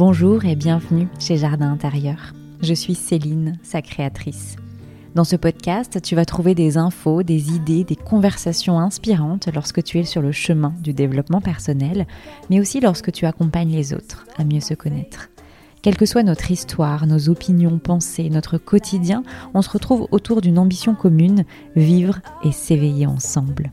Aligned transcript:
Bonjour 0.00 0.46
et 0.46 0.56
bienvenue 0.56 1.08
chez 1.18 1.36
Jardin 1.36 1.70
Intérieur. 1.70 2.32
Je 2.62 2.72
suis 2.72 2.94
Céline, 2.94 3.58
sa 3.62 3.82
créatrice. 3.82 4.56
Dans 5.14 5.24
ce 5.24 5.36
podcast, 5.36 6.00
tu 6.00 6.16
vas 6.16 6.24
trouver 6.24 6.54
des 6.54 6.78
infos, 6.78 7.22
des 7.22 7.52
idées, 7.54 7.84
des 7.84 7.96
conversations 7.96 8.78
inspirantes 8.78 9.50
lorsque 9.54 9.84
tu 9.84 9.98
es 9.98 10.04
sur 10.04 10.22
le 10.22 10.32
chemin 10.32 10.72
du 10.80 10.94
développement 10.94 11.42
personnel, 11.42 12.06
mais 12.48 12.60
aussi 12.60 12.80
lorsque 12.80 13.12
tu 13.12 13.26
accompagnes 13.26 13.72
les 13.72 13.92
autres 13.92 14.24
à 14.38 14.44
mieux 14.44 14.60
se 14.60 14.72
connaître. 14.72 15.28
Quelle 15.82 15.98
que 15.98 16.06
soit 16.06 16.22
notre 16.22 16.50
histoire, 16.50 17.06
nos 17.06 17.28
opinions, 17.28 17.78
pensées, 17.78 18.30
notre 18.30 18.56
quotidien, 18.56 19.22
on 19.52 19.60
se 19.60 19.68
retrouve 19.68 20.08
autour 20.12 20.40
d'une 20.40 20.58
ambition 20.58 20.94
commune, 20.94 21.44
vivre 21.76 22.20
et 22.42 22.52
s'éveiller 22.52 23.06
ensemble. 23.06 23.70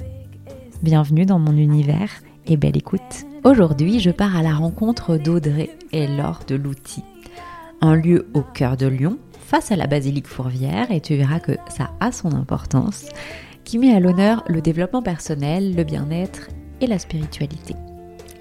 Bienvenue 0.84 1.26
dans 1.26 1.40
mon 1.40 1.56
univers 1.56 2.10
et 2.50 2.58
belle 2.58 2.78
écoute. 2.78 3.26
Aujourd'hui, 3.44 4.00
je 4.00 4.12
pars 4.12 4.36
à 4.36 4.42
la 4.42 4.54
rencontre 4.54 5.18
d'Audrey 5.18 5.70
et 5.92 6.08
Laure 6.08 6.42
de 6.48 6.56
l'outil. 6.56 7.04
Un 7.82 7.96
lieu 7.96 8.28
au 8.34 8.42
cœur 8.42 8.78
de 8.78 8.88
Lyon, 8.88 9.18
face 9.40 9.72
à 9.72 9.76
la 9.76 9.88
basilique 9.88 10.28
Fourvière, 10.28 10.92
et 10.92 11.02
tu 11.02 11.16
verras 11.16 11.40
que 11.40 11.54
ça 11.70 11.92
a 12.00 12.12
son 12.12 12.34
importance, 12.34 13.06
qui 13.64 13.78
met 13.78 13.94
à 13.94 14.00
l'honneur 14.00 14.44
le 14.48 14.62
développement 14.62 15.02
personnel, 15.02 15.76
le 15.76 15.84
bien-être 15.84 16.48
et 16.82 16.88
la 16.88 17.00
spiritualité. 17.00 17.76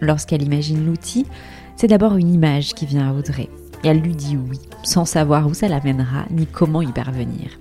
Lorsqu'elle 0.00 0.42
imagine 0.42 0.86
l'outil, 0.86 1.26
c'est 1.76 1.88
d'abord 1.88 2.16
une 2.16 2.32
image 2.32 2.74
qui 2.74 2.86
vient 2.86 3.10
à 3.10 3.14
Audrey, 3.14 3.48
et 3.84 3.88
elle 3.88 4.00
lui 4.00 4.14
dit 4.14 4.36
oui, 4.36 4.60
sans 4.82 5.04
savoir 5.04 5.46
où 5.46 5.54
ça 5.54 5.68
l'amènera 5.68 6.24
ni 6.30 6.46
comment 6.46 6.82
y 6.82 6.92
parvenir. 6.92 7.58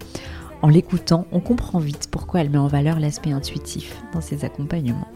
En 0.62 0.70
l'écoutant, 0.70 1.28
on 1.32 1.40
comprend 1.40 1.80
vite 1.80 2.08
pourquoi 2.10 2.42
elle 2.42 2.50
met 2.50 2.58
en 2.58 2.68
valeur 2.68 3.00
l'aspect 3.00 3.32
intuitif 3.32 4.02
dans 4.14 4.22
ses 4.22 4.46
accompagnements. 4.46 5.08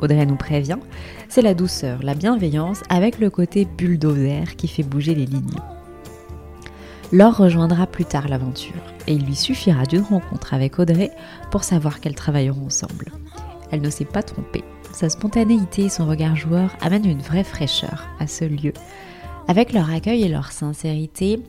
Audrey 0.00 0.26
nous 0.26 0.36
prévient, 0.36 0.78
c'est 1.28 1.42
la 1.42 1.54
douceur, 1.54 2.02
la 2.02 2.14
bienveillance 2.14 2.82
avec 2.88 3.18
le 3.18 3.30
côté 3.30 3.64
bulldozer 3.64 4.56
qui 4.56 4.68
fait 4.68 4.82
bouger 4.82 5.14
les 5.14 5.26
lignes. 5.26 5.60
Laure 7.12 7.36
rejoindra 7.36 7.86
plus 7.86 8.04
tard 8.04 8.28
l'aventure 8.28 8.82
et 9.06 9.14
il 9.14 9.26
lui 9.26 9.34
suffira 9.34 9.84
d'une 9.84 10.02
rencontre 10.02 10.54
avec 10.54 10.78
Audrey 10.78 11.10
pour 11.50 11.64
savoir 11.64 12.00
qu'elles 12.00 12.14
travailleront 12.14 12.66
ensemble. 12.66 13.12
Elle 13.72 13.82
ne 13.82 13.90
s'est 13.90 14.04
pas 14.04 14.22
trompée. 14.22 14.64
Sa 14.92 15.08
spontanéité 15.08 15.84
et 15.84 15.88
son 15.88 16.06
regard 16.06 16.36
joueur 16.36 16.76
amènent 16.80 17.08
une 17.08 17.22
vraie 17.22 17.44
fraîcheur 17.44 18.08
à 18.18 18.26
ce 18.26 18.44
lieu. 18.44 18.72
Avec 19.48 19.72
leur 19.72 19.90
accueil 19.90 20.22
et 20.22 20.28
leur 20.28 20.52
sincérité, 20.52 21.40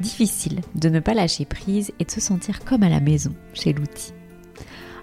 difficile 0.00 0.60
de 0.74 0.88
ne 0.88 1.00
pas 1.00 1.14
lâcher 1.14 1.44
prise 1.44 1.92
et 2.00 2.04
de 2.04 2.10
se 2.10 2.20
sentir 2.20 2.64
comme 2.64 2.82
à 2.82 2.88
la 2.88 3.00
maison 3.00 3.32
chez 3.54 3.72
l'outil. 3.72 4.15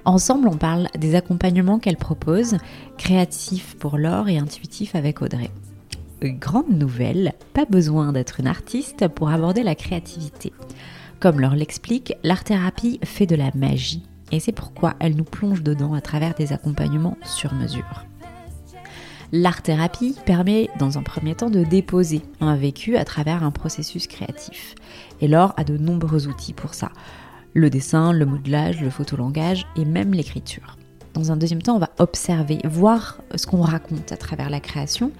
Ensemble, 0.06 0.50
on 0.50 0.58
parle 0.58 0.90
des 0.98 1.16
accompagnements 1.16 1.80
qu'elle 1.80 1.98
propose, 1.98 2.58
créatifs 2.98 3.78
pour 3.78 3.98
Laure 3.98 4.28
et 4.28 4.38
intuitifs 4.38 4.96
avec 4.96 5.22
Audrey. 5.22 5.50
Grande 6.22 6.70
nouvelle, 6.70 7.34
pas 7.54 7.66
besoin 7.66 8.12
d'être 8.12 8.42
une 8.42 8.48
artiste 8.48 9.08
pour 9.08 9.30
aborder 9.30 9.64
la 9.64 9.76
créativité. 9.76 10.52
Comme 11.22 11.40
Laure 11.40 11.56
l'explique, 11.56 12.16
l'art-thérapie 12.24 13.00
fait 13.06 13.26
de 13.26 13.36
la 13.36 13.52
magie 13.56 14.04
et 14.32 14.42
c'est 14.42 14.52
pourquoi 14.52 14.96
elle 15.00 15.16
nous 15.16 15.24
plonge 15.24 15.64
dedans 15.64 15.94
à 15.94 16.02
travers 16.02 16.34
des 16.34 16.52
accompagnements 16.52 17.18
sur 17.24 17.54
mesure. 17.54 18.06
L'art-thérapie 19.32 20.18
permet 20.26 20.70
dans 20.80 20.98
un 20.98 21.04
premier 21.04 21.34
temps 21.34 21.50
de 21.50 21.64
déposer 21.64 22.22
un 22.42 22.56
vécu 22.56 22.98
à 22.98 23.06
travers 23.06 23.44
un 23.44 23.52
processus 23.52 24.08
créatif. 24.08 24.76
Et 25.22 25.28
Laure 25.28 25.54
a 25.58 25.64
de 25.64 25.78
nombreux 25.78 26.28
outils 26.28 26.54
pour 26.54 26.74
ça 26.74 26.92
le 27.54 27.70
dessin, 27.70 28.12
le 28.14 28.26
modelage, 28.26 28.82
le 28.82 28.90
photolangage 28.90 29.68
et 29.76 29.86
même 29.86 30.14
l'écriture. 30.14 30.78
Dans 31.14 31.32
un 31.32 31.38
deuxième 31.38 31.62
temps, 31.62 31.76
on 31.76 31.80
va 31.80 31.92
observer, 32.00 32.60
voir 32.64 33.22
ce 33.36 33.46
qu'on 33.46 33.62
raconte 33.62 34.12
à 34.12 34.18
travers 34.18 34.50
la 34.50 34.60
création. 34.60 35.12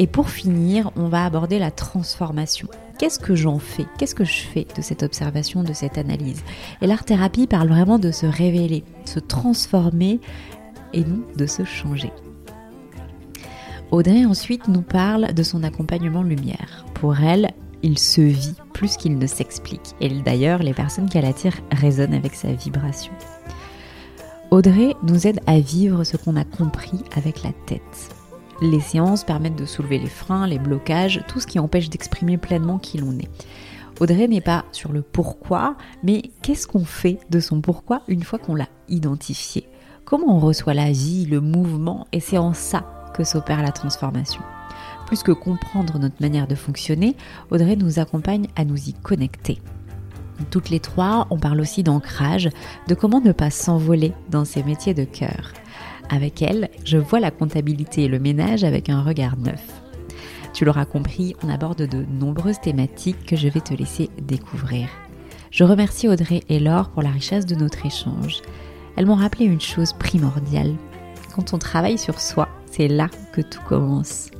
Et 0.00 0.06
pour 0.06 0.30
finir, 0.30 0.90
on 0.96 1.08
va 1.08 1.24
aborder 1.24 1.58
la 1.58 1.70
transformation. 1.70 2.68
Qu'est-ce 2.98 3.20
que 3.20 3.36
j'en 3.36 3.60
fais? 3.60 3.86
Qu'est-ce 3.96 4.14
que 4.16 4.24
je 4.24 4.40
fais 4.40 4.66
de 4.76 4.82
cette 4.82 5.04
observation, 5.04 5.62
de 5.62 5.72
cette 5.72 5.98
analyse? 5.98 6.42
Et 6.82 6.88
l'art-thérapie 6.88 7.46
parle 7.46 7.68
vraiment 7.68 8.00
de 8.00 8.10
se 8.10 8.26
révéler, 8.26 8.84
de 9.04 9.08
se 9.08 9.20
transformer 9.20 10.20
et 10.92 11.04
non 11.04 11.20
de 11.36 11.46
se 11.46 11.64
changer. 11.64 12.12
Audrey 13.90 14.24
ensuite 14.24 14.68
nous 14.68 14.82
parle 14.82 15.32
de 15.32 15.42
son 15.42 15.62
accompagnement 15.62 16.22
lumière. 16.22 16.84
Pour 16.94 17.20
elle, 17.20 17.50
il 17.82 17.98
se 17.98 18.20
vit 18.20 18.54
plus 18.72 18.96
qu'il 18.96 19.18
ne 19.18 19.26
s'explique. 19.26 19.94
Et 20.00 20.08
d'ailleurs, 20.08 20.62
les 20.62 20.74
personnes 20.74 21.08
qu'elle 21.08 21.24
attire 21.24 21.54
résonnent 21.70 22.14
avec 22.14 22.34
sa 22.34 22.52
vibration. 22.52 23.12
Audrey 24.50 24.94
nous 25.02 25.26
aide 25.26 25.40
à 25.46 25.60
vivre 25.60 26.04
ce 26.04 26.16
qu'on 26.16 26.36
a 26.36 26.44
compris 26.44 27.04
avec 27.14 27.42
la 27.42 27.52
tête. 27.66 28.14
Les 28.60 28.80
séances 28.80 29.24
permettent 29.24 29.56
de 29.56 29.66
soulever 29.66 29.98
les 29.98 30.08
freins, 30.08 30.46
les 30.46 30.58
blocages, 30.58 31.22
tout 31.28 31.38
ce 31.38 31.46
qui 31.46 31.58
empêche 31.58 31.90
d'exprimer 31.90 32.38
pleinement 32.38 32.78
qui 32.78 32.98
l'on 32.98 33.12
est. 33.18 33.28
Audrey 34.00 34.26
n'est 34.26 34.40
pas 34.40 34.64
sur 34.72 34.92
le 34.92 35.02
pourquoi, 35.02 35.76
mais 36.02 36.22
qu'est-ce 36.42 36.66
qu'on 36.66 36.84
fait 36.84 37.18
de 37.30 37.40
son 37.40 37.60
pourquoi 37.60 38.02
une 38.08 38.22
fois 38.22 38.38
qu'on 38.38 38.54
l'a 38.54 38.68
identifié? 38.88 39.68
Comment 40.04 40.36
on 40.36 40.40
reçoit 40.40 40.74
la 40.74 40.90
vie, 40.90 41.26
le 41.26 41.40
mouvement, 41.40 42.06
et 42.12 42.20
c'est 42.20 42.38
en 42.38 42.54
ça 42.54 43.10
que 43.14 43.24
s'opère 43.24 43.62
la 43.62 43.72
transformation? 43.72 44.40
Plus 45.08 45.22
que 45.22 45.32
comprendre 45.32 45.98
notre 45.98 46.20
manière 46.20 46.46
de 46.46 46.54
fonctionner, 46.54 47.16
Audrey 47.50 47.76
nous 47.76 47.98
accompagne 47.98 48.46
à 48.56 48.66
nous 48.66 48.90
y 48.90 48.92
connecter. 48.92 49.58
Toutes 50.50 50.68
les 50.68 50.80
trois, 50.80 51.26
on 51.30 51.38
parle 51.38 51.62
aussi 51.62 51.82
d'ancrage, 51.82 52.50
de 52.88 52.94
comment 52.94 53.22
ne 53.22 53.32
pas 53.32 53.48
s'envoler 53.48 54.12
dans 54.30 54.44
ces 54.44 54.62
métiers 54.62 54.92
de 54.92 55.04
cœur. 55.04 55.54
Avec 56.10 56.42
elle, 56.42 56.68
je 56.84 56.98
vois 56.98 57.20
la 57.20 57.30
comptabilité 57.30 58.04
et 58.04 58.08
le 58.08 58.18
ménage 58.18 58.64
avec 58.64 58.90
un 58.90 59.02
regard 59.02 59.38
neuf. 59.38 59.64
Tu 60.52 60.66
l'auras 60.66 60.84
compris, 60.84 61.34
on 61.42 61.48
aborde 61.48 61.86
de 61.86 62.04
nombreuses 62.04 62.60
thématiques 62.60 63.24
que 63.24 63.34
je 63.36 63.48
vais 63.48 63.62
te 63.62 63.72
laisser 63.72 64.10
découvrir. 64.20 64.90
Je 65.50 65.64
remercie 65.64 66.06
Audrey 66.06 66.42
et 66.50 66.60
Laure 66.60 66.90
pour 66.90 67.00
la 67.00 67.10
richesse 67.10 67.46
de 67.46 67.54
notre 67.54 67.86
échange. 67.86 68.42
Elles 68.96 69.06
m'ont 69.06 69.14
rappelé 69.14 69.46
une 69.46 69.60
chose 69.60 69.94
primordiale. 69.94 70.74
Quand 71.34 71.54
on 71.54 71.58
travaille 71.58 71.96
sur 71.96 72.20
soi, 72.20 72.46
c'est 72.70 72.88
là 72.88 73.08
que 73.32 73.40
tout 73.40 73.62
commence. 73.66 74.30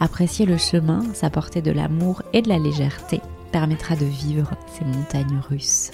Apprécier 0.00 0.46
le 0.46 0.58
chemin, 0.58 1.04
s'apporter 1.14 1.62
de 1.62 1.70
l'amour 1.70 2.22
et 2.32 2.42
de 2.42 2.48
la 2.48 2.58
légèreté 2.58 3.20
permettra 3.50 3.96
de 3.96 4.04
vivre 4.04 4.50
ces 4.66 4.84
montagnes 4.84 5.40
russes. 5.48 5.90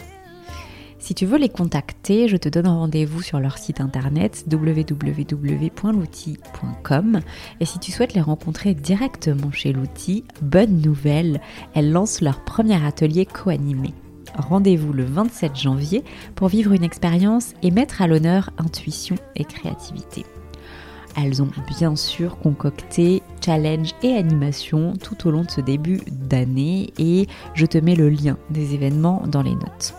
Si 0.98 1.14
tu 1.14 1.24
veux 1.26 1.38
les 1.38 1.48
contacter, 1.48 2.26
je 2.28 2.36
te 2.36 2.48
donne 2.48 2.68
rendez-vous 2.68 3.22
sur 3.22 3.40
leur 3.40 3.58
site 3.58 3.80
internet 3.80 4.44
www.l'outil.com 4.50 7.20
et 7.58 7.64
si 7.64 7.80
tu 7.80 7.90
souhaites 7.90 8.14
les 8.14 8.20
rencontrer 8.20 8.74
directement 8.74 9.50
chez 9.50 9.72
l'outil, 9.72 10.22
bonne 10.42 10.80
nouvelle, 10.80 11.40
elles 11.74 11.90
lancent 11.90 12.20
leur 12.20 12.44
premier 12.44 12.80
atelier 12.84 13.26
co-animé. 13.26 13.94
Rendez-vous 14.36 14.92
le 14.92 15.04
27 15.04 15.56
janvier 15.56 16.04
pour 16.36 16.46
vivre 16.48 16.72
une 16.72 16.84
expérience 16.84 17.54
et 17.62 17.72
mettre 17.72 18.00
à 18.00 18.06
l'honneur 18.06 18.50
intuition 18.58 19.16
et 19.34 19.44
créativité. 19.44 20.24
Elles 21.16 21.42
ont 21.42 21.50
bien 21.78 21.94
sûr 21.96 22.38
concocté 22.38 23.22
challenge 23.44 23.92
et 24.02 24.14
animation 24.14 24.94
tout 24.94 25.28
au 25.28 25.30
long 25.30 25.42
de 25.42 25.50
ce 25.50 25.60
début 25.60 26.00
d'année 26.10 26.92
et 26.98 27.26
je 27.54 27.66
te 27.66 27.78
mets 27.78 27.96
le 27.96 28.08
lien 28.08 28.38
des 28.50 28.74
événements 28.74 29.24
dans 29.26 29.42
les 29.42 29.54
notes. 29.54 29.94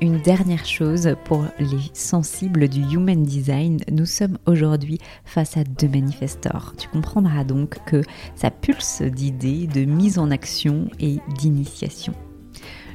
Une 0.00 0.20
dernière 0.20 0.64
chose 0.64 1.14
pour 1.24 1.44
les 1.60 1.90
sensibles 1.94 2.68
du 2.68 2.80
human 2.80 3.22
design, 3.22 3.78
nous 3.90 4.06
sommes 4.06 4.36
aujourd'hui 4.46 4.98
face 5.24 5.56
à 5.56 5.62
deux 5.62 5.88
manifestors. 5.88 6.74
Tu 6.76 6.88
comprendras 6.88 7.44
donc 7.44 7.78
que 7.86 8.02
ça 8.34 8.50
pulse 8.50 9.02
d'idées, 9.02 9.68
de 9.68 9.84
mise 9.84 10.18
en 10.18 10.32
action 10.32 10.88
et 10.98 11.18
d'initiation. 11.38 12.14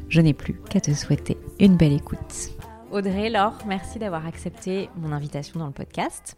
Je 0.10 0.20
n'ai 0.20 0.34
plus 0.34 0.60
qu'à 0.70 0.82
te 0.82 0.94
souhaiter 0.94 1.38
une 1.60 1.78
belle 1.78 1.94
écoute. 1.94 2.52
Audrey, 2.92 3.30
Laure, 3.30 3.58
merci 3.66 4.00
d'avoir 4.00 4.26
accepté 4.26 4.90
mon 4.98 5.12
invitation 5.12 5.60
dans 5.60 5.68
le 5.68 5.74
podcast. 5.74 6.38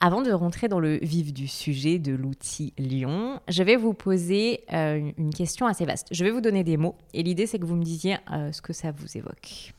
Avant 0.00 0.20
de 0.20 0.30
rentrer 0.30 0.68
dans 0.68 0.78
le 0.78 0.98
vif 1.00 1.32
du 1.32 1.48
sujet 1.48 1.98
de 1.98 2.12
l'outil 2.12 2.74
Lyon, 2.76 3.40
je 3.48 3.62
vais 3.62 3.76
vous 3.76 3.94
poser 3.94 4.60
euh, 4.72 5.10
une 5.16 5.32
question 5.32 5.66
assez 5.66 5.86
vaste. 5.86 6.08
Je 6.10 6.22
vais 6.22 6.30
vous 6.30 6.42
donner 6.42 6.64
des 6.64 6.76
mots 6.76 6.96
et 7.14 7.22
l'idée 7.22 7.46
c'est 7.46 7.58
que 7.58 7.64
vous 7.64 7.76
me 7.76 7.82
disiez 7.82 8.18
euh, 8.30 8.52
ce 8.52 8.60
que 8.60 8.74
ça 8.74 8.90
vous 8.90 9.16
évoque. 9.16 9.72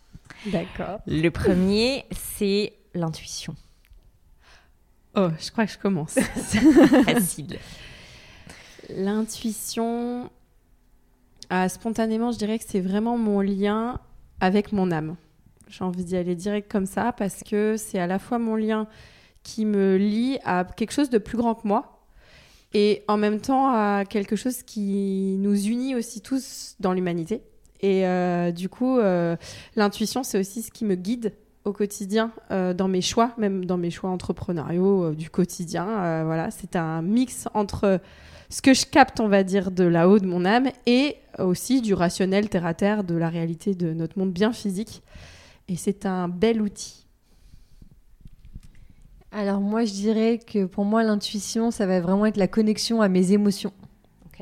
D'accord. 0.47 0.99
Le 1.05 1.29
premier, 1.29 2.05
c'est 2.11 2.73
l'intuition. 2.95 3.55
Oh, 5.15 5.29
je 5.39 5.51
crois 5.51 5.67
que 5.67 5.73
je 5.73 5.77
commence. 5.77 6.13
Facile. 7.05 7.59
L'intuition, 8.89 10.31
ah, 11.49 11.69
spontanément, 11.69 12.31
je 12.31 12.39
dirais 12.39 12.57
que 12.57 12.65
c'est 12.67 12.81
vraiment 12.81 13.17
mon 13.17 13.39
lien 13.39 13.99
avec 14.39 14.71
mon 14.71 14.91
âme. 14.91 15.15
J'ai 15.67 15.83
envie 15.83 16.03
d'y 16.03 16.15
aller 16.15 16.35
direct 16.35 16.71
comme 16.71 16.85
ça 16.87 17.11
parce 17.11 17.43
que 17.43 17.75
c'est 17.77 17.99
à 17.99 18.07
la 18.07 18.17
fois 18.17 18.39
mon 18.39 18.55
lien 18.55 18.87
qui 19.47 19.65
me 19.65 19.95
lie 19.95 20.39
à 20.43 20.65
quelque 20.65 20.91
chose 20.91 21.09
de 21.09 21.17
plus 21.17 21.37
grand 21.37 21.55
que 21.55 21.65
moi 21.65 22.01
et 22.73 23.03
en 23.07 23.15
même 23.15 23.39
temps 23.39 23.69
à 23.69 24.03
quelque 24.03 24.35
chose 24.35 24.61
qui 24.61 25.37
nous 25.39 25.55
unit 25.67 25.95
aussi 25.95 26.19
tous 26.19 26.75
dans 26.81 26.91
l'humanité. 26.91 27.41
Et 27.79 28.05
euh, 28.05 28.51
du 28.51 28.67
coup, 28.67 28.99
euh, 28.99 29.37
l'intuition, 29.77 30.23
c'est 30.23 30.37
aussi 30.37 30.63
ce 30.63 30.69
qui 30.69 30.83
me 30.83 30.95
guide 30.95 31.31
au 31.63 31.71
quotidien 31.71 32.33
euh, 32.51 32.73
dans 32.73 32.89
mes 32.89 32.99
choix, 32.99 33.31
même 33.37 33.63
dans 33.63 33.77
mes 33.77 33.89
choix 33.89 34.09
entrepreneuriaux 34.09 35.13
du 35.13 35.29
quotidien. 35.29 35.85
voilà, 36.25 36.51
c'est 36.51 36.75
un 36.75 37.01
mix 37.01 37.47
entre 37.53 38.01
ce 38.49 38.61
que 38.61 38.73
je 38.73 38.85
capte, 38.85 39.21
on 39.21 39.29
va 39.29 39.43
dire, 39.43 39.71
de 39.71 39.85
là-haut 39.85 40.19
de 40.19 40.27
mon 40.27 40.43
âme 40.43 40.67
et 40.85 41.15
aussi 41.39 41.81
du 41.81 41.93
rationnel 41.93 42.49
terre 42.49 42.65
à 42.65 42.73
terre, 42.73 43.05
de 43.05 43.15
la 43.15 43.29
réalité 43.29 43.75
de 43.75 43.93
notre 43.93 44.19
monde 44.19 44.33
bien 44.33 44.51
physique. 44.51 45.03
Et 45.69 45.77
c'est 45.77 46.05
un 46.05 46.27
bel 46.27 46.61
outil. 46.61 47.06
Alors 49.31 49.59
moi, 49.59 49.85
je 49.85 49.93
dirais 49.93 50.39
que 50.39 50.65
pour 50.65 50.85
moi, 50.85 51.03
l'intuition, 51.03 51.71
ça 51.71 51.85
va 51.85 51.99
vraiment 51.99 52.25
être 52.25 52.37
la 52.37 52.47
connexion 52.47 53.01
à 53.01 53.09
mes 53.09 53.33
émotions. 53.33 53.73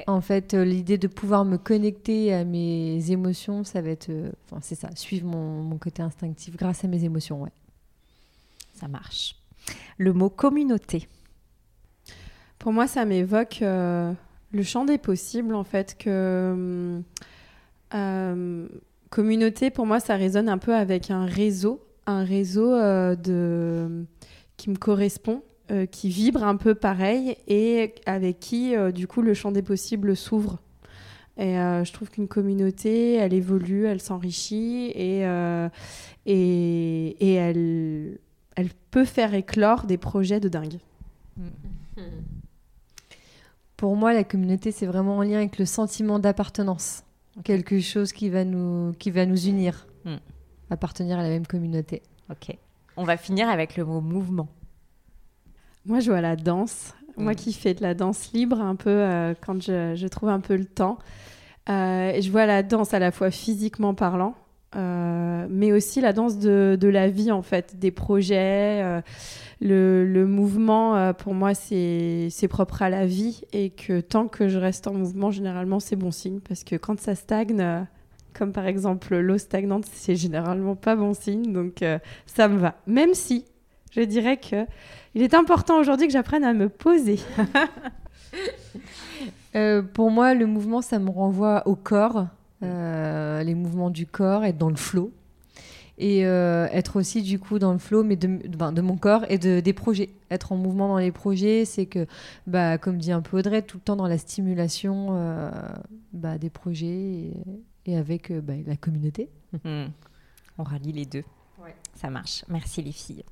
En 0.07 0.21
fait, 0.21 0.53
euh, 0.53 0.65
l'idée 0.65 0.97
de 0.97 1.07
pouvoir 1.07 1.45
me 1.45 1.57
connecter 1.57 2.33
à 2.33 2.43
mes 2.43 3.11
émotions, 3.11 3.63
ça 3.63 3.81
va 3.81 3.89
être, 3.89 4.09
euh, 4.09 4.31
enfin, 4.45 4.59
c'est 4.61 4.75
ça, 4.75 4.89
suivre 4.95 5.25
mon, 5.27 5.77
côté 5.77 6.01
instinctif 6.01 6.55
grâce 6.57 6.83
à 6.83 6.87
mes 6.87 7.03
émotions, 7.03 7.41
ouais. 7.41 7.51
Ça 8.73 8.87
marche. 8.87 9.35
Le 9.97 10.11
mot 10.11 10.29
communauté. 10.29 11.07
Pour 12.59 12.73
moi, 12.73 12.87
ça 12.87 13.05
m'évoque 13.05 13.59
euh, 13.61 14.11
le 14.51 14.63
champ 14.63 14.85
des 14.85 14.97
possibles, 14.97 15.55
en 15.55 15.63
fait, 15.63 15.97
que 15.97 17.01
communauté, 19.09 19.69
pour 19.69 19.85
moi, 19.85 20.01
ça 20.01 20.15
résonne 20.15 20.49
un 20.49 20.57
peu 20.57 20.75
avec 20.75 21.09
un 21.09 21.25
réseau, 21.25 21.81
un 22.05 22.25
réseau 22.25 22.71
de 22.71 24.05
qui 24.57 24.69
me 24.69 24.75
correspond 24.75 25.43
euh, 25.71 25.87
qui 25.87 26.09
vibre 26.09 26.43
un 26.43 26.57
peu 26.57 26.75
pareil 26.75 27.37
et 27.47 27.95
avec 28.05 28.39
qui, 28.39 28.75
euh, 28.75 28.91
du 28.91 29.07
coup, 29.07 29.23
le 29.23 29.33
champ 29.33 29.51
des 29.51 29.63
possibles 29.63 30.15
s'ouvre. 30.15 30.59
Et 31.37 31.57
euh, 31.57 31.83
je 31.83 31.91
trouve 31.91 32.11
qu'une 32.11 32.27
communauté, 32.27 33.15
elle 33.15 33.33
évolue, 33.33 33.87
elle 33.87 33.99
s'enrichit 33.99 34.91
et, 34.93 35.21
et, 36.27 37.07
et, 37.19 37.33
elle, 37.33 38.19
elle 38.55 38.69
peut 38.91 39.05
faire 39.05 39.33
éclore 39.33 39.87
des 39.87 39.97
projets 39.97 40.39
de 40.39 40.49
dingue. 40.49 40.77
Pour 43.75 43.95
moi, 43.95 44.13
la 44.13 44.23
communauté, 44.23 44.71
c'est 44.71 44.85
vraiment 44.85 45.17
en 45.17 45.23
lien 45.23 45.37
avec 45.37 45.57
le 45.57 45.65
sentiment 45.65 46.19
d'appartenance. 46.19 47.01
Quelque 47.43 47.79
chose 47.79 48.13
qui 48.13 48.29
va 48.29 48.45
nous, 48.45 48.93
qui 48.99 49.09
va 49.09 49.25
nous 49.25 49.47
unir. 49.47 49.87
Hmm. 50.05 50.17
Appartenir 50.69 51.17
à 51.17 51.23
la 51.23 51.29
même 51.29 51.47
communauté. 51.47 52.03
Ok. 52.29 52.55
On 52.97 53.03
va 53.03 53.17
finir 53.17 53.49
avec 53.49 53.75
le 53.77 53.85
mot 53.85 54.01
mouvement. 54.01 54.47
Moi, 55.85 55.99
je 55.99 56.09
vois 56.09 56.21
la 56.21 56.35
danse. 56.35 56.93
Moi 57.17 57.33
mm. 57.33 57.35
qui 57.35 57.53
fais 57.53 57.73
de 57.73 57.81
la 57.81 57.93
danse 57.93 58.31
libre 58.33 58.59
un 58.59 58.75
peu 58.75 58.89
euh, 58.89 59.33
quand 59.45 59.61
je, 59.61 60.07
trouve 60.07 60.29
un 60.29 60.39
peu 60.39 60.55
le 60.55 60.65
temps. 60.65 60.97
Euh, 61.69 62.19
je 62.19 62.29
vois 62.29 62.45
la 62.45 62.63
danse 62.63 62.93
à 62.93 62.99
la 62.99 63.11
fois 63.11 63.31
physiquement 63.31 63.93
parlant, 63.93 64.35
euh, 64.75 65.47
mais 65.49 65.71
aussi 65.71 66.01
la 66.01 66.13
danse 66.13 66.37
de, 66.37 66.77
la 66.81 67.09
vie, 67.09 67.31
en 67.31 67.41
fait, 67.41 67.79
des 67.79 67.91
projets. 67.91 69.01
Le, 69.61 70.25
mouvement, 70.25 71.13
pour 71.13 71.33
moi, 71.33 71.53
c'est 71.53 72.47
propre 72.49 72.81
à 72.81 72.89
la 72.89 73.05
vie 73.05 73.41
et 73.53 73.69
que 73.69 74.01
tant 74.01 74.27
que 74.27 74.47
je 74.47 74.59
reste 74.59 74.87
en 74.87 74.93
mouvement, 74.93 75.31
généralement, 75.31 75.79
c'est 75.79 75.95
bon 75.95 76.11
signe 76.11 76.39
parce 76.39 76.63
que 76.63 76.75
quand 76.75 76.99
ça 76.99 77.15
stagne, 77.15 77.87
comme 78.37 78.51
par 78.51 78.67
exemple 78.67 79.15
l'eau 79.17 79.37
stagnante, 79.37 79.85
c'est 79.91 80.15
généralement 80.15 80.75
pas 80.75 80.95
bon 80.95 81.13
signe. 81.13 81.53
Donc, 81.53 81.83
ça 82.25 82.47
me 82.47 82.57
va. 82.57 82.75
Même 82.85 83.13
si, 83.13 83.45
je 83.91 84.01
dirais 84.01 84.37
que 84.37 84.65
il 85.15 85.21
est 85.21 85.33
important 85.33 85.79
aujourd'hui 85.79 86.07
que 86.07 86.13
j'apprenne 86.13 86.43
à 86.43 86.53
me 86.53 86.69
poser. 86.69 87.19
Euh, 89.55 89.81
pour 89.81 90.11
moi, 90.11 90.33
le 90.33 90.45
mouvement, 90.45 90.81
ça 90.81 90.99
me 90.99 91.09
renvoie 91.09 91.65
au 91.65 91.77
corps, 91.77 92.27
euh, 92.61 93.41
les 93.41 93.55
mouvements 93.55 93.89
du 93.89 94.05
corps, 94.05 94.43
être 94.43 94.57
dans 94.57 94.67
le 94.67 94.75
flot. 94.75 95.13
Et 95.97 96.25
euh, 96.25 96.67
être 96.73 96.97
aussi, 96.97 97.21
du 97.21 97.39
coup, 97.39 97.57
dans 97.57 97.71
le 97.71 97.77
flot, 97.77 98.03
mais 98.03 98.17
de, 98.17 98.27
de 98.45 98.81
mon 98.81 98.97
corps 98.97 99.23
et 99.29 99.37
de, 99.37 99.61
des 99.61 99.71
projets. 99.71 100.09
Être 100.29 100.51
en 100.51 100.57
mouvement 100.57 100.89
dans 100.89 100.97
les 100.97 101.13
projets, 101.13 101.63
c'est 101.63 101.85
que, 101.85 102.05
bah, 102.47 102.77
comme 102.77 102.97
dit 102.97 103.13
un 103.13 103.21
peu 103.21 103.37
Audrey, 103.37 103.61
tout 103.61 103.77
le 103.77 103.81
temps 103.81 103.95
dans 103.95 104.07
la 104.07 104.17
stimulation 104.17 105.17
bah, 106.11 106.37
des 106.37 106.49
projets 106.49 106.87
et, 106.87 107.33
avec 107.93 108.31
bah, 108.31 108.53
la 108.65 108.75
communauté. 108.75 109.29
Hmm. 109.63 109.87
On 110.57 110.63
rallie 110.63 110.93
les 110.93 111.05
deux. 111.05 111.23
Ça 111.93 112.09
marche. 112.09 112.43
Merci 112.49 112.81
les 112.81 112.91
filles. 112.91 113.23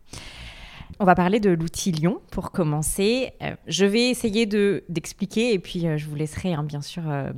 On 1.00 1.06
va 1.06 1.16
parler 1.16 1.40
de 1.40 1.50
l'outil 1.50 1.92
Lion 1.92 2.22
pour 2.32 2.52
commencer. 2.52 3.34
Euh, 3.42 3.56
je 3.68 3.86
vais 3.86 4.10
essayer 4.10 4.46
de, 4.46 4.84
d'expliquer 4.90 5.54
et 5.54 5.60
puis 5.60 5.88
euh, 5.88 5.98
je 5.98 6.08
vous 6.08 6.16
laisserai 6.16 6.54
hein, 6.54 6.64
bien 6.64 6.82
sûr 6.82 7.04
euh, 7.10 7.32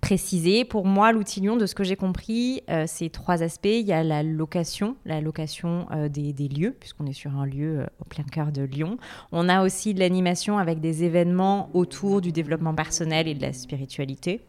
préciser. 0.00 0.64
Pour 0.64 0.86
moi, 0.86 1.12
l'outil 1.12 1.40
Lion, 1.40 1.56
de 1.56 1.66
ce 1.66 1.74
que 1.74 1.84
j'ai 1.84 1.96
compris, 1.96 2.62
c'est 2.86 3.10
trois 3.10 3.42
aspects. 3.42 3.66
Il 3.66 3.86
y 3.86 3.92
a 3.92 4.04
la 4.04 4.22
location, 4.22 4.96
la 5.04 5.20
location 5.20 5.88
des, 6.08 6.32
des, 6.32 6.46
lieux, 6.46 6.76
puisqu'on 6.78 7.04
est 7.06 7.12
sur 7.12 7.36
un 7.36 7.44
lieu 7.44 7.84
au 8.00 8.04
plein 8.04 8.22
cœur 8.22 8.52
de 8.52 8.62
Lyon. 8.62 8.96
On 9.32 9.48
a 9.48 9.64
aussi 9.64 9.94
de 9.94 9.98
l'animation 9.98 10.56
avec 10.56 10.80
des 10.80 11.02
événements 11.02 11.68
autour 11.74 12.20
du 12.20 12.30
développement 12.30 12.76
personnel 12.76 13.26
et 13.26 13.34
de 13.34 13.42
la 13.42 13.52
spiritualité. 13.52 14.40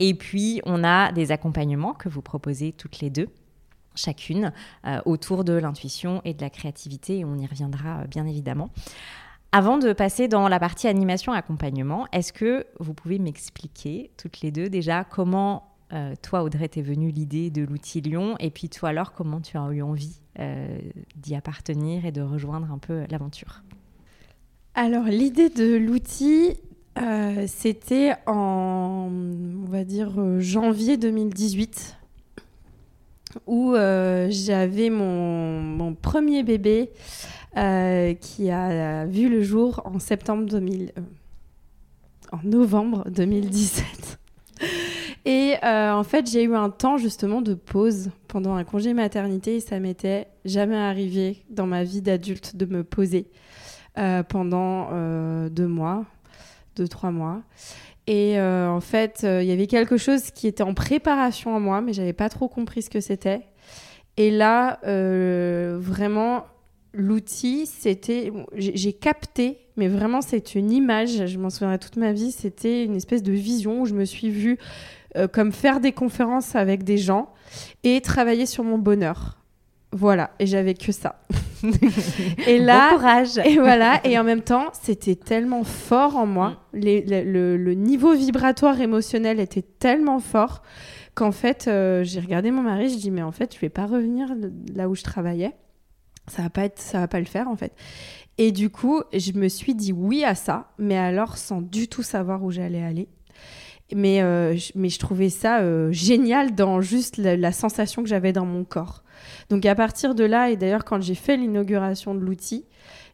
Et 0.00 0.14
puis, 0.14 0.60
on 0.64 0.82
a 0.82 1.12
des 1.12 1.30
accompagnements 1.30 1.94
que 1.94 2.08
vous 2.08 2.22
proposez 2.22 2.72
toutes 2.72 3.00
les 3.00 3.10
deux 3.10 3.28
chacune 3.94 4.52
euh, 4.86 5.00
autour 5.04 5.44
de 5.44 5.52
l'intuition 5.52 6.22
et 6.24 6.34
de 6.34 6.40
la 6.40 6.50
créativité, 6.50 7.18
et 7.18 7.24
on 7.24 7.36
y 7.36 7.46
reviendra 7.46 8.00
euh, 8.00 8.06
bien 8.06 8.26
évidemment. 8.26 8.70
Avant 9.52 9.78
de 9.78 9.92
passer 9.92 10.28
dans 10.28 10.48
la 10.48 10.60
partie 10.60 10.86
animation 10.86 11.32
accompagnement, 11.32 12.06
est-ce 12.12 12.32
que 12.32 12.66
vous 12.78 12.94
pouvez 12.94 13.18
m'expliquer 13.18 14.10
toutes 14.16 14.42
les 14.42 14.52
deux 14.52 14.68
déjà 14.68 15.02
comment 15.04 15.74
euh, 15.92 16.14
toi 16.22 16.44
Audrey 16.44 16.68
t'es 16.68 16.82
venue 16.82 17.10
l'idée 17.10 17.50
de 17.50 17.62
l'outil 17.62 18.00
Lyon 18.00 18.36
et 18.38 18.50
puis 18.50 18.68
toi 18.68 18.90
alors 18.90 19.12
comment 19.12 19.40
tu 19.40 19.56
as 19.56 19.68
eu 19.72 19.82
envie 19.82 20.20
d'y 21.16 21.34
appartenir 21.34 22.06
et 22.06 22.12
de 22.12 22.22
rejoindre 22.22 22.70
un 22.72 22.78
peu 22.78 23.04
l'aventure? 23.10 23.62
Alors 24.74 25.04
l'idée 25.04 25.50
de 25.50 25.76
l'outil 25.76 26.54
c'était 27.46 28.14
en 28.26 29.10
on 29.10 29.70
va 29.70 29.84
dire 29.84 30.12
janvier 30.38 30.96
2018 30.96 31.96
où 33.46 33.74
euh, 33.74 34.28
j'avais 34.30 34.90
mon, 34.90 35.94
premier 35.94 36.42
bébé 36.42 36.90
euh, 37.56 38.14
qui 38.14 38.50
a 38.50 39.06
vu 39.06 39.28
le 39.28 39.42
jour 39.42 39.82
en 39.84 39.98
septembre 39.98 40.46
2000, 40.46 40.92
euh, 40.96 41.00
en 42.32 42.38
novembre 42.44 43.08
2017. 43.10 44.18
Et 45.26 45.54
en 45.62 46.02
fait, 46.02 46.30
j'ai 46.30 46.44
eu 46.44 46.54
un 46.54 46.70
temps 46.70 46.96
justement 46.96 47.42
de 47.42 47.52
pause 47.52 48.10
pendant 48.26 48.54
un 48.54 48.64
congé 48.64 48.94
maternité 48.94 49.56
et 49.56 49.60
ça 49.60 49.78
m'était 49.78 50.28
jamais 50.46 50.78
arrivé 50.78 51.44
dans 51.50 51.66
ma 51.66 51.84
vie 51.84 52.00
d'adulte 52.00 52.56
de 52.56 52.64
me 52.64 52.82
poser 52.82 53.26
pendant 54.28 54.88
deux 55.50 55.68
mois, 55.68 56.06
deux, 56.76 56.88
trois 56.88 57.10
mois. 57.10 57.42
Et 58.06 58.40
euh, 58.40 58.68
en 58.68 58.80
fait, 58.80 59.20
euh, 59.22 59.42
il 59.42 59.48
y 59.48 59.52
avait 59.52 59.66
quelque 59.66 59.96
chose 59.96 60.30
qui 60.32 60.46
était 60.46 60.62
en 60.62 60.74
préparation 60.74 61.54
en 61.54 61.60
moi, 61.60 61.80
mais 61.80 61.92
j'avais 61.92 62.12
pas 62.12 62.28
trop 62.28 62.48
compris 62.48 62.82
ce 62.82 62.90
que 62.90 63.00
c'était. 63.00 63.42
Et 64.16 64.32
là, 64.32 64.80
euh, 64.84 65.78
vraiment, 65.80 66.44
l'outil, 66.92 67.66
c'était. 67.66 68.32
J'ai 68.56 68.92
capté, 68.92 69.58
mais 69.76 69.86
vraiment, 69.86 70.22
c'est 70.22 70.54
une 70.54 70.72
image, 70.72 71.26
je 71.26 71.38
m'en 71.38 71.50
souviendrai 71.50 71.78
toute 71.78 71.96
ma 71.96 72.12
vie, 72.12 72.32
c'était 72.32 72.84
une 72.84 72.96
espèce 72.96 73.22
de 73.22 73.32
vision 73.32 73.82
où 73.82 73.86
je 73.86 73.94
me 73.94 74.04
suis 74.04 74.30
vue 74.30 74.58
comme 75.32 75.50
faire 75.50 75.80
des 75.80 75.90
conférences 75.90 76.54
avec 76.54 76.84
des 76.84 76.96
gens 76.96 77.32
et 77.82 78.00
travailler 78.00 78.46
sur 78.46 78.62
mon 78.62 78.78
bonheur. 78.78 79.39
Voilà, 79.92 80.30
et 80.38 80.46
j'avais 80.46 80.74
que 80.74 80.92
ça. 80.92 81.20
et 82.46 82.58
là, 82.58 82.90
bon 82.90 82.96
courage. 82.96 83.38
Et 83.44 83.58
voilà, 83.58 84.00
et 84.06 84.18
en 84.18 84.24
même 84.24 84.42
temps, 84.42 84.68
c'était 84.72 85.16
tellement 85.16 85.64
fort 85.64 86.16
en 86.16 86.26
moi. 86.26 86.60
Mm. 86.72 86.78
le, 86.82 87.74
niveau 87.74 88.14
vibratoire 88.14 88.80
émotionnel 88.80 89.40
était 89.40 89.62
tellement 89.62 90.20
fort 90.20 90.62
qu'en 91.14 91.32
fait, 91.32 91.66
euh, 91.66 92.04
j'ai 92.04 92.20
regardé 92.20 92.50
mon 92.50 92.62
mari, 92.62 92.88
je 92.88 92.96
dis 92.96 93.10
mais 93.10 93.22
en 93.22 93.32
fait, 93.32 93.54
je 93.54 93.60
vais 93.60 93.68
pas 93.68 93.86
revenir 93.86 94.28
là 94.74 94.88
où 94.88 94.94
je 94.94 95.02
travaillais. 95.02 95.52
Ça 96.28 96.42
va 96.42 96.50
pas 96.50 96.64
être, 96.64 96.78
ça 96.78 97.00
va 97.00 97.08
pas 97.08 97.18
le 97.18 97.26
faire 97.26 97.48
en 97.48 97.56
fait. 97.56 97.72
Et 98.38 98.52
du 98.52 98.70
coup, 98.70 99.02
je 99.12 99.32
me 99.32 99.48
suis 99.48 99.74
dit 99.74 99.92
oui 99.92 100.24
à 100.24 100.34
ça, 100.34 100.70
mais 100.78 100.96
alors 100.96 101.36
sans 101.36 101.60
du 101.60 101.88
tout 101.88 102.02
savoir 102.02 102.44
où 102.44 102.50
j'allais 102.50 102.82
aller. 102.82 103.08
Mais, 103.92 104.22
euh, 104.22 104.56
mais 104.76 104.88
je 104.88 105.00
trouvais 105.00 105.30
ça 105.30 105.60
euh, 105.60 105.90
génial 105.90 106.54
dans 106.54 106.80
juste 106.80 107.16
la 107.16 107.50
sensation 107.50 108.04
que 108.04 108.08
j'avais 108.08 108.32
dans 108.32 108.46
mon 108.46 108.62
corps. 108.62 109.02
Donc 109.50 109.66
à 109.66 109.74
partir 109.74 110.14
de 110.14 110.24
là, 110.24 110.50
et 110.50 110.56
d'ailleurs 110.56 110.84
quand 110.84 111.02
j'ai 111.02 111.14
fait 111.14 111.36
l'inauguration 111.36 112.14
de 112.14 112.20
l'outil, 112.20 112.64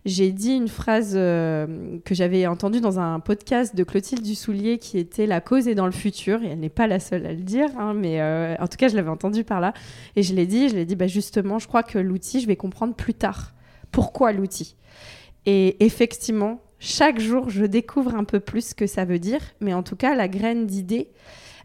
j'ai 0.07 0.31
dit 0.31 0.53
une 0.53 0.69
phrase 0.69 1.15
euh, 1.17 1.99
que 2.05 2.15
j'avais 2.15 2.47
entendue 2.47 2.81
dans 2.81 3.01
un 3.01 3.19
podcast 3.19 3.75
de 3.75 3.83
Clotilde 3.83 4.23
Dussoulier 4.23 4.79
qui 4.79 4.99
était 4.99 5.27
La 5.27 5.41
cause 5.41 5.67
est 5.67 5.75
dans 5.75 5.87
le 5.87 5.93
futur. 5.93 6.45
Et 6.45 6.47
elle 6.47 6.61
n'est 6.61 6.69
pas 6.69 6.87
la 6.87 7.01
seule 7.01 7.27
à 7.27 7.33
le 7.33 7.43
dire, 7.43 7.69
hein, 7.77 7.93
mais 7.93 8.21
euh, 8.21 8.55
en 8.61 8.69
tout 8.69 8.77
cas, 8.77 8.87
je 8.87 8.95
l'avais 8.95 9.11
entendu 9.11 9.43
par 9.43 9.61
là. 9.61 9.75
Et 10.15 10.23
je 10.23 10.33
l'ai 10.33 10.47
dit, 10.47 10.69
je 10.69 10.77
l'ai 10.77 10.85
dit, 10.85 10.95
bah, 10.95 11.09
justement, 11.09 11.59
je 11.59 11.67
crois 11.67 11.83
que 11.83 11.99
l'outil, 11.99 12.41
je 12.41 12.47
vais 12.47 12.55
comprendre 12.55 12.95
plus 12.95 13.15
tard. 13.15 13.53
Pourquoi 13.91 14.33
l'outil? 14.33 14.77
Et 15.45 15.85
effectivement, 15.85 16.61
chaque 16.79 17.19
jour, 17.19 17.51
je 17.51 17.65
découvre 17.65 18.15
un 18.15 18.25
peu 18.25 18.39
plus 18.39 18.69
ce 18.69 18.75
que 18.77 18.87
ça 18.87 19.05
veut 19.05 19.19
dire. 19.19 19.41
Mais 19.61 19.75
en 19.75 19.83
tout 19.83 19.97
cas, 19.97 20.15
la 20.15 20.29
graine 20.29 20.69
d'idée, 20.69 21.11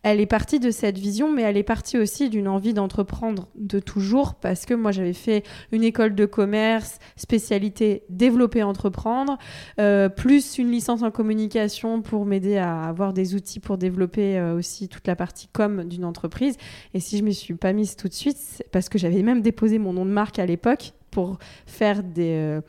elle 0.04 0.20
est 0.20 0.26
partie 0.26 0.60
de 0.60 0.72
cette 0.72 0.98
vision, 0.98 1.32
mais 1.32 1.44
elle 1.44 1.58
est 1.58 1.64
partie 1.64 1.98
aussi 1.98 2.30
d'une 2.30 2.48
envie 2.48 2.74
d'entreprendre 2.74 3.50
de 3.56 3.80
toujours, 3.80 4.36
parce 4.36 4.66
que 4.66 4.74
moi 4.74 4.92
j'avais 4.92 5.14
fait 5.14 5.44
une 5.72 5.84
école 5.84 6.16
de 6.16 6.26
commerce, 6.26 7.00
spécialité 7.16 8.04
développer, 8.10 8.64
entreprendre, 8.64 9.38
euh, 9.80 10.10
plus 10.10 10.58
une 10.58 10.72
licence 10.72 11.04
en 11.04 11.12
communication 11.12 12.02
pour 12.02 12.26
m'aider 12.26 12.58
à 12.58 12.84
avoir 12.84 13.14
des 13.14 13.36
outils 13.36 13.60
pour 13.60 13.78
développer 13.78 14.38
euh, 14.38 14.56
aussi 14.56 14.90
toute 14.90 15.08
la 15.08 15.16
partie 15.16 15.48
com 15.48 15.84
d'une 15.84 16.06
entreprise. 16.06 16.58
Et 16.94 17.00
si 17.00 17.18
je 17.18 17.22
ne 17.22 17.28
me 17.28 17.34
suis 17.34 17.54
pas 17.54 17.74
mise 17.74 17.96
tout 17.96 18.08
de 18.08 18.14
suite, 18.14 18.38
c'est 18.38 18.70
parce 18.72 18.90
que 18.90 18.98
j'avais 18.98 19.22
même 19.22 19.42
déposé 19.42 19.78
mon 19.78 19.94
nom 19.94 20.06
de 20.06 20.12
marque 20.12 20.40
à 20.40 20.46
l'époque 20.46 20.94
pour 21.12 21.38
faire 21.68 22.02
des, 22.04 22.62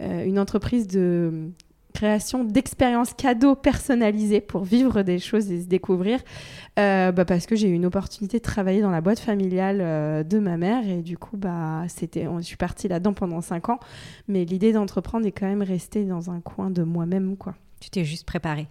euh, 0.00 0.24
une 0.24 0.38
entreprise 0.38 0.86
de 0.88 1.50
création 1.92 2.44
d'expériences 2.44 3.14
cadeaux 3.14 3.54
personnalisées 3.54 4.40
pour 4.40 4.64
vivre 4.64 5.02
des 5.02 5.18
choses 5.18 5.50
et 5.50 5.62
se 5.62 5.66
découvrir. 5.66 6.20
Euh, 6.78 7.12
bah 7.12 7.24
parce 7.24 7.46
que 7.46 7.54
j'ai 7.54 7.68
eu 7.68 7.74
une 7.74 7.86
opportunité 7.86 8.38
de 8.38 8.42
travailler 8.42 8.80
dans 8.80 8.90
la 8.90 9.00
boîte 9.00 9.18
familiale 9.20 9.78
euh, 9.80 10.22
de 10.22 10.38
ma 10.38 10.56
mère 10.56 10.88
et 10.88 11.02
du 11.02 11.18
coup, 11.18 11.36
bah, 11.36 11.84
c'était, 11.88 12.26
je 12.38 12.42
suis 12.42 12.56
partie 12.56 12.88
là-dedans 12.88 13.12
pendant 13.12 13.40
cinq 13.40 13.68
ans. 13.68 13.78
Mais 14.28 14.44
l'idée 14.44 14.72
d'entreprendre 14.72 15.26
est 15.26 15.32
quand 15.32 15.46
même 15.46 15.62
restée 15.62 16.04
dans 16.04 16.30
un 16.30 16.40
coin 16.40 16.70
de 16.70 16.82
moi-même. 16.82 17.36
quoi. 17.36 17.54
Tu 17.80 17.90
t'es 17.90 18.04
juste 18.04 18.26
préparée. 18.26 18.68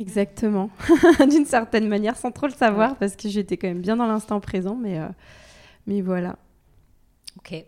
Exactement, 0.00 0.70
d'une 1.30 1.44
certaine 1.44 1.86
manière, 1.86 2.16
sans 2.16 2.32
trop 2.32 2.46
le 2.46 2.52
savoir, 2.52 2.96
parce 2.96 3.14
que 3.14 3.28
j'étais 3.28 3.56
quand 3.56 3.68
même 3.68 3.82
bien 3.82 3.96
dans 3.96 4.06
l'instant 4.06 4.40
présent, 4.40 4.74
mais, 4.74 4.98
euh, 4.98 5.06
mais 5.86 6.00
voilà. 6.00 6.36
Ok. 7.38 7.64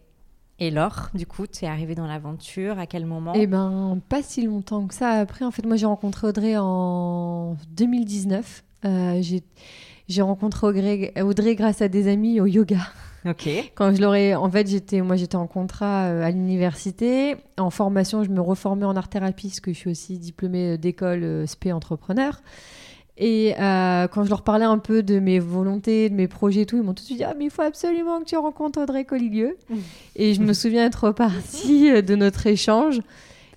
Et 0.60 0.70
Laure, 0.70 1.10
du 1.14 1.26
coup, 1.26 1.46
tu 1.46 1.64
es 1.64 1.68
arrivée 1.68 1.96
dans 1.96 2.06
l'aventure 2.06 2.78
à 2.78 2.86
quel 2.86 3.06
moment 3.06 3.32
Eh 3.34 3.46
ben, 3.46 3.98
pas 4.08 4.22
si 4.22 4.42
longtemps 4.46 4.86
que 4.86 4.94
ça. 4.94 5.10
Après, 5.10 5.44
en 5.44 5.50
fait, 5.50 5.66
moi, 5.66 5.76
j'ai 5.76 5.86
rencontré 5.86 6.28
Audrey 6.28 6.54
en 6.56 7.56
2019. 7.72 8.62
Euh, 8.84 9.22
j'ai 10.08 10.22
rencontré 10.22 10.66
Audrey, 10.66 11.12
Audrey, 11.20 11.56
grâce 11.56 11.82
à 11.82 11.88
des 11.88 12.06
amis 12.06 12.40
au 12.40 12.46
yoga. 12.46 12.78
Ok. 13.26 13.48
Quand 13.74 13.94
je 13.94 14.00
l'aurais, 14.00 14.34
en 14.34 14.48
fait, 14.48 14.68
j'étais, 14.68 15.00
moi, 15.00 15.16
j'étais 15.16 15.36
en 15.36 15.46
contrat 15.46 16.04
euh, 16.04 16.22
à 16.22 16.30
l'université. 16.30 17.36
En 17.58 17.70
formation, 17.70 18.22
je 18.22 18.30
me 18.30 18.40
reformais 18.40 18.84
en 18.84 18.94
art 18.96 19.08
thérapie, 19.08 19.48
parce 19.48 19.60
que 19.60 19.72
je 19.72 19.78
suis 19.78 19.90
aussi 19.90 20.18
diplômée 20.18 20.78
d'école 20.78 21.24
euh, 21.24 21.46
SP 21.48 21.72
entrepreneur. 21.72 22.40
Et 23.16 23.54
euh, 23.60 24.08
quand 24.08 24.24
je 24.24 24.30
leur 24.30 24.42
parlais 24.42 24.64
un 24.64 24.78
peu 24.78 25.02
de 25.02 25.20
mes 25.20 25.38
volontés, 25.38 26.10
de 26.10 26.14
mes 26.14 26.26
projets 26.26 26.62
et 26.62 26.66
tout, 26.66 26.76
ils 26.76 26.82
m'ont 26.82 26.94
tout 26.94 27.02
de 27.02 27.06
suite 27.06 27.18
dit 27.18 27.24
Ah, 27.24 27.34
mais 27.38 27.44
il 27.44 27.50
faut 27.50 27.62
absolument 27.62 28.18
que 28.20 28.24
tu 28.24 28.36
rencontres 28.36 28.80
Audrey 28.80 29.04
Colliglieux. 29.04 29.56
Mmh. 29.70 29.76
Et 30.16 30.34
je 30.34 30.42
me 30.42 30.52
souviens 30.52 30.84
être 30.84 31.06
repartie 31.06 31.90
euh, 31.90 32.02
de 32.02 32.14
notre 32.14 32.46
échange. 32.46 33.00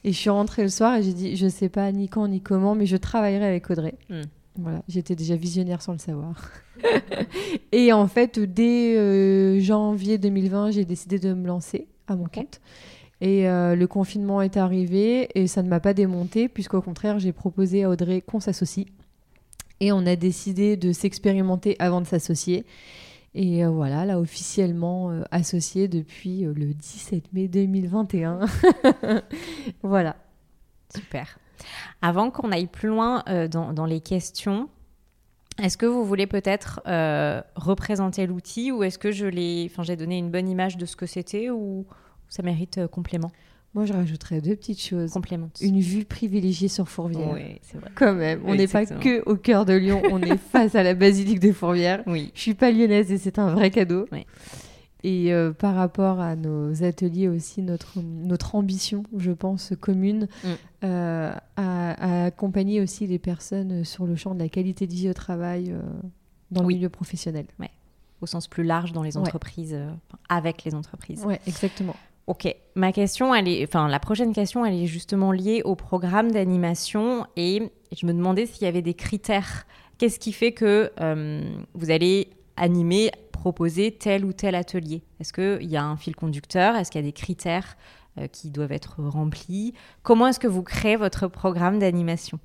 Et 0.03 0.13
je 0.13 0.17
suis 0.17 0.29
rentrée 0.29 0.63
le 0.63 0.69
soir 0.69 0.95
et 0.95 1.03
j'ai 1.03 1.13
dit 1.13 1.35
Je 1.35 1.47
sais 1.47 1.67
pas 1.67 1.91
ni 1.91 2.07
quand 2.07 2.27
ni 2.27 2.39
comment, 2.39 2.75
mais 2.75 2.85
je 2.85 2.95
travaillerai 2.95 3.45
avec 3.45 3.69
Audrey. 3.69 3.95
Mmh. 4.09 4.21
Voilà, 4.57 4.81
j'étais 4.87 5.15
déjà 5.15 5.35
visionnaire 5.35 5.81
sans 5.81 5.91
le 5.91 5.97
savoir. 5.97 6.49
et 7.71 7.91
en 7.91 8.07
fait, 8.07 8.39
dès 8.39 8.95
euh, 8.95 9.59
janvier 9.59 10.17
2020, 10.17 10.71
j'ai 10.71 10.85
décidé 10.85 11.19
de 11.19 11.33
me 11.33 11.45
lancer 11.45 11.87
à 12.07 12.15
mon 12.15 12.25
compte. 12.25 12.61
Et 13.19 13.45
le 13.45 13.85
confinement 13.85 14.43
est 14.43 14.57
arrivé 14.57 15.29
et 15.33 15.47
ça 15.47 15.63
ne 15.63 15.67
m'a 15.67 15.79
pas 15.79 15.95
démonté, 15.95 16.47
puisqu'au 16.47 16.81
contraire, 16.81 17.17
j'ai 17.17 17.31
proposé 17.31 17.83
à 17.83 17.89
Audrey 17.89 18.21
qu'on 18.21 18.39
s'associe. 18.39 18.85
Et 19.79 19.91
on 19.91 20.05
a 20.05 20.15
décidé 20.15 20.77
de 20.77 20.91
s'expérimenter 20.91 21.75
avant 21.79 22.01
de 22.01 22.07
s'associer. 22.07 22.65
Et 23.37 23.63
euh, 23.63 23.69
voilà, 23.69 24.03
là, 24.03 24.19
officiellement 24.19 25.11
euh, 25.11 25.21
associé 25.29 25.87
depuis 25.87 26.43
euh, 26.43 26.53
le 26.55 26.73
17 26.73 27.33
mai 27.33 27.47
2021. 27.47 28.39
voilà. 29.83 30.15
Super. 30.93 31.37
Avant 32.01 32.31
qu'on 32.31 32.51
aille 32.51 32.65
plus 32.67 32.89
loin 32.89 33.23
dans, 33.51 33.73
dans, 33.73 33.85
les 33.85 33.99
questions, 33.99 34.69
est-ce 35.61 35.75
que 35.75 35.85
vous 35.85 36.05
voulez 36.05 36.27
peut-être 36.27 36.81
représenter 37.55 38.27
l'outil 38.27 38.71
ou 38.71 38.83
est-ce 38.83 38.97
que 38.97 39.11
je 39.11 39.25
l'ai, 39.25 39.67
enfin, 39.69 39.81
j'ai 39.83 39.95
donné 39.95 40.17
une 40.17 40.29
bonne 40.29 40.47
image 40.47 40.77
de 40.77 40.85
ce 40.85 40.95
que 40.95 41.07
c'était 41.07 41.49
ou 41.49 41.85
ça 42.29 42.43
mérite 42.43 42.85
complément? 42.87 43.31
Moi, 43.73 43.85
je 43.85 43.93
rajouterais 43.93 44.41
deux 44.41 44.55
petites 44.55 44.81
choses. 44.81 45.11
Complémentes. 45.11 45.59
Une 45.61 45.79
vue 45.79 46.03
privilégiée 46.03 46.67
sur 46.67 46.89
Fourvière. 46.89 47.31
Oui, 47.31 47.59
c'est 47.61 47.77
vrai. 47.77 47.91
Quand 47.95 48.13
même. 48.13 48.41
On 48.45 48.55
n'est 48.55 48.67
pas 48.67 48.85
que 48.85 49.21
au 49.29 49.35
cœur 49.35 49.65
de 49.65 49.73
Lyon, 49.73 50.01
on 50.11 50.21
est 50.21 50.37
face 50.51 50.73
à 50.73 50.83
la 50.83 50.93
basilique 50.95 51.39
de 51.39 51.51
Fourvière. 51.51 52.01
Oui. 52.07 52.31
Je 52.33 52.41
suis 52.41 52.53
pas 52.55 52.71
lyonnaise 52.71 53.11
et 53.11 53.17
c'est 53.17 53.37
un 53.37 53.53
vrai 53.53 53.69
cadeau. 53.69 54.07
Oui. 54.11 54.25
Et 55.03 55.31
euh, 55.31 55.51
par 55.51 55.75
rapport 55.75 56.19
à 56.19 56.35
nos 56.35 56.83
ateliers 56.83 57.27
aussi, 57.27 57.61
notre, 57.61 57.99
notre 58.01 58.55
ambition, 58.55 59.03
je 59.15 59.31
pense, 59.31 59.73
commune, 59.79 60.27
mm. 60.43 60.47
euh, 60.85 61.31
à, 61.55 62.25
accompagner 62.25 62.81
aussi 62.81 63.05
les 63.05 63.19
personnes 63.19 63.85
sur 63.85 64.07
le 64.07 64.15
champ 64.15 64.33
de 64.33 64.39
la 64.39 64.49
qualité 64.49 64.87
de 64.87 64.93
vie 64.93 65.09
au 65.09 65.13
travail 65.13 65.71
euh, 65.71 65.79
dans 66.49 66.61
le 66.61 66.67
milieu 66.67 66.89
professionnel. 66.89 67.45
Ouais. 67.59 67.69
Au 68.21 68.25
sens 68.25 68.47
plus 68.47 68.63
large 68.63 68.91
dans 68.91 69.03
les 69.03 69.17
entreprises, 69.17 69.77
avec 70.29 70.63
les 70.63 70.73
entreprises. 70.73 71.23
Oui, 71.27 71.35
exactement. 71.45 71.95
Ok, 72.27 72.53
ma 72.75 72.91
question, 72.91 73.31
enfin 73.63 73.87
la 73.87 73.99
prochaine 73.99 74.33
question, 74.33 74.65
elle 74.65 74.73
est 74.73 74.85
justement 74.85 75.31
liée 75.31 75.61
au 75.63 75.75
programme 75.75 76.29
d'animation 76.29 77.25
et 77.37 77.71
je 77.97 78.05
me 78.05 78.11
demandais 78.11 78.45
s'il 78.45 78.63
y 78.63 78.67
avait 78.67 78.81
des 78.81 78.95
critères. 78.95 79.65
Qu'est-ce 79.97 80.19
qui 80.19 80.33
fait 80.33 80.51
que 80.51 80.91
euh, 80.99 81.41
vous 81.73 81.89
allez 81.89 82.29
animer, 82.57 83.11
proposer 83.31 83.91
tel 83.91 84.25
ou 84.25 84.33
tel 84.33 84.55
atelier? 84.55 85.03
Est-ce 85.21 85.31
qu'il 85.31 85.69
y 85.69 85.77
a 85.77 85.83
un 85.85 85.95
fil 85.95 86.17
conducteur? 86.17 86.75
Est-ce 86.75 86.91
qu'il 86.91 86.99
y 86.99 87.03
a 87.05 87.07
des 87.07 87.13
critères 87.13 87.77
euh, 88.17 88.27
qui 88.27 88.49
doivent 88.49 88.73
être 88.73 89.01
remplis? 89.01 89.73
Comment 90.03 90.27
est-ce 90.27 90.39
que 90.39 90.47
vous 90.47 90.63
créez 90.63 90.97
votre 90.97 91.29
programme 91.29 91.79
d'animation? 91.79 92.39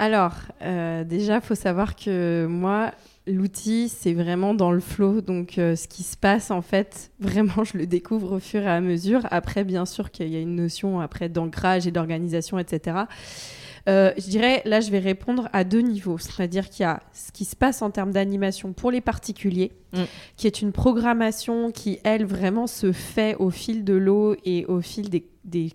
Alors, 0.00 0.32
euh, 0.62 1.04
déjà, 1.04 1.36
il 1.36 1.40
faut 1.42 1.54
savoir 1.54 1.94
que 1.94 2.46
moi, 2.50 2.90
l'outil, 3.30 3.88
c'est 3.88 4.12
vraiment 4.14 4.54
dans 4.54 4.72
le 4.72 4.80
flow. 4.80 5.20
Donc, 5.20 5.58
euh, 5.58 5.76
ce 5.76 5.88
qui 5.88 6.02
se 6.02 6.16
passe, 6.16 6.50
en 6.50 6.62
fait, 6.62 7.10
vraiment, 7.20 7.64
je 7.64 7.78
le 7.78 7.86
découvre 7.86 8.36
au 8.36 8.40
fur 8.40 8.62
et 8.62 8.70
à 8.70 8.80
mesure. 8.80 9.26
Après, 9.30 9.64
bien 9.64 9.86
sûr 9.86 10.10
qu'il 10.10 10.28
y 10.28 10.36
a 10.36 10.40
une 10.40 10.56
notion 10.56 11.00
après 11.00 11.28
d'ancrage 11.28 11.86
et 11.86 11.90
d'organisation, 11.90 12.58
etc. 12.58 13.04
Euh, 13.88 14.12
je 14.16 14.28
dirais, 14.28 14.62
là, 14.64 14.80
je 14.80 14.90
vais 14.90 14.98
répondre 14.98 15.48
à 15.52 15.64
deux 15.64 15.80
niveaux. 15.80 16.18
C'est-à-dire 16.18 16.68
qu'il 16.68 16.82
y 16.82 16.86
a 16.86 17.00
ce 17.12 17.32
qui 17.32 17.44
se 17.44 17.56
passe 17.56 17.82
en 17.82 17.90
termes 17.90 18.12
d'animation 18.12 18.72
pour 18.72 18.90
les 18.90 19.00
particuliers, 19.00 19.72
mm. 19.92 20.02
qui 20.36 20.46
est 20.46 20.62
une 20.62 20.72
programmation 20.72 21.70
qui, 21.70 21.98
elle, 22.04 22.24
vraiment 22.24 22.66
se 22.66 22.92
fait 22.92 23.36
au 23.36 23.50
fil 23.50 23.84
de 23.84 23.94
l'eau 23.94 24.36
et 24.44 24.66
au 24.66 24.80
fil 24.80 25.08
des, 25.08 25.24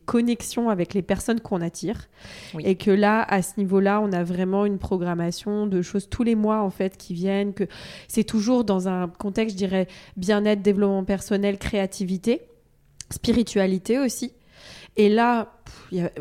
connexions 0.06 0.70
avec 0.70 0.94
les 0.94 1.02
personnes 1.02 1.42
qu'on 1.42 1.62
attire. 1.62 2.08
Et 2.60 2.76
que 2.76 2.92
là, 2.92 3.24
à 3.24 3.42
ce 3.42 3.54
niveau-là, 3.58 4.00
on 4.02 4.12
a 4.14 4.24
vraiment 4.24 4.66
une 4.66 4.78
programmation 4.78 5.68
de 5.68 5.82
choses 5.82 6.08
tous 6.10 6.24
les 6.24 6.36
mois, 6.36 6.62
en 6.62 6.70
fait, 6.70 6.98
qui 6.98 7.14
viennent, 7.14 7.54
que 7.54 7.66
c'est 8.08 8.24
toujours 8.24 8.64
dans 8.64 8.88
un 8.88 9.08
contexte, 9.08 9.56
je 9.56 9.66
dirais, 9.66 9.88
bien-être, 10.16 10.62
développement 10.62 11.04
personnel, 11.04 11.58
créativité, 11.58 12.42
spiritualité 13.10 14.00
aussi. 14.00 14.34
Et 14.96 15.10
là, 15.10 15.55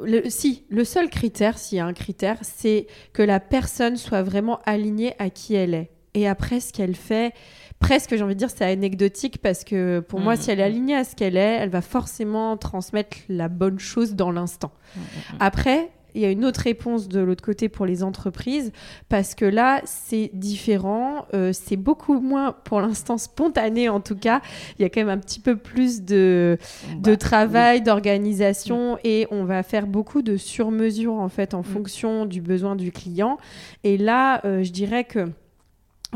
le, 0.02 0.28
si, 0.28 0.64
le 0.68 0.84
seul 0.84 1.08
critère, 1.08 1.58
s'il 1.58 1.78
y 1.78 1.80
a 1.80 1.86
un 1.86 1.92
critère, 1.92 2.38
c'est 2.42 2.86
que 3.12 3.22
la 3.22 3.40
personne 3.40 3.96
soit 3.96 4.22
vraiment 4.22 4.60
alignée 4.66 5.14
à 5.18 5.30
qui 5.30 5.54
elle 5.54 5.74
est. 5.74 5.90
Et 6.14 6.28
après, 6.28 6.60
ce 6.60 6.72
qu'elle 6.72 6.94
fait, 6.94 7.34
presque, 7.80 8.14
j'ai 8.16 8.22
envie 8.22 8.34
de 8.34 8.38
dire, 8.38 8.50
c'est 8.50 8.64
anecdotique 8.64 9.38
parce 9.38 9.64
que 9.64 10.00
pour 10.00 10.20
moi, 10.20 10.36
si 10.36 10.50
elle 10.50 10.60
est 10.60 10.62
mmh. 10.62 10.72
alignée 10.72 10.96
à 10.96 11.04
ce 11.04 11.16
qu'elle 11.16 11.36
est, 11.36 11.56
elle 11.56 11.70
va 11.70 11.82
forcément 11.82 12.56
transmettre 12.56 13.16
la 13.28 13.48
bonne 13.48 13.80
chose 13.80 14.14
dans 14.14 14.30
l'instant. 14.30 14.72
Mmh, 14.94 15.00
mmh, 15.00 15.36
après, 15.40 15.90
il 16.14 16.22
y 16.22 16.24
a 16.24 16.30
une 16.30 16.44
autre 16.44 16.60
réponse 16.60 17.08
de 17.08 17.20
l'autre 17.20 17.44
côté 17.44 17.68
pour 17.68 17.86
les 17.86 18.02
entreprises, 18.02 18.72
parce 19.08 19.34
que 19.34 19.44
là, 19.44 19.80
c'est 19.84 20.30
différent. 20.32 21.26
Euh, 21.34 21.50
c'est 21.52 21.76
beaucoup 21.76 22.20
moins, 22.20 22.52
pour 22.52 22.80
l'instant, 22.80 23.18
spontané 23.18 23.88
en 23.88 24.00
tout 24.00 24.16
cas. 24.16 24.40
Il 24.78 24.82
y 24.82 24.84
a 24.84 24.88
quand 24.88 25.00
même 25.00 25.08
un 25.08 25.18
petit 25.18 25.40
peu 25.40 25.56
plus 25.56 26.02
de, 26.02 26.58
de 26.98 27.10
bah, 27.10 27.16
travail, 27.16 27.82
d'organisation, 27.82 28.98
et 29.04 29.26
on 29.30 29.44
va 29.44 29.62
faire 29.62 29.86
beaucoup 29.86 30.22
de 30.22 30.36
sur-mesure, 30.36 31.14
en 31.14 31.28
fait, 31.28 31.54
en 31.54 31.60
mm. 31.60 31.64
fonction 31.64 32.26
du 32.26 32.40
besoin 32.40 32.76
du 32.76 32.92
client. 32.92 33.38
Et 33.82 33.98
là, 33.98 34.40
euh, 34.44 34.62
je 34.62 34.72
dirais 34.72 35.04
que 35.04 35.28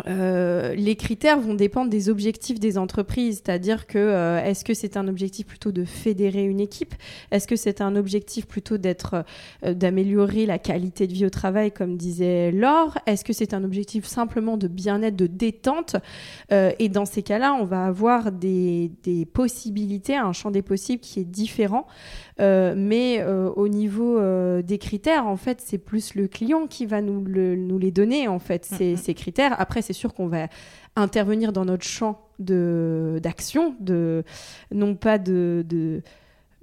euh, 0.07 0.75
les 0.75 0.97
critères 0.97 1.41
vont 1.41 1.55
dépendre 1.55 1.91
des 1.91 2.09
objectifs 2.09 2.61
des 2.61 2.79
entreprises, 2.79 3.43
c'est-à-dire 3.45 3.87
que 3.87 3.99
euh, 3.99 4.43
est-ce 4.43 4.65
que 4.65 4.75
c'est 4.75 4.97
un 4.97 5.09
objectif 5.09 5.47
plutôt 5.47 5.73
de 5.73 5.85
fédérer 5.85 6.45
une 6.45 6.61
équipe, 6.61 6.95
est-ce 7.31 7.47
que 7.47 7.57
c'est 7.57 7.81
un 7.81 7.97
objectif 7.97 8.47
plutôt 8.47 8.79
d'être 8.79 9.25
euh, 9.65 9.75
d'améliorer 9.75 10.47
la 10.47 10.59
qualité 10.59 11.07
de 11.07 11.13
vie 11.13 11.27
au 11.27 11.31
travail, 11.31 11.73
comme 11.73 11.97
disait 11.97 12.51
Laure, 12.53 12.99
est-ce 13.07 13.25
que 13.25 13.33
c'est 13.33 13.55
un 13.55 13.65
objectif 13.65 14.05
simplement 14.05 14.57
de 14.57 14.69
bien-être, 14.69 15.17
de 15.17 15.27
détente, 15.27 15.97
et 16.51 16.89
dans 16.89 17.05
ces 17.05 17.23
cas-là, 17.23 17.55
on 17.55 17.65
va 17.65 17.85
avoir 17.85 18.33
des, 18.33 18.91
des, 19.03 19.25
possibilités, 19.27 20.17
un 20.17 20.33
champ 20.33 20.51
des 20.51 20.63
possibles 20.63 21.03
qui 21.03 21.21
est 21.21 21.25
différent. 21.25 21.87
Mais 22.39 23.25
au 23.25 23.69
niveau 23.69 24.21
des 24.63 24.79
critères, 24.79 25.27
en 25.27 25.37
fait, 25.37 25.61
c'est 25.65 25.79
plus 25.79 26.15
le 26.15 26.29
client 26.29 26.67
qui 26.67 26.87
va 26.87 27.01
nous, 27.01 27.21
nous 27.21 27.79
les 27.79 27.91
donner, 27.91 28.29
en 28.29 28.39
fait, 28.39 28.65
ces, 28.65 28.97
ces 28.97 29.15
critères. 29.15 29.59
Après, 29.61 29.83
c'est 29.89 29.95
sûr 29.95 30.13
qu'on 30.13 30.27
va 30.27 30.49
intervenir 30.97 31.51
dans 31.53 31.65
notre 31.65 31.85
champ 31.85 32.21
d'action, 32.39 33.75
non 34.71 34.95
pas 34.95 35.19
de, 35.19 35.65
de 35.67 36.03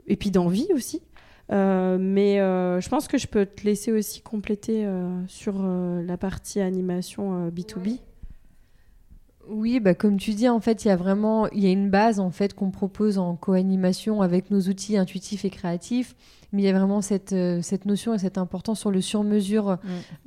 et 0.05 0.15
puis 0.15 0.29
d'envie 0.29 0.67
aussi. 0.75 1.01
mais 1.49 2.37
je 2.37 2.89
pense 2.89 3.07
que 3.07 3.17
je 3.17 3.25
peux 3.25 3.47
te 3.47 3.63
laisser 3.63 3.91
aussi 3.91 4.21
compléter 4.21 4.87
sur 5.27 5.55
la 5.63 6.17
partie 6.17 6.61
animation 6.61 7.49
B2B. 7.49 7.99
Oui, 9.47 9.79
bah, 9.79 9.93
comme 9.93 10.17
tu 10.17 10.33
dis, 10.33 10.49
en 10.49 10.59
fait, 10.59 10.85
il 10.85 10.87
y 10.87 10.91
a 10.91 10.95
vraiment 10.95 11.49
une 11.51 11.89
base 11.89 12.19
en 12.19 12.31
fait 12.31 12.53
qu'on 12.53 12.71
propose 12.71 13.17
en 13.17 13.35
co-animation 13.35 14.21
avec 14.21 14.49
nos 14.49 14.61
outils 14.61 14.97
intuitifs 14.97 15.45
et 15.45 15.49
créatifs. 15.49 16.15
Mais 16.55 16.61
il 16.61 16.65
y 16.65 16.69
a 16.69 16.73
vraiment 16.73 17.01
cette, 17.01 17.33
euh, 17.33 17.59
cette 17.61 17.85
notion 17.85 18.13
et 18.13 18.17
cette 18.17 18.37
importance 18.37 18.79
sur 18.79 18.89
le 18.89 19.01
sur-mesure. 19.01 19.71
Mm. 19.71 19.77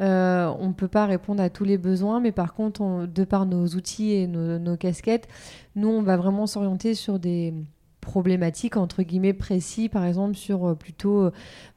Euh, 0.02 0.52
on 0.60 0.68
ne 0.68 0.72
peut 0.74 0.86
pas 0.88 1.06
répondre 1.06 1.42
à 1.42 1.48
tous 1.48 1.64
les 1.64 1.78
besoins, 1.78 2.20
mais 2.20 2.32
par 2.32 2.52
contre, 2.52 2.82
on- 2.82 3.06
de 3.06 3.24
par 3.24 3.46
nos 3.46 3.66
outils 3.68 4.12
et 4.12 4.26
nos, 4.26 4.58
nos 4.58 4.76
casquettes, 4.76 5.26
nous, 5.74 5.88
on 5.88 6.02
va 6.02 6.16
vraiment 6.18 6.46
s'orienter 6.46 6.94
sur 6.94 7.18
des 7.18 7.54
problématiques 8.00 8.76
entre 8.76 9.02
guillemets 9.02 9.32
précis, 9.34 9.88
par 9.88 10.04
exemple 10.04 10.34
sur 10.34 10.66
euh, 10.68 10.74
plutôt 10.74 11.24
euh, 11.24 11.30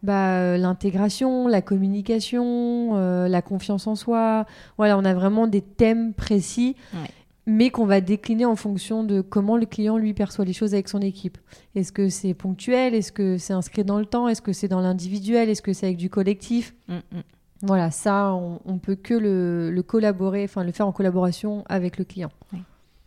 bah, 0.04 0.58
l'intégration, 0.58 1.48
la 1.48 1.62
communication, 1.62 2.96
la 3.28 3.42
confiance 3.42 3.88
en 3.88 3.96
soi. 3.96 4.46
Voilà, 4.78 4.98
on 4.98 5.06
a 5.06 5.14
vraiment 5.14 5.48
des 5.48 5.62
thèmes 5.62 6.14
précis, 6.14 6.76
Ouais. 6.94 7.10
Mais 7.46 7.70
qu'on 7.72 7.86
va 7.86 8.02
décliner 8.02 8.46
en 8.46 8.56
fonction 8.56 9.04
de 9.04 9.22
comment 9.22 9.58
le 9.58 9.66
client 9.66 9.98
lui 9.98 10.14
perçoit 10.14 10.46
les 10.46 10.54
choses 10.54 10.74
avec 10.74 10.88
son 10.90 11.00
équipe. 11.02 11.38
Est-ce 11.76 11.92
que 11.92 12.10
c'est 12.10 12.34
ponctuel? 12.34 12.94
Est-ce 12.94 13.12
que 13.12 13.38
c'est 13.38 13.54
inscrit 13.54 13.84
dans 13.84 14.00
le 14.00 14.06
temps? 14.06 14.28
Est-ce 14.28 14.42
que 14.42 14.54
c'est 14.54 14.68
dans 14.68 14.82
l'individuel? 14.82 15.50
Est-ce 15.50 15.62
que 15.62 15.74
c'est 15.74 15.88
avec 15.88 15.98
du 15.98 16.10
collectif? 16.10 16.76
Mm, 16.88 16.96
mm. 16.96 17.22
Voilà, 17.64 17.92
ça, 17.92 18.34
on, 18.34 18.60
on 18.66 18.78
peut 18.80 18.96
que 18.96 19.14
le, 19.14 19.70
le 19.72 19.84
collaborer, 19.84 20.44
enfin 20.44 20.64
le 20.64 20.72
faire 20.72 20.88
en 20.88 20.92
collaboration 20.92 21.64
avec 21.70 21.98
le 21.98 22.06
client. 22.06 22.32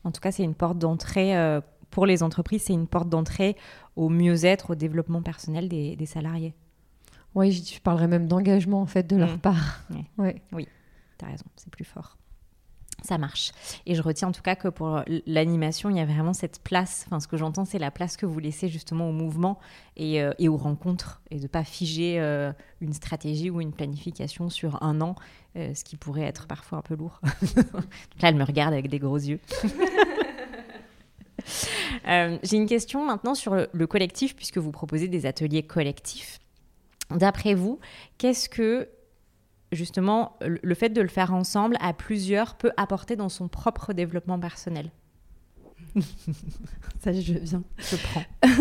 En 0.05 0.11
tout 0.13 0.21
cas, 0.21 0.31
c'est 0.33 0.45
une 0.45 0.55
porte 0.55 0.79
d'entrée 0.79 1.37
euh, 1.37 1.61
pour 1.91 2.07
les 2.07 2.23
entreprises, 2.23 2.63
c'est 2.67 2.73
une 2.73 2.87
porte 2.87 3.09
d'entrée 3.09 3.57
au 3.97 4.09
mieux-être, 4.09 4.71
au 4.71 4.75
développement 4.75 5.23
personnel 5.23 5.69
des, 5.69 5.97
des 5.97 6.07
salariés. 6.07 6.55
Oui, 7.35 7.51
je, 7.53 7.75
je 7.75 7.81
parlerais 7.81 8.07
même 8.09 8.27
d'engagement 8.29 8.81
en 8.83 8.87
fait 8.87 9.07
de 9.09 9.17
leur 9.17 9.37
Mm. 9.37 9.39
part. 9.39 9.81
Ouais. 10.19 10.41
Ouais. 10.53 10.67
T'as 11.19 11.27
raison, 11.29 11.45
c'est 11.57 11.71
plus 11.71 11.85
fort. 11.85 12.17
Ça 13.07 13.19
marche. 13.19 13.53
Et 13.85 13.95
je 13.95 14.01
retiens 14.01 14.29
en 14.29 14.33
tout 14.33 14.41
cas 14.41 14.57
que 14.57 14.69
pour 14.69 15.03
l'animation, 15.27 15.91
il 15.91 15.99
y 15.99 16.01
a 16.01 16.07
vraiment 16.07 16.33
cette 16.33 16.61
place. 16.63 17.05
Enfin, 17.07 17.21
ce 17.21 17.29
que 17.29 17.37
j'entends, 17.37 17.67
c'est 17.67 17.79
la 17.79 17.91
place 17.91 18.17
que 18.17 18.25
vous 18.25 18.39
laissez 18.39 18.69
justement 18.69 19.11
au 19.11 19.13
mouvement 19.13 19.59
et, 19.97 20.23
euh, 20.23 20.33
et 20.39 20.49
aux 20.49 20.57
rencontres, 20.57 21.21
et 21.31 21.39
de 21.39 21.47
pas 21.47 21.65
figer 21.65 22.19
euh, 22.19 22.51
une 22.81 22.95
stratégie 22.95 23.51
ou 23.51 23.61
une 23.61 23.73
planification 23.73 24.49
sur 24.49 24.83
un 24.83 25.03
an, 25.03 25.17
euh, 25.57 25.75
ce 25.75 25.85
qui 25.85 25.97
pourrait 25.99 26.23
être 26.23 26.47
parfois 26.47 26.79
un 26.79 26.83
peu 26.83 26.95
lourd. 26.97 27.21
Là, 28.23 28.29
elle 28.31 28.37
me 28.37 28.45
regarde 28.45 28.73
avec 28.73 28.89
des 28.89 28.99
gros 28.99 29.19
yeux. 29.19 29.41
J'ai 32.07 32.57
une 32.57 32.67
question 32.67 33.05
maintenant 33.05 33.35
sur 33.35 33.55
le- 33.55 33.69
le 33.73 33.87
collectif, 33.87 34.35
puisque 34.37 34.59
vous 34.59 34.71
proposez 34.73 35.09
des 35.09 35.27
ateliers 35.27 35.63
collectifs. 35.63 36.39
D'après 37.11 37.55
vous, 37.55 37.79
qu'est-ce 38.19 38.49
que 38.49 38.89
justement 39.75 40.37
le 40.41 40.75
fait 40.75 40.89
de 40.91 41.01
le 41.01 41.09
faire 41.09 41.35
ensemble 41.35 41.77
à 41.81 41.93
plusieurs 41.93 42.55
peut 42.55 42.71
apporter 42.77 43.17
dans 43.17 43.29
son 43.29 43.49
propre 43.49 43.93
développement 43.93 44.39
personnel 44.39 44.91
Ça, 47.03 47.13
je 47.13 47.33
viens. 47.35 47.63
Je 47.79 47.97
prends. 47.97 48.25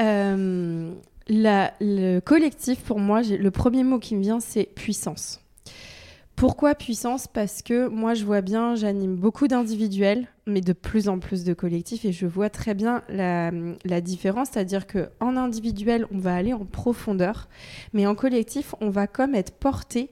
Euh, 0.00 0.94
la- 1.28 1.74
le 1.80 2.20
collectif, 2.20 2.80
pour 2.82 2.98
moi, 2.98 3.22
le 3.22 3.50
premier 3.50 3.84
mot 3.84 3.98
qui 3.98 4.16
me 4.16 4.22
vient, 4.22 4.40
c'est 4.40 4.64
puissance. 4.64 5.41
Pourquoi 6.42 6.74
puissance? 6.74 7.28
Parce 7.28 7.62
que 7.62 7.86
moi, 7.86 8.14
je 8.14 8.24
vois 8.24 8.40
bien, 8.40 8.74
j'anime 8.74 9.14
beaucoup 9.14 9.46
d'individuels, 9.46 10.26
mais 10.44 10.60
de 10.60 10.72
plus 10.72 11.08
en 11.08 11.20
plus 11.20 11.44
de 11.44 11.54
collectifs, 11.54 12.04
et 12.04 12.10
je 12.10 12.26
vois 12.26 12.50
très 12.50 12.74
bien 12.74 13.04
la, 13.08 14.00
différence, 14.00 14.48
c'est-à-dire 14.50 14.88
que 14.88 15.08
en 15.20 15.36
individuel, 15.36 16.04
on 16.10 16.18
va 16.18 16.34
aller 16.34 16.52
en 16.52 16.64
profondeur, 16.64 17.48
mais 17.92 18.08
en 18.08 18.16
collectif, 18.16 18.74
on 18.80 18.90
va 18.90 19.06
comme 19.06 19.36
être 19.36 19.52
porté 19.52 20.10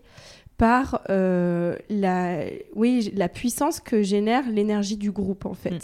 par 0.60 1.00
euh, 1.08 1.74
la, 1.88 2.40
oui, 2.74 3.10
la 3.16 3.30
puissance 3.30 3.80
que 3.80 4.02
génère 4.02 4.46
l'énergie 4.50 4.98
du 4.98 5.10
groupe, 5.10 5.46
en 5.46 5.54
fait. 5.54 5.70
Mm. 5.70 5.78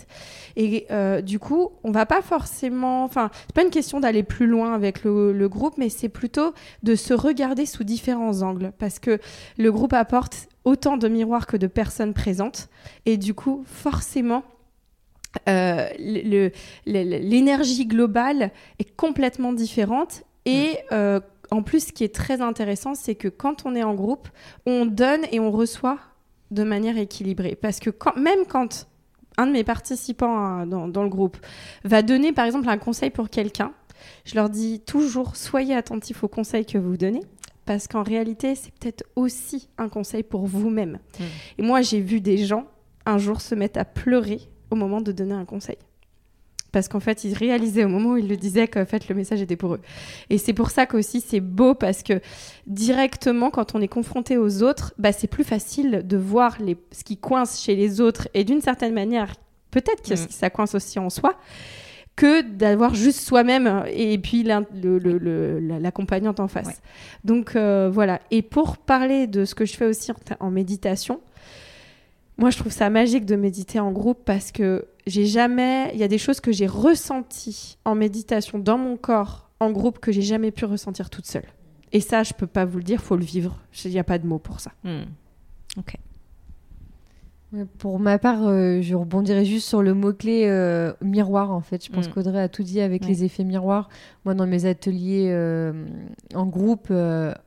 Et 0.57 0.87
euh, 0.91 1.23
du 1.23 1.39
coup, 1.39 1.71
on 1.83 1.91
va 1.93 2.05
pas 2.05 2.21
forcément. 2.21 3.03
Enfin, 3.05 3.31
c'est 3.47 3.55
pas 3.55 3.63
une 3.63 3.71
question 3.71 4.01
d'aller 4.01 4.23
plus 4.23 4.47
loin 4.47 4.75
avec 4.75 5.03
le, 5.03 5.33
le 5.33 5.49
groupe, 5.49 5.79
mais 5.79 5.89
c'est 5.89 6.11
plutôt 6.11 6.53
de 6.83 6.95
se 6.95 7.15
regarder 7.15 7.65
sous 7.65 7.85
différents 7.85 8.43
angles. 8.43 8.71
Parce 8.79 8.99
que 8.99 9.19
le 9.57 9.73
groupe 9.73 9.95
apporte 9.95 10.47
autant 10.65 10.99
de 10.99 11.09
miroirs 11.09 11.47
que 11.47 11.57
de 11.57 11.69
personnes 11.69 12.13
présentes. 12.13 12.69
Et 13.07 13.17
du 13.17 13.33
coup, 13.33 13.65
forcément. 13.65 14.43
euh, 15.49 15.89
l'énergie 16.85 17.87
globale 17.87 18.51
est 18.79 18.95
complètement 18.95 19.55
différente 19.55 20.23
et 20.47 20.79
euh, 20.93 21.21
en 21.51 21.63
plus 21.63 21.89
ce 21.89 21.93
qui 21.93 22.05
est 22.05 22.15
très 22.15 22.41
intéressant 22.41 22.95
c'est 22.95 23.15
que 23.15 23.29
quand 23.29 23.67
on 23.67 23.75
est 23.75 23.83
en 23.83 23.95
groupe 23.95 24.29
on 24.67 24.87
donne 24.87 25.23
et 25.33 25.41
on 25.41 25.51
reçoit 25.51 25.99
de 26.51 26.63
manière 26.63 26.97
équilibrée 26.99 27.57
parce 27.61 27.81
que 27.81 27.91
quand, 27.91 28.17
même 28.17 28.47
quand 28.49 28.89
un 29.37 29.47
de 29.47 29.53
mes 29.53 29.65
participants 29.65 30.39
hein, 30.39 30.67
dans, 30.67 30.89
dans 30.89 31.03
le 31.03 31.09
groupe 31.09 31.37
va 31.85 32.03
donner 32.03 32.33
par 32.33 32.47
exemple 32.47 32.69
un 32.69 32.79
conseil 32.79 33.11
pour 33.11 33.29
quelqu'un, 33.29 33.73
je 34.25 34.35
leur 34.35 34.49
dis 34.49 34.81
toujours 34.81 35.37
soyez 35.37 35.75
attentifs 35.75 36.25
aux 36.25 36.29
conseils 36.29 36.67
que 36.67 36.79
vous 36.79 36.97
donnez 36.97 37.23
parce 37.65 37.89
qu'en 37.89 38.03
réalité 38.03 38.55
c'est 38.55 38.73
peut-être 38.73 39.05
aussi 39.17 39.69
un 39.79 39.89
conseil 39.89 40.23
pour 40.23 40.47
vous-même. 40.47 40.99
Mm. 41.19 41.25
Et 41.59 41.63
moi 41.63 41.83
j'ai 41.83 42.01
vu 42.01 42.21
des 42.21 42.39
gens 42.39 42.67
un 43.05 43.19
jour 43.19 43.41
se 43.41 43.55
mettre 43.55 43.79
à 43.79 43.85
pleurer 43.85 44.41
au 44.71 44.77
moment 44.77 45.01
de 45.01 45.13
donner 45.13 45.35
un 45.35 45.45
conseil. 45.45 45.79
Parce 46.77 46.89
qu'en 46.89 47.01
fait, 47.01 47.25
ils 47.25 47.33
réalisaient 47.33 47.85
au 47.85 47.89
moment 47.89 48.11
où 48.11 48.17
ils 48.19 48.29
le 48.29 48.37
disaient 48.37 48.69
qu'en 48.69 48.85
fait, 48.85 49.09
le 49.09 49.15
message 49.15 49.41
était 49.41 49.57
pour 49.57 49.73
eux. 49.73 49.81
Et 50.29 50.37
c'est 50.37 50.53
pour 50.53 50.69
ça 50.69 50.85
qu'aussi 50.85 51.23
c'est 51.23 51.41
beau 51.41 51.73
parce 51.73 52.03
que 52.03 52.21
directement, 52.67 53.49
quand 53.49 53.75
on 53.75 53.81
est 53.81 53.89
confronté 53.89 54.37
aux 54.37 54.63
autres, 54.63 54.93
bah, 54.99 55.13
c'est 55.13 55.27
plus 55.27 55.43
facile 55.43 56.03
de 56.05 56.17
voir 56.19 56.59
les, 56.61 56.77
ce 56.93 57.03
qui 57.03 57.17
coince 57.17 57.63
chez 57.63 57.77
les 57.77 58.03
autres 58.03 58.29
et 58.35 58.45
d'une 58.45 58.61
certaine 58.61 58.93
manière, 58.93 59.37
peut-être 59.71 60.03
que 60.03 60.13
Mm. 60.13 60.27
ça 60.29 60.51
coince 60.51 60.75
aussi 60.75 60.99
en 60.99 61.09
soi, 61.09 61.37
que 62.15 62.43
d'avoir 62.43 62.95
juste 62.95 63.21
soi-même 63.21 63.85
et 63.91 64.19
puis 64.19 64.43
l'accompagnante 64.43 66.41
en 66.41 66.49
face. 66.49 66.67
Ouais. 66.67 66.75
Donc 67.25 67.57
euh, 67.57 67.89
voilà. 67.91 68.21
Et 68.31 68.43
pour 68.43 68.77
parler 68.77 69.27
de 69.27 69.47
ce 69.47 69.55
que 69.55 69.65
je 69.65 69.75
fais 69.75 69.87
aussi 69.87 70.13
en 70.41 70.51
méditation, 70.51 71.21
moi 72.37 72.51
je 72.51 72.59
trouve 72.59 72.73
ça 72.73 72.91
magique 72.91 73.25
de 73.25 73.37
méditer 73.37 73.81
en 73.81 73.93
groupe 73.93 74.19
parce 74.27 74.53
que 74.53 74.85
j'ai 75.07 75.27
jamais, 75.27 75.91
il 75.95 76.01
y 76.01 76.03
a 76.03 76.09
des 76.09 76.19
choses 76.19 76.41
que 76.41 76.53
j'ai 76.53 76.67
ressenties 76.67 77.79
en 77.85 77.95
méditation 77.95 78.59
dans 78.59 78.79
mon 78.79 78.97
corps 78.97 79.51
en 79.61 79.71
groupe 79.71 79.99
que 80.01 80.13
j'ai 80.13 80.23
jamais 80.23 80.51
pu 80.51 80.65
ressentir 80.65 81.11
toute 81.11 81.27
seule. 81.27 81.47
Et 81.93 82.01
ça, 82.01 82.23
je 82.23 82.33
peux 82.35 82.47
pas 82.47 82.65
vous 82.65 82.79
le 82.79 82.85
dire, 82.85 83.03
faut 83.03 83.17
le 83.17 83.25
vivre. 83.25 83.59
Il 83.85 83.91
n'y 83.91 83.99
a 83.99 84.05
pas 84.05 84.19
de 84.19 84.27
mots 84.27 84.39
pour 84.39 84.61
ça. 84.61 84.73
Hmm. 84.85 85.05
Ouais, 85.77 86.01
Pour 87.79 88.01
ma 88.01 88.19
part, 88.19 88.47
euh, 88.49 88.83
je 88.83 88.95
rebondirais 88.97 89.45
juste 89.45 89.69
sur 89.69 89.81
le 89.81 89.95
mot-clé 89.95 90.43
euh, 90.47 90.93
miroir, 91.01 91.53
en 91.53 91.61
fait. 91.61 91.83
Je 91.85 91.91
pense 91.93 92.09
Mm. 92.09 92.13
qu'Audrey 92.13 92.41
a 92.41 92.49
tout 92.49 92.65
dit 92.65 92.81
avec 92.81 93.03
Ouais. 93.03 93.09
les 93.09 93.25
effets 93.25 93.45
miroirs. 93.45 93.89
Moi, 94.25 94.35
dans 94.35 94.47
mes 94.47 94.67
ateliers 94.67 95.29
euh, 95.31 95.87
en 96.35 96.45
groupe, 96.47 96.93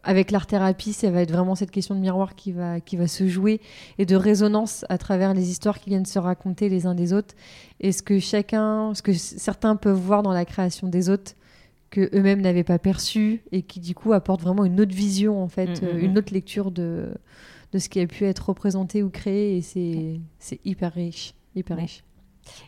avec 0.03 0.31
l'art-thérapie, 0.31 0.93
ça 0.93 1.11
va 1.11 1.21
être 1.21 1.31
vraiment 1.31 1.53
cette 1.53 1.69
question 1.69 1.95
de 1.95 1.99
miroir 1.99 2.35
qui 2.35 2.53
va, 2.53 2.79
qui 2.79 2.95
va 2.95 3.07
se 3.07 3.27
jouer 3.27 3.59
et 3.97 4.05
de 4.05 4.15
résonance 4.15 4.85
à 4.87 4.97
travers 4.97 5.33
les 5.33 5.51
histoires 5.51 5.79
qui 5.79 5.89
viennent 5.89 6.05
se 6.05 6.17
raconter 6.17 6.69
les 6.69 6.85
uns 6.85 6.95
des 6.95 7.11
autres. 7.11 7.35
Et 7.81 7.91
ce 7.91 8.01
que 8.01 8.19
chacun, 8.19 8.93
ce 8.95 9.01
que 9.01 9.13
certains 9.13 9.75
peuvent 9.75 9.99
voir 9.99 10.23
dans 10.23 10.33
la 10.33 10.45
création 10.45 10.87
des 10.87 11.09
autres, 11.09 11.33
que 11.91 12.09
eux-mêmes 12.15 12.41
n'avaient 12.41 12.63
pas 12.63 12.79
perçu 12.79 13.41
et 13.51 13.63
qui, 13.63 13.79
du 13.79 13.95
coup, 13.95 14.13
apportent 14.13 14.41
vraiment 14.43 14.63
une 14.63 14.79
autre 14.79 14.93
vision, 14.95 15.41
en 15.43 15.47
fait, 15.49 15.81
Mm, 15.81 15.85
mm, 15.85 15.87
euh, 15.89 15.93
mm. 15.95 15.99
une 16.05 16.17
autre 16.19 16.33
lecture 16.33 16.71
de 16.71 17.09
de 17.73 17.79
ce 17.79 17.89
qui 17.89 17.99
a 17.99 18.07
pu 18.07 18.25
être 18.25 18.49
représenté 18.49 19.03
ou 19.03 19.09
créé 19.09 19.57
et 19.57 19.61
c'est 19.61 20.19
c'est 20.39 20.59
hyper 20.65 20.93
riche 20.93 21.33
hyper 21.55 21.77
Ouais. 21.77 21.83
riche 21.83 22.03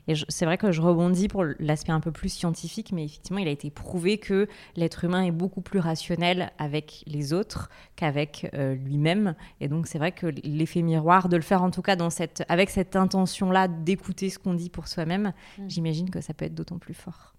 Et 0.08 0.14
je- 0.14 0.26
c'est 0.30 0.46
vrai 0.46 0.60
que 0.60 0.72
je 0.72 0.80
rebondis 0.80 1.28
pour 1.28 1.44
l'aspect 1.58 1.92
un 1.92 2.02
peu 2.02 2.12
plus 2.12 2.30
scientifique, 2.30 2.92
mais 2.92 3.04
effectivement, 3.06 3.40
il 3.40 3.48
a 3.48 3.52
été 3.52 3.72
prouvé 3.72 4.20
que 4.20 4.48
l'être 4.76 5.06
humain 5.06 5.24
est 5.24 5.32
beaucoup 5.32 5.62
plus 5.62 5.80
rationnel 5.80 6.52
avec 6.60 7.04
les 7.08 7.34
autres 7.34 7.68
qu'avec 7.96 8.48
euh, 8.54 8.76
lui-même. 8.76 9.34
Et 9.60 9.68
donc, 9.68 9.88
c'est 9.88 9.98
vrai 9.98 10.12
que 10.12 10.28
l'effet 10.44 10.84
miroir, 10.84 11.30
de 11.30 11.36
le 11.36 11.42
faire 11.42 11.64
en 11.64 11.72
tout 11.72 11.82
cas 11.82 11.96
dans 11.96 12.12
cette, 12.12 12.44
avec 12.48 12.70
cette 12.70 12.96
intention-là 12.96 13.68
d'écouter 13.68 14.30
ce 14.30 14.38
qu'on 14.38 14.54
dit 14.54 14.70
pour 14.70 14.88
soi-même, 14.88 15.34
Mm. 15.58 15.68
j'imagine 15.68 16.10
que 16.12 16.22
ça 16.22 16.36
peut 16.36 16.46
être 16.46 16.54
d'autant 16.56 16.78
plus 16.78 16.94
fort. 16.94 17.34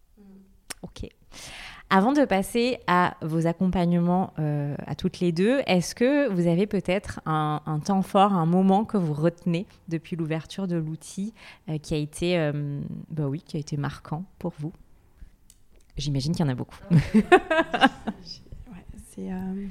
Ok. 0.83 1.09
Avant 1.95 2.15
de 2.15 2.25
passer 2.25 2.79
à 2.87 3.17
vos 3.21 3.47
accompagnements 3.47 4.33
euh, 4.39 4.75
à 4.87 4.95
toutes 4.95 5.21
les 5.21 5.31
deux, 5.31 5.61
est-ce 5.67 5.95
que 5.95 6.27
vous 6.31 6.47
avez 6.47 6.67
peut-être 6.67 7.21
un, 7.27 7.61
un 7.67 7.81
temps 7.81 8.01
fort, 8.01 8.33
un 8.33 8.47
moment 8.47 8.87
que 8.87 8.97
vous 8.97 9.13
retenez 9.13 9.67
depuis 9.89 10.17
l'ouverture 10.17 10.67
de 10.67 10.77
l'outil 10.77 11.35
euh, 11.69 11.77
qui 11.77 11.93
a 11.93 11.99
été, 11.99 12.39
euh, 12.39 12.81
bah 13.11 13.25
oui, 13.29 13.43
qui 13.43 13.59
a 13.59 13.61
été 13.61 13.77
marquant 13.77 14.25
pour 14.39 14.55
vous? 14.59 14.73
J'imagine 15.99 16.35
qu'il 16.35 16.47
y 16.47 16.49
en 16.49 16.53
a 16.53 16.55
beaucoup. 16.55 16.79
Ouais, 17.15 17.25
euh, 19.19 19.67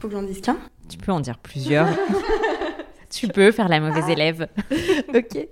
Faut 0.00 0.08
que 0.08 0.12
j'en 0.12 0.22
dise 0.22 0.42
qu'un. 0.42 0.58
tu 0.90 0.98
peux 0.98 1.12
en 1.12 1.20
dire 1.20 1.38
plusieurs. 1.38 1.88
tu 3.10 3.26
peux 3.26 3.50
faire 3.52 3.70
la 3.70 3.80
mauvaise 3.80 4.10
élève. 4.10 4.48
ok. 5.14 5.48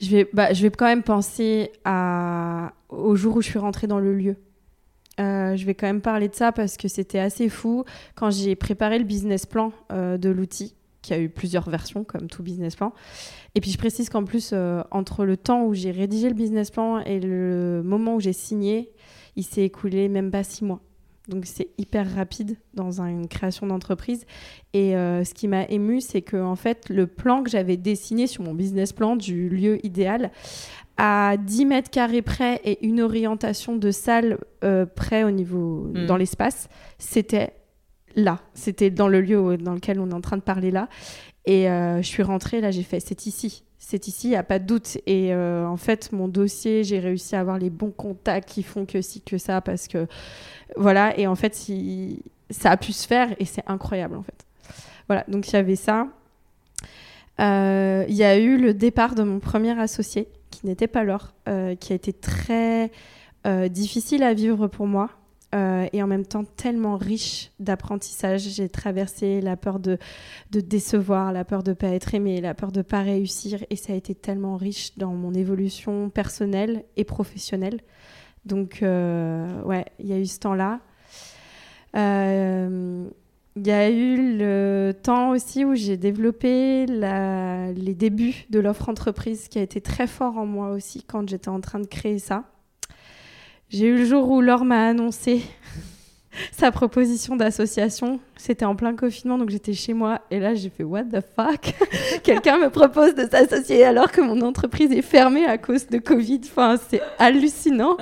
Je, 0.00 0.10
vais, 0.10 0.28
bah, 0.32 0.52
je 0.52 0.62
vais 0.62 0.70
quand 0.70 0.86
même 0.86 1.02
penser 1.02 1.70
à, 1.84 2.72
au 2.88 3.14
jour 3.16 3.36
où 3.36 3.42
je 3.42 3.48
suis 3.48 3.58
rentrée 3.58 3.86
dans 3.86 4.00
le 4.00 4.14
lieu. 4.14 4.36
Euh, 5.20 5.56
je 5.56 5.64
vais 5.64 5.74
quand 5.74 5.86
même 5.86 6.00
parler 6.00 6.28
de 6.28 6.34
ça 6.34 6.50
parce 6.50 6.76
que 6.76 6.88
c'était 6.88 7.20
assez 7.20 7.48
fou 7.48 7.84
quand 8.16 8.30
j'ai 8.30 8.56
préparé 8.56 8.98
le 8.98 9.04
business 9.04 9.46
plan 9.46 9.72
euh, 9.92 10.18
de 10.18 10.28
l'outil. 10.28 10.74
qui 11.02 11.12
a 11.12 11.18
eu 11.18 11.28
plusieurs 11.28 11.68
versions, 11.68 12.02
comme 12.02 12.28
tout 12.28 12.42
business 12.42 12.76
plan. 12.76 12.92
Et 13.54 13.60
puis 13.60 13.70
je 13.70 13.78
précise 13.78 14.08
qu'en 14.08 14.24
plus, 14.24 14.50
euh, 14.52 14.82
entre 14.90 15.24
le 15.24 15.36
temps 15.36 15.64
où 15.64 15.74
j'ai 15.74 15.90
rédigé 15.90 16.28
le 16.28 16.34
business 16.34 16.70
plan 16.70 16.98
et 17.00 17.20
le 17.20 17.82
moment 17.84 18.16
où 18.16 18.20
j'ai 18.20 18.32
signé, 18.32 18.90
il 19.36 19.44
s'est 19.44 19.64
écoulé 19.64 20.08
même 20.08 20.30
pas 20.30 20.42
six 20.42 20.64
mois. 20.64 20.80
Donc 21.28 21.46
c'est 21.46 21.70
hyper 21.78 22.14
rapide 22.14 22.56
dans 22.74 23.00
une 23.00 23.28
création 23.28 23.66
d'entreprise. 23.66 24.26
Et 24.74 24.94
euh, 24.94 25.24
ce 25.24 25.32
qui 25.32 25.48
m'a 25.48 25.64
ému, 25.64 26.00
c'est 26.00 26.22
que 26.22 26.36
en 26.36 26.56
fait, 26.56 26.88
le 26.90 27.06
plan 27.06 27.42
que 27.42 27.50
j'avais 27.50 27.76
dessiné 27.76 28.26
sur 28.26 28.42
mon 28.42 28.52
business 28.54 28.92
plan 28.92 29.16
du 29.16 29.48
lieu 29.48 29.84
idéal, 29.86 30.30
à 30.96 31.36
10 31.38 31.66
mètres 31.66 31.90
carrés 31.90 32.22
près 32.22 32.60
et 32.64 32.86
une 32.86 33.00
orientation 33.00 33.76
de 33.76 33.90
salle 33.90 34.38
euh, 34.62 34.86
près 34.86 35.24
au 35.24 35.30
niveau 35.30 35.88
Mm. 35.94 36.06
dans 36.06 36.16
l'espace, 36.16 36.68
c'était 36.98 37.54
là. 38.14 38.40
C'était 38.54 38.90
dans 38.90 39.08
le 39.08 39.20
lieu 39.20 39.56
dans 39.56 39.74
lequel 39.74 40.00
on 40.00 40.10
est 40.10 40.14
en 40.14 40.20
train 40.20 40.36
de 40.36 40.42
parler 40.42 40.70
là. 40.70 40.88
Et 41.46 41.68
euh, 41.68 41.98
je 42.00 42.06
suis 42.06 42.22
rentrée, 42.22 42.60
là, 42.60 42.70
j'ai 42.70 42.82
fait, 42.82 43.00
c'est 43.00 43.26
ici. 43.26 43.64
C'est 43.78 44.08
ici, 44.08 44.28
il 44.28 44.30
n'y 44.30 44.36
a 44.36 44.42
pas 44.42 44.58
de 44.58 44.64
doute. 44.64 44.96
Et 45.06 45.34
euh, 45.34 45.66
en 45.66 45.76
fait, 45.76 46.10
mon 46.12 46.26
dossier, 46.26 46.84
j'ai 46.84 46.98
réussi 47.00 47.36
à 47.36 47.40
avoir 47.40 47.58
les 47.58 47.68
bons 47.68 47.90
contacts 47.90 48.48
qui 48.48 48.62
font 48.62 48.86
que 48.86 49.02
si, 49.02 49.20
que 49.20 49.36
ça, 49.36 49.60
parce 49.60 49.88
que 49.88 50.06
voilà. 50.76 51.18
Et 51.18 51.26
en 51.26 51.34
fait, 51.34 51.54
ça 52.50 52.70
a 52.70 52.76
pu 52.76 52.92
se 52.92 53.06
faire 53.06 53.34
et 53.38 53.44
c'est 53.44 53.64
incroyable, 53.66 54.16
en 54.16 54.22
fait. 54.22 54.46
Voilà, 55.08 55.24
donc 55.28 55.48
il 55.48 55.54
y 55.54 55.56
avait 55.56 55.76
ça. 55.76 56.08
Euh, 57.40 58.04
Il 58.08 58.14
y 58.14 58.24
a 58.24 58.38
eu 58.38 58.56
le 58.58 58.74
départ 58.74 59.14
de 59.14 59.22
mon 59.22 59.40
premier 59.40 59.78
associé, 59.78 60.28
qui 60.50 60.66
n'était 60.66 60.86
pas 60.86 61.04
l'or, 61.04 61.34
euh, 61.48 61.74
qui 61.74 61.92
a 61.92 61.96
été 61.96 62.12
très 62.12 62.90
euh, 63.46 63.68
difficile 63.68 64.22
à 64.22 64.34
vivre 64.34 64.66
pour 64.66 64.86
moi. 64.86 65.10
et 65.92 66.02
en 66.02 66.08
même 66.08 66.26
temps 66.26 66.42
tellement 66.42 66.96
riche 66.96 67.52
d'apprentissage. 67.60 68.40
J'ai 68.40 68.68
traversé 68.68 69.40
la 69.40 69.56
peur 69.56 69.78
de, 69.78 69.98
de 70.50 70.60
décevoir, 70.60 71.32
la 71.32 71.44
peur 71.44 71.62
de 71.62 71.70
ne 71.70 71.74
pas 71.74 71.90
être 71.90 72.12
aimée, 72.12 72.40
la 72.40 72.54
peur 72.54 72.72
de 72.72 72.78
ne 72.78 72.82
pas 72.82 73.02
réussir. 73.02 73.64
Et 73.70 73.76
ça 73.76 73.92
a 73.92 73.96
été 73.96 74.16
tellement 74.16 74.56
riche 74.56 74.98
dans 74.98 75.12
mon 75.12 75.32
évolution 75.32 76.10
personnelle 76.10 76.82
et 76.96 77.04
professionnelle. 77.04 77.78
Donc, 78.44 78.82
euh, 78.82 79.62
ouais, 79.62 79.86
il 79.98 80.06
y 80.06 80.12
a 80.12 80.18
eu 80.18 80.26
ce 80.26 80.38
temps-là. 80.40 80.80
Euh, 81.96 83.06
Il 83.56 83.66
y 83.66 83.70
a 83.70 83.88
eu 83.88 84.36
le 84.36 84.92
temps 85.00 85.30
aussi 85.30 85.64
où 85.64 85.76
j'ai 85.76 85.96
développé 85.96 86.86
les 86.86 87.94
débuts 87.94 88.46
de 88.50 88.58
l'offre 88.58 88.88
entreprise 88.88 89.46
qui 89.46 89.60
a 89.60 89.62
été 89.62 89.80
très 89.80 90.08
fort 90.08 90.38
en 90.38 90.44
moi 90.44 90.70
aussi 90.70 91.04
quand 91.04 91.28
j'étais 91.28 91.50
en 91.50 91.60
train 91.60 91.78
de 91.78 91.86
créer 91.86 92.18
ça. 92.18 92.44
J'ai 93.68 93.86
eu 93.86 93.96
le 93.98 94.04
jour 94.04 94.28
où 94.28 94.40
Laure 94.40 94.64
m'a 94.64 94.88
annoncé 94.88 95.42
sa 96.52 96.70
proposition 96.70 97.36
d'association. 97.36 98.20
C'était 98.36 98.64
en 98.64 98.74
plein 98.74 98.94
confinement, 98.96 99.38
donc 99.38 99.50
j'étais 99.50 99.72
chez 99.72 99.94
moi. 99.94 100.20
Et 100.30 100.40
là, 100.40 100.54
j'ai 100.54 100.68
fait 100.68 100.84
What 100.84 101.04
the 101.04 101.20
fuck? 101.36 101.74
Quelqu'un 102.22 102.58
me 102.58 102.68
propose 102.68 103.14
de 103.14 103.28
s'associer 103.28 103.84
alors 103.84 104.10
que 104.10 104.20
mon 104.20 104.40
entreprise 104.42 104.92
est 104.92 105.02
fermée 105.02 105.46
à 105.46 105.58
cause 105.58 105.86
de 105.86 105.98
Covid. 105.98 106.40
Enfin, 106.44 106.76
c'est 106.88 107.00
hallucinant. 107.18 107.96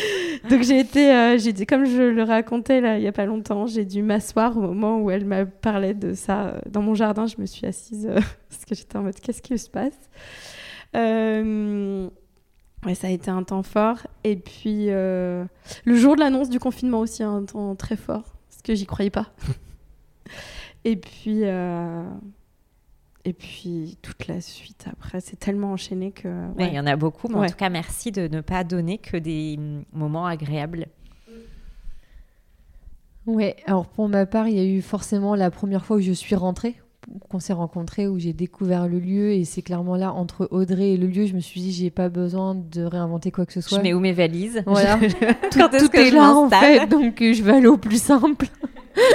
Donc 0.50 0.62
j'ai 0.62 0.78
été, 0.78 1.12
euh, 1.12 1.38
j'ai 1.38 1.52
dit, 1.52 1.66
comme 1.66 1.86
je 1.86 2.02
le 2.02 2.22
racontais 2.22 2.80
là 2.80 2.98
il 2.98 3.02
y 3.02 3.08
a 3.08 3.12
pas 3.12 3.26
longtemps, 3.26 3.66
j'ai 3.66 3.84
dû 3.84 4.02
m'asseoir 4.02 4.56
au 4.56 4.60
moment 4.60 5.00
où 5.00 5.10
elle 5.10 5.24
m'a 5.24 5.46
parlé 5.46 5.94
de 5.94 6.14
ça 6.14 6.46
euh, 6.46 6.60
dans 6.70 6.82
mon 6.82 6.94
jardin. 6.94 7.26
Je 7.26 7.36
me 7.38 7.46
suis 7.46 7.66
assise 7.66 8.06
euh, 8.06 8.20
parce 8.50 8.64
que 8.64 8.74
j'étais 8.74 8.96
en 8.96 9.02
mode 9.02 9.18
qu'est-ce 9.20 9.42
qui 9.42 9.58
se 9.58 9.70
passe? 9.70 9.98
Ouais, 12.86 12.94
ça 12.94 13.08
a 13.08 13.10
été 13.10 13.30
un 13.30 13.42
temps 13.42 13.62
fort. 13.62 14.06
Et 14.24 14.36
puis, 14.36 14.86
euh, 14.88 15.44
le 15.84 15.96
jour 15.96 16.14
de 16.14 16.20
l'annonce 16.20 16.48
du 16.48 16.60
confinement 16.60 17.00
aussi, 17.00 17.22
un 17.22 17.44
temps 17.44 17.74
très 17.74 17.96
fort, 17.96 18.36
parce 18.48 18.62
que 18.62 18.74
j'y 18.74 18.86
croyais 18.86 19.10
pas. 19.10 19.32
et 20.84 20.96
puis, 20.96 21.40
euh, 21.44 22.04
et 23.24 23.32
puis, 23.32 23.98
toute 24.00 24.28
la 24.28 24.40
suite 24.40 24.86
après, 24.90 25.20
c'est 25.20 25.38
tellement 25.38 25.72
enchaîné 25.72 26.12
que. 26.12 26.28
Ouais, 26.28 26.64
ouais. 26.64 26.68
Il 26.68 26.74
y 26.74 26.80
en 26.80 26.86
a 26.86 26.96
beaucoup, 26.96 27.28
mais 27.28 27.36
en 27.36 27.46
tout 27.46 27.56
cas, 27.56 27.68
merci 27.68 28.12
de 28.12 28.28
ne 28.28 28.40
pas 28.40 28.62
donner 28.64 28.98
que 28.98 29.16
des 29.16 29.56
mm, 29.58 29.84
moments 29.92 30.26
agréables. 30.26 30.86
Ouais, 33.26 33.56
alors 33.66 33.86
pour 33.86 34.08
ma 34.08 34.24
part, 34.24 34.48
il 34.48 34.56
y 34.56 34.60
a 34.60 34.64
eu 34.64 34.80
forcément 34.80 35.34
la 35.34 35.50
première 35.50 35.84
fois 35.84 35.98
où 35.98 36.00
je 36.00 36.12
suis 36.12 36.34
rentrée, 36.34 36.76
qu'on 37.28 37.40
s'est 37.40 37.52
rencontrés, 37.52 38.06
où 38.08 38.18
j'ai 38.18 38.32
découvert 38.32 38.88
le 38.88 38.98
lieu. 38.98 39.32
Et 39.32 39.44
c'est 39.44 39.62
clairement 39.62 39.96
là, 39.96 40.12
entre 40.12 40.48
Audrey 40.50 40.90
et 40.92 40.96
le 40.96 41.06
lieu, 41.06 41.26
je 41.26 41.34
me 41.34 41.40
suis 41.40 41.60
dit, 41.60 41.72
j'ai 41.72 41.90
pas 41.90 42.08
besoin 42.08 42.54
de 42.54 42.82
réinventer 42.82 43.30
quoi 43.30 43.46
que 43.46 43.52
ce 43.52 43.60
soit. 43.60 43.78
Je 43.78 43.82
mets 43.82 43.94
où 43.94 44.00
mes 44.00 44.12
valises 44.12 44.62
Voilà. 44.66 44.98
Quand 45.52 45.68
tout, 45.68 45.76
est-ce 45.76 45.84
tout 45.84 45.90
que 45.90 45.98
est 45.98 46.10
je 46.10 46.14
là 46.16 46.34
en 46.34 46.48
fait, 46.48 46.86
donc 46.86 47.20
euh, 47.22 47.32
je 47.32 47.42
vais 47.42 47.52
aller 47.52 47.66
au 47.66 47.78
plus 47.78 48.00
simple. 48.02 48.46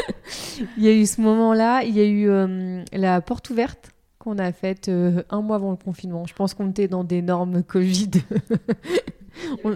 il 0.77 0.83
y 0.83 0.87
a 0.87 0.93
eu 0.93 1.05
ce 1.05 1.21
moment-là, 1.21 1.83
il 1.83 1.95
y 1.95 1.99
a 2.01 2.05
eu 2.05 2.29
euh, 2.29 2.83
la 2.93 3.21
porte 3.21 3.49
ouverte 3.49 3.91
qu'on 4.19 4.37
a 4.37 4.51
faite 4.53 4.87
euh, 4.89 5.23
un 5.29 5.41
mois 5.41 5.57
avant 5.57 5.71
le 5.71 5.77
confinement. 5.77 6.25
Je 6.25 6.33
pense 6.33 6.53
qu'on 6.53 6.69
était 6.69 6.87
dans 6.87 7.03
des 7.03 7.21
normes 7.21 7.61
Covid. 7.63 8.11
On- 9.63 9.75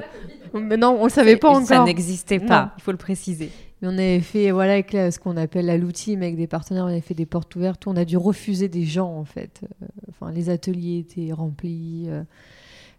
Mais 0.60 0.78
non, 0.78 0.98
on 1.00 1.04
le 1.06 1.10
savait 1.10 1.36
pas 1.36 1.54
Ça 1.66 1.76
encore. 1.76 1.86
n'existait 1.88 2.38
Non. 2.40 2.48
pas, 2.48 2.74
il 2.78 2.84
faut 2.84 2.92
le 2.92 2.98
préciser. 2.98 3.50
Mais 3.82 3.88
on 3.90 3.94
avait 3.98 4.22
fait, 4.22 4.52
voilà, 4.52 4.74
avec 4.74 4.92
ce 4.92 5.20
qu'on 5.20 5.38
appelle 5.38 5.68
la 5.68 5.78
l'outil, 5.78 6.18
mais 6.18 6.28
avec 6.28 6.38
des 6.38 6.48
partenaires, 6.48 6.86
on 6.86 6.88
avait 6.88 7.02
fait 7.02 7.14
des 7.14 7.28
portes 7.28 7.56
ouvertes. 7.56 7.86
On 7.86 7.96
a 7.96 8.06
dû 8.06 8.18
refuser 8.18 8.70
des 8.70 8.84
gens, 8.84 9.14
en 9.16 9.26
fait. 9.26 9.62
Euh, 9.84 9.88
Enfin, 10.10 10.32
les 10.32 10.50
ateliers 10.50 10.98
étaient 11.00 11.32
remplis. 11.32 12.06
euh. 12.08 12.24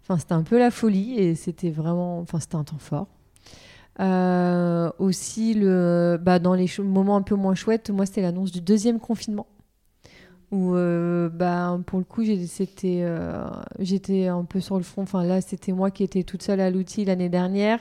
Enfin, 0.03 0.19
c'était 0.19 0.35
un 0.35 0.45
peu 0.45 0.57
la 0.57 0.71
folie 0.71 1.14
et 1.19 1.35
c'était 1.35 1.71
vraiment, 1.71 2.21
enfin, 2.21 2.38
c'était 2.38 2.55
un 2.55 2.62
temps 2.64 2.79
fort. 2.79 3.09
Euh, 4.01 4.91
aussi, 5.01 5.55
le, 5.55 6.17
bah, 6.23 6.38
dans 6.38 6.55
les 6.55 6.71
moments 6.79 7.17
un 7.17 7.23
peu 7.23 7.35
moins 7.35 7.57
chouettes, 7.57 7.91
moi, 7.91 8.07
c'était 8.07 8.23
l'annonce 8.23 8.53
du 8.53 8.61
deuxième 8.61 9.01
confinement. 9.01 9.47
Où, 10.53 10.73
bah, 11.33 11.79
pour 11.87 11.99
le 11.99 12.05
coup, 12.05 12.25
c'était, 12.47 13.01
euh, 13.03 13.45
j'étais 13.81 14.29
un 14.29 14.45
peu 14.45 14.61
sur 14.61 14.77
le 14.77 14.83
front. 14.83 15.03
Enfin, 15.03 15.25
là, 15.25 15.41
c'était 15.41 15.73
moi 15.73 15.91
qui 15.91 16.05
étais 16.05 16.23
toute 16.23 16.43
seule 16.43 16.61
à 16.61 16.71
l'outil 16.71 17.05
l'année 17.05 17.29
dernière. 17.29 17.81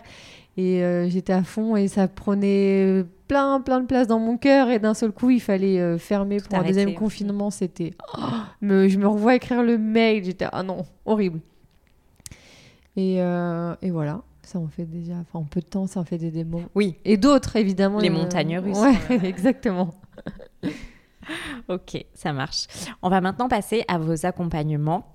Et 0.58 0.84
euh, 0.84 1.08
j'étais 1.08 1.34
à 1.34 1.44
fond 1.44 1.76
et 1.76 1.88
ça 1.88 2.08
prenait 2.08 3.06
plein, 3.28 3.62
plein 3.62 3.80
de 3.80 3.86
place 3.86 4.08
dans 4.08 4.18
mon 4.20 4.38
cœur. 4.38 4.70
Et 4.70 4.80
d'un 4.80 4.96
seul 4.96 5.12
coup, 5.12 5.30
il 5.30 5.40
fallait 5.40 5.80
euh, 5.80 5.98
fermer 6.00 6.38
pour 6.40 6.56
un 6.58 6.64
deuxième 6.64 6.96
confinement. 6.96 7.52
C'était. 7.52 7.94
Oh, 8.18 8.22
me- 8.62 8.88
je 8.88 8.98
me 8.98 9.08
revois 9.08 9.36
écrire 9.36 9.62
le 9.62 9.78
mail. 9.78 10.24
J'étais. 10.24 10.48
Ah 10.52 10.64
non, 10.64 10.86
horrible. 11.06 11.40
Et, 12.96 13.22
euh, 13.22 13.76
et 13.84 13.92
voilà. 13.92 14.22
Ça 14.42 14.58
en 14.60 14.68
fait 14.68 14.86
déjà. 14.86 15.14
Enfin, 15.16 15.40
en 15.40 15.44
peu 15.44 15.60
de 15.62 15.66
temps, 15.68 15.86
ça 15.88 16.00
en 16.00 16.06
fait 16.06 16.18
des 16.18 16.32
démos. 16.32 16.64
Oui, 16.74 16.96
Et 17.06 17.18
d'autres, 17.18 17.56
évidemment. 17.58 18.00
Les 18.00 18.10
euh, 18.10 18.14
montagnes 18.14 18.58
russes. 18.58 18.78
Ouais, 18.80 18.96
exactement. 19.28 19.94
ok, 21.68 22.06
ça 22.14 22.34
marche. 22.34 22.66
On 23.02 23.10
va 23.10 23.22
maintenant 23.22 23.48
passer 23.50 23.84
à 23.88 23.98
vos 23.98 24.26
accompagnements. 24.26 25.06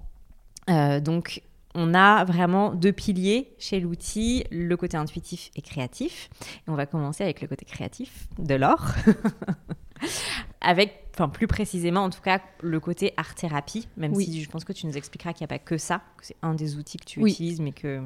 Euh, 0.71 1.01
donc, 1.01 1.43
on 1.75 1.95
a 1.95 2.25
vraiment 2.25 2.75
deux 2.75 2.93
piliers 2.93 3.55
chez 3.59 3.81
l'outil, 3.81 4.45
le 4.51 4.77
côté 4.77 4.97
intuitif 4.97 5.51
et 5.57 5.63
créatif. 5.63 6.29
Et 6.67 6.71
on 6.71 6.75
va 6.75 6.87
commencer 6.87 7.25
avec 7.25 7.41
le 7.41 7.49
côté 7.49 7.65
créatif 7.65 8.29
de 8.39 8.55
l'or. 8.55 8.95
avec, 10.61 11.05
enfin 11.15 11.29
plus 11.29 11.47
précisément 11.47 12.03
en 12.05 12.11
tout 12.11 12.21
cas, 12.21 12.41
le 12.61 12.81
côté 12.81 13.13
art-thérapie, 13.17 13.89
même 13.97 14.13
Oui. 14.13 14.25
si 14.27 14.43
je 14.43 14.49
pense 14.51 14.65
que 14.65 14.73
tu 14.73 14.87
nous 14.87 14.97
expliqueras 14.97 15.33
qu'il 15.33 15.45
n'y 15.45 15.47
a 15.53 15.59
pas 15.59 15.59
que 15.59 15.79
ça, 15.79 16.03
que 16.19 16.27
c'est 16.27 16.37
un 16.43 16.55
des 16.55 16.77
outils 16.77 16.99
que 16.99 17.05
tu 17.05 17.21
Oui. 17.23 17.33
utilises, 17.33 17.61
mais 17.61 17.73
que 17.73 18.03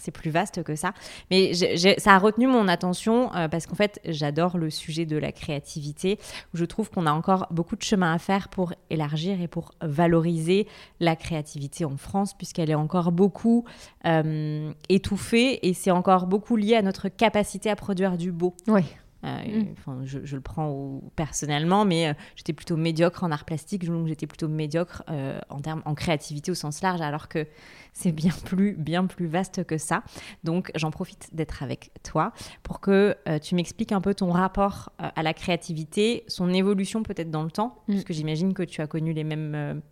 c'est 0.00 0.10
plus 0.10 0.30
vaste 0.30 0.62
que 0.62 0.74
ça. 0.74 0.92
Mais 1.30 1.52
ça 1.54 2.14
a 2.14 2.18
retenu 2.18 2.46
mon 2.46 2.68
attention 2.68 3.34
euh, 3.34 3.48
parce 3.48 3.66
qu'en 3.66 3.74
fait, 3.74 4.00
j'adore 4.04 4.58
le 4.58 4.70
sujet 4.70 5.06
de 5.06 5.16
la 5.16 5.32
créativité, 5.32 6.18
où 6.52 6.56
je 6.56 6.64
trouve 6.64 6.90
qu'on 6.90 7.06
a 7.06 7.12
encore 7.12 7.46
beaucoup 7.50 7.76
de 7.76 7.82
chemin 7.82 8.12
à 8.12 8.18
faire 8.18 8.48
pour 8.48 8.72
élargir 8.88 9.40
et 9.40 9.48
pour 9.48 9.72
valoriser 9.80 10.66
la 10.98 11.16
créativité 11.16 11.84
en 11.84 11.96
France, 11.96 12.34
puisqu'elle 12.34 12.70
est 12.70 12.74
encore 12.74 13.12
beaucoup 13.12 13.64
euh, 14.06 14.72
étouffée 14.88 15.66
et 15.68 15.74
c'est 15.74 15.90
encore 15.90 16.26
beaucoup 16.26 16.56
lié 16.56 16.76
à 16.76 16.82
notre 16.82 17.08
capacité 17.08 17.70
à 17.70 17.76
produire 17.76 18.16
du 18.16 18.32
beau. 18.32 18.54
Ouais. 18.66 18.84
Euh, 19.24 19.64
Mm. 19.86 20.04
je, 20.04 20.18
je 20.24 20.36
le 20.36 20.40
prends 20.42 20.68
au- 20.70 21.02
personnellement, 21.16 21.84
mais 21.84 22.08
euh, 22.08 22.14
j'étais 22.36 22.52
plutôt 22.54 22.76
médiocre 22.76 23.22
en 23.22 23.30
art 23.30 23.44
plastique, 23.44 23.84
donc 23.84 24.06
j'étais 24.06 24.26
plutôt 24.26 24.48
médiocre 24.48 25.02
euh, 25.10 25.38
en 25.50 25.60
termes 25.60 25.82
en 25.84 25.94
créativité 25.94 26.50
au 26.50 26.54
sens 26.54 26.80
large, 26.80 27.00
alors 27.02 27.28
que 27.28 27.46
c'est 27.92 28.12
bien 28.12 28.32
plus 28.46 28.72
bien 28.78 29.04
plus 29.06 29.26
vaste 29.26 29.64
que 29.64 29.76
ça. 29.76 30.02
Donc 30.44 30.70
j'en 30.74 30.90
profite 30.90 31.28
d'être 31.34 31.62
avec 31.62 31.90
toi 32.02 32.32
pour 32.62 32.80
que 32.80 33.14
tu 33.42 33.54
m'expliques 33.54 33.92
un 33.92 34.00
peu 34.00 34.14
ton 34.14 34.30
rapport 34.30 34.90
à 34.98 35.22
la 35.22 35.34
créativité, 35.34 36.24
son 36.26 36.52
évolution 36.52 37.02
peut-être 37.02 37.30
dans 37.30 37.42
le 37.44 37.50
temps, 37.50 37.76
Mm. 37.88 37.92
puisque 37.92 38.12
j'imagine 38.12 38.54
que 38.54 38.62
tu 38.62 38.80
as 38.80 38.86
connu 38.86 39.12
les 39.12 39.24
mêmes 39.24 39.82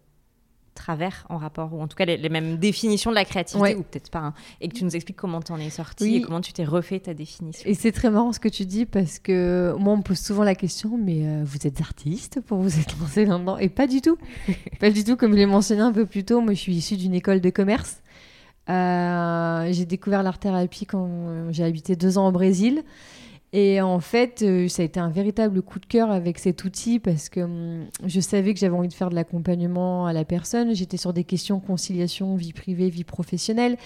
travers 0.79 1.27
en 1.29 1.37
rapport, 1.37 1.75
ou 1.75 1.83
en 1.83 1.87
tout 1.88 1.97
cas 1.97 2.05
les, 2.07 2.17
les 2.17 2.29
mêmes 2.31 2.57
définitions 2.57 3.11
de 3.11 3.14
la 3.17 3.25
créativité, 3.27 3.62
Ouais. 3.62 3.75
ou 3.75 3.83
peut-être 3.83 4.11
pas, 4.11 4.21
hein, 4.21 4.35
et 4.61 4.69
que 4.69 4.75
tu 4.75 4.85
nous 4.85 4.95
expliques 4.97 5.17
comment 5.19 5.43
t'en 5.43 5.59
es 5.59 5.69
sorti 5.71 6.05
Oui. 6.05 6.17
et 6.17 6.21
comment 6.23 6.41
tu 6.41 6.53
t'es 6.53 6.64
refait 6.64 7.01
ta 7.01 7.12
définition. 7.14 7.69
Et 7.69 7.75
c'est 7.75 7.93
très 7.93 8.11
marrant 8.11 8.33
ce 8.33 8.41
que 8.41 8.49
tu 8.49 8.64
dis 8.64 8.87
parce 8.87 9.19
que 9.19 9.75
moi, 9.79 9.93
on 9.93 9.99
me 9.99 10.03
pose 10.03 10.19
souvent 10.19 10.45
la 10.45 10.55
question, 10.55 10.97
mais 10.97 11.27
euh, 11.27 11.43
vous 11.45 11.67
êtes 11.67 11.81
artiste 11.81 12.41
pour 12.41 12.59
vous 12.59 12.79
être 12.81 12.97
lancé 13.01 13.25
là-dedans? 13.27 13.59
Et 13.59 13.69
pas 13.69 13.87
du 13.87 14.01
tout. 14.01 14.17
pas 14.81 14.91
du 14.91 15.05
tout, 15.05 15.17
comme 15.17 15.33
je 15.33 15.38
l'ai 15.38 15.47
mentionné 15.47 15.83
un 15.83 15.93
peu 15.93 16.07
plus 16.07 16.25
tôt, 16.25 16.41
moi 16.41 16.55
je 16.55 16.59
suis 16.61 16.75
issue 16.75 16.97
d'une 16.97 17.14
école 17.14 17.41
de 17.41 17.51
commerce. 17.51 18.03
Euh, 18.71 19.69
j'ai 19.73 19.87
découvert 19.87 20.23
l'art-thérapie 20.23 20.85
quand 20.87 21.09
euh, 21.09 21.49
j'ai 21.53 21.64
habité 21.64 21.97
deux 21.97 22.19
ans 22.19 22.29
au 22.29 22.33
Brésil. 22.33 22.83
Et 23.54 23.80
en 23.80 23.98
fait, 23.98 24.42
euh, 24.42 24.68
ça 24.68 24.82
a 24.82 24.84
été 24.84 25.00
un 25.00 25.08
véritable 25.08 25.62
coup 25.62 25.78
de 25.78 25.87
cœur 25.87 26.11
avec 26.11 26.38
cet 26.38 26.64
outil 26.64 26.98
parce 26.98 27.30
que 27.30 27.40
hum, 27.40 27.87
je 28.04 28.20
savais 28.20 28.52
que 28.52 28.61
j'avais 28.61 28.76
envie 28.76 28.88
de 28.88 28.94
faire 28.94 29.08
de 29.08 29.14
l'accompagnement 29.14 30.06
à 30.06 30.12
la 30.12 30.24
personne. 30.24 30.74
J'étais 30.74 30.98
sur 30.98 31.14
des 31.14 31.24
questions 31.24 31.58
conciliation, 31.58 32.37
vie 32.37 32.52
privée, 32.52 32.90
vie 32.90 33.04
professionnelle. 33.04 33.78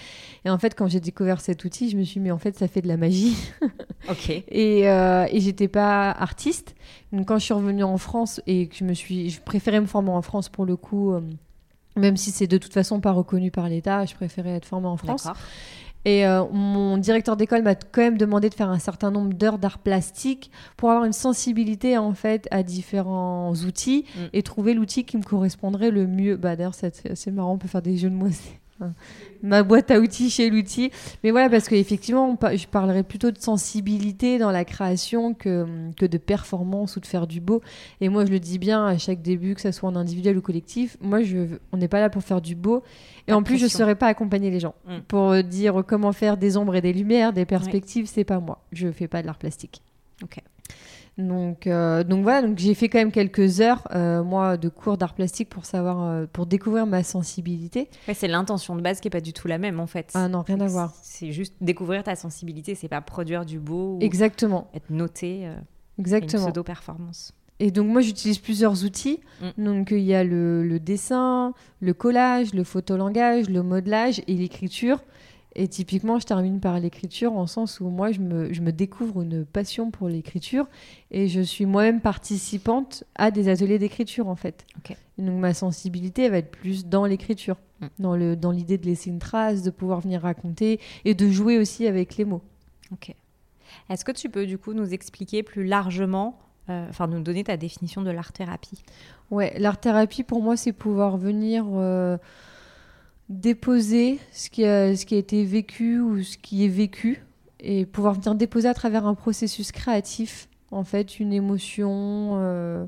Et 0.43 0.49
en 0.49 0.57
fait, 0.57 0.75
quand 0.75 0.87
j'ai 0.87 0.99
découvert 0.99 1.39
cet 1.39 1.63
outil, 1.63 1.89
je 1.89 1.97
me 1.97 2.03
suis 2.03 2.19
dit, 2.19 2.25
mais 2.25 2.31
en 2.31 2.39
fait, 2.39 2.57
ça 2.57 2.67
fait 2.67 2.81
de 2.81 2.87
la 2.87 2.97
magie. 2.97 3.35
Ok. 4.09 4.29
Et, 4.29 4.89
euh, 4.89 5.25
et 5.31 5.39
j'étais 5.39 5.69
pas 5.69 6.11
artiste. 6.11 6.75
Donc 7.13 7.29
quand 7.29 7.39
je 7.39 7.45
suis 7.45 7.53
revenue 7.53 7.85
en 7.85 7.97
France 7.97 8.41
et 8.47 8.67
que 8.67 8.75
je 8.75 8.83
me 8.83 8.93
suis, 8.93 9.29
je 9.29 9.39
préférais 9.39 9.79
me 9.79 9.85
former 9.85 10.09
en 10.09 10.21
France 10.21 10.49
pour 10.49 10.65
le 10.65 10.75
coup, 10.75 11.13
euh, 11.13 11.21
même 11.95 12.17
si 12.17 12.31
c'est 12.31 12.47
de 12.47 12.57
toute 12.57 12.73
façon 12.73 12.99
pas 12.99 13.11
reconnu 13.11 13.49
par 13.49 13.69
l'État, 13.69 14.05
je 14.05 14.13
préférais 14.15 14.55
être 14.55 14.65
formée 14.65 14.87
en 14.87 14.97
France. 14.97 15.27
Et 16.05 16.25
euh, 16.25 16.43
mon 16.51 16.97
directeur 16.97 17.37
d'école 17.37 17.61
m'a 17.63 17.75
quand 17.75 18.01
même 18.01 18.17
demandé 18.17 18.49
de 18.49 18.53
faire 18.53 18.69
un 18.69 18.79
certain 18.79 19.09
nombre 19.11 19.33
d'heures 19.33 19.57
d'art 19.57 19.79
plastique 19.79 20.51
pour 20.75 20.89
avoir 20.89 21.05
une 21.05 21.13
sensibilité 21.13 21.97
en 21.97 22.13
fait 22.13 22.47
à 22.51 22.61
différents 22.63 23.53
outils 23.53 24.05
Mm. 24.15 24.19
et 24.33 24.43
trouver 24.43 24.73
l'outil 24.73 25.05
qui 25.05 25.17
me 25.17 25.23
correspondrait 25.23 25.91
le 25.91 26.07
mieux. 26.07 26.35
Bah 26.35 26.55
d'ailleurs 26.55 26.75
c'est 26.75 27.31
marrant, 27.31 27.53
on 27.53 27.57
peut 27.57 27.67
faire 27.67 27.81
des 27.81 27.97
jeux 27.97 28.09
de 28.09 28.15
mots. 28.15 28.27
ma 29.43 29.63
boîte 29.63 29.91
à 29.91 29.99
outils 29.99 30.29
chez 30.29 30.49
l'outil. 30.49 30.91
Mais 31.23 31.31
voilà, 31.31 31.49
parce 31.49 31.67
qu'effectivement, 31.67 32.37
je 32.53 32.67
parlerais 32.67 33.03
plutôt 33.03 33.31
de 33.31 33.37
sensibilité 33.37 34.37
dans 34.37 34.51
la 34.51 34.65
création 34.65 35.33
que, 35.33 35.65
que 35.97 36.05
de 36.05 36.17
performance 36.17 36.95
ou 36.95 36.99
de 36.99 37.05
faire 37.05 37.27
du 37.27 37.41
beau. 37.41 37.61
Et 38.01 38.09
moi, 38.09 38.25
je 38.25 38.31
le 38.31 38.39
dis 38.39 38.59
bien 38.59 38.85
à 38.85 38.97
chaque 38.97 39.21
début, 39.21 39.55
que 39.55 39.61
ce 39.61 39.71
soit 39.71 39.89
en 39.89 39.95
individuel 39.95 40.37
ou 40.37 40.41
collectif, 40.41 40.97
moi, 41.01 41.21
je, 41.21 41.57
on 41.71 41.77
n'est 41.77 41.87
pas 41.87 41.99
là 41.99 42.09
pour 42.09 42.23
faire 42.23 42.41
du 42.41 42.55
beau. 42.55 42.83
Et 43.27 43.33
en 43.33 43.43
plus, 43.43 43.57
je 43.57 43.65
ne 43.65 43.69
saurais 43.69 43.95
pas 43.95 44.07
accompagner 44.07 44.49
les 44.49 44.59
gens. 44.59 44.75
Mm. 44.85 44.97
Pour 45.07 45.31
euh, 45.31 45.41
dire 45.41 45.83
comment 45.87 46.11
faire 46.11 46.37
des 46.37 46.57
ombres 46.57 46.75
et 46.75 46.81
des 46.81 46.93
lumières, 46.93 47.33
des 47.33 47.45
perspectives, 47.45 48.05
c'est 48.07 48.23
pas 48.23 48.39
moi. 48.39 48.63
Je 48.71 48.91
fais 48.91 49.07
pas 49.07 49.21
de 49.21 49.27
l'art 49.27 49.37
plastique. 49.37 49.81
Ok. 50.23 50.39
Donc, 51.17 51.67
euh, 51.67 52.03
donc 52.03 52.23
voilà, 52.23 52.47
donc 52.47 52.57
j'ai 52.57 52.73
fait 52.73 52.89
quand 52.89 52.97
même 52.97 53.11
quelques 53.11 53.61
heures, 53.61 53.87
euh, 53.93 54.23
moi, 54.23 54.57
de 54.57 54.67
cours 54.67 54.97
d'art 54.97 55.13
plastique 55.13 55.47
pour 55.47 55.65
savoir, 55.65 56.01
euh, 56.01 56.25
pour 56.31 56.47
découvrir 56.47 56.87
ma 56.87 57.03
sensibilité. 57.03 57.87
Ouais, 58.07 58.15
c'est 58.15 58.27
l'intention 58.27 58.75
de 58.75 58.81
base 58.81 58.99
qui 58.99 59.09
est 59.09 59.11
pas 59.11 59.21
du 59.21 59.31
tout 59.31 59.47
la 59.47 59.59
même 59.59 59.79
en 59.79 59.85
fait. 59.85 60.09
Ah 60.15 60.27
non, 60.27 60.41
rien 60.41 60.59
à 60.59 60.67
voir. 60.67 60.91
C'est 61.03 61.31
juste 61.31 61.53
découvrir 61.61 62.03
ta 62.03 62.15
sensibilité, 62.15 62.73
c'est 62.73 62.87
pas 62.87 63.01
produire 63.01 63.45
du 63.45 63.59
beau 63.59 63.97
ou 63.97 63.99
Exactement, 64.01 64.69
être 64.73 64.89
noté. 64.89 65.41
euh, 65.45 65.53
une 65.99 66.01
exactement. 66.01 66.45
pseudo-performance. 66.45 67.33
Et 67.59 67.69
donc 67.69 67.87
moi 67.87 68.01
j'utilise 68.01 68.39
plusieurs 68.39 68.83
outils. 68.83 69.19
Mm. 69.57 69.63
Donc 69.65 69.91
il 69.91 69.99
y 69.99 70.15
a 70.15 70.23
le, 70.23 70.63
le 70.63 70.79
dessin, 70.79 71.53
le 71.79 71.93
collage, 71.93 72.55
le 72.55 72.63
photolangage, 72.63 73.47
le 73.49 73.61
modelage 73.61 74.21
et 74.27 74.33
l'écriture. 74.33 75.03
Et 75.55 75.67
typiquement 75.67 76.19
je 76.19 76.25
termine 76.25 76.59
par 76.59 76.79
l'écriture 76.79 77.33
en 77.33 77.45
sens 77.47 77.79
où 77.79 77.89
moi 77.89 78.11
je 78.11 78.19
me, 78.19 78.51
je 78.51 78.61
me 78.61 78.71
découvre 78.71 79.21
une 79.21 79.45
passion 79.45 79.91
pour 79.91 80.09
l'écriture 80.09 80.67
et 81.11 81.27
je 81.27 81.41
suis 81.41 81.65
moi-même 81.65 82.01
participante 82.01 83.03
à 83.15 83.29
des 83.29 83.49
ateliers 83.49 83.77
d'écriture 83.77 84.27
en 84.27 84.35
fait. 84.35 84.65
Donc 85.17 85.39
ma 85.39 85.53
sensibilité 85.53 86.23
elle 86.23 86.31
va 86.31 86.37
être 86.39 86.51
plus 86.51 86.87
dans 86.87 87.05
l'écriture, 87.05 87.57
Mm. 87.83 87.87
dans 87.99 88.15
le 88.15 88.35
dans 88.35 88.51
l'idée 88.51 88.77
de 88.77 88.85
laisser 88.85 89.09
une 89.09 89.19
trace, 89.19 89.63
de 89.63 89.69
pouvoir 89.69 90.01
venir 90.01 90.21
raconter 90.21 90.79
et 91.05 91.13
de 91.13 91.29
jouer 91.29 91.57
aussi 91.57 91.87
avec 91.87 92.17
les 92.17 92.25
mots. 92.25 92.41
Ok. 92.91 93.13
Est-ce 93.89 94.05
que 94.05 94.11
tu 94.11 94.29
peux 94.29 94.45
du 94.45 94.57
coup 94.57 94.73
nous 94.73 94.93
expliquer 94.93 95.43
plus 95.43 95.65
largement, 95.65 96.39
euh, 96.69 96.87
enfin 96.89 97.07
nous 97.07 97.21
donner 97.21 97.43
ta 97.43 97.57
définition 97.57 98.01
de 98.01 98.11
l'art-thérapie? 98.11 98.83
Ouais, 99.31 99.53
l'art-thérapie, 99.57 100.23
pour 100.23 100.41
moi, 100.41 100.57
c'est 100.57 100.73
pouvoir 100.73 101.17
venir 101.17 101.65
euh, 101.73 102.17
déposer 103.29 104.19
ce 104.31 104.49
qui, 104.49 104.65
a, 104.65 104.95
ce 104.95 105.05
qui 105.05 105.15
a 105.15 105.17
été 105.17 105.43
vécu 105.43 105.99
ou 105.99 106.23
ce 106.23 106.37
qui 106.37 106.65
est 106.65 106.69
vécu 106.69 107.23
et 107.59 107.85
pouvoir 107.85 108.13
venir 108.13 108.35
déposer 108.35 108.67
à 108.67 108.73
travers 108.73 109.05
un 109.05 109.15
processus 109.15 109.71
créatif, 109.71 110.49
en 110.71 110.83
fait, 110.83 111.19
une 111.19 111.31
émotion, 111.31 112.33
euh, 112.35 112.85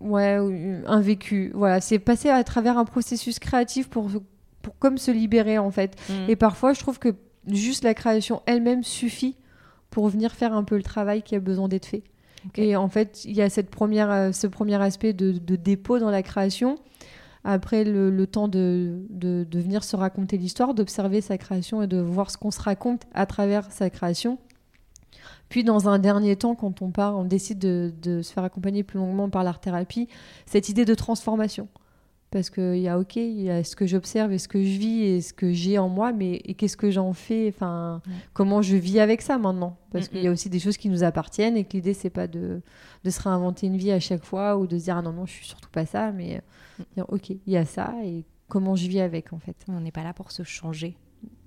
ouais, 0.00 0.38
ou 0.38 0.52
un 0.86 1.00
vécu. 1.00 1.50
Voilà, 1.54 1.80
c'est 1.80 1.98
passer 1.98 2.30
à 2.30 2.42
travers 2.44 2.78
un 2.78 2.84
processus 2.84 3.40
créatif 3.40 3.88
pour, 3.88 4.08
pour 4.62 4.78
comme 4.78 4.98
se 4.98 5.10
libérer, 5.10 5.58
en 5.58 5.72
fait. 5.72 5.96
Mm. 6.08 6.30
Et 6.30 6.36
parfois, 6.36 6.72
je 6.72 6.80
trouve 6.80 7.00
que 7.00 7.14
juste 7.48 7.82
la 7.82 7.94
création 7.94 8.42
elle-même 8.46 8.84
suffit 8.84 9.36
pour 9.90 10.08
venir 10.08 10.32
faire 10.32 10.54
un 10.54 10.62
peu 10.62 10.76
le 10.76 10.84
travail 10.84 11.22
qui 11.22 11.34
a 11.34 11.40
besoin 11.40 11.66
d'être 11.66 11.86
fait. 11.86 12.04
Et 12.54 12.76
en 12.76 12.88
fait, 12.88 13.24
il 13.24 13.36
y 13.36 13.42
a 13.42 13.50
cette 13.50 13.68
première, 13.68 14.10
euh, 14.10 14.32
ce 14.32 14.46
premier 14.46 14.80
aspect 14.80 15.12
de, 15.12 15.32
de 15.32 15.56
dépôt 15.56 15.98
dans 15.98 16.10
la 16.10 16.22
création. 16.22 16.78
Après, 17.44 17.84
le, 17.84 18.26
temps 18.26 18.48
de, 18.48 19.06
venir 19.52 19.82
se 19.82 19.96
raconter 19.96 20.36
l'histoire, 20.36 20.74
d'observer 20.74 21.20
sa 21.20 21.38
création 21.38 21.82
et 21.82 21.86
de 21.86 21.98
voir 21.98 22.30
ce 22.30 22.36
qu'on 22.36 22.50
se 22.50 22.60
raconte 22.60 23.02
à 23.14 23.26
travers 23.26 23.70
sa 23.72 23.88
création. 23.88 24.38
Puis, 25.48 25.64
dans 25.64 25.88
un 25.88 25.98
dernier 25.98 26.36
temps, 26.36 26.54
quand 26.54 26.82
on 26.82 26.90
part, 26.90 27.16
on 27.16 27.24
décide 27.24 27.58
de, 27.58 27.92
de 28.02 28.22
se 28.22 28.32
faire 28.32 28.44
accompagner 28.44 28.82
plus 28.82 28.98
longuement 28.98 29.30
par 29.30 29.42
l'art-thérapie, 29.42 30.08
cette 30.46 30.68
idée 30.68 30.84
de 30.84 30.94
transformation. 30.94 31.68
Parce 32.30 32.48
qu'il 32.48 32.76
y 32.78 32.86
a, 32.86 32.96
OK, 32.98 33.16
il 33.16 33.40
y 33.42 33.50
a 33.50 33.64
ce 33.64 33.74
que 33.74 33.86
j'observe 33.88 34.32
et 34.32 34.38
ce 34.38 34.46
que 34.46 34.60
je 34.62 34.78
vis 34.78 35.02
et 35.02 35.20
ce 35.20 35.32
que 35.32 35.52
j'ai 35.52 35.78
en 35.78 35.88
moi, 35.88 36.12
mais 36.12 36.38
qu'est-ce 36.56 36.76
que 36.76 36.88
j'en 36.90 37.12
fais 37.12 37.48
Enfin, 37.48 38.00
Ouais. 38.06 38.12
comment 38.34 38.62
je 38.62 38.76
vis 38.76 39.00
avec 39.00 39.20
ça 39.20 39.36
maintenant? 39.36 39.76
Parce 39.90 40.06
Mm, 40.06 40.08
qu'il 40.10 40.22
y 40.22 40.26
a 40.28 40.30
aussi 40.30 40.48
des 40.48 40.60
choses 40.60 40.76
qui 40.76 40.88
nous 40.88 41.02
appartiennent 41.02 41.56
et 41.56 41.64
que 41.64 41.72
l'idée, 41.72 41.92
c'est 41.92 42.08
pas 42.10 42.28
de, 42.28 42.60
de 43.02 43.10
se 43.10 43.20
réinventer 43.20 43.66
une 43.66 43.76
vie 43.76 43.90
à 43.90 43.98
chaque 43.98 44.24
fois 44.24 44.56
ou 44.58 44.68
de 44.68 44.78
se 44.78 44.84
dire, 44.84 44.96
ah 44.96 45.02
non, 45.02 45.12
non, 45.12 45.26
je 45.26 45.32
suis 45.32 45.46
surtout 45.46 45.70
pas 45.70 45.86
ça, 45.86 46.12
mais 46.12 46.40
dire, 46.94 47.04
OK, 47.08 47.30
il 47.30 47.40
y 47.46 47.56
a 47.56 47.64
ça 47.64 47.92
et 48.04 48.24
comment 48.48 48.76
je 48.76 48.86
vis 48.86 49.00
avec, 49.00 49.32
en 49.32 49.38
fait. 49.40 49.56
On 49.68 49.80
n'est 49.80 49.90
pas 49.92 50.04
là 50.04 50.12
pour 50.12 50.30
se 50.30 50.44
changer. 50.44 50.96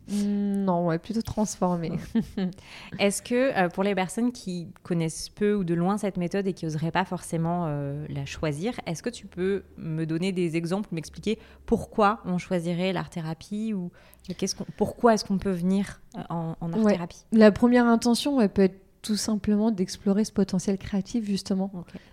Mm, 0.09 0.63
Non, 0.65 0.87
ouais, 0.87 0.99
plutôt 0.99 1.21
transformer. 1.21 1.91
Est-ce 2.99 3.21
que 3.21 3.57
euh, 3.57 3.69
pour 3.69 3.83
les 3.83 3.95
personnes 3.95 4.31
qui 4.31 4.67
connaissent 4.83 5.29
peu 5.29 5.53
ou 5.55 5.63
de 5.63 5.73
loin 5.73 5.97
cette 5.97 6.17
méthode 6.17 6.47
et 6.47 6.53
qui 6.53 6.65
n'oseraient 6.65 6.91
pas 6.91 7.05
forcément 7.05 7.65
euh, 7.67 8.05
la 8.09 8.25
choisir, 8.25 8.73
est-ce 8.85 9.01
que 9.03 9.09
tu 9.09 9.25
peux 9.27 9.63
me 9.77 10.05
donner 10.05 10.31
des 10.31 10.55
exemples, 10.55 10.89
m'expliquer 10.91 11.39
pourquoi 11.65 12.19
on 12.25 12.37
choisirait 12.37 12.93
l'art-thérapie 12.93 13.73
ou 13.73 13.91
qu'est-ce 14.37 14.55
qu'on- 14.55 14.65
pourquoi 14.77 15.13
est-ce 15.13 15.25
qu'on 15.25 15.37
peut 15.37 15.51
venir 15.51 16.01
euh, 16.17 16.21
en, 16.29 16.55
Ouais. 16.61 16.79
art-thérapie 16.85 17.23
La 17.31 17.51
première 17.51 17.85
intention, 17.87 18.39
elle 18.41 18.49
peut 18.49 18.63
être 18.63 18.79
tout 19.01 19.17
simplement 19.17 19.69
d'explorer 19.69 20.23
ce 20.23 20.31
potentiel 20.31 20.77
créatif, 20.77 21.25
justement. 21.25 21.69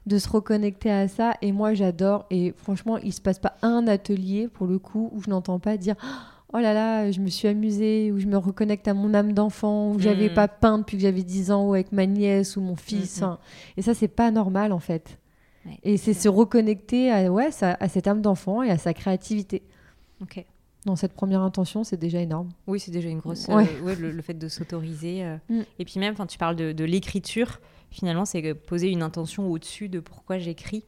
De 0.06 0.18
se 0.18 0.28
reconnecter 0.28 0.90
à 0.90 1.06
ça. 1.06 1.34
Et 1.40 1.52
moi, 1.52 1.72
j'adore. 1.72 2.26
Et 2.30 2.52
franchement, 2.56 2.98
il 2.98 3.12
se 3.12 3.20
passe 3.20 3.38
pas 3.38 3.54
un 3.62 3.86
atelier, 3.86 4.48
pour 4.48 4.66
le 4.66 4.80
coup, 4.80 5.08
où 5.12 5.22
je 5.22 5.30
n'entends 5.30 5.60
pas 5.60 5.76
dire 5.76 5.94
Oh 6.02 6.39
là 6.58 6.72
là, 6.74 7.10
je 7.12 7.20
me 7.20 7.28
suis 7.28 7.46
amusée, 7.46 8.10
ou 8.10 8.18
je 8.18 8.26
me 8.26 8.36
reconnecte 8.36 8.88
à 8.88 8.94
mon 8.94 9.14
âme 9.14 9.32
d'enfant, 9.32 9.92
ou 9.92 10.00
j'avais 10.00 10.28
Mhm. 10.28 10.34
pas 10.34 10.48
peint 10.48 10.78
depuis 10.78 10.96
que 10.96 11.02
j'avais 11.02 11.22
10 11.22 11.52
ans, 11.52 11.68
ou 11.68 11.74
avec 11.74 11.92
ma 11.92 12.06
nièce, 12.06 12.56
ou 12.56 12.60
mon 12.60 12.74
fils. 12.76 13.18
Mhm. 13.20 13.24
Enfin, 13.28 13.38
Et 13.76 13.82
ça, 13.82 13.94
c'est 13.94 14.08
pas 14.08 14.30
normal, 14.32 14.72
en 14.72 14.80
fait. 14.80 15.18
Ouais, 15.66 15.78
et 15.84 15.96
c'est 15.96 16.14
se 16.14 16.28
reconnecter 16.28 17.12
à, 17.12 17.30
ouais, 17.30 17.50
ça- 17.52 17.76
à 17.78 17.88
cette 17.88 18.06
âme 18.08 18.22
d'enfant 18.22 18.62
et 18.62 18.70
à 18.70 18.78
sa 18.78 18.94
créativité. 18.94 19.62
Ok. 20.22 20.44
Dans 20.86 20.96
cette 20.96 21.12
première 21.12 21.42
intention, 21.42 21.84
c'est 21.84 21.98
déjà 21.98 22.20
énorme. 22.20 22.48
Oui, 22.66 22.80
c'est 22.80 22.90
déjà 22.90 23.10
une 23.10 23.18
grosse. 23.18 23.46
Ouais. 23.48 23.66
euh, 23.68 23.82
ouais, 23.82 23.94
le, 23.96 24.10
le 24.10 24.22
fait 24.22 24.32
de 24.34 24.48
s'autoriser. 24.48 25.22
euh. 25.22 25.36
Mm. 25.50 25.60
Et 25.78 25.84
puis 25.84 26.00
même, 26.00 26.14
quand 26.14 26.26
tu 26.26 26.38
parles 26.38 26.56
de, 26.56 26.72
de 26.72 26.84
l'écriture, 26.84 27.60
finalement, 27.90 28.24
c'est 28.24 28.54
poser 28.54 28.88
une 28.88 29.02
intention 29.02 29.50
au-dessus 29.50 29.90
de 29.90 30.00
pourquoi 30.00 30.38
j'écris 30.38 30.84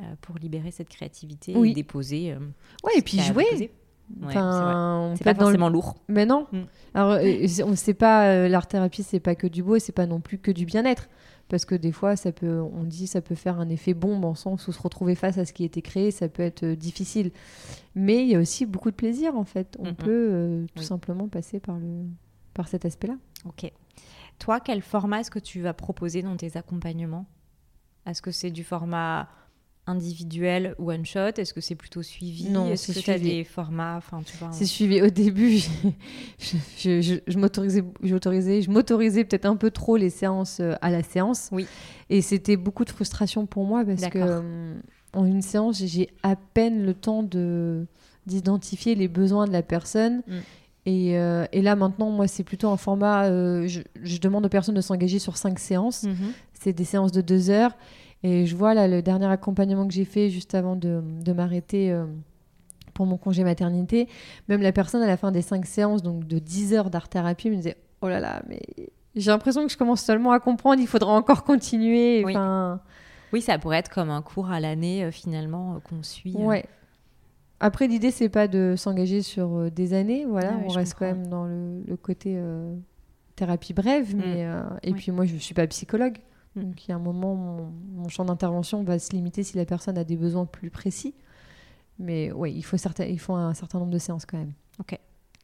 euh, 0.00 0.04
pour 0.20 0.36
libérer 0.38 0.72
cette 0.72 0.88
créativité 0.88 1.54
Oui. 1.56 1.70
et 1.70 1.74
déposer. 1.74 2.32
euh, 2.32 2.38
Ouais, 2.82 2.92
et 2.98 3.02
puis 3.02 3.20
jouer. 3.20 3.70
Ouais, 4.22 4.32
c'est. 4.32 4.38
Enfin, 4.38 5.14
pas 5.24 5.32
le 5.32 5.38
forcément 5.38 5.68
lourd. 5.68 5.96
Mais 6.08 6.26
non. 6.26 6.46
Mm. 6.52 6.58
Alors, 6.94 7.12
euh, 7.12 7.46
on 7.64 7.74
sait 7.76 7.94
pas, 7.94 8.28
euh, 8.28 8.48
l'art 8.48 8.66
thérapie, 8.66 9.02
c'est 9.02 9.20
pas 9.20 9.34
que 9.34 9.46
du 9.46 9.62
beau 9.62 9.76
et 9.76 9.80
c'est 9.80 9.92
pas 9.92 10.06
non 10.06 10.20
plus 10.20 10.38
que 10.38 10.50
du 10.50 10.64
bien-être. 10.64 11.08
Parce 11.48 11.64
que 11.64 11.74
des 11.76 11.92
fois, 11.92 12.16
ça 12.16 12.32
peut, 12.32 12.60
on 12.60 12.82
dit, 12.82 13.06
ça 13.06 13.20
peut 13.20 13.36
faire 13.36 13.60
un 13.60 13.68
effet 13.68 13.94
bombe 13.94 14.24
en 14.24 14.34
sens 14.34 14.66
où 14.66 14.72
se 14.72 14.82
retrouver 14.82 15.14
face 15.14 15.38
à 15.38 15.44
ce 15.44 15.52
qui 15.52 15.62
a 15.62 15.66
été 15.66 15.80
créé, 15.80 16.10
ça 16.10 16.28
peut 16.28 16.42
être 16.42 16.64
euh, 16.64 16.74
difficile. 16.76 17.30
Mais 17.94 18.22
il 18.22 18.28
y 18.28 18.34
a 18.34 18.40
aussi 18.40 18.66
beaucoup 18.66 18.90
de 18.90 18.96
plaisir 18.96 19.36
en 19.36 19.44
fait. 19.44 19.76
On 19.78 19.90
Mm, 19.92 19.94
peut 19.94 20.28
euh, 20.32 20.66
tout 20.74 20.80
Oui. 20.80 20.84
simplement 20.84 21.28
passer 21.28 21.60
par, 21.60 21.78
le, 21.78 22.04
par 22.52 22.66
cet 22.66 22.84
aspect-là. 22.84 23.14
Ok. 23.44 23.70
Toi, 24.40 24.58
quel 24.60 24.82
format 24.82 25.20
est-ce 25.20 25.30
que 25.30 25.38
tu 25.38 25.60
vas 25.60 25.72
proposer 25.72 26.22
dans 26.22 26.36
tes 26.36 26.56
accompagnements? 26.56 27.26
Est-ce 28.06 28.22
que 28.22 28.30
c'est 28.32 28.50
du 28.50 28.64
format 28.64 29.28
individuel 29.86 30.74
one 30.78 31.04
shot? 31.06 31.32
Est-ce 31.38 31.54
que 31.54 31.60
c'est 31.60 31.74
plutôt 31.74 32.02
suivi? 32.02 32.48
Non, 32.50 32.70
Est-ce 32.70 32.92
c'est 32.92 33.00
que 33.00 33.04
tu 33.04 33.10
as 33.10 33.18
suivi. 33.18 33.36
des 33.36 33.44
formats? 33.44 33.96
Enfin. 33.98 34.20
C'est 34.52 34.64
suivi. 34.66 35.00
Au 35.02 35.08
début, 35.10 35.58
je, 36.38 36.56
je, 36.78 37.00
je- 37.00 37.14
je 37.26 37.38
m'autorisais, 37.38 37.84
j'autorisais- 38.02 38.62
je 38.62 38.70
m'autorisais 38.70 39.24
peut-être 39.24 39.46
un 39.46 39.56
peu 39.56 39.70
trop 39.70 39.96
les 39.96 40.10
séances 40.10 40.58
euh, 40.60 40.74
à 40.80 40.90
la 40.90 41.02
séance. 41.02 41.48
Oui. 41.52 41.66
Et 42.10 42.20
c'était 42.22 42.56
beaucoup 42.56 42.84
de 42.84 42.90
frustration 42.90 43.46
pour 43.46 43.64
moi 43.64 43.84
parce 43.84 44.06
que 44.08 44.18
euh, 44.18 44.74
en 45.12 45.24
une 45.24 45.42
séance, 45.42 45.82
j'ai 45.84 46.08
à 46.22 46.36
peine 46.36 46.84
le 46.84 46.94
temps 46.94 47.22
de 47.22 47.86
d'identifier 48.26 48.96
les 48.96 49.06
besoins 49.08 49.46
de 49.46 49.52
la 49.52 49.62
personne. 49.62 50.22
Mm. 50.26 50.32
Et, 50.88 51.18
euh, 51.18 51.46
et 51.52 51.62
là 51.62 51.74
maintenant, 51.76 52.10
moi, 52.10 52.26
c'est 52.28 52.44
plutôt 52.44 52.68
un 52.70 52.76
format. 52.76 53.24
euh, 53.26 53.66
je, 53.68 54.18
demande 54.18 54.46
aux 54.46 54.48
personnes 54.48 54.74
de 54.74 54.80
s'engager 54.80 55.18
sur 55.18 55.36
cinq 55.36 55.58
séances. 55.58 56.04
Mhm. 56.04 56.32
C'est 56.52 56.72
des 56.72 56.84
séances 56.84 57.10
de 57.12 57.20
deux 57.20 57.50
heures. 57.50 57.72
Et 58.22 58.46
je 58.46 58.56
vois 58.56 58.74
là 58.74 58.88
le 58.88 59.02
dernier 59.02 59.26
accompagnement 59.26 59.86
que 59.86 59.92
j'ai 59.94 60.04
fait 60.04 60.30
juste 60.30 60.54
avant 60.54 60.74
de, 60.76 61.02
de 61.24 61.32
m'arrêter 61.32 61.92
euh, 61.92 62.06
pour 62.94 63.06
mon 63.06 63.16
congé 63.18 63.44
maternité. 63.44 64.08
Même 64.48 64.62
la 64.62 64.72
personne 64.72 65.02
à 65.02 65.06
la 65.06 65.16
fin 65.16 65.30
des 65.30 65.42
cinq 65.42 65.66
séances, 65.66 66.02
donc 66.02 66.26
de 66.26 66.38
10 66.38 66.74
heures 66.74 66.90
d'art-thérapie, 66.90 67.50
me 67.50 67.56
disait 67.56 67.76
Oh 68.00 68.08
là 68.08 68.18
là, 68.20 68.42
mais 68.48 68.60
j'ai 69.14 69.30
l'impression 69.30 69.64
que 69.66 69.72
je 69.72 69.76
commence 69.76 70.00
seulement 70.02 70.32
à 70.32 70.40
comprendre. 70.40 70.80
Il 70.80 70.86
faudra 70.88 71.12
encore 71.12 71.44
continuer. 71.44 72.24
Oui. 72.24 72.32
Enfin, 72.32 72.80
Oui, 73.32 73.42
ça 73.42 73.58
pourrait 73.58 73.78
être 73.78 73.90
comme 73.90 74.10
un 74.10 74.22
cours 74.22 74.50
à 74.50 74.60
l'année 74.60 75.04
euh, 75.04 75.10
finalement 75.10 75.74
euh, 75.74 75.78
qu'on 75.80 76.02
suit. 76.02 76.34
ouais. 76.36 76.64
Après, 77.58 77.86
l'idée, 77.86 78.10
c'est 78.10 78.28
pas 78.28 78.48
de 78.48 78.74
s'engager 78.76 79.22
sur 79.22 79.70
des 79.70 79.94
années. 79.94 80.26
Voilà, 80.26 80.50
Ah 80.52 80.60
on 80.66 80.68
reste 80.68 80.94
quand 80.98 81.06
même 81.06 81.26
dans 81.28 81.46
le, 81.46 81.80
le 81.88 81.96
côté 81.96 82.34
euh, 82.36 82.74
thérapie 83.34 83.72
brève. 83.72 84.14
Mm. 84.14 84.18
Mais, 84.18 84.42
et 84.82 84.90
Oui. 84.92 84.98
puis, 84.98 85.10
moi, 85.10 85.24
je 85.24 85.36
suis 85.36 85.54
pas 85.54 85.66
psychologue. 85.66 86.18
Mm. 86.56 86.62
Donc, 86.62 86.84
il 86.86 86.90
y 86.90 86.92
a 86.92 86.96
un 86.96 87.00
moment, 87.00 87.34
mon, 87.34 87.72
mon 87.94 88.08
champ 88.08 88.24
d'intervention 88.24 88.82
va 88.82 88.98
se 88.98 89.12
limiter 89.12 89.42
si 89.42 89.56
la 89.56 89.64
personne 89.64 89.96
a 89.98 90.04
des 90.04 90.16
besoins 90.16 90.46
plus 90.46 90.70
précis. 90.70 91.14
Mais 91.98 92.32
oui, 92.32 92.52
il 92.54 92.62
faut, 92.62 92.76
certain, 92.76 93.04
il 93.04 93.20
faut 93.20 93.34
un 93.34 93.54
certain 93.54 93.78
nombre 93.78 93.92
de 93.92 93.98
séances 93.98 94.26
quand 94.26 94.38
même. 94.38 94.52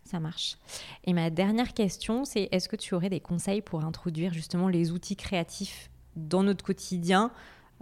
Ça 0.05 0.20
marche. 0.20 0.59
Et 1.05 1.12
ma 1.12 1.31
dernière 1.31 1.75
question, 1.75 2.25
c'est 2.25 2.48
est-ce 2.51 2.68
que 2.68 2.77
tu 2.77 2.94
aurais 2.94 3.09
des 3.09 3.20
conseils 3.20 3.62
pour 3.62 3.85
introduire 3.85 4.33
justement 4.33 4.68
les 4.68 4.90
outils 4.90 5.16
créatifs 5.16 5.90
dans 6.16 6.42
notre 6.42 6.64
quotidien 6.64 7.31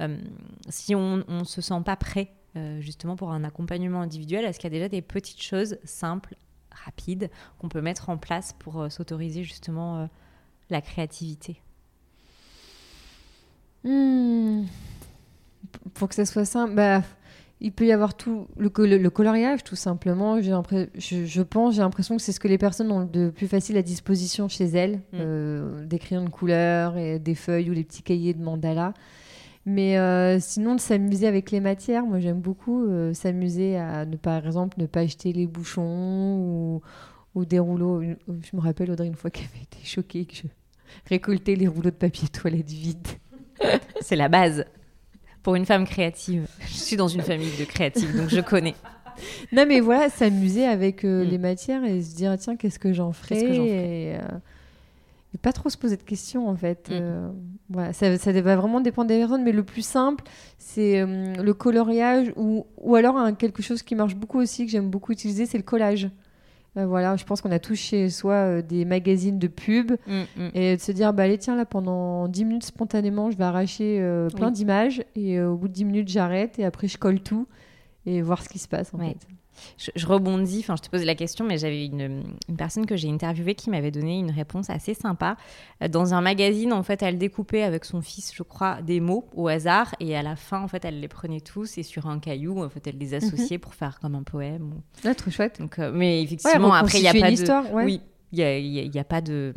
euh, 0.01 0.19
si 0.69 0.95
on 0.95 1.25
ne 1.27 1.45
se 1.45 1.61
sent 1.61 1.81
pas 1.85 1.97
prêt 1.97 2.33
euh, 2.57 2.81
justement 2.81 3.17
pour 3.17 3.33
un 3.33 3.43
accompagnement 3.43 4.03
individuel? 4.03 4.45
Est-ce 4.45 4.61
qu'il 4.61 4.71
y 4.71 4.75
a 4.75 4.79
déjà 4.79 4.89
des 4.89 5.03
petites 5.03 5.43
choses 5.43 5.79
simples, 5.85 6.37
rapides, 6.71 7.31
qu'on 7.59 7.69
peut 7.69 7.81
mettre 7.81 8.11
en 8.11 8.19
place 8.19 8.55
pour 8.59 8.81
euh, 8.81 8.91
s'autoriser 8.91 9.43
justement 9.43 10.09
la 10.69 10.83
créativité? 10.83 11.63
Hmm. 13.85 14.65
Pour 15.95 16.09
que 16.09 16.15
ça 16.15 16.25
soit 16.27 16.45
simple, 16.45 16.75
bah, 16.75 17.03
il 17.61 17.73
peut 17.73 17.87
y 17.87 17.93
avoir 17.93 18.15
tout 18.15 18.47
le, 18.57 18.71
le- 18.87 18.99
le 18.99 19.11
coloriage, 19.11 19.63
tout 19.65 19.77
simplement. 19.77 20.41
Je, 20.41 21.25
je 21.25 21.43
pense, 21.43 21.75
j'ai 21.75 21.81
l'impression 21.83 22.17
que 22.17 22.23
c'est 22.23 22.33
ce 22.33 22.41
que 22.41 22.49
les 22.49 22.59
personnes 22.59 22.91
ont 22.91 23.05
de 23.05 23.31
plus 23.31 23.47
facile 23.49 23.77
à 23.77 23.83
disposition 23.83 24.49
chez 24.49 24.67
elles, 24.67 25.01
euh, 25.15 25.85
des 25.87 25.99
crayons 25.99 26.25
de 26.25 26.31
couleur 26.31 26.97
et 26.97 27.19
des 27.19 27.35
feuilles 27.35 27.71
ou 27.71 27.73
les 27.73 27.85
petits 27.85 28.03
cahiers 28.03 28.35
de 28.35 28.43
mandala. 28.43 28.95
Mais 29.67 29.99
euh, 29.99 30.39
sinon, 30.41 30.75
de 30.75 30.81
s'amuser 30.81 31.27
avec 31.27 31.51
les 31.51 31.61
matières, 31.61 32.05
moi 32.07 32.19
j'aime 32.19 32.41
beaucoup 32.41 32.83
euh, 32.87 33.13
s'amuser 33.13 33.77
à, 33.77 34.07
ne, 34.07 34.17
par 34.17 34.45
exemple, 34.47 34.81
ne 34.81 34.87
pas 34.87 35.01
acheter 35.01 35.33
les 35.35 35.47
bouchons 35.47 36.39
ou, 36.39 36.81
ou 37.35 37.45
des 37.45 37.59
rouleaux. 37.59 38.03
Je 38.03 38.57
me 38.57 38.61
rappelle 38.61 38.91
Audrey 38.91 39.07
une 39.07 39.15
fois 39.17 39.31
qu'elle 39.31 39.49
avait 39.55 39.65
été 39.65 39.79
choquée 39.85 40.25
que 40.25 40.35
je 40.35 40.43
récoltais 41.11 41.57
les 41.57 41.69
rouleaux 41.69 41.91
de 41.91 41.95
papier 41.97 42.27
toilette 42.29 42.71
vides. 42.71 43.07
C'est 44.01 44.17
la 44.17 44.29
base 44.29 44.65
pour 45.43 45.55
une 45.55 45.67
femme 45.67 45.87
créative. 45.87 46.47
Je 46.61 46.75
suis 46.75 46.97
dans 46.97 47.09
une 47.09 47.23
famille 47.23 47.57
de 47.59 47.65
créatives, 47.65 48.17
donc 48.17 48.29
je 48.29 48.41
connais. 48.41 48.75
Non, 49.53 49.65
mais 49.67 49.81
voilà, 49.81 50.09
s'amuser 50.09 50.67
avec 50.67 51.05
euh, 51.05 51.25
Mm. 51.25 51.29
les 51.29 51.39
matières 51.39 51.85
et 51.85 52.01
se 52.03 52.15
dire, 52.15 52.37
tiens, 52.39 52.57
qu'est-ce 52.57 52.79
que 52.79 52.93
j'en 52.93 53.13
ferai 53.13 53.35
Qu'est-ce 53.35 53.45
que 53.49 53.55
j'en 53.55 53.65
et, 53.65 54.17
euh, 54.17 54.39
et 55.35 55.39
pas 55.39 55.53
trop 55.53 55.69
se 55.69 55.77
poser 55.77 55.97
de 55.97 56.03
questions, 56.03 56.49
en 56.49 56.57
fait. 56.57 56.89
Mm. 56.89 56.93
Euh, 56.93 57.29
voilà, 57.69 57.93
ça, 57.93 58.17
ça 58.19 58.33
va 58.33 58.57
vraiment 58.57 58.81
dépendre 58.81 59.09
des 59.09 59.19
personnes, 59.19 59.43
mais 59.45 59.53
le 59.53 59.63
plus 59.63 59.85
simple, 59.85 60.25
c'est 60.59 61.05
le 61.05 61.53
coloriage 61.53 62.33
ou, 62.37 62.67
ou 62.79 62.95
alors 62.97 63.17
un- 63.19 63.35
quelque 63.35 63.63
chose 63.63 63.83
qui 63.83 63.95
marche 63.95 64.15
beaucoup 64.17 64.39
aussi, 64.41 64.65
que 64.67 64.73
j'aime 64.73 64.89
beaucoup 64.91 65.13
utiliser, 65.13 65.45
c'est 65.47 65.59
le 65.59 65.65
collage. 65.65 66.09
Euh, 66.77 66.87
voilà, 66.87 67.17
je 67.17 67.25
pense 67.25 67.41
qu'on 67.41 67.51
a 67.51 67.59
tous 67.59 67.75
chez 67.75 68.11
soi 68.11 68.35
euh, 68.35 68.63
des 68.63 68.85
magazines 68.85 69.39
de 69.41 69.49
pub 69.49 69.93
Mm, 70.07 70.21
mm. 70.37 70.49
et 70.55 70.77
de 70.77 70.81
se 70.81 70.93
dire, 70.93 71.13
bah 71.13 71.25
allez, 71.25 71.37
tiens, 71.39 71.57
là, 71.57 71.65
pendant 71.67 72.29
10 72.29 72.45
minutes, 72.45 72.65
spontanément, 72.65 73.31
je 73.31 73.37
vais 73.37 73.45
arracher 73.45 73.99
euh, 74.01 74.29
plein 74.29 74.47
Oui. 74.49 74.53
d'images 74.53 75.03
et 75.17 75.39
euh, 75.39 75.51
au 75.51 75.57
bout 75.57 75.67
de 75.69 75.73
10 75.73 75.85
minutes, 75.85 76.09
j'arrête 76.09 76.59
et 76.61 76.65
après, 76.65 76.87
je 76.87 76.97
colle 76.97 77.21
tout 77.21 77.49
et 78.07 78.23
voir 78.23 78.43
ce 78.43 78.49
qui 78.49 78.59
se 78.61 78.69
passe, 78.69 78.95
en 78.95 78.99
Ouais. 78.99 79.09
fait. 79.21 79.27
Je, 79.79 79.91
je 79.95 80.07
rebondis, 80.07 80.61
enfin 80.61 80.77
je 80.77 80.83
te 80.83 80.89
pose 80.91 81.05
la 81.05 81.15
question, 81.15 81.45
mais 81.45 81.59
j'avais 81.59 81.87
une, 81.87 82.23
une 82.49 82.57
personne 82.57 82.87
que 82.87 82.97
j'ai 82.97 83.09
interviewée 83.11 83.55
qui 83.55 83.71
m'avait 83.71 83.91
donné 83.91 84.19
une 84.19 84.31
réponse 84.31 84.71
assez 84.71 84.95
sympa. 84.95 85.37
Euh, 85.83 85.89
Dans 85.89 86.15
un 86.15 86.21
magazine, 86.21 86.73
en 86.73 86.83
fait, 86.83 87.03
elle 87.03 87.19
découpait 87.19 87.63
avec 87.63 87.85
son 87.85 88.01
fils, 88.03 88.33
je 88.35 88.43
crois, 88.43 88.83
des 88.83 89.01
mots 89.01 89.29
au 89.35 89.49
hasard, 89.49 89.95
et 90.01 90.17
à 90.17 90.23
la 90.23 90.37
fin, 90.37 90.61
en 90.63 90.69
fait, 90.69 90.85
elle 90.85 91.01
les 91.01 91.09
prenait 91.09 91.41
tous 91.41 91.79
et 91.79 91.83
sur 91.83 92.07
un 92.07 92.19
caillou, 92.19 92.63
en 92.63 92.69
fait, 92.69 92.87
elle 92.87 92.99
les 92.99 93.15
associait 93.15 93.59
pour 93.59 93.75
faire 93.75 93.99
comme 94.01 94.15
un 94.15 94.23
poème. 94.23 94.73
ou- 94.75 94.83
Ah, 95.09 95.15
trop 95.15 95.31
chouette. 95.31 95.61
Donc, 95.61 95.79
euh, 95.79 95.91
mais 95.95 96.19
Ouais, 96.19 96.23
effectivement, 96.23 96.73
après, 96.73 96.99
il 96.99 97.03
n'y 97.03 97.09
a 97.09 97.13
pas 97.13 97.19
une 97.19 97.25
de, 97.27 97.31
histoire, 97.41 97.73
ouais. 97.73 97.85
oui, 97.85 98.01
il 98.33 98.39
y 98.39 98.43
a, 98.43 98.59
il 98.59 98.67
y 98.67 98.79
a- 98.79 98.83
il 98.83 98.95
y 98.95 98.99
a 98.99 99.05
pas 99.05 99.21
de, 99.21 99.53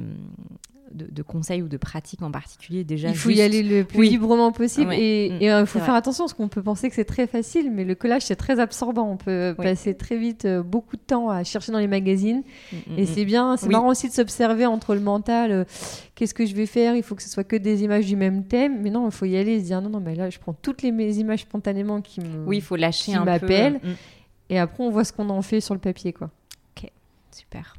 de, 0.94 1.08
de 1.12 1.22
conseils 1.24 1.62
ou 1.62 1.68
de 1.68 1.78
pratiques 1.78 2.22
en 2.22 2.32
particulier. 2.32 2.84
Déjà, 2.84 3.10
Il 3.10 3.16
faut 3.16 3.30
y 3.30 3.42
aller 3.42 3.64
le 3.64 3.84
plus 3.84 4.00
Oui. 4.00 4.10
librement 4.10 4.52
possible 4.52 4.94
et 4.94 5.30
Mm. 5.32 5.38
il 5.62 5.66
faut 5.66 5.80
faire 5.80 5.90
vrai. 5.90 5.98
attention 5.98 6.24
parce 6.26 6.34
qu'on 6.34 6.48
peut 6.48 6.62
penser 6.64 6.90
que 6.90 6.96
c'est 6.96 7.06
très 7.06 7.28
facile, 7.28 7.72
mais 7.72 7.84
le 7.84 7.96
collage 7.96 8.24
c'est 8.24 8.36
très 8.36 8.60
absorbant. 8.60 9.10
On 9.10 9.18
peut 9.18 9.56
Oui. 9.58 9.64
passer 9.64 9.96
très 9.96 10.18
vite 10.18 10.46
euh, 10.46 10.64
beaucoup 10.64 10.96
de 10.96 11.02
temps 11.02 11.30
à 11.30 11.44
chercher 11.44 11.72
dans 11.72 11.80
les 11.80 11.88
magazines 11.88 12.44
Mm, 12.72 12.76
mm, 12.94 13.00
et 13.00 13.06
c'est 13.06 13.26
bien, 13.26 13.58
c'est 13.58 13.70
marrant 13.70 13.90
aussi 13.90 14.08
de 14.08 14.14
s'observer 14.14 14.66
entre 14.66 14.94
le 14.96 15.02
mental. 15.02 15.52
euh, 15.52 15.64
Qu'est-ce 16.16 16.34
que 16.34 16.46
je 16.46 16.54
vais 16.56 16.66
faire 16.68 16.96
Il 16.96 17.04
faut 17.04 17.16
que 17.16 17.24
ce 17.24 17.30
soit 17.30 17.44
que 17.44 17.56
des 17.56 17.84
images 17.84 18.06
du 18.06 18.16
même 18.16 18.44
thème, 18.46 18.82
mais 18.82 18.90
non, 18.92 19.06
il 19.08 19.12
faut 19.12 19.26
y 19.26 19.36
aller 19.36 19.54
et 19.54 19.60
se 19.60 19.66
dire 19.66 19.82
non, 19.82 19.90
non, 19.90 20.00
mais 20.00 20.16
là 20.16 20.30
je 20.30 20.38
prends 20.40 20.54
toutes 20.54 20.82
les 20.84 20.92
mes 20.92 21.18
images 21.18 21.42
spontanément 21.42 22.02
qui 22.02 22.22
me. 22.22 22.46
Oui, 22.46 22.58
il 22.58 22.62
faut 22.62 22.76
lâcher 22.76 23.12
qui 23.14 23.18
un 23.18 23.26
peu. 23.40 23.50
Et 24.50 24.60
après 24.60 24.84
on 24.84 24.90
voit 24.92 25.04
ce 25.04 25.12
qu'on 25.14 25.30
en 25.30 25.42
fait 25.42 25.60
sur 25.62 25.74
le 25.74 25.80
papier 25.80 26.14
quoi. 26.14 26.30
Super. 27.32 27.76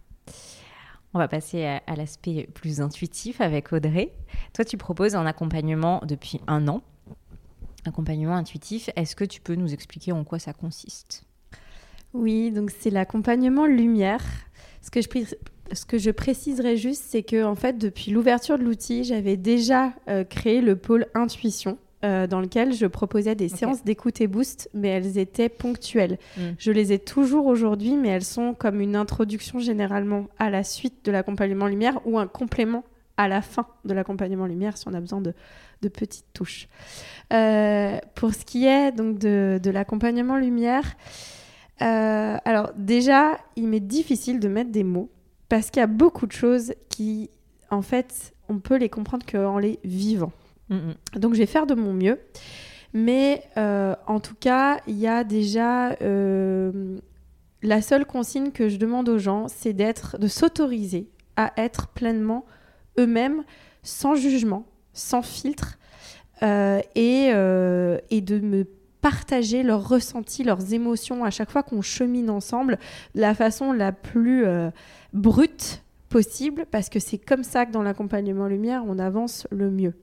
On 1.14 1.18
va 1.20 1.28
passer 1.28 1.64
à, 1.64 1.96
l'aspect 1.96 2.48
plus 2.54 2.80
intuitif 2.80 3.40
avec 3.40 3.72
Audrey. 3.72 4.12
Toi, 4.52 4.64
tu 4.64 4.76
proposes 4.76 5.14
un 5.14 5.26
accompagnement 5.26 6.02
depuis 6.04 6.40
un 6.48 6.66
an. 6.66 6.82
Accompagnement 7.84 8.34
intuitif. 8.34 8.90
Est-ce 8.96 9.14
que 9.14 9.24
tu 9.24 9.40
peux 9.40 9.54
nous 9.54 9.72
expliquer 9.72 10.10
en 10.10 10.24
quoi 10.24 10.40
ça 10.40 10.52
consiste? 10.52 11.24
Oui, 12.14 12.50
donc 12.50 12.70
c'est 12.70 12.90
l'accompagnement 12.90 13.66
lumière. 13.66 14.24
Ce 14.82 14.90
que 14.90 15.00
je, 15.00 15.08
ce 15.72 16.10
préciserai 16.10 16.76
juste, 16.76 17.04
c'est 17.06 17.22
que 17.22 17.44
en 17.44 17.54
fait, 17.54 17.78
depuis 17.78 18.10
l'ouverture 18.10 18.58
de 18.58 18.64
l'outil, 18.64 19.04
j'avais 19.04 19.36
déjà 19.36 19.92
euh, 20.08 20.24
créé 20.24 20.60
le 20.60 20.74
pôle 20.74 21.06
intuition. 21.14 21.78
Euh, 22.04 22.26
dans 22.26 22.40
lequel 22.40 22.74
je 22.74 22.86
proposais 22.86 23.34
des 23.34 23.48
séances 23.48 23.82
d'écoute 23.82 24.20
et 24.20 24.26
boost, 24.26 24.68
mais 24.74 24.88
elles 24.88 25.18
étaient 25.18 25.48
ponctuelles. 25.48 26.18
Mm. 26.36 26.42
Je 26.58 26.70
les 26.70 26.92
ai 26.92 26.98
toujours 26.98 27.46
aujourd'hui, 27.46 27.96
mais 27.96 28.08
elles 28.08 28.24
sont 28.24 28.54
comme 28.54 28.80
une 28.80 28.94
introduction 28.94 29.58
généralement 29.58 30.28
à 30.38 30.50
la 30.50 30.64
suite 30.64 31.04
de 31.04 31.12
l'accompagnement 31.12 31.66
lumière 31.66 32.00
ou 32.04 32.18
un 32.18 32.26
complément 32.26 32.84
à 33.16 33.28
la 33.28 33.42
fin 33.42 33.66
de 33.84 33.94
l'accompagnement 33.94 34.46
lumière 34.46 34.76
si 34.76 34.88
on 34.88 34.92
a 34.92 35.00
besoin 35.00 35.20
de, 35.20 35.34
de 35.82 35.88
petites 35.88 36.26
touches. 36.32 36.68
Euh, 37.32 37.98
pour 38.14 38.34
ce 38.34 38.44
qui 38.44 38.66
est 38.66 38.92
donc 38.92 39.18
de, 39.18 39.58
de 39.62 39.70
l'accompagnement 39.70 40.36
lumière, 40.36 40.96
euh, 41.82 42.36
alors 42.44 42.72
déjà, 42.76 43.38
il 43.56 43.68
m'est 43.68 43.80
difficile 43.80 44.40
de 44.40 44.48
mettre 44.48 44.70
des 44.70 44.84
mots 44.84 45.10
parce 45.48 45.70
qu'il 45.70 45.80
y 45.80 45.84
a 45.84 45.88
beaucoup 45.88 46.26
de 46.26 46.32
choses 46.32 46.74
qui, 46.88 47.30
en 47.70 47.82
fait, 47.82 48.34
on 48.48 48.58
peut 48.58 48.76
les 48.76 48.88
comprendre 48.88 49.24
qu'en 49.26 49.58
les 49.58 49.78
vivant. 49.84 50.32
Donc 50.70 51.34
je 51.34 51.38
vais 51.38 51.46
faire 51.46 51.66
de 51.66 51.74
mon 51.74 51.92
mieux. 51.92 52.18
Mais 52.94 53.42
euh, 53.56 53.96
en 54.06 54.20
tout 54.20 54.36
cas, 54.36 54.78
il 54.86 54.96
y 54.96 55.08
a 55.08 55.24
déjà 55.24 55.90
euh, 56.00 56.98
la 57.60 57.82
seule 57.82 58.06
consigne 58.06 58.52
que 58.52 58.68
je 58.68 58.76
demande 58.76 59.08
aux 59.08 59.18
gens, 59.18 59.48
c'est 59.48 59.72
de 59.72 60.28
s'autoriser 60.28 61.10
à 61.36 61.52
être 61.56 61.88
pleinement 61.88 62.46
eux-mêmes, 62.98 63.42
sans 63.82 64.14
jugement, 64.14 64.64
sans 64.92 65.22
filtre, 65.22 65.76
euh, 66.42 66.80
et, 66.94 67.30
et 68.10 68.20
de 68.20 68.38
me 68.38 68.64
partager 69.00 69.64
leurs 69.64 69.88
ressentis, 69.88 70.44
leurs 70.44 70.72
émotions 70.72 71.24
à 71.24 71.30
chaque 71.30 71.50
fois 71.50 71.64
qu'on 71.64 71.82
chemine 71.82 72.30
ensemble 72.30 72.78
de 73.16 73.20
la 73.20 73.34
façon 73.34 73.72
la 73.72 73.90
plus 73.90 74.46
brute 75.12 75.82
possible, 76.08 76.64
parce 76.70 76.88
que 76.88 77.00
c'est 77.00 77.18
comme 77.18 77.42
ça 77.42 77.66
que 77.66 77.72
dans 77.72 77.82
l'accompagnement 77.82 78.46
lumière, 78.46 78.84
on 78.86 79.00
avance 79.00 79.48
le 79.50 79.68
mieux. 79.68 79.94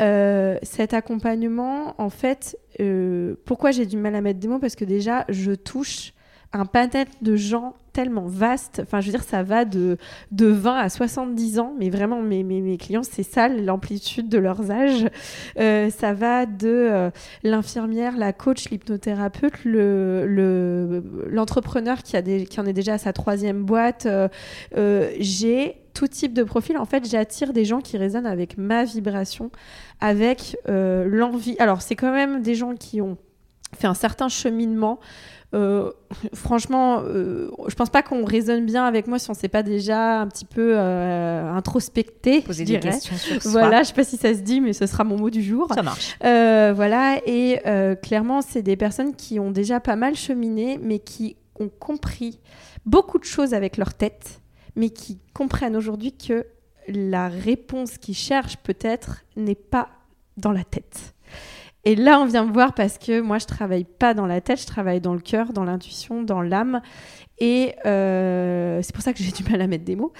Euh, 0.00 0.58
cet 0.62 0.94
accompagnement, 0.94 1.94
en 1.98 2.10
fait, 2.10 2.58
euh, 2.80 3.34
pourquoi 3.44 3.70
j'ai 3.70 3.86
du 3.86 3.96
mal 3.96 4.14
à 4.14 4.20
mettre 4.20 4.40
des 4.40 4.48
mots? 4.48 4.58
Parce 4.58 4.74
que 4.74 4.84
déjà, 4.84 5.24
je 5.28 5.52
touche 5.52 6.12
un 6.52 6.66
panel 6.66 7.06
de 7.20 7.36
gens 7.36 7.74
tellement 7.92 8.26
vaste. 8.26 8.80
Enfin, 8.82 9.00
je 9.00 9.06
veux 9.06 9.12
dire, 9.12 9.22
ça 9.22 9.42
va 9.42 9.64
de, 9.64 9.96
de 10.30 10.46
20 10.46 10.76
à 10.76 10.88
70 10.88 11.58
ans, 11.58 11.74
mais 11.78 11.90
vraiment, 11.90 12.22
mes, 12.22 12.42
mes, 12.42 12.76
clients, 12.76 13.02
c'est 13.02 13.22
ça 13.22 13.48
l'amplitude 13.48 14.28
de 14.28 14.38
leurs 14.38 14.70
âges. 14.70 15.06
Euh, 15.58 15.90
ça 15.90 16.12
va 16.14 16.46
de 16.46 16.68
euh, 16.68 17.10
l'infirmière, 17.42 18.16
la 18.16 18.32
coach, 18.32 18.70
l'hypnothérapeute, 18.70 19.64
le, 19.64 20.26
le, 20.26 21.02
l'entrepreneur 21.28 22.02
qui, 22.02 22.16
a 22.16 22.22
qui 22.22 22.60
en 22.60 22.66
est 22.66 22.72
déjà 22.72 22.94
à 22.94 22.98
sa 22.98 23.12
troisième 23.12 23.64
boîte. 23.64 24.06
Euh, 24.06 25.10
j'ai 25.18 25.76
tout 25.94 26.08
type 26.08 26.32
de 26.32 26.42
profil. 26.42 26.78
En 26.78 26.86
fait, 26.86 27.08
j'attire 27.08 27.52
des 27.52 27.64
gens 27.64 27.80
qui 27.80 27.98
résonnent 27.98 28.26
avec 28.26 28.56
ma 28.56 28.84
vibration, 28.84 29.50
avec 30.00 30.56
l'envie. 30.66 31.56
Alors, 31.58 31.82
c'est 31.82 31.96
quand 31.96 32.12
même 32.12 32.42
des 32.42 32.54
gens 32.54 32.74
qui 32.74 33.00
ont 33.00 33.18
fait 33.82 33.88
un 33.88 33.94
certain 33.94 34.28
cheminement. 34.28 34.98
Euh, 35.54 35.90
franchement, 36.32 37.02
euh, 37.04 37.50
je 37.68 37.74
pense 37.74 37.90
pas 37.90 38.02
qu'on 38.02 38.24
résonne 38.24 38.64
bien 38.64 38.86
avec 38.86 39.06
moi 39.06 39.18
si 39.18 39.30
on 39.30 39.34
s'est 39.34 39.48
pas 39.48 39.62
déjà 39.62 40.20
un 40.20 40.26
petit 40.26 40.46
peu 40.46 40.74
euh, 40.78 41.52
introspecté. 41.52 42.40
Poser 42.40 42.64
des 42.64 42.80
questions 42.80 43.16
sur 43.16 43.42
soi. 43.42 43.50
Voilà, 43.50 43.82
je 43.82 43.88
sais 43.88 43.94
pas 43.94 44.04
si 44.04 44.16
ça 44.16 44.32
se 44.32 44.40
dit, 44.40 44.62
mais 44.62 44.72
ce 44.72 44.86
sera 44.86 45.04
mon 45.04 45.18
mot 45.18 45.28
du 45.28 45.42
jour. 45.42 45.68
Ça 45.74 45.82
marche. 45.82 46.16
Euh, 46.24 46.72
voilà, 46.74 47.18
et 47.26 47.60
clairement, 48.02 48.40
c'est 48.40 48.62
des 48.62 48.76
personnes 48.76 49.14
qui 49.14 49.38
ont 49.38 49.50
déjà 49.50 49.80
pas 49.80 49.96
mal 49.96 50.14
cheminé, 50.14 50.78
mais 50.82 51.00
qui 51.00 51.36
ont 51.60 51.68
compris 51.68 52.40
beaucoup 52.86 53.18
de 53.18 53.24
choses 53.24 53.52
avec 53.52 53.76
leur 53.76 53.92
tête, 53.92 54.40
mais 54.74 54.88
qui 54.90 55.18
comprennent 55.34 55.76
aujourd'hui 55.76 56.12
que 56.12 56.46
la 56.88 57.28
réponse 57.28 57.98
qu'ils 57.98 58.16
cherchent 58.16 58.56
peut-être 58.56 59.22
n'est 59.36 59.54
pas 59.54 59.88
dans 60.38 60.52
la 60.52 60.64
tête. 60.64 61.14
Et 61.84 61.96
là, 61.96 62.20
on 62.20 62.26
vient 62.26 62.44
me 62.44 62.52
voir 62.52 62.74
parce 62.74 62.96
que 62.96 63.20
moi, 63.20 63.38
je 63.38 63.46
travaille 63.46 63.84
pas 63.84 64.14
dans 64.14 64.26
la 64.26 64.40
tête, 64.40 64.60
je 64.60 64.66
travaille 64.66 65.00
dans 65.00 65.14
le 65.14 65.20
cœur, 65.20 65.52
dans 65.52 65.64
l'intuition, 65.64 66.22
dans 66.22 66.40
l'âme. 66.40 66.80
Et 67.44 67.74
euh, 67.86 68.78
c'est 68.82 68.94
pour 68.94 69.02
ça 69.02 69.12
que 69.12 69.20
j'ai 69.20 69.32
du 69.32 69.42
mal 69.42 69.60
à 69.60 69.66
mettre 69.66 69.84
des 69.84 69.96
mots. 69.96 70.12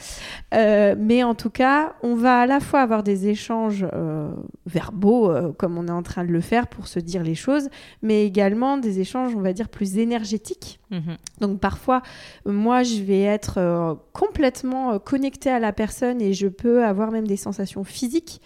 Euh, 0.55 0.97
mais 0.99 1.23
en 1.23 1.37
tout 1.37 1.51
cas, 1.51 1.95
on 2.03 2.16
va 2.16 2.41
à 2.41 2.47
la 2.47 2.59
fois 2.59 2.81
avoir 2.81 3.05
des 3.05 3.29
échanges 3.29 3.87
euh, 3.93 4.33
verbaux, 4.66 5.33
comme 5.57 5.79
on 5.79 5.87
est 5.87 5.93
en 5.93 6.03
train 6.03 6.25
de 6.25 6.33
le 6.33 6.41
faire 6.41 6.66
pour 6.66 6.89
se 6.89 6.99
dire 6.99 7.23
les 7.23 7.37
choses, 7.37 7.68
mais 8.03 8.27
également 8.27 8.77
des 8.77 8.99
échanges, 8.99 9.37
on 9.37 9.41
va 9.41 9.53
dire, 9.53 9.68
plus 9.68 9.99
énergétiques. 9.99 10.81
Mhm. 10.91 11.16
Donc 11.41 11.61
parfois, 11.61 12.03
moi, 12.45 12.83
je 12.83 13.01
vais 13.03 13.23
être 13.23 14.01
complètement 14.12 14.99
connectée 14.99 15.51
à 15.51 15.61
la 15.61 15.73
personne 15.73 16.20
et 16.20 16.33
je 16.33 16.49
peux 16.49 16.85
avoir 16.85 17.12
même 17.12 17.29
des 17.29 17.37
sensations 17.37 17.85
physiques 17.85 18.41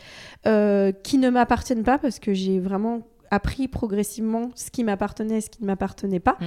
qui 0.45 1.19
ne 1.19 1.31
m'appartiennent 1.31 1.83
pas 1.83 1.97
parce 1.97 2.19
que 2.19 2.35
j'ai 2.35 2.61
vraiment 2.61 3.07
appris 3.31 3.69
progressivement 3.69 4.51
ce 4.55 4.71
qui 4.71 4.85
m'appartenait 4.85 5.39
et 5.39 5.41
ce 5.41 5.51
qui 5.51 5.63
ne 5.63 5.67
m'appartenait 5.67 6.21
pas. 6.21 6.37
Mm. 6.41 6.45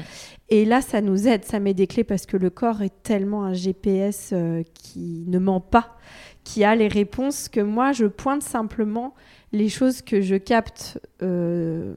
Et 0.50 0.66
là, 0.66 0.82
ça 0.82 1.02
nous 1.02 1.28
aide, 1.28 1.46
ça 1.46 1.60
met 1.60 1.74
des 1.74 1.88
clés 1.88 2.04
parce 2.04 2.26
que 2.26 2.38
le 2.38 2.50
corps 2.50 2.82
est 2.82 3.04
tellement 3.04 3.44
un 3.44 3.54
GPS 3.54 4.32
euh, 4.34 4.64
qui 4.74 5.24
ne 5.28 5.40
ment 5.40 5.60
pas, 5.60 5.98
qui 6.44 6.64
a 6.64 6.76
les 6.76 6.88
réponses 6.88 7.50
que 7.50 7.62
moi, 7.62 7.92
je 7.92 8.06
pointe 8.06 8.44
simplement 8.44 9.14
les 9.52 9.70
choses 9.70 10.02
que 10.02 10.22
je 10.22 10.36
capte, 10.36 11.00
euh, 11.22 11.94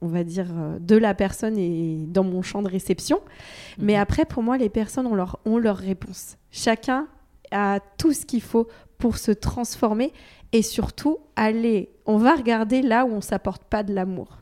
on 0.00 0.08
va 0.08 0.24
dire, 0.24 0.48
euh, 0.56 0.78
de 0.78 0.96
la 0.96 1.14
personne 1.14 1.58
et 1.58 2.04
dans 2.06 2.24
mon 2.24 2.42
champ 2.42 2.62
de 2.62 2.68
réception. 2.68 3.18
Mm-hmm. 3.18 3.82
Mais 3.82 3.96
après, 3.96 4.24
pour 4.24 4.42
moi, 4.42 4.58
les 4.58 4.68
personnes 4.68 5.06
ont 5.06 5.14
leur, 5.14 5.40
ont 5.44 5.58
leur 5.58 5.76
réponse. 5.76 6.36
Chacun 6.50 7.08
a 7.50 7.80
tout 7.98 8.12
ce 8.12 8.24
qu'il 8.24 8.42
faut 8.42 8.68
pour 8.98 9.18
se 9.18 9.32
transformer 9.32 10.12
et 10.52 10.62
surtout 10.62 11.18
aller, 11.34 11.90
on 12.06 12.16
va 12.16 12.34
regarder 12.34 12.82
là 12.82 13.04
où 13.04 13.12
on 13.12 13.20
s'apporte 13.20 13.64
pas 13.64 13.82
de 13.82 13.94
l'amour, 13.94 14.38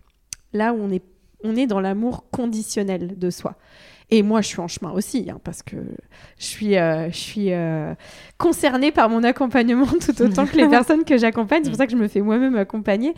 là 0.53 0.73
où 0.73 0.79
on 0.81 0.91
est, 0.91 1.05
on 1.45 1.57
est 1.57 1.67
dans 1.67 1.81
l'amour 1.81 2.25
conditionnel 2.31 3.19
de 3.19 3.31
soi. 3.31 3.57
Et 4.13 4.23
moi, 4.23 4.41
je 4.41 4.49
suis 4.49 4.61
en 4.61 4.67
chemin 4.67 4.91
aussi, 4.91 5.29
hein, 5.31 5.41
parce 5.45 5.63
que 5.63 5.77
je 6.37 6.45
suis, 6.45 6.77
euh, 6.77 7.11
je 7.13 7.17
suis 7.17 7.53
euh, 7.53 7.95
concernée 8.39 8.91
par 8.91 9.09
mon 9.09 9.23
accompagnement 9.23 9.87
tout 10.05 10.21
autant 10.23 10.47
que 10.47 10.57
les 10.57 10.69
personnes 10.71 11.05
que 11.05 11.17
j'accompagne. 11.17 11.63
C'est 11.63 11.71
pour 11.71 11.79
ça 11.79 11.87
que 11.87 11.93
je 11.93 11.97
me 11.97 12.09
fais 12.09 12.21
moi-même 12.21 12.57
accompagner. 12.57 13.15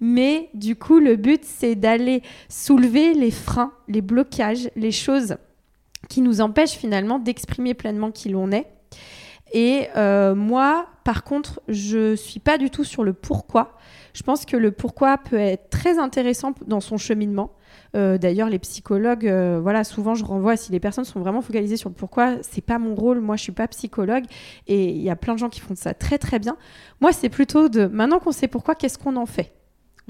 Mais 0.00 0.48
du 0.54 0.76
coup, 0.76 1.00
le 1.00 1.16
but, 1.16 1.42
c'est 1.42 1.74
d'aller 1.74 2.22
soulever 2.48 3.12
les 3.14 3.32
freins, 3.32 3.72
les 3.88 4.02
blocages, 4.02 4.70
les 4.76 4.92
choses 4.92 5.36
qui 6.08 6.20
nous 6.20 6.40
empêchent 6.40 6.76
finalement 6.76 7.18
d'exprimer 7.18 7.74
pleinement 7.74 8.12
qui 8.12 8.28
l'on 8.28 8.52
est 8.52 8.66
et 9.52 9.88
euh, 9.96 10.34
moi, 10.34 10.86
par 11.04 11.24
contre, 11.24 11.60
je 11.68 12.14
suis 12.16 12.40
pas 12.40 12.58
du 12.58 12.70
tout 12.70 12.84
sur 12.84 13.04
le 13.04 13.12
pourquoi. 13.12 13.76
Je 14.12 14.22
pense 14.22 14.44
que 14.44 14.56
le 14.56 14.72
pourquoi 14.72 15.18
peut 15.18 15.38
être 15.38 15.70
très 15.70 15.98
intéressant 15.98 16.52
dans 16.66 16.80
son 16.80 16.96
cheminement. 16.96 17.52
Euh, 17.94 18.18
d'ailleurs, 18.18 18.48
les 18.48 18.58
psychologues, 18.58 19.26
euh, 19.26 19.60
voilà, 19.62 19.84
souvent 19.84 20.14
je 20.14 20.24
renvoie 20.24 20.56
si 20.56 20.72
les 20.72 20.80
personnes 20.80 21.04
sont 21.04 21.20
vraiment 21.20 21.42
focalisées 21.42 21.76
sur 21.76 21.88
le 21.88 21.94
pourquoi, 21.94 22.36
c'est 22.42 22.60
pas 22.60 22.78
mon 22.78 22.94
rôle. 22.94 23.20
Moi, 23.20 23.36
je 23.36 23.42
suis 23.42 23.52
pas 23.52 23.68
psychologue 23.68 24.24
et 24.66 24.90
il 24.90 25.02
y 25.02 25.10
a 25.10 25.16
plein 25.16 25.34
de 25.34 25.38
gens 25.38 25.48
qui 25.48 25.60
font 25.60 25.74
ça 25.76 25.94
très 25.94 26.18
très 26.18 26.38
bien. 26.38 26.56
Moi, 27.00 27.12
c'est 27.12 27.28
plutôt 27.28 27.68
de 27.68 27.86
maintenant 27.86 28.18
qu'on 28.18 28.32
sait 28.32 28.48
pourquoi, 28.48 28.74
qu'est-ce 28.74 28.98
qu'on 28.98 29.16
en 29.16 29.26
fait? 29.26 29.52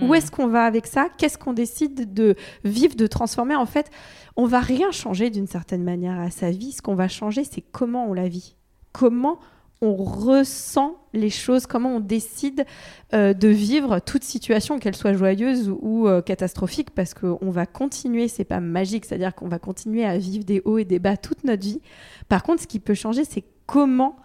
Où 0.00 0.08
hmm. 0.08 0.14
est-ce 0.14 0.30
qu'on 0.30 0.46
va 0.46 0.64
avec 0.64 0.86
ça? 0.86 1.08
Qu'est-ce 1.16 1.38
qu'on 1.38 1.52
décide 1.52 2.12
de 2.12 2.36
vivre, 2.64 2.96
de 2.96 3.06
transformer? 3.06 3.56
En 3.56 3.66
fait, 3.66 3.90
on 4.36 4.46
va 4.46 4.60
rien 4.60 4.90
changer 4.90 5.30
d'une 5.30 5.46
certaine 5.46 5.82
manière 5.82 6.20
à 6.20 6.30
sa 6.30 6.50
vie. 6.50 6.72
Ce 6.72 6.82
qu'on 6.82 6.94
va 6.94 7.08
changer, 7.08 7.44
c'est 7.44 7.62
comment 7.62 8.06
on 8.06 8.12
la 8.12 8.28
vit 8.28 8.56
comment 8.96 9.38
on 9.82 9.94
ressent 9.94 10.96
les 11.12 11.28
choses, 11.28 11.66
comment 11.66 11.96
on 11.96 12.00
décide 12.00 12.64
euh, 13.12 13.34
de 13.34 13.48
vivre 13.48 13.98
toute 13.98 14.24
situation, 14.24 14.78
qu'elle 14.78 14.96
soit 14.96 15.12
joyeuse 15.12 15.70
ou, 15.82 16.08
euh, 16.08 16.22
catastrophique, 16.22 16.92
parce 16.92 17.12
qu'on 17.12 17.50
va 17.50 17.66
continuer, 17.66 18.26
c'est 18.26 18.44
pas 18.44 18.60
magique, 18.60 19.04
c'est-à-dire 19.04 19.34
qu'on 19.34 19.48
va 19.48 19.58
continuer 19.58 20.06
à 20.06 20.16
vivre 20.16 20.44
des 20.44 20.62
hauts 20.64 20.78
et 20.78 20.86
des 20.86 20.98
bas 20.98 21.18
toute 21.18 21.44
notre 21.44 21.62
vie. 21.62 21.82
Par 22.30 22.42
contre, 22.42 22.62
ce 22.62 22.66
qui 22.66 22.80
peut 22.80 22.94
changer, 22.94 23.24
c'est 23.24 23.44
comment 23.66 24.16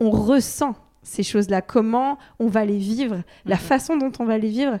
on 0.00 0.10
ressent 0.10 0.74
ces 1.04 1.22
choses-là, 1.22 1.62
comment 1.62 2.18
on 2.40 2.48
va 2.48 2.64
les 2.64 2.78
vivre, 2.78 3.22
la 3.46 3.54
mhm. 3.54 3.60
façon 3.60 3.96
dont 3.96 4.12
on 4.18 4.24
va 4.24 4.36
les 4.36 4.48
vivre. 4.48 4.80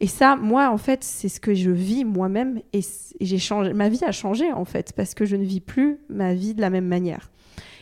Et 0.00 0.06
ça, 0.06 0.36
moi, 0.36 0.70
en 0.70 0.78
fait, 0.78 1.04
c'est 1.04 1.28
ce 1.28 1.38
que 1.38 1.52
je 1.52 1.70
vis 1.70 2.06
moi-même 2.06 2.62
et, 2.72 2.80
j'ai 3.20 3.38
changé. 3.38 3.74
Ma 3.74 3.90
vie 3.90 4.02
a 4.06 4.12
changé 4.12 4.50
en 4.50 4.64
fait 4.64 4.94
parce 4.94 5.12
que 5.12 5.26
je 5.26 5.36
ne 5.36 5.44
vis 5.44 5.60
plus 5.60 5.98
ma 6.08 6.32
vie 6.32 6.54
de 6.54 6.62
la 6.62 6.70
même 6.70 6.86
manière. 6.86 7.30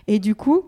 Et 0.09 0.19
du 0.19 0.35
coup, 0.35 0.65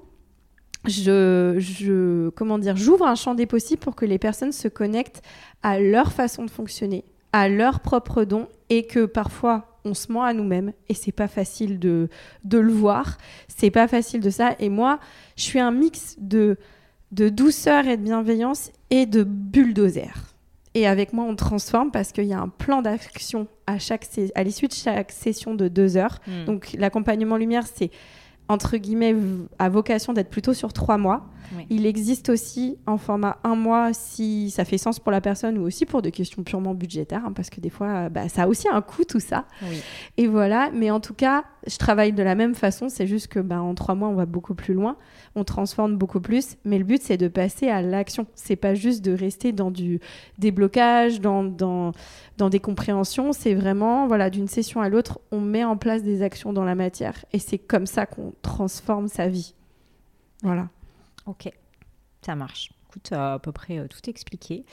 je, 0.87 1.57
je, 1.59 2.31
comment 2.31 2.59
dire, 2.59 2.77
j'ouvre 2.77 3.07
un 3.07 3.15
champ 3.15 3.35
des 3.35 3.47
possibles 3.47 3.81
pour 3.81 3.95
que 3.95 4.07
les 4.07 4.19
personnes 4.19 4.53
se 4.53 4.69
connectent 4.69 5.23
à 5.63 5.79
leur 5.79 6.13
façon 6.13 6.45
de 6.45 6.51
fonctionner, 6.51 7.05
à 7.33 7.49
leurs 7.49 7.81
propres 7.81 8.25
dons, 8.25 8.49
et 8.71 8.87
que 8.87 9.05
parfois 9.05 9.71
on 9.85 9.95
se 9.95 10.13
ment 10.13 10.23
à 10.23 10.33
nous-mêmes 10.33 10.73
et 10.89 10.95
c'est 10.95 11.13
pas 11.13 11.29
facile 11.29 11.79
de, 11.79 12.09
de 12.45 12.59
le 12.59 12.73
voir, 12.73 13.19
c'est 13.49 13.71
pas 13.71 13.89
facile 13.89 14.21
de 14.21 14.31
ça. 14.31 14.55
Et 14.59 14.69
moi, 14.69 15.01
je 15.37 15.43
suis 15.43 15.61
un 15.61 15.71
mix 15.71 16.17
de, 16.19 16.57
de 17.13 17.29
douceur 17.29 17.87
et 17.87 17.97
de 17.97 18.03
bienveillance 18.03 18.71
et 18.91 19.07
de 19.07 19.23
bulldozer. 19.25 20.13
Et 20.75 20.87
avec 20.87 21.13
moi, 21.13 21.25
on 21.25 21.35
transforme 21.35 21.91
parce 21.91 22.13
qu'il 22.13 22.27
y 22.27 22.33
a 22.33 22.41
un 22.41 22.49
plan 22.49 22.81
d'action 22.81 23.49
à, 23.67 23.79
chaque 23.79 24.07
à 24.35 24.43
l'issue 24.45 24.69
de 24.69 24.73
chaque 24.73 25.11
session 25.11 25.55
de 25.55 25.67
deux 25.67 25.97
heures. 25.97 26.21
Hmm. 26.27 26.45
Donc 26.45 26.75
l'accompagnement 26.79 27.37
lumière, 27.37 27.65
c'est 27.67 27.91
entre 28.51 28.77
guillemets, 28.77 29.15
a 29.61 29.69
vocation 29.69 30.13
d'être 30.13 30.29
plutôt 30.29 30.55
sur 30.55 30.73
trois 30.73 30.99
mois. 30.99 31.27
Il 31.69 31.85
existe 31.85 32.29
aussi 32.29 32.79
en 32.87 32.97
format 32.97 33.39
un 33.43 33.57
mois 33.57 33.93
si 33.93 34.51
ça 34.51 34.65
fait 34.65 34.79
sens 34.79 35.01
pour 35.01 35.11
la 35.11 35.21
personne 35.21 35.59
ou 35.59 35.63
aussi 35.63 35.85
pour 35.85 36.01
des 36.01 36.13
questions 36.13 36.45
purement 36.45 36.75
budgétaires, 36.75 37.25
hein, 37.27 37.33
parce 37.33 37.51
que 37.51 37.61
des 37.61 37.71
fois, 37.71 38.09
bah, 38.09 38.29
ça 38.29 38.45
a 38.45 38.47
aussi 38.47 38.69
un 38.69 38.81
coût 38.81 39.05
tout 39.05 39.19
ça. 39.19 39.47
Et 40.17 40.29
voilà, 40.29 40.71
mais 40.73 40.91
en 40.93 41.01
tout 41.01 41.15
cas, 41.15 41.45
je 41.67 41.77
travaille 41.77 42.13
de 42.13 42.23
la 42.23 42.35
même 42.35 42.55
façon, 42.55 42.89
c'est 42.89 43.07
juste 43.07 43.29
que 43.29 43.39
bah, 43.39 43.61
en 43.61 43.75
trois 43.75 43.95
mois, 43.95 44.09
on 44.09 44.15
va 44.15 44.27
beaucoup 44.27 44.55
plus 44.55 44.75
loin, 44.75 44.97
on 45.35 45.45
transforme 45.45 45.97
beaucoup 45.97 46.21
plus, 46.21 46.57
mais 46.65 46.79
le 46.79 46.85
but, 46.85 47.03
c'est 47.03 47.17
de 47.17 47.29
passer 47.29 47.69
à 47.69 47.83
l'action. 47.83 48.27
C'est 48.35 48.57
pas 48.57 48.75
juste 48.75 49.05
de 49.05 49.13
rester 49.13 49.53
dans 49.53 49.71
du 49.71 50.01
déblocage, 50.39 51.21
dans, 51.21 51.45
dans, 51.45 51.93
dans 52.39 52.49
des 52.49 52.61
compréhensions, 52.61 53.33
c'est 53.33 53.55
vraiment, 53.55 54.07
voilà, 54.07 54.31
d'une 54.31 54.49
session 54.49 54.81
à 54.81 54.89
l'autre, 54.89 55.21
on 55.33 55.41
met 55.41 55.65
en 55.65 55.77
place 55.77 56.03
des 56.03 56.23
actions 56.23 56.53
dans 56.53 56.65
la 56.65 56.75
matière. 56.75 57.25
Et 57.33 57.39
c'est 57.39 57.59
comme 57.59 57.87
ça 57.87 58.07
qu'on 58.07 58.33
transforme 58.43 59.09
sa 59.09 59.29
vie. 59.29 59.55
Voilà. 60.43 60.69
Ok, 61.27 61.53
ça 62.23 62.35
marche. 62.35 62.73
Écoute, 62.89 63.13
à 63.13 63.39
peu 63.39 63.53
près 63.53 63.79
euh, 63.79 63.87
tout 63.87 64.11
expliqué. 64.11 64.65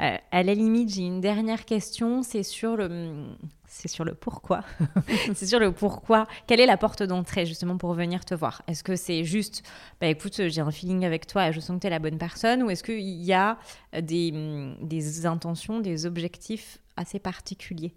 Euh, 0.00 0.16
à 0.32 0.42
la 0.42 0.54
limite, 0.54 0.88
j'ai 0.92 1.02
une 1.02 1.20
dernière 1.20 1.64
question, 1.64 2.22
c'est 2.22 2.42
sur 2.42 2.76
le, 2.76 3.26
c'est 3.72 3.88
sur 3.88 4.04
le 4.04 4.14
pourquoi. 4.14 4.62
c'est 5.34 5.46
sur 5.46 5.60
le 5.60 5.70
pourquoi. 5.70 6.26
Quelle 6.48 6.60
est 6.60 6.66
la 6.66 6.76
porte 6.76 7.04
d'entrée 7.04 7.46
justement 7.46 7.78
pour 7.78 7.94
venir 7.94 8.24
te 8.24 8.34
voir? 8.34 8.62
Est-ce 8.66 8.82
que 8.82 8.96
c'est 8.96 9.24
juste, 9.24 9.62
bah 10.00 10.08
écoute, 10.08 10.48
j'ai 10.48 10.60
un 10.60 10.72
feeling 10.72 11.04
avec 11.04 11.26
toi 11.28 11.48
et 11.48 11.52
je 11.52 11.60
sens 11.60 11.76
que 11.76 11.82
tu 11.82 11.86
es 11.86 11.90
la 11.90 12.00
bonne 12.00 12.18
personne 12.18 12.64
Ou 12.64 12.70
est-ce 12.70 12.82
qu'il 12.82 13.00
y 13.00 13.32
a 13.32 13.58
des, 13.92 14.74
des, 14.82 15.24
intentions, 15.24 15.78
des 15.78 16.04
objectifs 16.04 16.78
assez 16.96 17.20
particuliers? 17.20 17.94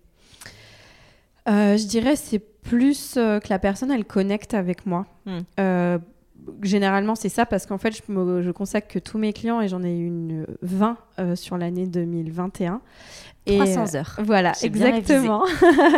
Euh, 1.49 1.75
Je 1.75 1.87
dirais 1.87 2.15
c'est 2.15 2.39
plus 2.39 3.15
que 3.15 3.49
la 3.49 3.59
personne, 3.59 3.91
elle 3.91 4.05
connecte 4.05 4.53
avec 4.53 4.85
moi. 4.85 5.07
Hmm 5.25 5.97
généralement, 6.61 7.15
c'est 7.15 7.29
ça 7.29 7.45
parce 7.45 7.65
qu'en 7.65 7.77
fait, 7.77 7.91
je, 7.91 8.41
je, 8.41 8.51
consacre 8.51 8.87
que 8.87 8.99
tous 8.99 9.17
mes 9.17 9.33
clients 9.33 9.61
et 9.61 9.67
j'en 9.67 9.83
ai 9.83 9.95
une 9.95 10.45
20 10.61 10.97
euh, 11.19 11.35
sur 11.35 11.57
l'année 11.57 11.85
2021. 11.85 12.81
Et 13.45 13.57
300 13.57 13.95
heures. 13.95 14.19
voilà, 14.23 14.53
exactement. 14.61 15.43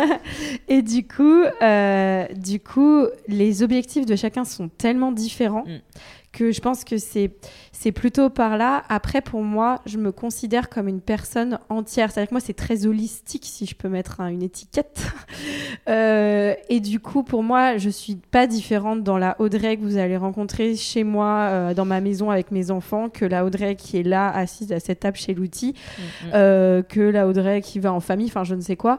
et 0.68 0.82
du 0.82 1.06
coup, 1.06 1.42
euh, 1.62 2.26
du 2.34 2.58
coup, 2.58 3.04
les 3.28 3.62
objectifs 3.62 4.04
de 4.04 4.16
chacun 4.16 4.44
sont 4.44 4.68
tellement 4.68 5.12
différents 5.12 5.64
mm 5.64 5.78
que 6.36 6.52
je 6.52 6.60
pense 6.60 6.84
que 6.84 6.98
c'est 6.98 7.30
c'est 7.72 7.92
plutôt 7.92 8.30
par 8.30 8.56
là. 8.56 8.84
Après, 8.88 9.20
pour 9.20 9.42
moi, 9.42 9.80
je 9.84 9.98
me 9.98 10.10
considère 10.10 10.70
comme 10.70 10.88
une 10.88 11.00
personne 11.02 11.58
entière. 11.68 12.10
C'est-à-dire 12.10 12.30
que 12.30 12.34
moi, 12.34 12.40
c'est 12.40 12.54
très 12.54 12.86
holistique, 12.86 13.44
si 13.44 13.66
je 13.66 13.74
peux 13.74 13.88
mettre 13.88 14.20
une 14.20 14.42
étiquette. 14.42 15.02
Euh, 15.88 16.54
et 16.68 16.80
du 16.80 16.98
coup, 16.98 17.22
pour 17.22 17.44
moi, 17.44 17.76
je 17.76 17.90
suis 17.90 18.16
pas 18.16 18.48
différente 18.48 19.04
dans 19.04 19.18
la 19.18 19.40
Audrey 19.40 19.76
que 19.76 19.82
vous 19.82 19.98
allez 19.98 20.16
rencontrer 20.16 20.74
chez 20.74 21.04
moi, 21.04 21.48
euh, 21.50 21.74
dans 21.74 21.84
ma 21.84 22.00
maison 22.00 22.30
avec 22.30 22.50
mes 22.50 22.72
enfants, 22.72 23.08
que 23.08 23.24
la 23.24 23.44
Audrey 23.44 23.76
qui 23.76 23.98
est 23.98 24.02
là, 24.02 24.28
assise 24.30 24.72
à 24.72 24.80
cette 24.80 25.00
table 25.00 25.16
chez 25.16 25.32
l'outil, 25.32 25.74
mm, 25.74 26.02
mm. 26.02 26.30
euh, 26.34 26.82
que 26.82 27.00
la 27.00 27.28
Audrey 27.28 27.60
qui 27.60 27.78
va 27.78 27.92
en 27.92 28.00
famille, 28.00 28.26
enfin, 28.26 28.42
je 28.42 28.56
ne 28.56 28.60
sais 28.62 28.74
quoi. 28.74 28.98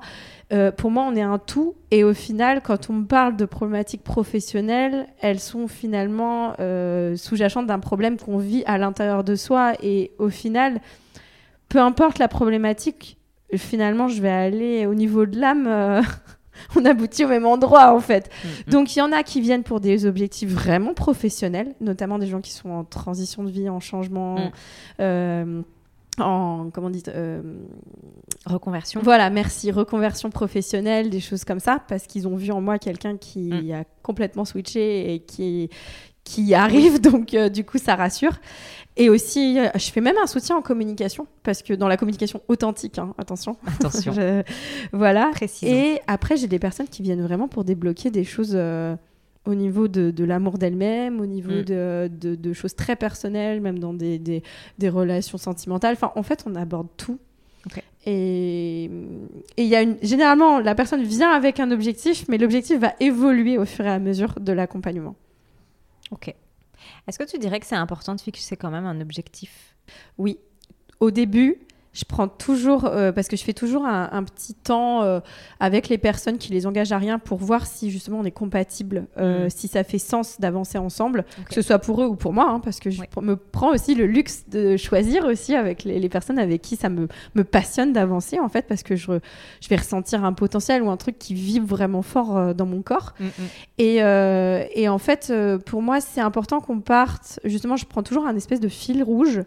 Euh, 0.54 0.72
pour 0.72 0.92
moi, 0.92 1.06
on 1.10 1.16
est 1.16 1.22
un 1.22 1.40
tout. 1.40 1.76
Et 1.92 2.04
au 2.04 2.14
final, 2.14 2.62
quand 2.62 2.90
on 2.90 2.94
me 2.94 3.06
parle 3.06 3.36
de 3.36 3.46
problématiques 3.46 4.04
professionnelles, 4.04 5.08
elles 5.20 5.40
sont 5.40 5.68
finalement 5.68 6.54
euh, 6.60 7.16
sous-jacentes 7.16 7.68
d'un 7.68 7.80
problème 7.80 8.18
qu'on 8.18 8.38
vit 8.38 8.64
à 8.66 8.78
l'intérieur 8.78 9.24
de 9.24 9.36
soi. 9.36 9.74
Et 9.84 10.12
au 10.20 10.30
final, 10.30 10.80
peu 11.68 11.80
importe 11.80 12.20
la 12.20 12.28
problématique, 12.28 13.18
finalement, 13.56 14.08
je 14.08 14.22
vais 14.22 14.30
aller 14.30 14.86
au 14.86 14.94
niveau 14.96 15.26
de 15.26 15.38
l'âme. 15.38 15.68
Euh, 15.68 16.02
on 16.78 16.86
aboutit 16.86 17.26
au 17.26 17.28
même 17.28 17.46
endroit 17.46 17.94
en 17.94 18.00
fait. 18.00 18.30
Mm, 18.30 18.48
mm. 18.48 18.72
Donc 18.72 18.96
il 18.96 19.00
y 19.00 19.02
en 19.02 19.12
a 19.12 19.24
qui 19.24 19.42
viennent 19.42 19.64
pour 19.64 19.82
des 19.82 20.06
objectifs 20.06 20.50
vraiment 20.50 20.94
professionnels, 20.94 21.76
notamment 21.82 22.20
des 22.20 22.28
gens 22.28 22.42
qui 22.42 22.52
sont 22.52 22.70
en 22.70 22.84
transition 22.84 23.44
de 23.44 23.50
vie, 23.50 23.70
en 23.70 23.80
changement, 23.80 24.52
Mm. 24.98 25.64
En 26.20 26.70
comment 26.74 26.90
dit 26.90 27.04
euh, 27.10 27.42
Reconversion. 28.46 29.02
voilà, 29.04 29.30
merci, 29.30 29.72
reconversion 29.72 30.30
professionnelle, 30.30 31.10
des 31.10 31.20
choses 31.20 31.44
comme 31.44 31.60
ça, 31.60 31.82
parce 31.88 32.08
qu'ils 32.08 32.28
ont 32.28 32.36
vu 32.36 32.52
en 32.52 32.62
moi 32.62 32.80
quelqu'un 32.80 33.18
qui 33.18 33.50
Mm. 33.52 33.72
a 33.74 33.84
complètement 34.04 34.46
switché 34.46 35.14
et 35.14 35.20
qui 35.20 35.70
qui 36.24 36.54
arrive, 36.54 37.00
donc 37.00 37.34
euh, 37.34 37.48
du 37.48 37.64
coup 37.64 37.78
ça 37.78 37.96
rassure. 37.96 38.34
Et 38.98 39.10
aussi, 39.10 39.58
euh, 39.60 39.70
je 39.76 39.90
fais 39.92 40.02
même 40.02 40.18
un 40.22 40.28
soutien 40.28 40.58
en 40.58 40.62
communication, 40.62 41.26
parce 41.44 41.62
que 41.64 41.74
dans 41.74 41.88
la 41.88 41.96
communication 41.96 42.42
authentique, 42.50 42.98
hein, 43.00 43.14
attention. 43.18 43.56
Attention. 43.66 44.12
Je- 44.16 44.44
Voilà. 44.92 45.30
Précisons. 45.34 45.72
Et 45.74 46.02
après, 46.08 46.36
j'ai 46.36 46.48
des 46.48 46.60
personnes 46.60 46.88
qui 46.90 47.02
viennent 47.02 47.22
vraiment 47.24 47.48
pour 47.48 47.64
débloquer 47.64 48.12
des 48.12 48.26
choses 48.26 48.58
au 49.48 49.56
niveau 49.56 49.88
de, 49.88 50.12
de 50.12 50.24
l'amour 50.24 50.58
d'elle-même, 50.58 51.20
au 51.22 51.26
niveau 51.26 51.52
Mm. 51.52 51.64
de, 51.64 52.12
de- 52.12 52.36
de 52.36 52.54
choses 52.54 52.76
très 52.76 52.96
personnelles, 52.96 53.62
même 53.62 53.80
dans 53.80 53.94
des, 53.94 54.20
des- 54.20 54.44
des 54.78 54.90
relations 54.90 55.38
sentimentales. 55.38 55.94
Enfin, 55.94 56.12
en 56.16 56.24
fait, 56.24 56.44
on 56.46 56.54
aborde 56.56 56.88
tout. 56.98 57.18
Et 58.06 58.90
il 59.58 59.66
y 59.66 59.76
a 59.76 59.82
une, 59.82 59.98
généralement, 60.02 60.60
la 60.60 60.76
personne 60.76 61.04
vient 61.04 61.32
avec 61.32 61.60
un 61.60 61.72
objectif, 61.72 62.26
mais 62.30 62.38
l'objectif 62.38 62.80
va 62.80 62.94
évoluer 63.02 63.58
au 63.58 63.66
fur 63.66 63.86
et 63.86 63.90
à 63.90 64.00
mesure 64.00 64.36
de 64.40 64.54
l'accompagnement. 64.54 65.16
Ok. 66.12 66.34
Est-ce 67.08 67.20
que 67.20 67.26
tu 67.30 67.38
dirais 67.38 67.60
que 67.60 67.66
c'est 67.66 67.76
important 67.76 68.16
de 68.16 68.22
fixer 68.22 68.56
quand 68.56 68.72
même 68.72 68.86
un 68.86 69.02
objectif? 69.02 69.76
Oui. 70.18 70.38
Au 71.02 71.12
début, 71.12 71.58
je 71.98 72.06
prends 72.06 72.28
toujours, 72.28 72.86
euh, 72.86 73.12
parce 73.12 73.28
que 73.28 73.36
je 73.36 73.44
fais 73.44 73.54
toujours 73.54 73.84
un, 73.88 74.08
un 74.12 74.22
petit 74.24 74.54
temps 74.54 75.02
euh, 75.02 75.20
avec 75.60 75.90
les 75.90 75.98
personnes 75.98 76.38
qui 76.38 76.52
les 76.54 76.68
engagent 76.68 76.92
à 76.92 77.00
rien 77.00 77.18
pour 77.18 77.40
voir 77.40 77.66
si 77.66 77.90
justement 77.90 78.20
on 78.20 78.24
est 78.24 78.30
compatible, 78.32 79.08
euh, 79.18 79.46
Mm. 79.46 79.50
si 79.50 79.68
ça 79.68 79.84
fait 79.84 79.98
sens 79.98 80.40
d'avancer 80.40 80.78
ensemble, 80.78 81.26
que 81.48 81.56
ce 81.56 81.64
soit 81.64 81.80
pour 81.80 82.04
eux 82.04 82.06
ou 82.06 82.16
pour 82.16 82.34
moi, 82.34 82.50
hein, 82.52 82.60
parce 82.60 82.80
que 82.80 82.92
je 82.92 83.02
Oui. 83.02 83.08
me 83.24 83.36
prends 83.36 83.72
aussi 83.74 83.96
le 83.96 84.06
luxe 84.06 84.44
de 84.48 84.78
choisir 84.78 85.26
aussi 85.26 85.56
avec 85.56 85.84
les, 85.86 86.00
les 86.00 86.10
personnes 86.10 86.38
avec 86.38 86.62
qui 86.62 86.76
ça 86.76 86.90
me, 86.90 87.08
me 87.34 87.44
passionne 87.44 87.94
d'avancer 87.94 88.40
en 88.40 88.48
fait, 88.50 88.68
parce 88.68 88.84
que 88.84 88.96
je, 88.96 89.14
je 89.62 89.68
vais 89.70 89.76
ressentir 89.78 90.24
un 90.24 90.34
potentiel 90.34 90.84
ou 90.84 90.92
un 90.92 90.98
truc 90.98 91.18
qui 91.18 91.34
vibre 91.34 91.66
vraiment 91.68 92.04
fort 92.04 92.54
dans 92.54 92.66
mon 92.68 92.84
corps. 92.84 93.14
Et, 93.80 94.04
euh, 94.04 94.64
et 94.76 94.88
en 94.88 95.00
fait, 95.00 95.34
pour 95.66 95.82
moi, 95.82 96.00
c'est 96.00 96.22
important 96.22 96.60
qu'on 96.60 96.80
parte. 96.80 97.40
Justement, 97.44 97.76
je 97.76 97.86
prends 97.86 98.04
toujours 98.04 98.28
un 98.28 98.36
espèce 98.36 98.60
de 98.60 98.68
fil 98.68 99.02
rouge. 99.04 99.42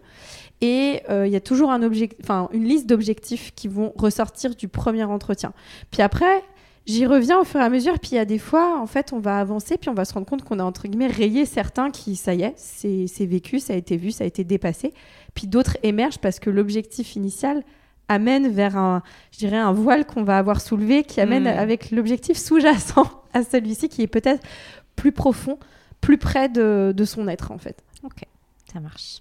Et 0.61 1.03
euh, 1.09 1.27
il 1.27 1.33
y 1.33 1.37
a 1.37 1.41
toujours 1.41 1.71
un 1.71 1.83
object... 1.83 2.19
enfin, 2.23 2.49
une 2.53 2.65
liste 2.65 2.87
d'objectifs 2.87 3.53
qui 3.55 3.69
vont 3.69 3.93
ressortir 3.97 4.55
du 4.55 4.69
premier 4.69 5.05
entretien. 5.05 5.53
Puis 5.91 6.03
après, 6.03 6.43
j'y 6.87 7.07
reviens 7.07 7.39
au 7.39 7.45
fur 7.45 7.61
et 7.61 7.65
à 7.65 7.71
mesure. 7.71 7.99
Puis 7.99 8.11
il 8.13 8.15
y 8.17 8.19
a 8.19 8.25
des 8.27 8.39
fois, 8.39 8.79
en 8.79 8.87
fait, 8.87 9.13
on 9.13 9.21
va 9.21 9.39
avancer. 9.39 9.79
Puis 9.79 9.89
on 9.89 9.95
va 9.95 10.05
se 10.05 10.13
rendre 10.13 10.27
compte 10.27 10.45
qu'on 10.45 10.59
a, 10.59 10.65
entre 10.65 10.87
guillemets, 10.87 11.07
rayé 11.07 11.47
certains 11.47 11.91
qui, 11.91 12.17
ça 12.17 12.35
y 12.35 12.43
est, 12.43 12.55
c'est 12.57 13.27
vécu, 13.27 13.59
ça 13.59 13.73
a 13.73 13.77
été 13.77 13.97
vu, 13.97 14.11
ça 14.11 14.25
a 14.25 14.27
été 14.27 14.45
dépassé. 14.45 14.93
Puis 15.35 15.47
d'autres 15.47 15.79
émergent 15.83 16.19
parce 16.19 16.39
que 16.41 16.51
l'objectif 16.51 17.17
initial 17.17 17.63
amène 18.09 18.49
vers 18.49 18.77
un, 18.77 19.03
je 19.33 19.39
dirais, 19.39 19.57
un 19.57 19.73
voile 19.73 20.05
qu'on 20.05 20.25
va 20.25 20.37
avoir 20.37 20.61
soulevé 20.61 21.05
qui 21.05 21.21
amène 21.21 21.45
Mm. 21.45 21.59
avec 21.59 21.91
l'objectif 21.93 22.37
sous-jacent 22.37 23.23
à 23.33 23.45
celui-ci 23.45 23.89
qui 23.89 24.03
est 24.03 24.09
peut-être 24.09 24.45
plus 24.97 25.13
profond, 25.13 25.59
plus 26.01 26.19
près 26.19 26.49
de, 26.49 26.93
de 26.95 27.05
son 27.05 27.29
être 27.29 27.53
en 27.53 27.59
fait. 27.59 27.83
Ok, 28.03 28.25
ça 28.73 28.81
marche. 28.81 29.21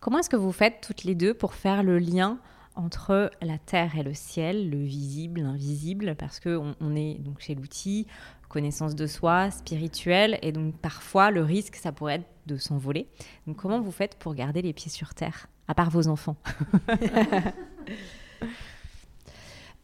Comment 0.00 0.18
est-ce 0.20 0.30
que 0.30 0.36
vous 0.36 0.52
faites 0.52 0.80
toutes 0.80 1.04
les 1.04 1.14
deux 1.14 1.34
pour 1.34 1.54
faire 1.54 1.82
le 1.82 1.98
lien 1.98 2.38
entre 2.76 3.30
la 3.42 3.58
terre 3.58 3.96
et 3.98 4.04
le 4.04 4.14
ciel, 4.14 4.70
le 4.70 4.78
visible, 4.78 5.40
l'invisible, 5.40 6.14
parce 6.16 6.38
que 6.38 6.56
on, 6.56 6.76
on 6.80 6.94
est 6.94 7.14
donc 7.14 7.40
chez 7.40 7.56
l'outil, 7.56 8.06
connaissance 8.48 8.94
de 8.94 9.06
soi, 9.08 9.50
spirituel, 9.50 10.38
et 10.42 10.52
donc 10.52 10.76
parfois 10.76 11.32
le 11.32 11.42
risque, 11.42 11.74
ça 11.74 11.90
pourrait 11.90 12.16
être 12.16 12.28
de 12.46 12.56
s'envoler. 12.56 13.08
Donc 13.48 13.56
comment 13.56 13.80
vous 13.80 13.90
faites 13.90 14.14
pour 14.14 14.34
garder 14.34 14.62
les 14.62 14.72
pieds 14.72 14.90
sur 14.90 15.14
terre, 15.14 15.48
à 15.66 15.74
part 15.74 15.90
vos 15.90 16.08
enfants? 16.08 16.36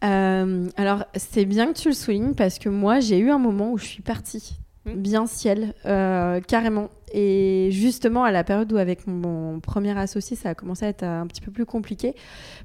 Euh, 0.02 0.68
alors 0.76 1.06
c'est 1.14 1.46
bien 1.46 1.72
que 1.72 1.78
tu 1.78 1.88
le 1.88 1.94
soulignes 1.94 2.34
parce 2.34 2.58
que 2.58 2.68
moi 2.68 3.00
j'ai 3.00 3.16
eu 3.18 3.30
un 3.30 3.38
moment 3.38 3.72
où 3.72 3.78
je 3.78 3.86
suis 3.86 4.02
partie 4.02 4.58
Mm. 4.86 4.92
bien 4.96 5.26
ciel, 5.26 5.74
euh, 5.86 6.40
carrément. 6.40 6.90
Et 7.16 7.68
justement 7.70 8.24
à 8.24 8.32
la 8.32 8.42
période 8.42 8.72
où 8.72 8.76
avec 8.76 9.06
mon 9.06 9.60
premier 9.60 9.96
associé 9.96 10.34
ça 10.36 10.48
a 10.50 10.54
commencé 10.56 10.84
à 10.84 10.88
être 10.88 11.04
un 11.04 11.28
petit 11.28 11.40
peu 11.40 11.52
plus 11.52 11.64
compliqué 11.64 12.14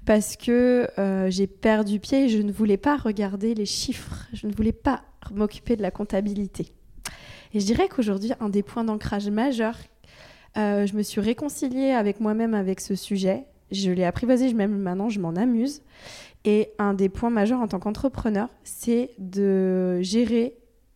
parce 0.05 0.35
que 0.35 0.87
euh, 0.97 1.29
j'ai 1.29 1.45
perdu 1.45 1.99
pied 1.99 2.25
et 2.25 2.29
je 2.29 2.39
ne 2.41 2.51
voulais 2.51 2.77
pas 2.77 2.97
regarder 2.97 3.53
les 3.53 3.67
chiffres, 3.67 4.25
je 4.33 4.47
ne 4.47 4.51
voulais 4.53 4.71
pas 4.71 5.03
m'occuper 5.35 5.75
de 5.75 5.83
la 5.83 5.91
comptabilité. 5.91 6.73
Et 7.53 7.59
je 7.59 7.65
dirais 7.65 7.87
qu'aujourd'hui 7.89 8.31
un 8.39 8.49
des 8.49 8.63
points 8.63 8.83
d'ancrage 8.83 9.29
majeurs, 9.29 9.77
euh, 10.57 10.87
je 10.87 10.95
me 10.95 11.03
suis 11.03 11.21
réconciliée 11.21 11.91
avec 11.91 12.19
moi-même 12.19 12.55
avec 12.55 12.79
ce 12.81 12.95
sujet. 12.95 13.43
Je 13.71 13.91
l'ai 13.91 14.03
apprivoisé, 14.03 14.49
je- 14.49 14.55
même 14.55 14.75
maintenant 14.79 15.09
je 15.09 15.19
m'en 15.19 15.35
amuse. 15.35 15.83
Et 16.43 16.69
un 16.79 16.95
des 16.95 17.09
points 17.09 17.29
majeurs 17.29 17.59
en 17.59 17.67
tant 17.67 17.77
qu'entrepreneur, 17.77 18.49
c'est 18.63 19.11
de 19.19 20.01
gérer 20.01 20.55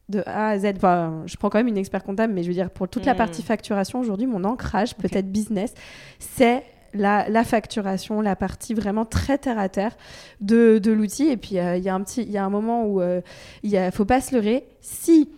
de 0.10 0.22
A 0.26 0.50
à 0.50 0.60
Z. 0.60 0.74
Enfin, 0.76 1.24
je 1.26 1.36
prends 1.38 1.50
quand 1.50 1.60
même 1.60 1.68
une 1.68 1.78
expert 1.78 2.04
comptable, 2.04 2.34
mais 2.34 2.44
je 2.44 2.48
veux 2.48 2.54
dire, 2.54 2.70
pour 2.70 2.88
toute 2.88 3.06
la 3.06 3.14
Mm. 3.14 3.18
partie 3.18 3.42
facturation, 3.44 4.00
aujourd'hui, 4.00 4.28
mon 4.28 4.44
ancrage, 4.44 4.96
peut-être 4.96 5.32
business, 5.32 5.74
c'est 6.20 6.64
la, 6.94 7.28
la 7.30 7.44
facturation, 7.44 8.22
la 8.22 8.36
partie 8.36 8.74
vraiment 8.74 9.06
très 9.06 9.38
terre 9.38 9.58
à 9.58 9.68
terre 9.70 9.96
de, 10.42 10.78
de 10.78 10.92
l'outil. 10.92 11.28
Et 11.30 11.38
puis, 11.38 11.58
euh, 11.58 11.78
il 11.78 11.84
y 11.84 11.90
a 11.90 11.96
un 11.96 12.02
petit, 12.02 12.24
y 12.24 12.38
a 12.38 12.46
un 12.46 12.50
moment 12.50 12.86
où 12.86 13.02
euh, 13.02 13.22
il 13.64 13.72
ne 13.72 13.92
faut 13.92 14.06
pas 14.06 14.22
se 14.22 14.36
leurrer. 14.36 14.66
Si 14.82 15.30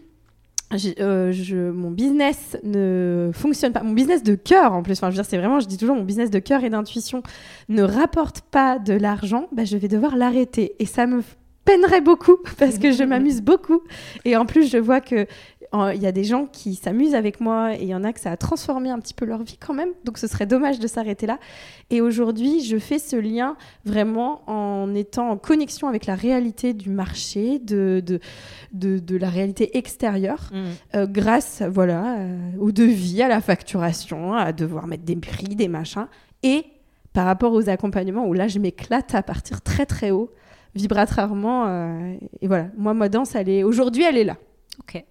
euh, 1.00 1.32
je, 1.32 1.70
mon 1.70 1.92
business 1.92 2.58
ne 2.64 3.30
fonctionne 3.34 3.72
pas, 3.72 3.84
mon 3.84 3.94
business 3.94 4.24
de 4.24 4.36
cœur 4.36 4.74
en 4.74 4.82
plus, 4.84 4.94
enfin, 4.94 5.12
je 5.12 5.16
veux 5.16 5.22
dire, 5.22 5.30
c'est 5.30 5.38
vraiment, 5.38 5.60
je 5.60 5.68
dis 5.68 5.78
toujours, 5.78 5.96
mon 5.96 6.04
business 6.04 6.30
de 6.32 6.40
cœur 6.40 6.64
et 6.64 6.70
d'intuition 6.70 7.22
ne 7.70 7.84
rapporte 7.84 8.42
pas 8.42 8.80
de 8.80 8.94
l'argent, 8.94 9.48
bah, 9.54 9.64
je 9.64 9.78
vais 9.78 9.88
devoir 9.88 10.18
l'arrêter. 10.18 10.76
Et 10.80 10.86
ça 10.86 11.06
me 11.08 11.22
peinerait 11.66 12.02
beaucoup 12.02 12.38
parce 12.58 12.78
que 12.78 12.92
je 12.92 13.04
m'amuse 13.12 13.42
beaucoup. 13.42 13.82
Et 14.24 14.38
en 14.38 14.46
plus, 14.46 14.70
je 14.70 14.78
vois 14.78 15.02
que 15.02 15.28
il 15.94 16.02
y 16.02 16.08
a 16.08 16.14
des 16.14 16.24
gens 16.24 16.46
qui 16.46 16.76
s'amusent 16.76 17.16
avec 17.16 17.42
moi 17.42 17.76
et 17.76 17.82
il 17.82 17.90
y 17.90 17.96
en 17.96 18.06
a 18.06 18.14
que 18.14 18.20
ça 18.22 18.32
a 18.32 18.38
transformé 18.38 18.90
un 18.92 19.00
petit 19.00 19.14
peu 19.14 19.26
leur 19.26 19.44
vie 19.44 19.58
quand 19.58 19.74
même. 19.74 19.90
Donc 20.06 20.18
ce 20.18 20.26
serait 20.26 20.46
dommage 20.46 20.80
de 20.80 20.88
s'arrêter 20.88 21.26
là. 21.26 21.38
Et 21.90 22.00
aujourd'hui, 22.00 22.64
je 22.64 22.78
fais 22.78 22.98
ce 22.98 23.18
lien 23.18 23.58
vraiment 23.84 24.50
en 24.50 24.94
étant 24.96 25.30
en 25.30 25.38
connexion 25.38 25.90
avec 25.90 26.06
la 26.06 26.16
réalité 26.16 26.74
du 26.74 26.90
marché, 26.90 27.60
de, 27.60 28.02
de, 28.06 28.20
de, 28.72 29.00
de 29.00 29.18
la 29.18 29.30
réalité 29.30 29.78
extérieure, 29.78 30.50
euh, 30.96 31.08
grâce 31.08 31.62
voilà, 31.62 32.20
euh, 32.20 32.52
au 32.60 32.72
devis, 32.72 33.22
à 33.22 33.28
la 33.28 33.42
facturation, 33.42 34.34
à 34.34 34.54
devoir 34.54 34.88
mettre 34.88 35.04
des 35.04 35.18
prix, 35.18 35.56
des 35.56 35.68
machins. 35.68 36.08
Et 36.42 36.64
par 37.12 37.26
rapport 37.26 37.54
aux 37.54 37.70
accompagnements, 37.70 38.26
où 38.28 38.34
là, 38.34 38.48
je 38.48 38.60
m'éclate 38.60 39.16
à 39.16 39.24
partir 39.24 39.62
très 39.62 39.86
très 39.86 40.12
haut, 40.12 40.32
vibratoirement. 40.76 41.66
euh, 41.68 42.16
et 42.42 42.48
voilà, 42.48 42.68
moi, 42.78 42.94
ma 42.94 43.10
danse, 43.10 43.36
elle 43.36 43.50
est 43.50 43.64
aujourd'hui, 43.64 44.04
elle 44.04 44.18
est 44.18 44.24
là. 44.24 44.38
Ok. 44.80 45.04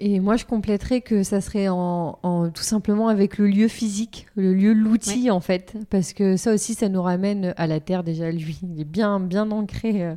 Et 0.00 0.18
moi, 0.18 0.36
je 0.36 0.44
compléterais 0.44 1.00
que 1.02 1.22
ça 1.22 1.40
serait 1.40 1.68
en, 1.68 2.18
en- 2.22 2.50
tout 2.50 2.64
simplement 2.64 3.08
avec 3.08 3.38
le 3.38 3.46
lieu 3.46 3.68
physique, 3.68 4.26
le 4.34 4.52
lieu, 4.52 4.72
l'outil 4.72 5.30
en 5.30 5.38
fait, 5.40 5.76
parce 5.88 6.12
que 6.12 6.36
ça 6.36 6.52
aussi, 6.52 6.74
ça 6.74 6.88
nous 6.88 7.00
ramène 7.00 7.54
à 7.56 7.66
la 7.68 7.78
terre 7.78 8.02
déjà. 8.02 8.30
Lui, 8.32 8.58
il 8.62 8.80
est 8.80 8.84
bien, 8.84 9.20
bien 9.20 9.50
ancré 9.52 10.04
euh, 10.04 10.14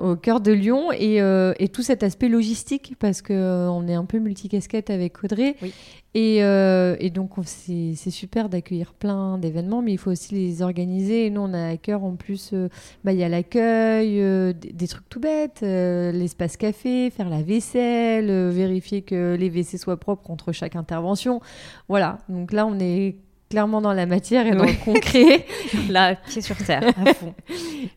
au 0.00 0.16
cœur 0.16 0.40
de 0.40 0.52
Lyon 0.52 0.90
et, 0.92 1.20
euh, 1.20 1.52
et 1.58 1.68
tout 1.68 1.82
cet 1.82 2.02
aspect 2.02 2.28
logistique, 2.28 2.94
parce 2.98 3.20
que 3.22 3.32
euh, 3.32 3.70
on 3.70 3.86
est 3.88 3.94
un 3.94 4.04
peu 4.06 4.18
multicasquette 4.18 4.90
avec 4.90 5.22
Audrey. 5.22 5.54
Oui. 5.62 5.72
Et, 6.14 6.42
euh, 6.42 6.96
et 6.98 7.10
donc, 7.10 7.36
on- 7.36 7.42
c'est 7.44 7.94
super 8.10 8.48
d'accueillir 8.48 8.94
plein 8.94 9.36
d'événements, 9.36 9.82
mais 9.82 9.92
il 9.92 9.98
faut 9.98 10.10
aussi 10.10 10.34
les 10.34 10.62
organiser. 10.62 11.26
Et 11.26 11.30
nous, 11.30 11.42
on 11.42 11.52
a 11.52 11.68
à 11.68 11.76
cœur 11.76 12.04
en 12.04 12.16
plus, 12.16 12.50
euh, 12.54 12.68
bah, 13.04 13.12
il 13.12 13.18
y 13.18 13.22
a 13.24 13.28
l'accueil, 13.28 14.14
des, 14.54 14.72
des 14.72 14.88
trucs 14.88 15.06
tout 15.10 15.20
bêtes, 15.20 15.60
l'espace 15.60 16.56
café, 16.56 17.10
faire 17.10 17.28
la 17.28 17.42
vaisselle, 17.42 18.30
vérifier 18.48 19.02
que 19.02 19.36
les 19.38 19.50
WC 19.50 19.76
soient 19.76 19.98
propres 20.00 20.30
entre 20.30 20.52
chaque 20.52 20.74
intervention. 20.74 21.40
Voilà, 21.90 22.18
donc 22.30 22.52
là, 22.52 22.66
on 22.66 22.78
est 22.80 23.16
clairement 23.48 23.80
dans 23.80 23.92
la 23.92 24.06
matière 24.06 24.46
et 24.46 24.52
dans 24.52 24.64
Oui. 24.64 24.72
le 24.78 24.84
concret. 24.84 25.46
Là, 25.90 26.16
pied 26.16 26.40
sur 26.42 26.56
terre, 26.56 26.82
à 27.04 27.14
fond. 27.14 27.34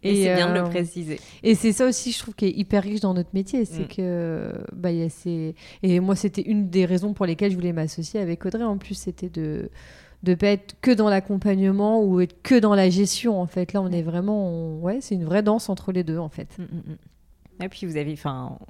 Et, 0.04 0.12
Et, 0.12 0.24
c'est 0.24 0.36
bien 0.36 0.52
de 0.54 0.58
euh, 0.60 0.64
le 0.64 0.70
préciser. 0.70 1.20
Et 1.44 1.56
c'est 1.56 1.72
ça 1.72 1.86
aussi, 1.88 2.12
je 2.12 2.20
trouve, 2.20 2.36
qui 2.36 2.46
est 2.46 2.52
hyper 2.58 2.84
riche 2.84 3.00
dans 3.02 3.14
notre 3.14 3.30
métier. 3.34 3.66
C'est 3.66 3.84
Mm. 3.84 3.96
que, 3.96 4.54
bah, 4.74 4.92
il 4.92 5.00
y 5.00 5.04
a 5.04 5.10
ces... 5.10 5.56
Et 5.84 6.00
moi, 6.00 6.16
c'était 6.16 6.42
une 6.44 6.70
des 6.70 6.86
raisons 6.86 7.14
pour 7.14 7.26
lesquelles 7.26 7.52
je 7.52 7.56
voulais 7.56 7.74
m'associer 7.74 8.20
avec 8.20 8.46
Audrey. 8.46 8.64
En 8.64 8.78
plus, 8.78 8.96
c'était 8.96 9.30
de 9.30 9.70
de 10.22 10.34
pas 10.36 10.48
être 10.48 10.76
que 10.82 10.92
dans 10.92 11.08
l'accompagnement 11.08 12.04
ou 12.04 12.20
être 12.20 12.42
que 12.44 12.60
dans 12.60 12.76
la 12.76 12.90
gestion 12.90 13.40
en 13.40 13.48
fait 13.48 13.72
là 13.72 13.82
on 13.82 13.90
est 13.90 14.02
vraiment 14.02 14.50
on- 14.50 14.82
ouais 14.82 14.98
c'est 15.00 15.16
une 15.16 15.24
vraie 15.24 15.44
danse 15.44 15.70
entre 15.70 15.94
les 15.94 16.04
deux 16.04 16.18
en 16.18 16.28
fait 16.28 16.50
Mm, 16.58 16.64
mm. 16.64 17.64
Et 17.64 17.70
puis 17.70 17.86
vous 17.88 17.96
avez, 17.96 18.12
enfin, 18.12 18.58
euh, 18.62 18.66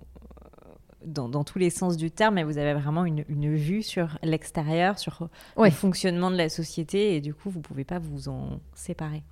dans, 1.06 1.30
dans 1.30 1.44
tous 1.44 1.60
les 1.60 1.70
sens 1.70 1.98
du 1.98 2.12
terme, 2.12 2.36
mais 2.36 2.44
vous 2.44 2.58
avez 2.58 2.74
vraiment 2.74 3.06
une, 3.06 3.24
une 3.30 3.56
vue 3.56 3.84
sur 3.84 4.18
l'extérieur, 4.24 5.00
sur 5.00 5.30
Ouais. 5.56 5.70
le 5.70 5.74
fonctionnement 5.76 6.30
de 6.32 6.36
la 6.36 6.50
société, 6.50 7.16
et 7.16 7.22
du 7.22 7.34
coup, 7.34 7.50
vous 7.50 7.62
pouvez 7.62 7.84
pas 7.86 8.00
vous 8.00 8.30
en 8.30 8.60
séparer. 8.74 9.24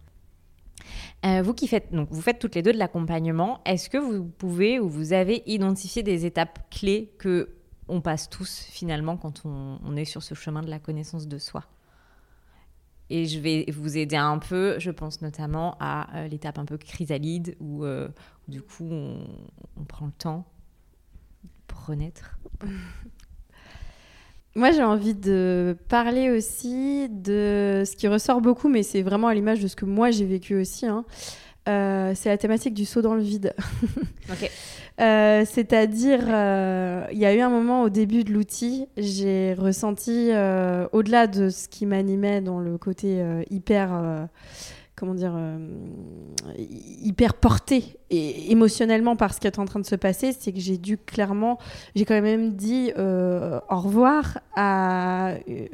Euh, 1.26 1.42
vous 1.42 1.54
qui 1.54 1.68
faites, 1.68 1.92
donc 1.92 2.08
vous 2.12 2.22
faites 2.22 2.40
toutes 2.40 2.56
les 2.56 2.62
deux 2.62 2.72
de 2.72 2.78
l'accompagnement, 2.78 3.62
est-ce 3.66 3.90
que 3.90 3.98
vous 3.98 4.24
pouvez 4.26 4.80
ou 4.80 4.88
vous 4.88 5.12
avez 5.14 5.44
identifié 5.46 6.04
des 6.04 6.26
étapes 6.26 6.60
clés 6.70 7.12
que 7.18 7.50
on 7.90 8.02
passe 8.02 8.30
tous 8.30 8.68
finalement 8.70 9.18
quand 9.18 9.44
on, 9.46 9.80
on 9.84 9.96
est 9.96 10.06
sur 10.06 10.22
ce 10.22 10.36
chemin 10.36 10.62
de 10.62 10.70
la 10.70 10.80
connaissance 10.80 11.28
de 11.28 11.38
soi? 11.38 11.64
Et 13.10 13.26
je 13.26 13.40
vais 13.40 13.66
vous 13.72 13.98
aider 13.98 14.18
un 14.18 14.38
peu, 14.38 14.76
je 14.80 14.92
pense 14.92 15.22
notamment 15.22 15.78
à 15.80 16.16
euh, 16.18 16.28
l'étape 16.28 16.60
un 16.60 16.66
peu 16.66 16.78
chrysalide 16.78 17.56
où, 17.62 17.86
euh, 17.86 18.10
du 18.50 18.62
coup 18.62 18.86
on, 18.90 19.26
on 19.78 19.84
prend 19.86 20.06
le 20.08 20.12
temps 20.12 20.46
pour 21.68 21.86
renaître. 21.86 22.38
Moi, 24.56 24.72
j'ai 24.72 24.84
envie 24.84 25.14
de 25.14 25.78
parler 25.88 26.32
aussi 26.32 27.10
de 27.10 27.84
ce 27.86 27.96
qui 27.96 28.08
ressort 28.08 28.42
beaucoup, 28.42 28.70
mais 28.70 28.82
c'est 28.82 29.04
vraiment 29.04 29.28
à 29.28 29.36
l'image 29.36 29.60
de 29.60 29.68
ce 29.68 29.76
que 29.76 29.86
moi 29.86 30.10
j'ai 30.10 30.26
vécu 30.26 30.56
aussi. 30.60 30.88
hein. 30.88 31.06
Euh, 31.70 32.14
c'est 32.16 32.30
la 32.30 32.38
thématique 32.38 32.74
du 32.74 32.86
saut 32.86 33.02
dans 33.02 33.14
le 33.16 33.22
vide. 33.22 33.54
Euh, 35.00 35.46
C'est-à-dire, 35.46 36.22
euh, 36.28 37.06
il 37.12 37.20
y 37.20 37.26
a 37.28 37.36
eu 37.36 37.40
un 37.42 37.52
moment 37.52 37.84
au 37.84 37.90
début 37.90 38.24
de 38.24 38.34
l'outil, 38.34 38.88
j'ai 38.98 39.54
ressenti, 39.54 40.32
au-delà 40.92 41.28
de 41.28 41.50
ce 41.50 41.68
qui 41.68 41.86
m'animait 41.86 42.42
dans 42.42 42.60
le 42.60 42.80
côté 42.80 43.24
hyper, 43.52 44.28
comment 44.98 45.14
dire, 45.14 45.34
euh, 45.36 45.58
hyper 46.58 47.36
porté 47.36 47.98
et 48.10 48.52
émotionnellement 48.52 49.16
par 49.16 49.34
ce 49.34 49.40
qui 49.40 49.48
est 49.48 49.60
en 49.60 49.66
train 49.66 49.80
de 49.80 49.86
se 49.86 49.96
passer, 49.96 50.32
c'est 50.38 50.52
que 50.52 50.60
j'ai 50.60 50.78
dû 50.78 50.98
clairement, 50.98 51.60
j'ai 51.96 52.04
quand 52.04 52.20
même 52.20 52.54
dit 52.56 52.92
euh, 52.98 53.60
au 53.70 53.80
revoir 53.80 54.40
à 54.56 55.34
euh, 55.50 55.68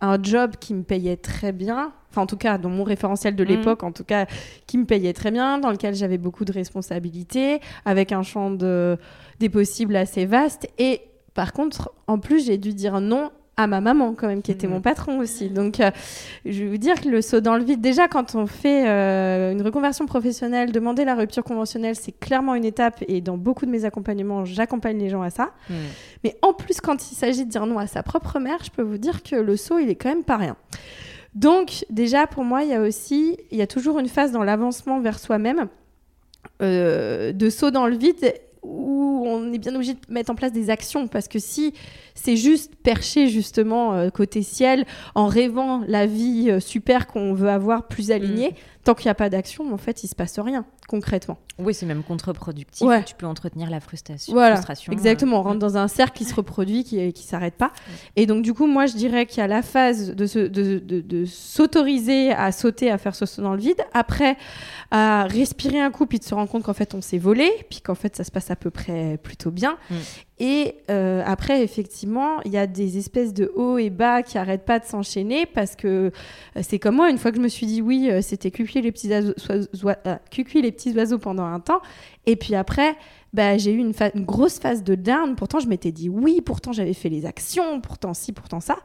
un 0.00 0.22
job 0.22 0.52
qui 0.60 0.74
me 0.74 0.84
payait 0.84 1.16
très 1.16 1.50
bien, 1.52 1.92
enfin 2.10 2.22
en 2.22 2.26
tout 2.26 2.36
cas 2.36 2.56
dans 2.56 2.68
mon 2.70 2.84
référentiel 2.84 3.34
de 3.34 3.42
Mhm. 3.42 3.50
l'époque, 3.50 3.82
en 3.82 3.90
tout 3.90 4.04
cas 4.04 4.26
qui 4.68 4.78
me 4.78 4.84
payait 4.84 5.12
très 5.12 5.32
bien, 5.32 5.58
dans 5.58 5.70
lequel 5.72 5.94
j'avais 5.96 6.18
beaucoup 6.18 6.44
de 6.44 6.52
responsabilités, 6.52 7.60
avec 7.84 8.12
un 8.12 8.22
champ 8.22 8.52
de, 8.52 8.96
des 9.40 9.48
possibles 9.48 9.96
assez 9.96 10.24
vaste. 10.24 10.68
Et 10.78 11.00
par 11.34 11.52
contre, 11.52 11.90
en 12.06 12.18
plus, 12.20 12.46
j'ai 12.46 12.58
dû 12.58 12.74
dire 12.74 13.00
non 13.00 13.32
à 13.58 13.66
ma 13.66 13.80
maman 13.82 14.14
quand 14.16 14.28
même, 14.28 14.40
qui 14.40 14.52
était 14.52 14.66
Mhm. 14.68 14.74
mon 14.74 14.80
patron 14.80 15.18
aussi. 15.18 15.50
Donc, 15.50 15.80
euh, 15.80 15.90
je 16.46 16.62
vais 16.62 16.70
vous 16.70 16.78
dire 16.78 17.00
que 17.00 17.08
le 17.08 17.20
saut 17.20 17.40
dans 17.40 17.56
le 17.56 17.64
vide, 17.64 17.80
déjà 17.80 18.06
quand 18.08 18.34
on 18.36 18.46
fait 18.46 18.88
euh, 18.88 19.52
une 19.52 19.60
reconversion 19.62 20.06
professionnelle, 20.06 20.70
demander 20.72 21.04
la 21.04 21.16
rupture 21.16 21.42
conventionnelle, 21.42 21.96
c'est 21.96 22.12
clairement 22.12 22.54
une 22.54 22.64
étape. 22.64 23.04
Et 23.08 23.20
dans 23.20 23.36
beaucoup 23.36 23.66
de 23.66 23.70
mes 23.70 23.84
accompagnements, 23.84 24.44
j'accompagne 24.44 24.98
les 24.98 25.10
gens 25.10 25.22
à 25.22 25.30
ça. 25.30 25.50
Hmm. 25.68 25.74
Mais 26.22 26.36
en 26.40 26.52
plus, 26.52 26.80
quand 26.80 27.10
il 27.10 27.16
s'agit 27.16 27.44
de 27.44 27.50
dire 27.50 27.66
non 27.66 27.78
à 27.78 27.86
sa 27.88 28.02
propre 28.04 28.38
mère, 28.38 28.58
je 28.64 28.70
peux 28.70 28.82
vous 28.82 28.98
dire 28.98 29.22
que 29.24 29.34
le 29.34 29.56
saut, 29.56 29.78
il 29.80 29.90
est 29.90 29.96
quand 29.96 30.08
même 30.08 30.24
pas 30.24 30.36
rien. 30.36 30.56
Donc, 31.34 31.84
déjà, 31.90 32.26
pour 32.28 32.44
moi, 32.44 32.62
il 32.62 32.70
y 32.70 32.74
a 32.74 32.80
aussi, 32.80 33.36
il 33.50 33.58
y 33.58 33.62
a 33.62 33.66
toujours 33.66 33.98
une 33.98 34.08
phase 34.08 34.30
dans 34.32 34.44
l'avancement 34.44 35.00
vers 35.00 35.18
soi-même, 35.18 35.66
euh, 36.62 37.32
de 37.32 37.50
saut 37.50 37.70
dans 37.70 37.86
le 37.86 37.96
vide, 37.96 38.34
où 38.62 39.24
on 39.26 39.52
est 39.52 39.58
bien 39.58 39.74
obligé 39.74 39.94
de 39.94 40.00
mettre 40.08 40.30
en 40.30 40.34
place 40.34 40.52
des 40.52 40.70
actions. 40.70 41.08
Parce 41.08 41.28
que 41.28 41.38
si 41.38 41.74
c'est 42.14 42.36
juste 42.36 42.74
percher, 42.76 43.28
justement, 43.28 43.94
euh, 43.94 44.10
côté 44.10 44.42
ciel, 44.42 44.84
en 45.14 45.26
rêvant 45.26 45.82
la 45.86 46.06
vie 46.06 46.50
euh, 46.50 46.60
super 46.60 47.06
qu'on 47.06 47.34
veut 47.34 47.50
avoir, 47.50 47.88
plus 47.88 48.10
alignée, 48.10 48.54
tant 48.84 48.94
qu'il 48.94 49.06
n'y 49.06 49.10
a 49.10 49.14
pas 49.14 49.28
d'action, 49.28 49.72
en 49.72 49.76
fait, 49.78 50.02
il 50.04 50.08
se 50.08 50.14
passe 50.14 50.38
rien, 50.38 50.64
concrètement. 50.88 51.38
Oui, 51.58 51.74
c'est 51.74 51.86
même 51.86 52.02
contre-productif. 52.02 52.86
Ouais. 52.86 53.02
Tu 53.04 53.14
peux 53.14 53.26
entretenir 53.26 53.68
la 53.68 53.80
frustration. 53.80 54.32
Voilà, 54.32 54.54
frustration 54.56 54.92
Exactement, 54.92 55.36
on 55.38 55.40
euh, 55.40 55.42
rentre 55.42 55.58
dans 55.58 55.76
un 55.76 55.88
cercle 55.88 56.16
qui 56.16 56.24
se 56.24 56.34
reproduit, 56.34 56.84
qui 56.84 57.12
qui 57.12 57.24
s'arrête 57.24 57.54
pas. 57.54 57.72
Et 58.16 58.26
donc 58.26 58.42
du 58.42 58.54
coup, 58.54 58.66
moi, 58.66 58.86
je 58.86 58.94
dirais 58.94 59.26
qu'il 59.26 59.38
y 59.38 59.40
a 59.42 59.46
la 59.48 59.62
phase 59.62 60.14
de, 60.14 60.26
se- 60.26 60.38
de, 60.38 60.78
de- 60.78 61.00
de 61.00 61.24
s'autoriser 61.26 62.30
à 62.32 62.52
sauter, 62.52 62.90
à 62.90 62.98
faire 62.98 63.14
ce 63.14 63.26
saut 63.26 63.42
dans 63.42 63.52
le 63.54 63.60
vide. 63.60 63.80
Après, 63.92 64.36
à 64.90 65.24
respirer 65.24 65.80
un 65.80 65.90
coup, 65.90 66.06
puis 66.06 66.18
de 66.18 66.24
se 66.24 66.34
rendre 66.34 66.48
compte 66.50 66.62
qu'en 66.62 66.72
fait, 66.74 66.94
on 66.94 67.00
s'est 67.00 67.18
volé, 67.18 67.50
puis 67.68 67.80
qu'en 67.80 67.94
fait, 67.96 68.14
ça 68.16 68.24
se 68.24 68.30
passe 68.30 68.50
à 68.50 68.56
peu 68.56 68.70
près 68.70 69.18
plutôt 69.22 69.50
bien. 69.50 69.76
Mm. 69.90 69.94
Et 70.40 70.76
euh, 70.88 71.22
après, 71.26 71.62
effectivement, 71.62 72.40
il 72.44 72.52
y 72.52 72.58
a 72.58 72.68
des 72.68 72.96
espèces 72.96 73.34
de 73.34 73.50
hauts 73.56 73.78
et 73.78 73.90
bas 73.90 74.22
qui 74.22 74.38
arrêtent 74.38 74.64
pas 74.64 74.78
de 74.78 74.84
s'enchaîner 74.84 75.46
parce 75.46 75.74
que 75.74 76.12
euh, 76.56 76.60
c'est 76.62 76.78
comme 76.78 76.96
moi, 76.96 77.10
une 77.10 77.18
fois 77.18 77.32
que 77.32 77.38
je 77.38 77.42
me 77.42 77.48
suis 77.48 77.66
dit 77.66 77.82
oui, 77.82 78.08
euh, 78.10 78.22
c'était 78.22 78.52
cucuit 78.52 78.80
les 78.80 78.92
petits 78.92 79.10
oiseaux, 79.10 79.34
les 80.54 80.72
petits 80.72 80.92
oiseaux 80.92 81.18
pendant 81.18 81.44
un 81.44 81.58
temps. 81.58 81.80
Et 82.26 82.36
puis 82.36 82.54
après, 82.54 82.94
bah, 83.32 83.58
j'ai 83.58 83.72
eu 83.72 83.78
une 83.78 83.92
grosse 84.24 84.60
phase 84.60 84.84
de 84.84 84.94
down. 84.94 85.34
Pourtant, 85.34 85.58
je 85.58 85.66
m'étais 85.66 85.90
dit 85.90 86.08
oui, 86.08 86.40
pourtant 86.40 86.72
j'avais 86.72 86.94
fait 86.94 87.08
les 87.08 87.26
actions, 87.26 87.80
pourtant 87.80 88.14
ci, 88.14 88.32
pourtant 88.32 88.60
ça. 88.60 88.76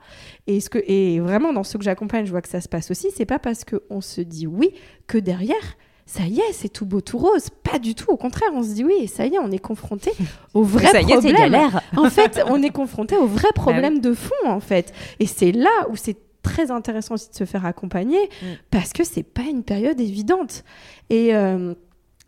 Et, 0.48 0.60
ce 0.60 0.72
que, 0.72 0.80
et 0.88 1.20
vraiment, 1.20 1.54
dans 1.54 1.64
ceux 1.64 1.78
que 1.78 1.86
j'accompagne, 1.86 2.26
je 2.26 2.32
vois 2.32 2.42
que 2.42 2.50
ça 2.50 2.62
se 2.62 2.70
passe 2.70 2.90
aussi. 2.90 3.10
C'est 3.16 3.26
pas 3.26 3.40
parce 3.40 3.64
qu'on 3.64 4.02
se 4.02 4.22
dit 4.22 4.48
oui 4.48 4.74
que 5.06 5.20
derrière, 5.20 5.78
ça 6.06 6.24
y 6.24 6.40
est, 6.40 6.54
c'est 6.54 6.70
tout 6.70 6.86
beau, 6.86 7.02
tout 7.02 7.18
rose. 7.18 7.48
Pas 7.64 7.80
du 7.80 7.96
tout. 7.96 8.12
Au 8.12 8.18
contraire, 8.18 8.50
on 8.54 8.62
se 8.64 8.74
dit 8.74 8.84
oui, 8.84 8.94
et 9.02 9.08
ça 9.08 9.26
y 9.26 9.36
est, 9.36 9.40
on 9.40 9.52
est 9.52 9.60
confronté 9.60 10.12
au 10.54 10.64
vrai 10.64 10.88
ça 10.88 11.02
y 11.02 11.12
est, 11.12 11.16
problème. 11.16 11.36
galère. 11.36 11.82
En 11.98 12.10
fait, 12.10 12.42
on 12.48 12.62
est 12.62 12.70
confronté 12.72 13.16
au 13.16 13.26
vrai 13.28 13.50
problème 13.56 14.00
de 14.00 14.14
fond, 14.14 14.46
en 14.46 14.60
fait. 14.60 14.94
Et 15.20 15.26
c'est 15.28 15.52
là 15.52 15.70
où 15.90 15.96
c'est 15.96 16.18
très 16.42 16.72
intéressant 16.72 17.14
aussi 17.14 17.30
de 17.30 17.36
se 17.36 17.46
faire 17.46 17.66
accompagner 17.66 18.20
Mm. 18.42 18.46
parce 18.70 18.92
que 18.92 19.04
c'est 19.06 19.24
pas 19.24 19.44
une 19.44 19.64
période 19.64 20.00
évidente. 20.02 20.64
Et, 21.10 21.34
euh, 21.34 21.74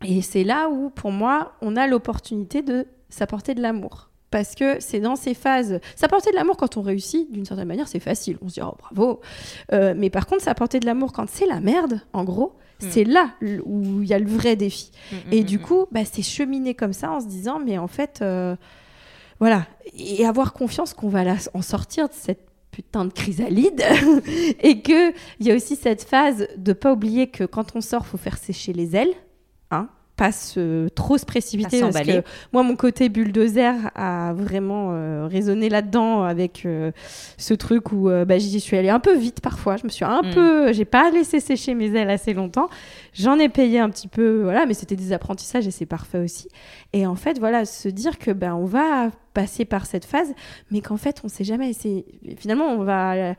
et 0.04 0.22
c'est 0.22 0.42
là 0.44 0.68
où, 0.70 0.88
pour 0.90 1.10
moi, 1.10 1.52
on 1.60 1.76
a 1.76 1.86
l'opportunité 1.86 2.62
de 2.62 2.86
s'apporter 3.10 3.54
de 3.54 3.60
l'amour. 3.62 4.10
Parce 4.30 4.54
que 4.54 4.80
c'est 4.80 5.00
dans 5.00 5.16
ces 5.16 5.34
phases. 5.34 5.80
S'apporter 5.94 6.30
de 6.30 6.36
l'amour 6.36 6.56
quand 6.56 6.76
on 6.76 6.82
réussit, 6.82 7.30
d'une 7.32 7.44
certaine 7.44 7.68
manière, 7.68 7.88
c'est 7.88 8.00
facile. 8.00 8.38
On 8.42 8.48
se 8.48 8.54
dit, 8.54 8.60
oh 8.62 8.74
bravo. 8.78 9.20
Euh, 9.72 9.94
mais 9.96 10.10
par 10.10 10.26
contre, 10.26 10.42
s'apporter 10.42 10.80
de 10.80 10.86
l'amour 10.86 11.12
quand 11.12 11.28
c'est 11.28 11.46
la 11.46 11.60
merde, 11.60 12.00
en 12.12 12.24
gros, 12.24 12.52
Mm. 12.82 12.86
c'est 12.90 13.04
là 13.04 13.30
où 13.64 14.02
il 14.02 14.08
y 14.08 14.12
a 14.12 14.18
le 14.18 14.26
vrai 14.28 14.54
défi. 14.54 14.90
Mm, 15.10 15.16
Et 15.32 15.40
mm, 15.40 15.44
du 15.44 15.56
mm, 15.58 15.62
coup, 15.62 15.86
bah, 15.92 16.00
c'est 16.04 16.20
cheminer 16.20 16.74
comme 16.74 16.92
ça 16.92 17.10
en 17.10 17.20
se 17.20 17.26
disant, 17.26 17.58
mais 17.58 17.78
en 17.78 17.86
fait, 17.88 18.18
euh, 18.20 18.54
voilà, 19.40 19.66
et 19.94 20.26
avoir 20.26 20.52
confiance 20.52 20.92
qu'on 20.92 21.08
va 21.08 21.24
la- 21.24 21.36
en 21.54 21.62
sortir 21.62 22.08
de 22.08 22.12
cette 22.14 22.44
putain 22.72 23.06
de 23.06 23.12
chrysalide 23.14 23.82
et 24.60 24.82
que 24.82 25.12
il 25.40 25.46
y 25.46 25.50
a 25.52 25.54
aussi 25.54 25.74
cette 25.76 26.02
phase 26.02 26.48
de 26.58 26.74
pas 26.74 26.92
oublier 26.92 27.28
que 27.28 27.44
quand 27.44 27.74
on 27.74 27.80
sort, 27.80 28.04
faut 28.06 28.18
faire 28.18 28.36
sécher 28.36 28.74
les 28.74 28.94
ailes, 28.94 29.14
pas 30.16 30.32
se, 30.32 30.88
trop 30.88 31.18
se 31.18 31.26
précipiter 31.26 31.80
parce 31.92 31.94
que 32.22 32.22
moi 32.52 32.62
mon 32.62 32.74
côté 32.74 33.10
bulldozer 33.10 33.74
a 33.94 34.32
vraiment 34.32 34.88
euh, 34.92 35.26
résonné 35.30 35.68
là-dedans 35.68 36.22
avec 36.22 36.62
euh, 36.64 36.90
ce 37.36 37.52
truc 37.52 37.92
où 37.92 38.08
euh, 38.08 38.24
bah, 38.24 38.38
j'y 38.38 38.58
suis 38.60 38.78
allée 38.78 38.88
un 38.88 38.98
peu 39.00 39.14
vite 39.14 39.40
parfois, 39.42 39.76
je 39.76 39.84
me 39.84 39.90
suis 39.90 40.04
un 40.06 40.22
Mm. 40.22 40.30
peu 40.32 40.72
j'ai 40.72 40.86
pas 40.86 41.10
laissé 41.10 41.38
sécher 41.40 41.74
mes 41.74 41.94
ailes 41.94 42.08
assez 42.08 42.32
longtemps. 42.32 42.68
J'en 43.12 43.38
ai 43.38 43.48
payé 43.50 43.78
un 43.78 43.90
petit 43.90 44.08
peu 44.08 44.42
voilà, 44.42 44.64
mais 44.64 44.72
c'était 44.74 44.96
des 44.96 45.12
apprentissages 45.12 45.66
et 45.66 45.70
c'est 45.70 45.84
parfait 45.86 46.18
aussi. 46.18 46.48
Et 46.94 47.06
en 47.06 47.14
fait, 47.14 47.38
voilà, 47.38 47.64
se 47.66 47.88
dire 47.88 48.18
que 48.18 48.30
ben 48.30 48.54
on 48.54 48.64
va 48.64 49.10
passer 49.34 49.66
par 49.66 49.84
cette 49.84 50.06
phase, 50.06 50.32
mais 50.70 50.80
qu'en 50.80 50.96
fait, 50.96 51.20
on 51.24 51.28
sait 51.28 51.44
jamais. 51.44 51.72
Finalement, 52.38 52.68
on 52.68 52.84
va 52.84 53.12
euh, 53.14 53.34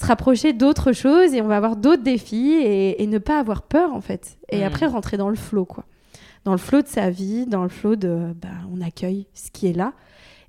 se 0.00 0.06
rapprocher 0.06 0.52
d'autres 0.52 0.92
choses 0.92 1.34
et 1.34 1.42
on 1.42 1.48
va 1.48 1.56
avoir 1.56 1.74
d'autres 1.74 2.04
défis 2.04 2.52
et, 2.52 3.02
et 3.02 3.06
ne 3.08 3.18
pas 3.18 3.40
avoir 3.40 3.62
peur 3.62 3.92
en 3.94 4.00
fait. 4.00 4.36
Et 4.50 4.60
Mm. 4.60 4.62
après, 4.62 4.86
rentrer 4.86 5.16
dans 5.16 5.28
le 5.28 5.34
flot, 5.36 5.64
quoi. 5.64 5.84
Dans 6.44 6.52
le 6.52 6.58
flot 6.58 6.82
de 6.82 6.88
sa 6.88 7.10
vie, 7.10 7.46
dans 7.46 7.62
le 7.62 7.68
flot 7.68 7.96
de, 7.96 8.32
ben, 8.34 8.66
on 8.72 8.80
accueille 8.80 9.26
ce 9.34 9.50
qui 9.50 9.66
est 9.66 9.72
là 9.72 9.92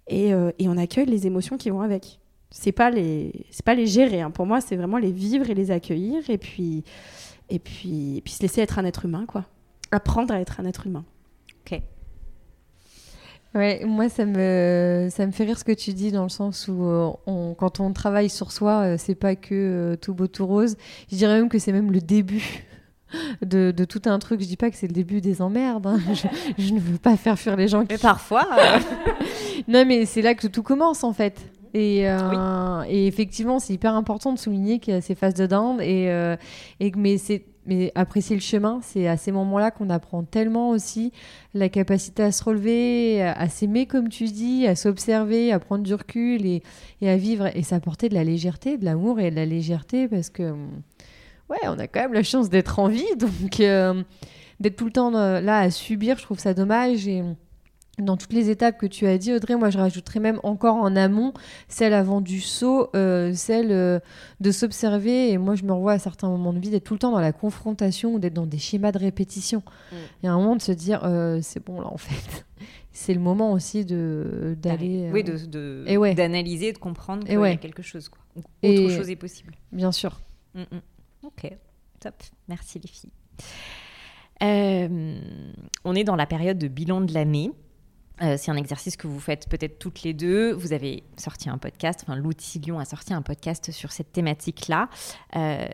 et, 0.07 0.33
euh, 0.33 0.51
et 0.59 0.67
on 0.69 0.77
accueille 0.77 1.05
les 1.05 1.27
émotions 1.27 1.57
qui 1.57 1.69
vont 1.69 1.81
avec. 1.81 2.19
C'est 2.49 2.71
pas 2.71 2.89
les, 2.89 3.45
c'est 3.51 3.65
pas 3.65 3.75
les 3.75 3.87
gérer. 3.87 4.21
hein. 4.21 4.31
Pour 4.31 4.45
moi, 4.45 4.61
c'est 4.61 4.75
vraiment 4.75 4.97
les 4.97 5.11
vivre 5.11 5.49
et 5.49 5.53
les 5.53 5.71
accueillir 5.71 6.29
et 6.29 6.37
puis, 6.37 6.83
et 7.49 7.59
puis, 7.59 8.21
puis 8.23 8.33
se 8.33 8.41
laisser 8.41 8.61
être 8.61 8.79
un 8.79 8.85
être 8.85 9.05
humain, 9.05 9.25
quoi. 9.27 9.45
Apprendre 9.91 10.33
à 10.33 10.39
être 10.39 10.59
un 10.59 10.65
être 10.65 10.87
humain. 10.87 11.05
Ouais, 13.53 13.83
moi 13.83 14.07
ça 14.07 14.25
me 14.25 15.09
ça 15.11 15.25
me 15.25 15.31
fait 15.31 15.43
rire 15.43 15.57
ce 15.59 15.65
que 15.65 15.73
tu 15.73 15.91
dis 15.91 16.13
dans 16.13 16.23
le 16.23 16.29
sens 16.29 16.69
où 16.69 16.85
euh, 16.85 17.11
quand 17.57 17.81
on 17.81 17.91
travaille 17.91 18.29
sur 18.29 18.49
soi, 18.53 18.93
euh, 18.93 18.95
c'est 18.97 19.15
pas 19.15 19.35
que 19.35 19.53
euh, 19.53 19.95
tout 19.97 20.13
beau 20.13 20.27
tout 20.27 20.47
rose. 20.47 20.77
Je 21.11 21.17
dirais 21.17 21.33
même 21.33 21.49
que 21.49 21.59
c'est 21.59 21.73
même 21.73 21.91
le 21.91 21.99
début 21.99 22.63
de, 23.45 23.71
de 23.75 23.85
tout 23.85 24.01
un 24.05 24.19
truc. 24.19 24.41
Je 24.41 24.47
dis 24.47 24.57
pas 24.57 24.69
que 24.69 24.77
c'est 24.77 24.87
le 24.87 24.93
début 24.93 25.21
des 25.21 25.41
emmerdes. 25.41 25.87
hein. 25.87 25.99
Je, 26.13 26.27
je 26.63 26.73
ne 26.73 26.79
veux 26.79 26.97
pas 26.97 27.17
faire 27.17 27.37
fuir 27.37 27.55
les 27.55 27.67
gens. 27.67 27.81
Qui... 27.81 27.93
Mais 27.93 27.97
parfois, 27.97 28.47
euh, 28.57 28.79
Non, 29.67 29.83
mais 29.85 30.05
c'est 30.05 30.21
là 30.21 30.33
que 30.35 30.47
tout 30.47 30.63
commence 30.63 31.03
en 31.03 31.13
fait. 31.13 31.39
Et, 31.73 32.09
euh, 32.09 32.83
et 32.89 33.07
effectivement, 33.07 33.59
c'est 33.59 33.73
hyper 33.73 33.95
important 33.95 34.33
de 34.33 34.39
souligner 34.39 34.79
qu'il 34.79 34.93
y 34.93 34.97
a 34.97 35.01
ces 35.01 35.15
phases 35.15 35.35
de 35.35 35.45
down 35.45 35.79
et, 35.79 36.09
euh, 36.11 36.35
et 36.81 36.91
mais 36.97 37.17
c'est 37.17 37.45
mais 37.67 37.91
apprécier 37.93 38.35
le 38.35 38.41
chemin, 38.41 38.79
c'est 38.81 39.07
à 39.07 39.17
ces 39.17 39.31
moments-là 39.31 39.69
qu'on 39.69 39.91
apprend 39.91 40.23
tellement 40.23 40.71
aussi 40.71 41.11
la 41.53 41.69
capacité 41.69 42.23
à 42.23 42.31
se 42.31 42.43
relever, 42.43 43.21
à, 43.21 43.33
à 43.33 43.49
s'aimer 43.49 43.85
comme 43.85 44.09
tu 44.09 44.23
dis, 44.25 44.65
à 44.65 44.75
s'observer, 44.75 45.51
à 45.51 45.59
prendre 45.59 45.83
du 45.83 45.93
recul 45.93 46.43
et, 46.47 46.63
et 47.01 47.09
à 47.09 47.17
vivre 47.17 47.55
et 47.55 47.61
s'apporter 47.61 48.09
de 48.09 48.15
la 48.15 48.23
légèreté, 48.23 48.79
de 48.79 48.83
l'amour 48.85 49.19
et 49.19 49.29
de 49.29 49.35
la 49.35 49.45
légèreté 49.45 50.07
parce 50.07 50.31
que 50.31 50.53
ouais, 51.51 51.59
on 51.67 51.79
a 51.79 51.87
quand 51.87 52.01
même 52.01 52.13
la 52.13 52.23
chance 52.23 52.49
d'être 52.49 52.79
en 52.79 52.87
vie, 52.87 53.15
donc 53.17 53.59
euh, 53.59 54.03
d'être 54.59 54.75
tout 54.75 54.85
le 54.85 54.91
temps 54.91 55.13
euh, 55.15 55.41
là 55.41 55.59
à 55.59 55.69
subir, 55.69 56.17
je 56.17 56.23
trouve 56.23 56.39
ça 56.39 56.53
dommage 56.53 57.07
et 57.07 57.23
dans 58.01 58.17
toutes 58.17 58.33
les 58.33 58.49
étapes 58.49 58.77
que 58.77 58.85
tu 58.85 59.05
as 59.05 59.17
dit, 59.17 59.33
Audrey, 59.33 59.55
moi 59.55 59.69
je 59.69 59.77
rajouterais 59.77 60.19
même 60.19 60.39
encore 60.43 60.75
en 60.75 60.95
amont 60.95 61.33
celle 61.67 61.93
avant 61.93 62.21
du 62.21 62.41
saut, 62.41 62.89
euh, 62.95 63.33
celle 63.33 63.71
euh, 63.71 63.99
de 64.39 64.51
s'observer. 64.51 65.31
Et 65.31 65.37
moi 65.37 65.55
je 65.55 65.63
me 65.63 65.73
revois 65.73 65.93
à 65.93 65.99
certains 65.99 66.29
moments 66.29 66.53
de 66.53 66.59
vie 66.59 66.69
d'être 66.69 66.83
tout 66.83 66.93
le 66.93 66.99
temps 66.99 67.11
dans 67.11 67.19
la 67.19 67.33
confrontation 67.33 68.13
ou 68.13 68.19
d'être 68.19 68.33
dans 68.33 68.45
des 68.45 68.57
schémas 68.57 68.91
de 68.91 68.99
répétition. 68.99 69.59
Mm. 69.91 69.95
Il 70.21 70.25
y 70.25 70.29
a 70.29 70.33
un 70.33 70.37
moment 70.37 70.55
de 70.55 70.61
se 70.61 70.71
dire 70.71 71.01
euh, 71.03 71.39
c'est 71.41 71.63
bon 71.63 71.81
là 71.81 71.87
en 71.87 71.97
fait. 71.97 72.45
c'est 72.91 73.13
le 73.13 73.19
moment 73.19 73.51
aussi 73.51 73.85
de 73.85 74.55
d'aller. 74.61 75.09
Oui, 75.11 75.23
de, 75.23 76.13
d'analyser, 76.13 76.73
de 76.73 76.77
comprendre 76.77 77.25
qu'il 77.25 77.39
y 77.39 77.43
a 77.43 77.55
quelque 77.57 77.83
chose. 77.83 78.09
Quoi. 78.09 78.19
Autre 78.63 78.89
chose 78.89 79.09
est 79.09 79.15
possible. 79.15 79.55
Bien 79.71 79.91
sûr. 79.91 80.21
Mm, 80.53 80.61
mm. 80.61 80.81
Ok, 81.23 81.51
top. 81.99 82.15
Merci 82.47 82.79
les 82.79 82.87
filles. 82.87 83.11
on 85.83 85.95
est 85.95 86.03
dans 86.03 86.15
la 86.15 86.25
période 86.25 86.57
de 86.57 86.67
bilan 86.67 87.01
de 87.01 87.13
l'année. 87.13 87.51
Euh, 88.21 88.35
c'est 88.37 88.51
un 88.51 88.55
exercice 88.55 88.97
que 88.97 89.07
vous 89.07 89.19
faites 89.19 89.49
peut-être 89.49 89.79
toutes 89.79 90.03
les 90.03 90.13
deux. 90.13 90.53
Vous 90.53 90.73
avez 90.73 91.03
sorti 91.17 91.49
un 91.49 91.57
podcast, 91.57 92.01
enfin 92.03 92.15
l'outil 92.15 92.59
Lyon 92.59 92.79
a 92.79 92.85
sorti 92.85 93.13
un 93.13 93.21
podcast 93.21 93.71
sur 93.71 93.91
cette 93.91 94.11
thématique-là. 94.11 94.89
Euh, 95.35 95.67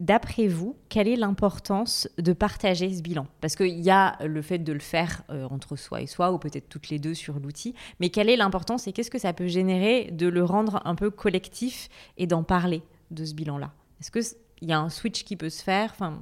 d'après 0.00 0.48
vous, 0.48 0.76
quelle 0.88 1.06
est 1.06 1.16
l'importance 1.16 2.08
de 2.18 2.32
partager 2.32 2.92
ce 2.92 3.02
bilan? 3.02 3.26
Parce 3.40 3.54
qu'il 3.54 3.78
y 3.78 3.90
a 3.90 4.18
le 4.24 4.42
fait 4.42 4.58
de 4.58 4.72
le 4.72 4.80
faire 4.80 5.22
euh, 5.30 5.46
entre 5.48 5.76
soi 5.76 6.02
et 6.02 6.06
soi, 6.06 6.32
ou 6.32 6.38
peut-être 6.38 6.68
toutes 6.68 6.88
les 6.88 6.98
deux 6.98 7.14
sur 7.14 7.38
l'outil, 7.38 7.74
mais 8.00 8.08
quelle 8.08 8.28
est 8.28 8.36
l'importance 8.36 8.88
et 8.88 8.92
qu'est-ce 8.92 9.10
que 9.10 9.18
ça 9.18 9.32
peut 9.32 9.46
générer 9.46 10.10
de 10.10 10.26
le 10.26 10.44
rendre 10.44 10.82
un 10.84 10.96
peu 10.96 11.10
collectif 11.10 11.88
et 12.18 12.26
d'en 12.26 12.42
parler 12.42 12.82
de 13.12 13.24
ce 13.24 13.34
bilan-là? 13.34 13.72
Est-ce 14.00 14.34
qu'il 14.62 14.70
y 14.70 14.72
a 14.72 14.80
un 14.80 14.90
switch 14.90 15.24
qui 15.24 15.36
peut 15.36 15.50
se 15.50 15.62
faire 15.62 15.90
enfin, 15.90 16.20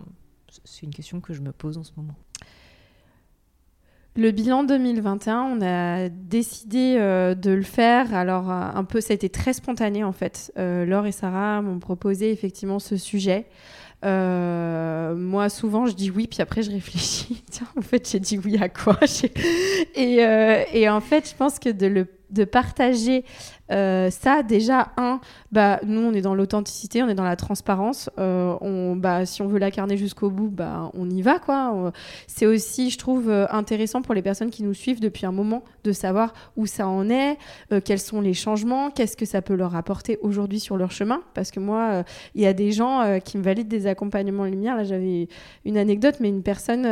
C'est 0.65 0.87
une 0.87 0.95
question 0.95 1.21
que 1.21 1.35
je 1.35 1.43
me 1.43 1.53
pose 1.53 1.77
en 1.77 1.85
ce 1.85 1.93
moment. 1.97 2.15
Le 4.17 4.31
bilan 4.31 4.65
2021, 4.65 5.43
on 5.43 5.63
a 5.63 6.09
décidé 6.09 6.97
euh, 6.99 7.35
de 7.35 7.51
le 7.51 7.63
faire. 7.63 8.13
Alors, 8.15 8.51
euh, 8.51 8.71
un 8.75 8.83
peu, 8.83 9.01
ça 9.01 9.13
a 9.13 9.15
été 9.15 9.29
très 9.29 9.53
spontané 9.53 10.03
en 10.03 10.13
fait. 10.13 10.53
Euh, 10.59 10.85
Laure 10.87 11.07
et 11.07 11.13
Sarah 11.13 11.61
m'ont 11.61 11.79
proposé 11.79 12.33
effectivement 12.33 12.79
ce 12.79 12.97
sujet. 12.97 13.47
moi, 14.03 15.49
souvent, 15.51 15.85
je 15.85 15.93
dis 15.93 16.11
oui, 16.11 16.27
puis 16.27 16.41
après, 16.41 16.63
je 16.63 16.71
réfléchis. 16.71 17.45
En 17.77 17.83
fait, 17.83 18.09
j'ai 18.11 18.21
dit 18.21 18.39
oui 18.39 18.57
à 18.59 18.71
quoi? 18.71 18.99
Et, 19.95 20.17
et, 20.73 20.89
en 20.89 21.01
fait, 21.01 21.29
je 21.29 21.35
pense 21.37 21.59
que 21.59 21.69
de 21.69 21.87
le 21.87 22.07
de 22.31 22.45
partager 22.45 23.25
euh, 23.71 24.11
ça, 24.11 24.43
déjà, 24.43 24.93
un, 24.97 25.21
bah, 25.53 25.81
nous, 25.85 26.01
on 26.01 26.13
est 26.13 26.21
dans 26.21 26.35
l'authenticité, 26.35 27.03
on 27.03 27.09
est 27.09 27.15
dans 27.15 27.25
la 27.25 27.37
transparence. 27.37 28.11
Euh, 28.19 28.95
bah, 28.97 29.27
si 29.27 29.43
on 29.43 29.49
veut 29.49 29.59
l'incarner 29.59 29.97
jusqu'au 29.97 30.31
bout, 30.31 30.49
bah, 30.49 30.91
on 30.95 31.09
y 31.11 31.23
va. 31.23 31.39
quoi. 31.39 31.93
C'est 32.27 32.47
aussi, 32.47 32.91
je 32.91 32.99
trouve, 32.99 33.29
euh, 33.29 33.47
intéressant 33.51 34.03
pour 34.03 34.15
les 34.15 34.23
personnes 34.23 34.51
qui 34.51 34.63
nous 34.63 34.75
suivent 34.75 35.01
depuis 35.01 35.27
un 35.27 35.33
moment 35.33 35.65
de 35.85 35.93
savoir 35.93 36.33
où 36.57 36.67
ça 36.67 36.87
en 36.89 37.09
est, 37.09 37.39
quels 37.85 37.99
sont 37.99 38.21
les 38.21 38.35
changements, 38.35 38.91
qu'est-ce 38.91 39.17
que 39.17 39.25
ça 39.25 39.43
peut 39.43 39.55
leur 39.55 39.75
apporter 39.77 40.19
aujourd'hui 40.23 40.61
sur 40.61 40.77
leur 40.77 40.91
chemin. 40.91 41.23
Parce 41.35 41.51
que 41.51 41.61
moi, 41.61 42.05
il 42.35 42.43
y 42.43 42.47
a 42.47 42.53
des 42.53 42.73
gens 42.73 43.19
qui 43.25 43.39
me 43.39 43.43
valident 43.43 43.69
des 43.69 43.87
accompagnements 43.87 44.45
lumière. 44.45 44.77
Là, 44.77 44.85
j'avais 44.85 45.29
une 45.65 45.79
anecdote, 45.79 46.17
mais 46.21 46.29
une 46.29 46.43
personne 46.43 46.83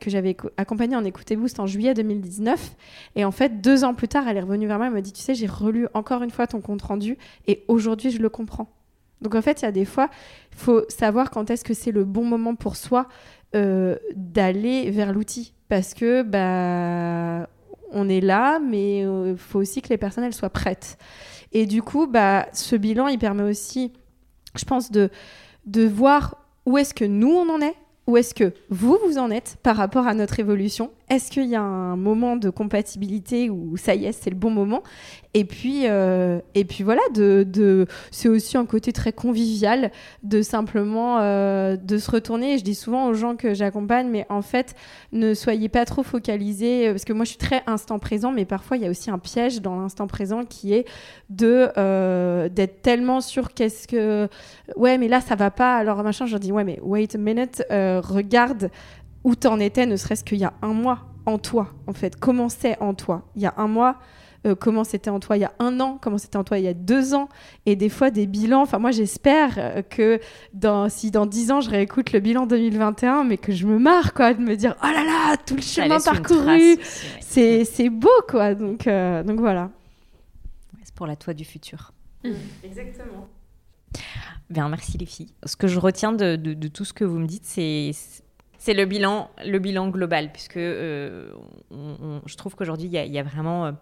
que 0.00 0.10
j'avais 0.10 0.36
accompagnée 0.56 0.96
en 0.96 1.04
écoutez 1.04 1.36
Boost 1.36 1.60
en 1.60 1.66
juillet 1.66 1.94
2019. 1.94 2.76
Et 3.16 3.24
en 3.24 3.32
fait, 3.32 3.60
deux 3.60 3.84
ans 3.84 3.94
plus 3.94 4.08
tard, 4.08 4.28
elle 4.28 4.36
est 4.36 4.40
revenue 4.40 4.66
vers 4.66 4.78
moi 4.78 4.86
elle 4.86 4.92
m'a 4.92 5.00
dit, 5.00 5.12
tu 5.12 5.22
sais, 5.22 5.34
j'ai 5.34 5.46
relu 5.46 5.88
encore 5.94 6.22
une 6.22 6.25
fois 6.30 6.46
ton 6.46 6.60
compte 6.60 6.82
rendu 6.82 7.18
et 7.46 7.64
aujourd'hui, 7.68 8.10
je 8.10 8.20
le 8.20 8.28
comprends. 8.28 8.68
Donc 9.22 9.34
en 9.34 9.42
fait, 9.42 9.62
il 9.62 9.64
y 9.64 9.68
a 9.68 9.72
des 9.72 9.84
fois, 9.84 10.10
il 10.52 10.58
faut 10.58 10.82
savoir 10.88 11.30
quand 11.30 11.50
est-ce 11.50 11.64
que 11.64 11.74
c'est 11.74 11.92
le 11.92 12.04
bon 12.04 12.24
moment 12.24 12.54
pour 12.54 12.76
soi 12.76 13.08
euh, 13.54 13.96
d'aller 14.14 14.90
vers 14.90 15.12
l'outil. 15.12 15.54
Parce 15.68 15.94
que 15.94 16.22
bah, 16.22 17.48
on 17.92 18.08
est 18.08 18.20
là, 18.20 18.58
mais 18.58 19.00
il 19.00 19.06
euh, 19.06 19.36
faut 19.36 19.58
aussi 19.58 19.82
que 19.82 19.88
les 19.88 19.98
personnes 19.98 20.24
elles 20.24 20.34
soient 20.34 20.50
prêtes. 20.50 20.98
Et 21.52 21.66
du 21.66 21.82
coup, 21.82 22.06
bah, 22.06 22.46
ce 22.52 22.76
bilan, 22.76 23.08
il 23.08 23.18
permet 23.18 23.44
aussi, 23.44 23.92
je 24.56 24.64
pense, 24.64 24.90
de, 24.90 25.10
de 25.64 25.86
voir 25.86 26.36
où 26.66 26.76
est-ce 26.76 26.92
que 26.92 27.04
nous, 27.04 27.30
on 27.30 27.48
en 27.48 27.60
est, 27.60 27.74
où 28.06 28.16
est-ce 28.16 28.34
que 28.34 28.52
vous, 28.68 28.98
vous 29.06 29.18
en 29.18 29.30
êtes 29.30 29.56
par 29.62 29.76
rapport 29.76 30.06
à 30.06 30.14
notre 30.14 30.38
évolution 30.38 30.90
Est-ce 31.08 31.30
qu'il 31.30 31.46
y 31.46 31.54
a 31.54 31.62
un 31.62 31.94
moment 31.96 32.36
de 32.36 32.50
compatibilité 32.50 33.48
où 33.48 33.76
ça 33.76 33.94
y 33.94 34.06
est, 34.06 34.12
c'est 34.12 34.30
le 34.30 34.36
bon 34.36 34.50
moment? 34.50 34.82
Et 35.34 35.44
puis, 35.44 35.82
euh, 35.84 36.40
et 36.54 36.64
puis 36.64 36.82
voilà, 36.82 37.02
c'est 38.10 38.28
aussi 38.28 38.56
un 38.56 38.66
côté 38.66 38.92
très 38.92 39.12
convivial 39.12 39.92
de 40.24 40.42
simplement 40.42 41.18
euh, 41.20 41.76
de 41.76 41.98
se 41.98 42.10
retourner. 42.10 42.58
je 42.58 42.64
dis 42.64 42.74
souvent 42.74 43.06
aux 43.06 43.14
gens 43.14 43.36
que 43.36 43.54
j'accompagne, 43.54 44.08
mais 44.08 44.26
en 44.30 44.42
fait, 44.42 44.74
ne 45.12 45.34
soyez 45.34 45.68
pas 45.68 45.84
trop 45.84 46.02
focalisés, 46.02 46.90
parce 46.90 47.04
que 47.04 47.12
moi 47.12 47.24
je 47.24 47.30
suis 47.30 47.38
très 47.38 47.62
instant 47.66 47.98
présent, 47.98 48.32
mais 48.32 48.44
parfois 48.44 48.76
il 48.76 48.82
y 48.82 48.86
a 48.86 48.90
aussi 48.90 49.10
un 49.10 49.18
piège 49.18 49.60
dans 49.60 49.78
l'instant 49.78 50.06
présent 50.06 50.44
qui 50.44 50.72
est 50.72 50.86
de 51.30 51.68
euh, 51.76 52.48
d'être 52.48 52.82
tellement 52.82 53.20
sûr 53.20 53.52
qu'est-ce 53.52 53.86
que 53.86 54.28
ouais, 54.76 54.98
mais 54.98 55.06
là 55.06 55.20
ça 55.20 55.36
va 55.36 55.50
pas, 55.50 55.76
alors 55.76 56.02
machin. 56.02 56.26
Je 56.26 56.32
leur 56.32 56.40
dis 56.40 56.50
ouais, 56.50 56.64
mais 56.64 56.80
wait 56.82 57.14
a 57.14 57.18
minute, 57.18 57.62
regarde 57.70 58.70
où 59.26 59.34
t'en 59.34 59.58
étais, 59.58 59.86
ne 59.86 59.96
serait-ce 59.96 60.22
qu'il 60.22 60.38
y 60.38 60.44
a 60.44 60.54
un 60.62 60.72
mois 60.72 61.00
en 61.26 61.38
toi, 61.38 61.74
en 61.88 61.92
fait. 61.92 62.14
Comment 62.14 62.48
c'est 62.48 62.80
en 62.80 62.94
toi? 62.94 63.24
Il 63.34 63.42
y 63.42 63.46
a 63.46 63.54
un 63.56 63.66
mois, 63.66 63.98
euh, 64.46 64.54
comment 64.54 64.84
c'était 64.84 65.10
en 65.10 65.18
toi? 65.18 65.36
Il 65.36 65.40
y 65.40 65.44
a 65.44 65.52
un 65.58 65.80
an, 65.80 65.98
comment 66.00 66.16
c'était 66.16 66.36
en 66.36 66.44
toi? 66.44 66.60
Il 66.60 66.64
y 66.64 66.68
a 66.68 66.74
deux 66.74 67.12
ans, 67.12 67.28
et 67.66 67.74
des 67.74 67.88
fois 67.88 68.10
des 68.10 68.28
bilans. 68.28 68.62
Enfin, 68.62 68.78
moi, 68.78 68.92
j'espère 68.92 69.54
euh, 69.58 69.82
que 69.82 70.20
dans, 70.54 70.88
si 70.88 71.10
dans 71.10 71.26
dix 71.26 71.50
ans, 71.50 71.60
je 71.60 71.70
réécoute 71.70 72.12
le 72.12 72.20
bilan 72.20 72.46
2021, 72.46 73.24
mais 73.24 73.36
que 73.36 73.50
je 73.50 73.66
me 73.66 73.80
marre, 73.80 74.14
quoi, 74.14 74.32
de 74.32 74.40
me 74.40 74.54
dire, 74.54 74.76
oh 74.80 74.86
là 74.86 75.02
là, 75.02 75.36
tout 75.44 75.56
le 75.56 75.60
chemin 75.60 75.98
parcouru, 75.98 76.78
c'est 77.18 77.90
beau, 77.90 78.08
quoi. 78.28 78.54
Donc, 78.54 78.86
euh, 78.86 79.24
donc 79.24 79.40
voilà. 79.40 79.70
C'est 80.84 80.94
pour 80.94 81.08
la 81.08 81.16
toi 81.16 81.34
du 81.34 81.44
futur. 81.44 81.92
Mmh. 82.22 82.30
Exactement. 82.62 83.26
Bien, 84.48 84.68
merci 84.68 84.96
les 84.98 85.06
filles. 85.06 85.32
Ce 85.44 85.56
que 85.56 85.66
je 85.66 85.80
retiens 85.80 86.12
de, 86.12 86.36
de, 86.36 86.68
tout 86.68 86.84
ce 86.84 86.92
que 86.92 87.04
vous 87.04 87.18
me 87.18 87.26
dites, 87.26 87.44
c'est 87.44 87.90
c'est 88.66 88.74
le 88.74 88.84
bilan, 88.84 89.30
le 89.44 89.60
bilan 89.60 89.90
global, 89.90 90.32
puisque 90.32 90.58
je 90.58 91.30
trouve 92.36 92.56
qu'aujourd'hui, 92.56 92.88
il 92.88 93.12
y, 93.12 93.18
a 93.18 93.22
vraiment 93.22 93.72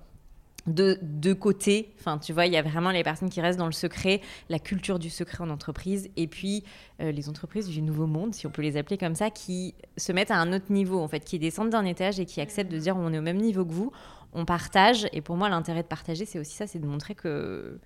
de 0.66 0.98
deux 1.00 1.34
côtés. 1.34 1.94
Enfin, 1.98 2.18
tu 2.18 2.34
vois, 2.34 2.44
il 2.44 2.52
y 2.52 2.58
a 2.58 2.62
vraiment 2.62 2.90
les 2.90 3.02
personnes 3.02 3.30
qui 3.30 3.40
restent 3.40 3.58
dans 3.58 3.64
le 3.64 3.72
secret, 3.72 4.20
la 4.50 4.58
culture 4.58 4.98
du 4.98 5.08
secret 5.08 5.42
en 5.42 5.48
entreprise, 5.48 6.10
et 6.18 6.26
puis 6.26 6.64
euh, 7.00 7.12
les 7.12 7.30
entreprises 7.30 7.66
du 7.66 7.80
nouveau 7.80 8.06
monde, 8.06 8.34
si 8.34 8.46
on 8.46 8.50
peut 8.50 8.60
les 8.60 8.76
appeler 8.76 8.98
comme 8.98 9.14
ça, 9.14 9.30
qui 9.30 9.74
se 9.96 10.12
mettent 10.12 10.30
à 10.30 10.36
un 10.36 10.52
autre 10.52 10.70
niveau, 10.70 11.00
en 11.00 11.08
fait, 11.08 11.20
qui 11.20 11.38
descendent 11.38 11.70
d'un 11.70 11.86
étage 11.86 12.20
et 12.20 12.26
qui 12.26 12.42
acceptent 12.42 12.70
de 12.70 12.78
dire 12.78 12.94
on 12.94 13.10
est 13.10 13.18
au 13.18 13.22
même 13.22 13.40
niveau 13.40 13.64
que 13.64 13.72
vous, 13.72 13.90
on 14.34 14.44
partage. 14.44 15.08
Et 15.14 15.22
pour 15.22 15.38
moi, 15.38 15.48
l'intérêt 15.48 15.82
de 15.82 15.88
partager, 15.88 16.26
c'est 16.26 16.38
aussi 16.38 16.56
ça, 16.56 16.66
c'est 16.66 16.78
de 16.78 16.86
montrer 16.86 17.14
que, 17.14 17.80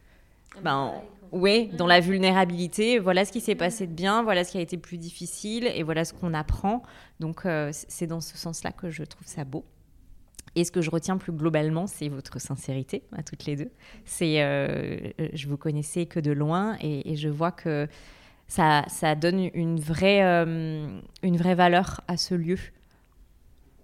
ben, 0.62 0.94
oui, 1.32 1.68
dans 1.76 1.86
la 1.86 2.00
vulnérabilité, 2.00 2.98
voilà 2.98 3.24
ce 3.24 3.32
qui 3.32 3.40
s'est 3.40 3.54
passé 3.54 3.86
de 3.86 3.92
bien, 3.92 4.22
voilà 4.22 4.44
ce 4.44 4.52
qui 4.52 4.58
a 4.58 4.60
été 4.60 4.76
plus 4.76 4.98
difficile, 4.98 5.70
et 5.74 5.82
voilà 5.82 6.04
ce 6.04 6.12
qu'on 6.12 6.34
apprend. 6.34 6.82
Donc, 7.20 7.44
euh, 7.44 7.70
c'est 7.72 8.06
dans 8.06 8.20
ce 8.20 8.36
sens-là 8.36 8.72
que 8.72 8.90
je 8.90 9.04
trouve 9.04 9.26
ça 9.26 9.44
beau. 9.44 9.64
Et 10.54 10.64
ce 10.64 10.72
que 10.72 10.80
je 10.80 10.90
retiens 10.90 11.18
plus 11.18 11.32
globalement, 11.32 11.86
c'est 11.86 12.08
votre 12.08 12.40
sincérité 12.40 13.02
à 13.12 13.22
toutes 13.22 13.44
les 13.44 13.56
deux. 13.56 13.70
C'est, 14.04 14.42
euh, 14.42 14.98
je 15.32 15.46
vous 15.46 15.56
connaissais 15.56 16.06
que 16.06 16.18
de 16.18 16.32
loin 16.32 16.76
et, 16.80 17.14
je 17.16 17.28
vois 17.28 17.52
que 17.52 17.86
ça, 18.48 18.84
ça 18.88 19.14
donne 19.14 19.50
une 19.54 19.78
vraie, 19.78 20.22
euh, 20.22 21.00
une 21.22 21.36
vraie 21.36 21.54
valeur 21.54 22.00
à 22.08 22.16
ce 22.16 22.34
lieu, 22.34 22.58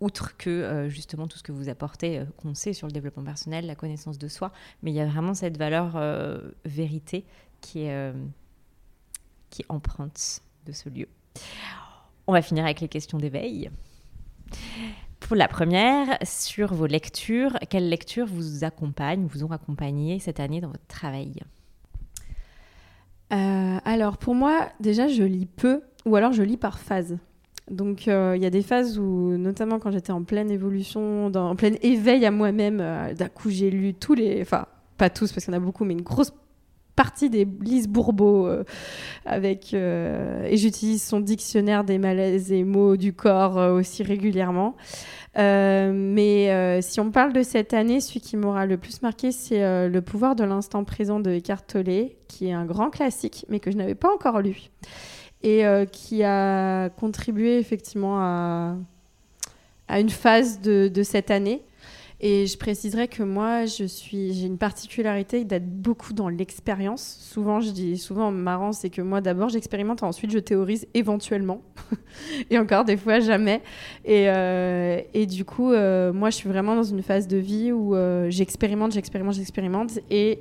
outre 0.04 0.36
que 0.36 0.50
euh, 0.50 0.88
justement 0.88 1.26
tout 1.26 1.38
ce 1.38 1.42
que 1.42 1.52
vous 1.52 1.68
apportez, 1.68 2.22
qu'on 2.36 2.54
sait 2.54 2.72
sur 2.72 2.86
le 2.86 2.92
développement 2.92 3.24
personnel, 3.24 3.66
la 3.66 3.74
connaissance 3.74 4.18
de 4.18 4.28
soi, 4.28 4.52
mais 4.82 4.90
il 4.90 4.94
y 4.94 5.00
a 5.00 5.06
vraiment 5.06 5.34
cette 5.34 5.56
valeur 5.56 5.98
vérité 6.64 7.24
qui 7.60 7.82
est 7.82 8.12
qui 9.50 9.64
emprunte 9.68 10.40
de 10.66 10.72
ce 10.72 10.88
lieu. 10.88 11.08
On 12.26 12.32
va 12.32 12.42
finir 12.42 12.64
avec 12.64 12.80
les 12.80 12.88
questions 12.88 13.18
d'éveil. 13.18 13.70
Pour 15.20 15.36
la 15.36 15.48
première, 15.48 16.18
sur 16.22 16.74
vos 16.74 16.86
lectures, 16.86 17.58
quelles 17.70 17.88
lectures 17.88 18.26
vous 18.26 18.64
accompagnent, 18.64 19.26
vous 19.26 19.44
ont 19.44 19.52
accompagné 19.52 20.18
cette 20.18 20.40
année 20.40 20.60
dans 20.60 20.68
votre 20.68 20.86
travail? 20.86 21.40
Euh, 23.32 23.78
Alors 23.84 24.18
pour 24.18 24.34
moi, 24.34 24.68
déjà, 24.80 25.08
je 25.08 25.22
lis 25.22 25.46
peu 25.46 25.82
ou 26.04 26.16
alors 26.16 26.32
je 26.32 26.42
lis 26.42 26.56
par 26.56 26.78
phase. 26.78 27.16
Donc 27.70 28.08
euh, 28.08 28.34
il 28.36 28.42
y 28.42 28.46
a 28.46 28.50
des 28.50 28.62
phases 28.62 28.98
où, 28.98 29.36
notamment 29.36 29.78
quand 29.78 29.90
j'étais 29.90 30.12
en 30.12 30.22
pleine 30.22 30.50
évolution, 30.50 31.26
en 31.34 31.56
plein 31.56 31.72
éveil 31.82 32.26
à 32.26 32.30
moi-même, 32.30 32.80
euh, 32.80 33.14
d'un 33.14 33.28
coup 33.28 33.50
j'ai 33.50 33.70
lu 33.70 33.94
tous 33.94 34.14
les, 34.14 34.42
enfin 34.42 34.66
pas 34.98 35.10
tous 35.10 35.32
parce 35.32 35.44
qu'il 35.44 35.54
y 35.54 35.56
en 35.56 35.60
a 35.60 35.64
beaucoup, 35.64 35.84
mais 35.84 35.94
une 35.94 36.02
grosse 36.02 36.32
partie 36.94 37.30
des 37.30 37.48
Lise 37.60 37.88
Bourbeau 37.88 38.48
avec 39.24 39.74
et 39.74 40.56
j'utilise 40.56 41.02
son 41.02 41.18
dictionnaire 41.18 41.82
des 41.82 41.98
malaises 41.98 42.52
et 42.52 42.62
mots 42.62 42.96
du 42.96 43.12
corps 43.12 43.56
aussi 43.56 44.04
régulièrement. 44.04 44.76
Euh, 45.36 45.92
mais 45.92 46.50
euh, 46.52 46.80
si 46.80 47.00
on 47.00 47.10
parle 47.10 47.32
de 47.32 47.42
cette 47.42 47.74
année, 47.74 48.00
celui 48.00 48.20
qui 48.20 48.36
m'aura 48.36 48.66
le 48.66 48.76
plus 48.76 49.02
marqué, 49.02 49.32
c'est 49.32 49.62
euh, 49.62 49.88
Le 49.88 50.00
pouvoir 50.00 50.36
de 50.36 50.44
l'instant 50.44 50.84
présent 50.84 51.18
de 51.20 51.30
Eckhart 51.30 51.66
Tolle, 51.66 52.10
qui 52.28 52.48
est 52.48 52.52
un 52.52 52.64
grand 52.64 52.90
classique, 52.90 53.44
mais 53.48 53.58
que 53.58 53.70
je 53.70 53.76
n'avais 53.76 53.96
pas 53.96 54.12
encore 54.12 54.40
lu, 54.40 54.70
et 55.44 55.64
qui 55.92 56.24
a 56.24 56.88
contribué 56.88 57.58
effectivement 57.58 58.18
à, 58.18 58.76
une 59.90 60.10
phase 60.10 60.60
de, 60.60 61.02
cette 61.02 61.30
année. 61.30 61.62
Et 62.26 62.46
je 62.46 62.56
préciserai 62.56 63.06
que 63.06 63.22
moi, 63.22 63.66
je 63.66 63.84
suis, 63.84 64.32
j'ai 64.32 64.46
une 64.46 64.56
particularité 64.56 65.44
d'être 65.44 65.68
beaucoup 65.68 66.14
dans 66.14 66.30
l'expérience. 66.30 67.18
Souvent, 67.20 67.60
je 67.60 67.70
dis, 67.70 67.98
souvent 67.98 68.30
marrant, 68.30 68.72
c'est 68.72 68.88
que 68.88 69.02
moi, 69.02 69.20
d'abord, 69.20 69.50
j'expérimente, 69.50 70.02
ensuite, 70.02 70.30
je 70.30 70.38
théorise 70.38 70.86
éventuellement. 70.94 71.60
et 72.50 72.58
encore 72.58 72.86
des 72.86 72.96
fois, 72.96 73.20
jamais. 73.20 73.60
Et, 74.06 74.30
euh, 74.30 75.02
du 75.28 75.44
coup, 75.44 75.72
euh, 75.72 76.14
moi, 76.14 76.30
je 76.30 76.36
suis 76.36 76.48
vraiment 76.48 76.74
dans 76.76 76.84
une 76.84 77.02
phase 77.02 77.28
de 77.28 77.36
vie 77.36 77.72
où 77.72 77.94
euh, 77.94 78.30
j'expérimente, 78.30 78.92
j'expérimente, 78.92 79.34
j'expérimente. 79.34 79.98
Et 80.10 80.40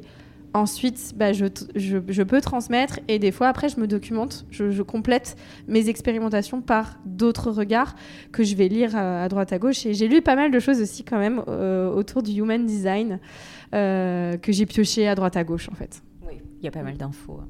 Ensuite, 0.56 1.14
bah, 1.16 1.34
je, 1.34 1.46
je, 1.76 1.98
je, 2.08 2.22
peux 2.22 2.40
transmettre 2.40 3.00
et 3.08 3.18
des 3.18 3.32
fois, 3.32 3.48
après, 3.48 3.70
je 3.70 3.80
me 3.80 3.88
documente, 3.88 4.46
je, 4.52 4.70
je 4.70 4.84
complète 4.84 5.36
mes 5.68 5.90
expérimentations 5.90 6.62
par 6.62 7.00
d'autres 7.06 7.50
regards 7.50 7.96
que 8.32 8.44
je 8.44 8.56
vais 8.56 8.68
lire 8.68 8.96
à, 8.96 9.24
à 9.24 9.30
droite 9.30 9.52
à 9.52 9.58
gauche. 9.58 9.86
Et 9.88 9.96
j'ai 9.96 10.08
lu 10.08 10.22
pas 10.22 10.36
mal 10.36 10.52
de 10.52 10.60
choses 10.60 10.80
aussi 10.80 11.04
quand 11.04 11.18
même 11.18 11.42
euh, 11.48 11.90
autour 11.92 12.22
du 12.22 12.34
human 12.34 12.66
design 12.68 13.20
euh, 13.74 14.38
que 14.38 14.52
j'ai 14.52 14.68
pioché 14.68 15.08
à 15.08 15.16
droite 15.16 15.38
à 15.38 15.44
gauche 15.44 15.70
en 15.72 15.76
fait. 15.76 16.04
Oui, 16.28 16.36
il 16.60 16.66
y 16.66 16.68
a 16.68 16.72
pas 16.72 16.84
mal 16.84 16.98
d'infos. 16.98 17.40
hein. 17.42 17.48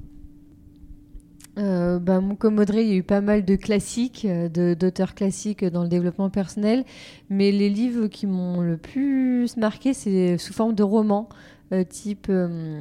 Euh, 1.60 2.00
bah, 2.00 2.20
mon- 2.20 2.36
comme 2.36 2.58
Audrey, 2.58 2.84
il 2.84 2.90
y 2.90 2.94
a 2.94 2.96
eu 2.96 3.04
pas 3.04 3.22
mal 3.22 3.46
de 3.46 3.56
classiques, 3.56 4.26
euh, 4.26 4.50
de- 4.50 4.74
d'auteurs 4.74 5.14
classiques 5.14 5.64
dans 5.64 5.84
le 5.84 5.90
développement 5.90 6.32
personnel, 6.32 6.84
mais 7.30 7.52
les 7.52 7.70
livres 7.70 8.08
qui 8.08 8.26
m'ont 8.26 8.62
le 8.62 8.78
plus 8.78 9.56
marqué, 9.58 9.94
c'est 9.94 10.40
sous 10.40 10.52
forme 10.54 10.74
de 10.74 10.82
romans, 10.82 11.30
euh, 11.74 11.84
type 11.84 12.28
euh, 12.30 12.80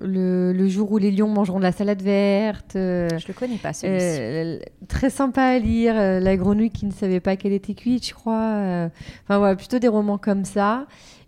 le, 0.00 0.52
le 0.52 0.68
jour 0.68 0.90
où 0.92 0.98
les 0.98 1.10
lions 1.10 1.28
mangeront 1.28 1.58
de 1.58 1.62
la 1.64 1.72
salade 1.72 2.02
verte. 2.02 2.74
euh, 2.76 3.08
Je 3.16 3.28
le 3.28 3.32
connais 3.34 3.56
pas 3.56 3.72
celui-ci. 3.72 4.60
très 4.88 5.08
sympa 5.10 5.42
à 5.42 5.58
lire, 5.58 5.94
La 5.94 6.36
grenouille 6.36 6.70
qui 6.70 6.84
ne 6.86 6.92
savait 6.92 7.20
pas 7.20 7.36
qu'elle 7.36 7.52
était 7.52 7.74
cuite, 7.74 8.06
je 8.08 8.14
crois. 8.14 8.88
Enfin 9.24 9.38
voilà, 9.38 9.56
plutôt 9.56 9.78
des 9.78 9.88
romans 9.88 10.18
comme 10.18 10.44
ça. 10.44 10.86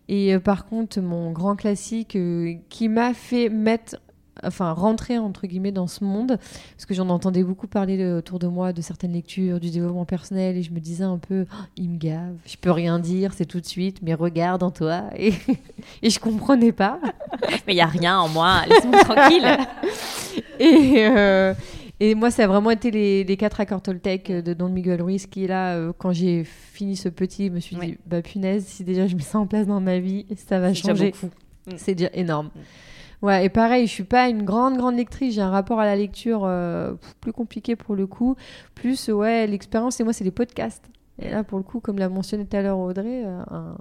Et 0.08 0.36
par 0.40 0.66
contre, 0.66 1.00
mon 1.00 1.30
grand 1.30 1.54
classique 1.54 2.18
qui 2.68 2.88
m'a 2.88 3.14
fait 3.14 3.48
mettre, 3.48 3.96
enfin 4.44 4.72
rentrer 4.72 5.18
entre 5.18 5.46
guillemets 5.46 5.72
dans 5.72 5.86
ce 5.86 6.04
monde, 6.04 6.38
parce 6.76 6.86
que 6.86 6.94
j'en 6.94 7.08
entendais 7.08 7.42
beaucoup 7.42 7.66
parler 7.66 8.04
autour 8.12 8.38
de 8.38 8.46
moi 8.46 8.72
de 8.72 8.80
certaines 8.82 9.12
lectures, 9.12 9.60
du 9.60 9.70
développement 9.70 10.04
personnel, 10.04 10.56
et 10.56 10.62
je 10.62 10.72
me 10.72 10.80
disais 10.80 11.04
un 11.04 11.18
peu, 11.18 11.46
Oh, 11.52 11.64
il 11.76 11.90
me 11.90 11.98
gave, 11.98 12.34
je 12.46 12.56
peux 12.56 12.70
rien 12.70 12.98
dire, 12.98 13.32
c'est 13.32 13.46
tout 13.46 13.60
de 13.60 13.66
suite, 13.66 13.98
mais 14.02 14.14
regarde 14.14 14.62
en 14.62 14.70
toi. 14.70 15.04
Et, 15.16 15.32
et 16.02 16.10
je 16.10 16.18
comprenais 16.20 16.72
pas. 16.72 16.98
Mais 17.66 17.74
il 17.74 17.76
y 17.76 17.80
a 17.80 17.86
rien 17.86 18.18
en 18.18 18.28
moi, 18.28 18.62
laisse-moi 18.68 19.04
tranquille. 19.04 19.46
Et, 20.58 21.06
euh, 21.08 21.54
et 22.00 22.14
moi, 22.14 22.30
ça 22.30 22.44
a 22.44 22.46
vraiment 22.46 22.70
été 22.70 22.90
les, 22.90 23.24
les 23.24 23.36
quatre 23.36 23.60
accords 23.60 23.82
Toltec 23.82 24.30
euh, 24.30 24.42
de 24.42 24.52
Don 24.54 24.68
Miguel 24.68 25.02
Ruiz 25.02 25.26
qui, 25.26 25.46
là, 25.46 25.74
euh, 25.74 25.92
quand 25.96 26.12
j'ai 26.12 26.44
fini 26.44 26.96
ce 26.96 27.08
petit, 27.08 27.46
je 27.48 27.52
me 27.52 27.60
suis 27.60 27.76
Oui. 27.76 27.86
dit, 27.92 27.98
bah 28.06 28.22
punaise, 28.22 28.64
si 28.66 28.84
déjà 28.84 29.06
je 29.06 29.16
mets 29.16 29.22
ça 29.22 29.38
en 29.38 29.46
place 29.46 29.66
dans 29.66 29.80
ma 29.80 29.98
vie, 29.98 30.26
ça 30.48 30.58
va 30.58 30.72
changer. 30.74 31.14
Mm. 31.66 31.72
C'est 31.76 31.94
déjà 31.94 32.10
énorme. 32.14 32.50
Ouais, 33.22 33.44
et 33.44 33.48
pareil, 33.50 33.86
je 33.86 33.92
suis 33.92 34.04
pas 34.04 34.28
une 34.28 34.44
grande, 34.44 34.76
grande 34.78 34.96
lectrice. 34.96 35.34
J'ai 35.34 35.42
un 35.42 35.50
rapport 35.50 35.78
à 35.78 35.84
la 35.84 35.94
lecture 35.96 36.44
euh, 36.44 36.94
plus 37.20 37.32
compliqué 37.32 37.76
pour 37.76 37.94
le 37.94 38.06
coup. 38.06 38.34
Plus, 38.74 39.08
ouais, 39.08 39.46
l'expérience, 39.46 40.00
et 40.00 40.04
moi, 40.04 40.12
c'est 40.14 40.24
les 40.24 40.30
podcasts. 40.30 40.84
Et 41.18 41.28
là, 41.28 41.44
pour 41.44 41.58
le 41.58 41.64
coup, 41.64 41.80
comme 41.80 41.98
l'a 41.98 42.08
mentionné 42.08 42.46
tout 42.46 42.56
à 42.56 42.62
l'heure 42.62 42.78
Audrey, 42.78 43.24
euh, 43.26 43.42
un- 43.50 43.76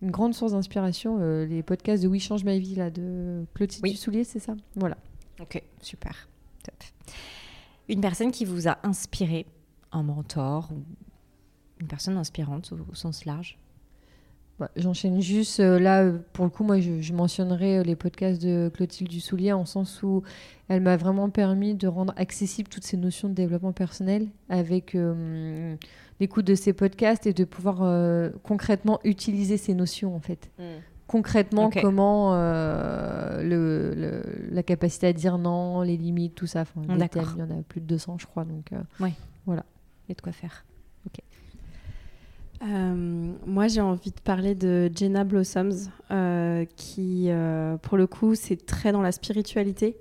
une 0.00 0.10
grande 0.10 0.34
source 0.34 0.50
d'inspiration, 0.50 1.18
euh, 1.20 1.46
les 1.46 1.62
podcasts 1.62 2.02
de 2.02 2.08
Oui, 2.08 2.18
change 2.18 2.42
ma 2.42 2.58
vie, 2.58 2.74
là, 2.74 2.90
de 2.90 3.44
Clotilde 3.54 3.84
Oui. 3.84 3.92
Dussoulier, 3.92 4.24
c'est 4.24 4.40
ça? 4.40 4.54
Voilà. 4.74 4.96
Ok, 5.40 5.62
super. 5.80 6.28
Top. 6.64 6.74
Une 7.88 8.00
personne 8.00 8.32
qui 8.32 8.44
vous 8.44 8.66
a 8.66 8.78
inspiré, 8.82 9.46
un 9.92 10.02
mentor 10.02 10.70
ou 10.72 10.82
une 11.80 11.86
personne 11.86 12.16
inspirante 12.16 12.72
au, 12.72 12.90
au 12.90 12.94
sens 12.96 13.26
large? 13.26 13.58
Ouais, 14.62 14.68
J'enchaîne 14.76 15.20
juste 15.20 15.58
euh, 15.58 15.78
là, 15.80 16.02
euh, 16.04 16.18
pour 16.32 16.44
le 16.44 16.50
coup, 16.50 16.62
moi 16.62 16.78
je, 16.78 17.00
je 17.00 17.12
mentionnerai 17.12 17.78
euh, 17.78 17.82
les 17.82 17.96
podcasts 17.96 18.40
de 18.40 18.70
Clotilde 18.72 19.10
Dussoulier 19.10 19.52
en 19.52 19.64
sens 19.64 20.02
où 20.04 20.22
elle 20.68 20.80
m'a 20.82 20.96
vraiment 20.96 21.30
permis 21.30 21.74
de 21.74 21.88
rendre 21.88 22.14
accessible 22.16 22.68
toutes 22.68 22.84
ces 22.84 22.96
notions 22.96 23.28
de 23.28 23.34
développement 23.34 23.72
personnel 23.72 24.28
avec 24.48 24.94
euh, 24.94 25.74
l'écoute 26.20 26.44
de 26.46 26.54
ces 26.54 26.72
podcasts 26.72 27.26
et 27.26 27.32
de 27.32 27.44
pouvoir 27.44 27.82
euh, 27.82 28.30
concrètement 28.44 29.00
utiliser 29.02 29.56
ces 29.56 29.74
notions 29.74 30.14
en 30.14 30.20
fait. 30.20 30.50
Concrètement, 31.08 31.66
Ok. 31.66 31.78
comment 31.82 32.32
le, 32.34 33.92
le- 33.94 34.22
la 34.50 34.62
capacité 34.62 35.08
à 35.08 35.12
dire 35.12 35.36
non, 35.38 35.82
les 35.82 35.96
limites, 35.96 36.34
tout 36.34 36.46
ça. 36.46 36.60
Enfin, 36.62 36.80
les 36.88 36.96
D'accord. 36.98 37.24
thèmes, 37.24 37.32
il 37.36 37.40
y 37.40 37.42
en 37.42 37.58
a 37.58 37.62
plus 37.62 37.80
de 37.80 37.86
200, 37.86 38.16
je 38.18 38.26
crois. 38.26 38.44
Donc, 38.44 38.72
euh, 38.72 38.78
Il 39.00 40.08
y 40.08 40.12
a 40.12 40.14
de 40.14 40.20
quoi 40.22 40.32
faire. 40.32 40.64
Euh, 42.62 43.32
moi, 43.44 43.68
j'ai 43.68 43.80
envie 43.80 44.10
de 44.10 44.20
parler 44.20 44.54
de 44.54 44.90
Jenna 44.94 45.24
Blossoms, 45.24 45.90
euh, 46.10 46.64
qui, 46.76 47.26
euh, 47.28 47.76
pour 47.78 47.96
le 47.96 48.06
coup, 48.06 48.34
c'est 48.34 48.66
très 48.66 48.92
dans 48.92 49.02
la 49.02 49.12
spiritualité. 49.12 49.96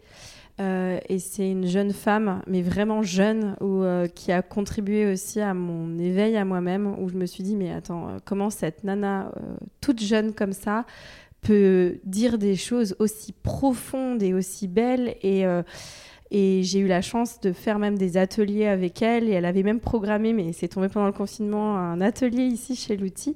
Et 1.09 1.17
c'est 1.17 1.49
une 1.49 1.65
jeune 1.65 1.91
femme, 1.91 2.43
mais 2.45 2.61
vraiment 2.61 3.01
jeune, 3.01 3.55
où, 3.61 3.83
qui 4.13 4.31
a 4.31 4.43
contribué 4.43 5.11
aussi 5.11 5.41
à 5.41 5.55
mon 5.55 5.97
éveil 5.97 6.37
à 6.37 6.45
moi-même, 6.45 6.99
où 6.99 7.09
je 7.09 7.15
me 7.15 7.25
suis 7.25 7.43
dit, 7.43 7.55
mais 7.55 7.71
attends, 7.71 8.17
comment 8.25 8.51
cette 8.51 8.83
nana, 8.83 9.31
toute 9.79 9.99
jeune 9.99 10.35
comme 10.35 10.53
ça, 10.53 10.85
peut 11.41 11.97
dire 12.03 12.37
des 12.37 12.55
choses 12.55 12.95
aussi 12.99 13.33
profondes 13.33 14.21
et 14.21 14.35
aussi 14.35 14.67
belles 14.67 15.15
et 15.23 15.45
et 16.31 16.63
j'ai 16.63 16.79
eu 16.79 16.87
la 16.87 17.01
chance 17.01 17.39
de 17.41 17.51
faire 17.51 17.77
même 17.77 17.97
des 17.97 18.15
ateliers 18.17 18.65
avec 18.65 19.01
elle. 19.01 19.27
Et 19.29 19.33
elle 19.33 19.45
avait 19.45 19.63
même 19.63 19.79
programmé, 19.81 20.31
mais 20.33 20.53
c'est 20.53 20.69
tombé 20.69 20.87
pendant 20.87 21.07
le 21.07 21.11
confinement, 21.11 21.77
un 21.77 21.99
atelier 22.01 22.43
ici 22.45 22.75
chez 22.75 22.95
l'outil. 22.97 23.35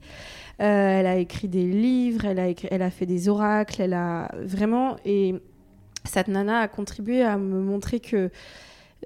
Euh, 0.62 1.00
elle 1.00 1.06
a 1.06 1.18
écrit 1.18 1.50
des 1.50 1.66
livres, 1.66 2.24
elle 2.26 2.40
a, 2.40 2.48
écrit- 2.48 2.70
elle 2.72 2.82
a 2.82 2.90
fait 2.90 3.06
des 3.06 3.28
oracles, 3.28 3.82
elle 3.82 3.94
a 3.94 4.32
vraiment. 4.42 4.96
Et 5.06 5.36
cette 6.06 6.30
nana 6.30 6.60
a 6.62 6.68
contribué 6.70 7.22
à 7.24 7.38
me 7.38 7.60
montrer 7.60 8.00
que. 8.00 8.30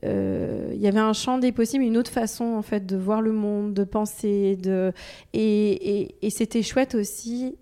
euh, 0.06 0.72
Il 0.76 0.80
y 0.80 0.88
avait 0.88 1.00
un 1.00 1.14
champ 1.14 1.40
des 1.40 1.52
possibles, 1.52 1.84
une 1.84 1.98
autre 1.98 2.12
façon 2.12 2.46
en 2.46 2.62
fait 2.62 2.86
de 2.86 2.96
voir 2.96 3.22
le 3.22 3.32
monde, 3.32 3.74
de 3.74 3.84
penser, 3.84 4.56
de 4.56 4.94
et, 5.34 6.16
c'était 6.30 6.62
chouette 6.62 6.94
aussi 6.96 7.56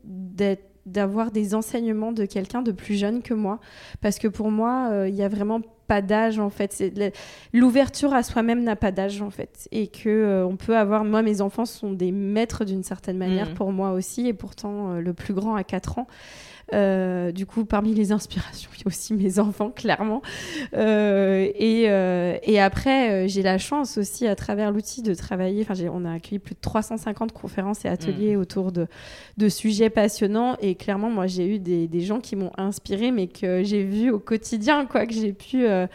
d'avoir 0.86 1.32
des 1.32 1.56
enseignements 1.56 2.12
de 2.12 2.26
quelqu'un 2.26 2.62
de 2.62 2.72
plus 2.72 2.96
jeune 2.96 3.22
que 3.22 3.34
moi 3.34 3.60
parce 4.02 4.20
que 4.20 4.28
pour 4.28 4.52
moi 4.52 4.90
euh, 4.92 5.10
il 5.10 5.16
y 5.16 5.24
a 5.24 5.28
vraiment 5.28 5.62
pas 5.88 6.02
d'âge 6.02 6.40
en 6.40 6.50
fait. 6.50 6.84
L'ouverture 7.54 8.14
à 8.14 8.24
soi-même 8.24 8.64
n'a 8.64 8.76
pas 8.76 8.92
d'âge 8.92 9.22
en 9.22 9.30
fait. 9.30 9.68
Et 9.72 9.88
que 9.88 10.10
euh, 10.10 10.46
on 10.46 10.56
peut 10.58 10.78
avoir 10.78 11.04
moi 11.04 11.22
mes 11.22 11.42
enfants 11.42 11.66
sont 11.66 11.92
des 11.92 12.12
maîtres 12.12 12.66
d'une 12.66 12.84
certaine 12.84 13.18
manière 13.18 13.50
Mhm. 13.50 13.54
pour 13.56 13.72
moi 13.72 13.92
aussi 13.92 14.28
et 14.28 14.34
pourtant 14.34 14.92
euh, 14.94 15.00
le 15.00 15.14
plus 15.14 15.34
grand 15.34 15.56
a 15.56 15.64
4 15.64 16.00
ans 16.00 16.08
Euh, 16.74 17.32
du 17.32 17.46
coup, 17.46 17.64
parmi 17.64 17.94
les 17.94 18.12
inspirations, 18.12 18.70
il 18.76 18.80
y 18.82 18.84
a 18.84 18.88
aussi 18.88 19.14
mes 19.14 19.40
enfants, 19.40 19.70
clairement. 19.70 20.22
Euh, 20.74 21.48
et, 21.56 21.86
euh, 21.88 22.38
et 22.44 22.60
après, 22.60 23.10
euh, 23.12 23.28
j'ai 23.28 23.42
la 23.42 23.58
chance 23.58 23.98
aussi, 23.98 24.28
à 24.28 24.36
travers 24.36 24.72
l'outil, 24.72 25.02
de 25.02 25.14
travailler. 25.14 25.62
Enfin, 25.62 25.74
j'ai- 25.76 25.88
on 25.90 26.04
a 26.04 26.12
accueilli 26.14 26.40
plus 26.40 26.56
de 26.56 26.60
350 26.62 27.32
conférences 27.32 27.86
et 27.86 27.88
ateliers 27.88 28.36
autour 28.36 28.72
de, 28.72 28.88
de 29.38 29.50
sujets 29.50 29.90
passionnants. 29.90 30.58
Et 30.62 30.76
clairement, 30.76 31.10
moi, 31.10 31.26
j'ai 31.28 31.48
eu 31.48 31.60
des, 31.60 31.88
des 31.88 32.02
gens 32.02 32.20
qui 32.20 32.36
m'ont 32.36 32.52
inspiré, 32.58 33.12
mais 33.12 33.28
que 33.28 33.64
j'ai 33.64 33.84
vu 33.84 34.12
au 34.12 34.20
quotidien, 34.20 34.86
quoi, 34.86 35.06
que 35.06 35.14
j'ai 35.14 35.32
pu 35.34 35.66
euh, 35.66 35.88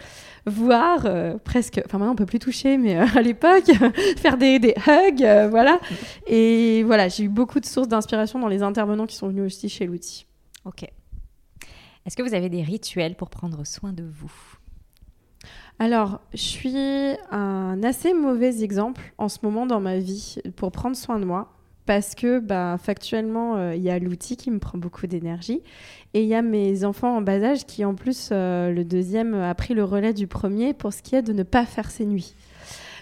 voir 0.47 1.07
presque. 1.45 1.83
Enfin, 1.85 1.99
maintenant, 1.99 2.12
on 2.12 2.16
peut 2.16 2.25
plus 2.27 2.39
toucher, 2.39 2.79
mais 2.79 2.97
à 3.16 3.20
l'époque, 3.20 3.70
faire 4.16 4.39
des, 4.39 4.59
des 4.59 4.75
hugs, 4.87 5.49
voilà. 5.51 5.79
Et 6.27 6.83
voilà, 6.85 7.09
j'ai 7.09 7.25
eu 7.25 7.29
beaucoup 7.29 7.61
de 7.61 7.66
sources 7.66 7.89
d'inspiration 7.89 8.39
dans 8.39 8.49
les 8.49 8.62
intervenants 8.62 9.07
qui 9.07 9.16
sont 9.16 9.29
venus 9.29 9.45
aussi 9.45 9.68
chez 9.68 9.87
l'outil. 9.87 10.25
Ok. 10.65 10.85
Est-ce 12.05 12.17
que 12.17 12.23
vous 12.23 12.35
avez 12.35 12.49
des 12.49 12.63
rituels 12.63 13.15
pour 13.15 13.31
prendre 13.31 13.65
soin 13.65 13.93
de 13.93 14.05
vous? 14.05 14.33
Alors, 15.79 16.21
je 16.33 16.41
suis 16.41 17.17
un 17.31 17.83
assez 17.83 18.15
mauvais 18.15 18.63
exemple 18.63 19.15
en 19.19 19.29
ce 19.29 19.39
moment 19.43 19.67
dans 19.67 19.81
ma 19.81 19.99
vie 19.99 20.37
pour 20.57 20.73
prendre 20.73 20.97
soin 20.97 21.19
de 21.19 21.25
moi. 21.25 21.53
Parce 21.85 22.15
que 22.15 22.39
bah, 22.39 22.77
factuellement, 22.79 23.57
euh, 23.57 23.75
il 23.75 23.83
y 23.83 23.91
a 23.91 23.99
l'outil 23.99 24.37
qui 24.37 24.53
me 24.53 24.61
prend 24.61 24.79
beaucoup 24.79 25.09
d'énergie. 25.09 25.63
Et 26.15 26.23
il 26.23 26.29
y 26.29 26.35
a 26.35 26.43
mes 26.43 26.85
enfants 26.85 27.17
en 27.17 27.23
bas 27.23 27.43
âge 27.43 27.67
qui, 27.67 27.85
en 27.85 27.97
plus, 27.97 28.29
euh, 28.31 28.71
le 28.71 28.85
deuxième 28.85 29.35
a 29.35 29.53
pris 29.55 29.75
le 29.75 29.83
relais 29.83 30.13
du 30.13 30.29
premier 30.29 30.75
pour 30.75 30.93
ce 30.93 31.03
qui 31.03 31.17
est 31.17 31.23
de 31.23 31.33
ne 31.33 31.43
pas 31.43 31.67
faire 31.67 31.91
ses 31.91 32.07
nuits. 32.07 32.35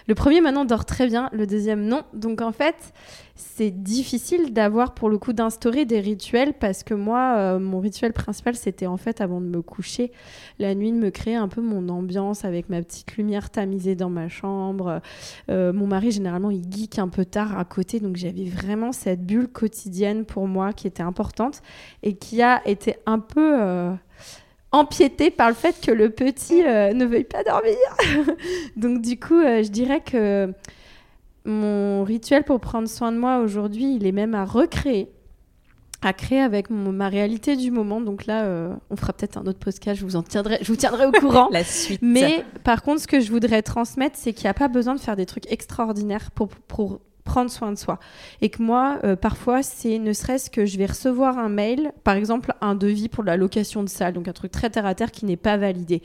Le 0.07 0.15
premier 0.15 0.41
maintenant 0.41 0.65
dort 0.65 0.85
très 0.85 1.07
bien, 1.07 1.29
le 1.31 1.45
deuxième 1.47 1.85
non. 1.85 2.03
Donc 2.13 2.41
en 2.41 2.51
fait, 2.51 2.93
c'est 3.35 3.71
difficile 3.71 4.53
d'avoir 4.53 4.93
pour 4.93 5.09
le 5.09 5.17
coup 5.17 5.33
d'instaurer 5.33 5.85
des 5.85 5.99
rituels 5.99 6.53
parce 6.53 6.83
que 6.83 6.93
moi, 6.93 7.35
euh, 7.37 7.59
mon 7.59 7.79
rituel 7.79 8.13
principal, 8.13 8.55
c'était 8.55 8.87
en 8.87 8.97
fait 8.97 9.21
avant 9.21 9.41
de 9.41 9.45
me 9.45 9.61
coucher, 9.61 10.11
la 10.59 10.75
nuit 10.75 10.91
de 10.91 10.97
me 10.97 11.09
créer 11.09 11.35
un 11.35 11.47
peu 11.47 11.61
mon 11.61 11.89
ambiance 11.89 12.45
avec 12.45 12.69
ma 12.69 12.81
petite 12.81 13.17
lumière 13.17 13.49
tamisée 13.49 13.95
dans 13.95 14.09
ma 14.09 14.29
chambre. 14.29 15.01
Euh, 15.49 15.73
mon 15.73 15.87
mari, 15.87 16.11
généralement, 16.11 16.51
il 16.51 16.63
geek 16.69 16.99
un 16.99 17.09
peu 17.09 17.25
tard 17.25 17.57
à 17.57 17.65
côté, 17.65 17.99
donc 17.99 18.15
j'avais 18.15 18.45
vraiment 18.45 18.91
cette 18.91 19.25
bulle 19.25 19.47
quotidienne 19.47 20.25
pour 20.25 20.47
moi 20.47 20.73
qui 20.73 20.87
était 20.87 21.03
importante 21.03 21.61
et 22.03 22.15
qui 22.15 22.41
a 22.41 22.67
été 22.67 22.97
un 23.05 23.19
peu 23.19 23.61
euh, 23.61 23.93
empiétée 24.71 25.31
par 25.31 25.49
le 25.49 25.55
fait 25.55 25.79
que 25.81 25.91
le 25.91 26.09
petit 26.09 26.63
euh, 26.65 26.93
ne 26.93 27.05
veuille 27.05 27.25
pas 27.25 27.43
dormir. 27.43 27.75
donc 28.75 29.01
du 29.01 29.19
coup, 29.19 29.39
euh, 29.39 29.63
je 29.63 29.69
dirais 29.69 30.01
que 30.01 30.53
mon 31.45 32.03
rituel 32.03 32.43
pour 32.43 32.59
prendre 32.59 32.87
soin 32.87 33.11
de 33.11 33.17
moi 33.17 33.39
aujourd'hui, 33.39 33.95
il 33.95 34.05
est 34.05 34.11
même 34.11 34.35
à 34.35 34.45
recréer. 34.45 35.09
à 36.03 36.13
créer 36.13 36.39
avec 36.39 36.69
ma 36.69 37.09
réalité 37.09 37.55
du 37.55 37.69
moment. 37.69 37.99
Donc 38.01 38.25
là, 38.25 38.45
euh, 38.45 38.73
on 38.89 38.95
fera 38.95 39.13
peut-être 39.13 39.37
un 39.37 39.45
autre 39.45 39.59
podcast, 39.59 39.99
je 39.99 40.05
vous 40.05 40.15
en 40.15 40.23
tiendrai, 40.23 40.59
je 40.61 40.67
vous 40.67 40.77
tiendrai 40.77 41.05
au 41.05 41.11
courant. 41.11 41.49
La 41.51 41.63
suite. 41.63 42.01
Mais 42.01 42.45
par 42.63 42.81
contre, 42.81 43.01
ce 43.01 43.07
que 43.07 43.19
je 43.19 43.29
voudrais 43.31 43.61
transmettre, 43.61 44.15
c'est 44.17 44.33
qu'il 44.33 44.45
n'y 44.45 44.51
a 44.51 44.55
pas 44.55 44.67
besoin 44.67 44.95
de 44.95 44.99
faire 44.99 45.15
des 45.15 45.25
trucs 45.25 45.51
extraordinaires 45.51 46.31
pour, 46.31 46.47
pour 46.47 47.01
prendre 47.23 47.49
soin 47.49 47.71
de 47.71 47.77
soi. 47.77 47.99
Et 48.41 48.49
que 48.49 48.61
moi, 48.61 48.99
euh, 49.03 49.15
parfois, 49.15 49.63
c'est 49.63 49.99
ne 49.99 50.13
serait-ce 50.13 50.49
que 50.49 50.65
je 50.65 50.77
vais 50.77 50.85
recevoir 50.85 51.37
un 51.37 51.49
mail, 51.49 51.91
par 52.03 52.15
exemple 52.15 52.53
un 52.61 52.75
devis 52.75 53.09
pour 53.09 53.23
la 53.23 53.37
location 53.37 53.83
de 53.83 53.89
salle, 53.89 54.13
donc 54.13 54.27
un 54.27 54.33
truc 54.33 54.51
très 54.51 54.69
terre 54.69 54.85
à 54.85 54.95
terre 54.95 55.11
qui 55.11 55.25
n'est 55.25 55.37
pas 55.37 55.57
validé. 55.57 56.01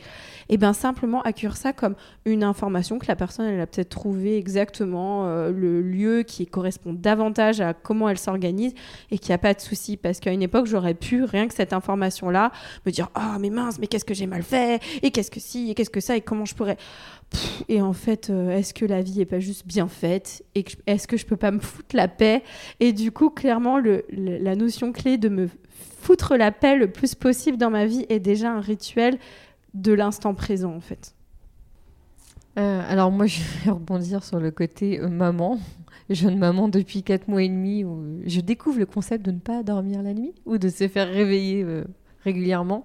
Et 0.48 0.56
bien 0.56 0.72
simplement 0.72 1.22
accueillir 1.22 1.56
ça 1.56 1.72
comme 1.72 1.94
une 2.24 2.44
information 2.44 2.98
que 2.98 3.06
la 3.08 3.16
personne, 3.16 3.46
elle 3.46 3.60
a 3.60 3.66
peut-être 3.66 3.88
trouvé 3.88 4.36
exactement 4.36 5.26
euh, 5.26 5.50
le 5.50 5.82
lieu 5.82 6.22
qui 6.22 6.46
correspond 6.46 6.92
davantage 6.92 7.60
à 7.60 7.74
comment 7.74 8.08
elle 8.08 8.18
s'organise 8.18 8.74
et 9.10 9.18
qu'il 9.18 9.30
n'y 9.30 9.34
a 9.34 9.38
pas 9.38 9.54
de 9.54 9.60
souci. 9.60 9.96
Parce 9.96 10.20
qu'à 10.20 10.32
une 10.32 10.42
époque, 10.42 10.66
j'aurais 10.66 10.94
pu, 10.94 11.24
rien 11.24 11.48
que 11.48 11.54
cette 11.54 11.72
information-là, 11.72 12.52
me 12.84 12.90
dire 12.90 13.08
oh, 13.16 13.38
mais 13.40 13.50
mince, 13.50 13.78
mais 13.78 13.86
qu'est-ce 13.86 14.04
que 14.04 14.14
j'ai 14.14 14.26
mal 14.26 14.42
fait? 14.42 14.80
Et 15.02 15.10
qu'est-ce 15.10 15.30
que 15.30 15.40
si? 15.40 15.70
Et 15.70 15.74
qu'est-ce 15.74 15.90
que 15.90 16.00
ça? 16.00 16.16
Et 16.16 16.20
comment 16.20 16.44
je 16.44 16.54
pourrais 16.54 16.76
et 17.68 17.82
en 17.82 17.92
fait, 17.92 18.30
euh, 18.30 18.56
est-ce 18.56 18.72
que 18.72 18.84
la 18.84 19.02
vie 19.02 19.20
est 19.20 19.26
pas 19.26 19.40
juste 19.40 19.66
bien 19.66 19.88
faite 19.88 20.44
Et 20.54 20.64
que 21.06 21.16
je 21.16 21.26
peux 21.26 21.36
pas 21.36 21.50
me 21.50 21.60
foutre 21.60 21.94
la 21.94 22.08
paix 22.08 22.42
Et 22.80 22.92
du 22.92 23.12
coup, 23.12 23.30
clairement, 23.30 23.78
la 23.78 24.56
notion 24.56 24.92
clé 24.92 25.18
de 25.18 25.28
me 25.28 25.48
foutre 26.00 26.36
la 26.36 26.52
paix 26.52 26.76
le 26.76 26.90
plus 26.90 27.14
possible 27.14 27.58
dans 27.58 27.70
ma 27.70 27.86
vie 27.86 28.06
est 28.08 28.20
déjà 28.20 28.52
un 28.52 28.60
rituel 28.60 29.18
de 29.74 29.92
l'instant 29.92 30.34
présent, 30.34 30.74
en 30.74 30.80
fait. 30.80 31.14
Euh, 32.58 32.82
alors 32.88 33.10
moi, 33.10 33.26
je 33.26 33.40
vais 33.40 33.70
rebondir 33.70 34.24
sur 34.24 34.40
le 34.40 34.50
côté 34.50 35.00
euh, 35.00 35.08
maman. 35.08 35.58
Jeune 36.08 36.38
maman 36.38 36.68
depuis 36.68 37.02
4 37.02 37.26
mois 37.26 37.42
et 37.42 37.48
demi, 37.48 37.84
où 37.84 38.20
je 38.24 38.40
découvre 38.40 38.78
le 38.78 38.86
concept 38.86 39.26
de 39.26 39.32
ne 39.32 39.40
pas 39.40 39.64
dormir 39.64 40.02
la 40.02 40.14
nuit 40.14 40.34
ou 40.44 40.56
de 40.56 40.68
se 40.68 40.86
faire 40.86 41.08
réveiller 41.08 41.64
régulièrement. 42.26 42.84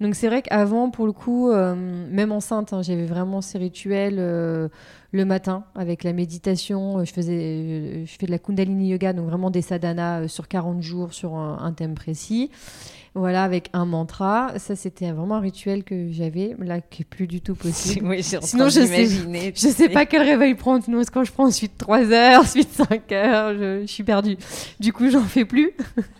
Donc 0.00 0.16
c'est 0.16 0.26
vrai 0.26 0.42
qu'avant, 0.42 0.90
pour 0.90 1.06
le 1.06 1.12
coup, 1.12 1.50
euh, 1.50 1.74
même 2.10 2.32
enceinte, 2.32 2.72
hein, 2.72 2.82
j'avais 2.82 3.06
vraiment 3.06 3.40
ces 3.40 3.56
rituels 3.56 4.16
euh, 4.18 4.68
le 5.12 5.24
matin 5.24 5.64
avec 5.74 6.02
la 6.02 6.12
méditation. 6.12 6.98
Euh, 6.98 7.04
je, 7.04 7.12
faisais, 7.12 8.04
je 8.04 8.12
fais 8.18 8.26
de 8.26 8.32
la 8.32 8.38
Kundalini 8.38 8.88
Yoga, 8.88 9.12
donc 9.12 9.26
vraiment 9.28 9.50
des 9.50 9.62
sadhanas 9.62 10.28
sur 10.28 10.48
40 10.48 10.82
jours 10.82 11.14
sur 11.14 11.36
un, 11.36 11.72
thème 11.72 11.94
précis. 11.94 12.50
Voilà, 13.14 13.44
avec 13.44 13.68
un 13.74 13.84
mantra. 13.84 14.58
Ça, 14.58 14.74
c'était 14.74 15.12
vraiment 15.12 15.36
un 15.36 15.40
rituel 15.40 15.84
que 15.84 16.10
j'avais, 16.10 16.56
là, 16.58 16.80
qui 16.80 17.02
est 17.02 17.04
plus 17.04 17.26
du 17.26 17.42
tout 17.42 17.54
possible. 17.54 18.16
Sinon, 18.22 18.70
je 18.70 18.80
sais, 18.86 19.06
je 19.06 19.68
sais 19.68 19.88
pas 19.90 20.06
quel 20.06 20.22
réveil 20.22 20.54
prendre. 20.54 20.82
Sinon, 20.82 21.02
quand 21.12 21.22
je 21.22 21.32
prends 21.32 21.46
ensuite 21.46 21.76
3 21.76 22.10
heures, 22.10 22.40
ensuite 22.42 22.70
5 22.70 23.12
heures, 23.12 23.54
je, 23.54 23.86
suis 23.86 24.02
perdue. 24.02 24.36
Du 24.80 24.92
coup, 24.92 25.10
j'en 25.10 25.24
fais 25.24 25.44
plus. 25.44 25.72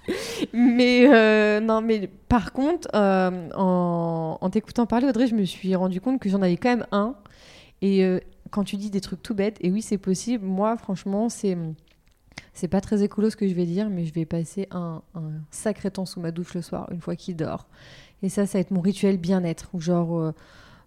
mais 0.53 1.61
non, 1.61 1.81
mais 1.81 2.11
par 2.29 2.53
contre, 2.53 2.89
en 2.95 4.39
en, 4.41 4.51
t'écoutant 4.51 4.87
parler, 4.87 5.07
Audrey, 5.09 5.27
je 5.27 5.35
me 5.35 5.45
suis 5.45 5.75
rendu 5.75 6.01
compte 6.01 6.21
que 6.21 6.29
j'en 6.29 6.43
avais 6.43 6.57
quand 6.57 6.71
même 6.71 6.87
un. 6.93 7.15
Et 7.81 8.05
euh, 8.05 8.21
quand 8.51 8.65
tu 8.65 8.77
dis 8.77 8.91
des 8.91 9.01
trucs 9.01 9.23
tout 9.23 9.35
bêtes, 9.35 9.57
et 9.61 9.71
oui, 9.71 9.83
c'est 9.83 9.99
possible, 9.99 10.45
moi, 10.45 10.77
franchement, 10.77 11.29
c'est. 11.29 11.57
C'est 12.55 12.69
pas 12.69 12.81
très 12.81 13.03
écolo 13.03 13.31
ce 13.31 13.37
que 13.37 13.49
je 13.49 13.55
vais 13.55 13.65
dire, 13.65 13.89
mais 13.89 14.05
je 14.05 14.13
vais 14.13 14.27
passer 14.27 14.69
un, 14.71 15.03
sacré 15.51 15.91
temps 15.91 16.05
sous 16.07 16.21
ma 16.21 16.31
douche 16.31 16.55
le 16.55 16.63
soir, 16.63 16.89
une 16.93 17.01
fois 17.01 17.17
qu'il 17.17 17.37
dort. 17.37 17.67
Et 18.23 18.29
ça, 18.29 18.47
ça 18.47 18.59
va 18.59 18.61
être 18.61 18.71
mon 18.71 18.81
rituel 18.81 19.17
bien-être, 19.17 19.71
où 19.73 19.81
genre, 19.81 20.19
euh, 20.19 20.33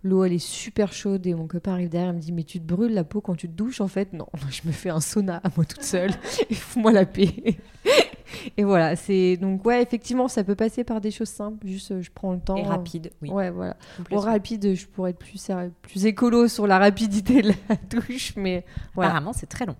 l'eau, 0.03 0.23
elle 0.23 0.33
est 0.33 0.39
super 0.39 0.93
chaude, 0.93 1.25
et 1.25 1.33
mon 1.33 1.47
copain 1.47 1.73
arrive 1.73 1.89
derrière, 1.89 2.11
il 2.11 2.15
me 2.15 2.21
dit, 2.21 2.31
mais 2.31 2.43
tu 2.43 2.59
te 2.59 2.65
brûles 2.65 2.93
la 2.93 3.03
peau 3.03 3.19
quand 3.19 3.35
tu 3.35 3.47
te 3.47 3.53
douches, 3.53 3.81
en 3.81 3.87
fait? 3.87 4.13
Non, 4.13 4.27
je 4.51 4.61
me 4.67 4.71
fais 4.71 4.89
un 4.89 5.01
sauna 5.01 5.37
à 5.37 5.49
moi 5.55 5.65
toute 5.65 5.83
seule, 5.83 6.11
et 6.49 6.53
fous-moi 6.53 6.91
la 6.91 7.05
paix. 7.05 7.57
et 8.57 8.63
voilà, 8.63 8.95
c'est 8.95 9.35
donc 9.37 9.65
ouais, 9.65 9.81
effectivement, 9.81 10.27
ça 10.27 10.43
peut 10.43 10.55
passer 10.55 10.83
par 10.83 11.01
des 11.01 11.09
choses 11.09 11.29
simples. 11.29 11.65
Juste, 11.67 11.91
euh, 11.91 12.01
je 12.01 12.11
prends 12.13 12.33
le 12.33 12.39
temps. 12.39 12.57
Et 12.57 12.63
rapide, 12.63 13.11
oui. 13.23 13.31
Ouais, 13.31 13.49
voilà. 13.49 13.75
Pour 14.09 14.23
rapide, 14.23 14.75
je 14.75 14.85
pourrais 14.85 15.11
être 15.11 15.19
plus 15.19 15.49
plus 15.81 16.05
écolo 16.05 16.47
sur 16.47 16.67
la 16.67 16.77
rapidité 16.77 17.41
de 17.41 17.49
la 17.49 17.75
douche, 17.89 18.33
mais 18.35 18.63
voilà. 18.93 19.09
apparemment, 19.09 19.33
c'est 19.33 19.47
très 19.47 19.65
long. 19.65 19.75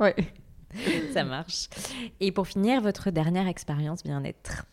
ouais. 0.00 0.14
Ça 1.12 1.24
marche. 1.24 1.68
Et 2.20 2.32
pour 2.32 2.46
finir, 2.46 2.80
votre 2.80 3.10
dernière 3.10 3.48
expérience 3.48 4.02
bien-être. 4.02 4.64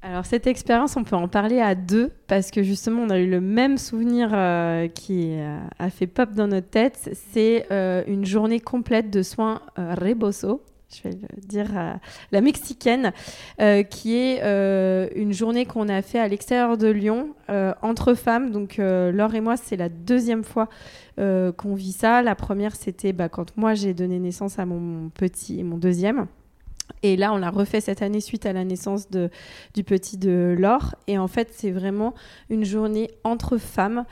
Alors 0.00 0.24
cette 0.24 0.46
expérience, 0.46 0.96
on 0.96 1.02
peut 1.02 1.16
en 1.16 1.26
parler 1.26 1.60
à 1.60 1.74
deux 1.74 2.12
parce 2.28 2.52
que 2.52 2.62
justement 2.62 3.02
on 3.02 3.10
a 3.10 3.18
eu 3.18 3.28
le 3.28 3.40
même 3.40 3.78
souvenir 3.78 4.30
euh, 4.32 4.86
qui 4.86 5.34
a 5.78 5.90
fait 5.90 6.06
pop 6.06 6.32
dans 6.34 6.46
notre 6.46 6.68
tête. 6.68 7.10
C'est 7.32 7.66
euh, 7.72 8.04
une 8.06 8.24
journée 8.24 8.60
complète 8.60 9.10
de 9.10 9.22
soins 9.22 9.60
Reboso 9.76 10.62
je 10.94 11.02
vais 11.02 11.14
le 11.14 11.40
dire 11.46 11.76
à 11.76 11.98
la 12.32 12.40
mexicaine, 12.40 13.12
euh, 13.60 13.82
qui 13.82 14.16
est 14.16 14.40
euh, 14.42 15.08
une 15.14 15.32
journée 15.32 15.66
qu'on 15.66 15.88
a 15.88 16.02
fait 16.02 16.18
à 16.18 16.28
l'extérieur 16.28 16.78
de 16.78 16.88
Lyon 16.88 17.34
euh, 17.50 17.74
entre 17.82 18.14
femmes. 18.14 18.50
Donc 18.50 18.76
Laure 18.78 19.34
et 19.34 19.40
moi, 19.40 19.56
c'est 19.56 19.76
la 19.76 19.88
deuxième 19.88 20.44
fois 20.44 20.68
qu'on 21.16 21.74
vit 21.74 21.92
ça. 21.92 22.22
La 22.22 22.34
première, 22.34 22.76
c'était 22.76 23.12
bah, 23.12 23.28
quand 23.28 23.56
moi 23.56 23.74
j'ai 23.74 23.92
donné 23.92 24.18
naissance 24.18 24.58
à 24.58 24.66
mon 24.66 25.10
petit, 25.10 25.64
mon 25.64 25.76
deuxième. 25.76 26.26
Et 27.02 27.16
là, 27.16 27.32
on 27.32 27.36
l'a 27.36 27.50
refait 27.50 27.80
cette 27.80 28.02
année 28.02 28.20
suite 28.20 28.46
à 28.46 28.52
la 28.52 28.64
naissance 28.64 29.08
du 29.10 29.84
petit 29.84 30.18
de 30.18 30.56
Laure. 30.58 30.94
Et 31.06 31.18
en 31.18 31.28
fait, 31.28 31.48
c'est 31.52 31.70
vraiment 31.70 32.14
une 32.50 32.64
journée 32.64 33.10
entre 33.24 33.56
femmes 33.58 34.04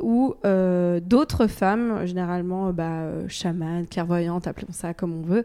où 0.00 0.34
euh, 0.44 1.00
d'autres 1.00 1.46
femmes, 1.46 2.04
généralement 2.06 2.72
bah, 2.72 3.02
euh, 3.02 3.24
chamanes, 3.28 3.86
clairvoyantes, 3.86 4.46
appelons 4.46 4.72
ça 4.72 4.94
comme 4.94 5.12
on 5.14 5.22
veut, 5.22 5.44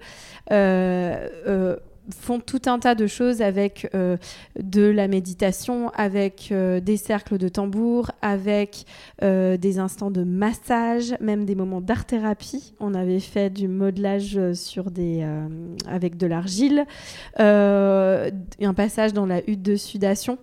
euh, 0.51 1.77
font 2.13 2.39
tout 2.39 2.61
un 2.65 2.79
tas 2.79 2.95
de 2.95 3.07
choses 3.07 3.41
avec 3.41 3.89
euh, 3.93 4.17
de 4.59 4.83
la 4.83 5.07
méditation, 5.07 5.89
avec 5.95 6.49
euh, 6.51 6.79
des 6.79 6.97
cercles 6.97 7.37
de 7.37 7.47
tambour, 7.47 8.11
avec 8.21 8.85
euh, 9.21 9.57
des 9.57 9.79
instants 9.79 10.11
de 10.11 10.23
massage, 10.23 11.15
même 11.19 11.45
des 11.45 11.55
moments 11.55 11.81
d'art-thérapie. 11.81 12.73
On 12.79 12.93
avait 12.93 13.19
fait 13.19 13.49
du 13.49 13.67
modelage 13.67 14.39
avec 15.87 16.17
de 16.17 16.27
l'argile, 16.27 16.85
un 17.37 18.73
passage 18.75 19.13
dans 19.13 19.25
la 19.25 19.41
hutte 19.47 19.61
de 19.61 19.75
sudation. 19.75 20.37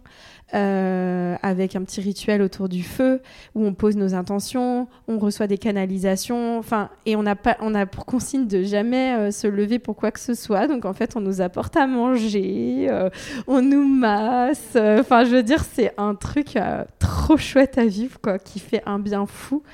Euh, 0.54 1.34
avec 1.42 1.74
un 1.74 1.82
petit 1.82 2.00
rituel 2.00 2.40
autour 2.40 2.68
du 2.68 2.84
feu 2.84 3.20
où 3.56 3.66
on 3.66 3.74
pose 3.74 3.96
nos 3.96 4.14
intentions, 4.14 4.86
on 5.08 5.18
reçoit 5.18 5.48
des 5.48 5.58
canalisations, 5.58 6.56
enfin, 6.56 6.88
et 7.04 7.16
on 7.16 7.24
n'a 7.24 7.34
pas, 7.34 7.56
on 7.58 7.74
a 7.74 7.84
pour 7.84 8.06
consigne 8.06 8.46
de 8.46 8.62
jamais 8.62 9.16
euh, 9.16 9.30
se 9.32 9.48
lever 9.48 9.80
pour 9.80 9.96
quoi 9.96 10.12
que 10.12 10.20
ce 10.20 10.34
soit. 10.34 10.68
Donc 10.68 10.84
en 10.84 10.92
fait, 10.92 11.16
on 11.16 11.20
nous 11.20 11.40
apporte 11.40 11.76
à 11.76 11.88
manger, 11.88 12.86
euh, 12.88 13.10
on 13.48 13.60
nous 13.60 13.88
masse. 13.88 14.76
Enfin, 14.76 15.24
je 15.24 15.30
veux 15.30 15.42
dire, 15.42 15.64
c'est 15.64 15.92
un 15.98 16.14
truc 16.14 16.56
trop 17.00 17.36
chouette 17.36 17.76
à 17.76 17.84
vivre, 17.84 18.20
quoi, 18.20 18.38
qui 18.38 18.60
fait 18.60 18.82
un 18.86 19.00
bien 19.00 19.26
fou. 19.26 19.64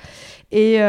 Et, 0.52 0.80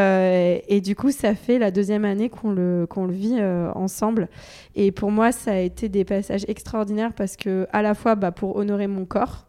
et, 0.68 0.80
du 0.82 0.94
coup, 0.94 1.10
ça 1.10 1.34
fait 1.34 1.58
la 1.58 1.70
deuxième 1.70 2.04
année 2.04 2.28
qu'on 2.28 2.50
le, 2.50 2.86
qu'on 2.86 3.06
le 3.06 3.14
vit 3.14 3.40
ensemble. 3.74 4.28
Et 4.74 4.92
pour 4.92 5.10
moi, 5.10 5.32
ça 5.32 5.52
a 5.52 5.58
été 5.58 5.88
des 5.88 6.04
passages 6.04 6.44
extraordinaires 6.48 7.12
parce 7.14 7.36
que, 7.36 7.66
à 7.72 7.80
la 7.80 7.94
fois, 7.94 8.14
bah, 8.14 8.30
pour 8.30 8.56
honorer 8.56 8.88
mon 8.88 9.06
corps, 9.06 9.46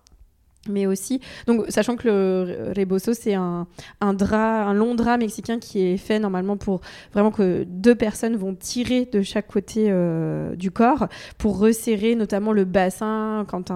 mais 0.69 0.87
aussi 0.87 1.19
donc 1.47 1.65
sachant 1.69 1.95
que 1.95 2.07
le 2.07 2.73
rebozo 2.75 3.13
c'est 3.13 3.33
un, 3.33 3.67
un 4.01 4.13
drap 4.13 4.67
un 4.67 4.73
long 4.73 4.95
drap 4.95 5.17
mexicain 5.17 5.59
qui 5.59 5.81
est 5.81 5.97
fait 5.97 6.19
normalement 6.19 6.57
pour 6.57 6.81
vraiment 7.13 7.31
que 7.31 7.63
deux 7.67 7.95
personnes 7.95 8.35
vont 8.35 8.55
tirer 8.55 9.05
de 9.11 9.21
chaque 9.21 9.47
côté 9.47 9.87
euh, 9.89 10.55
du 10.55 10.71
corps 10.71 11.07
pour 11.37 11.59
resserrer 11.59 12.15
notamment 12.15 12.51
le 12.51 12.65
bassin 12.65 13.45
quand 13.47 13.71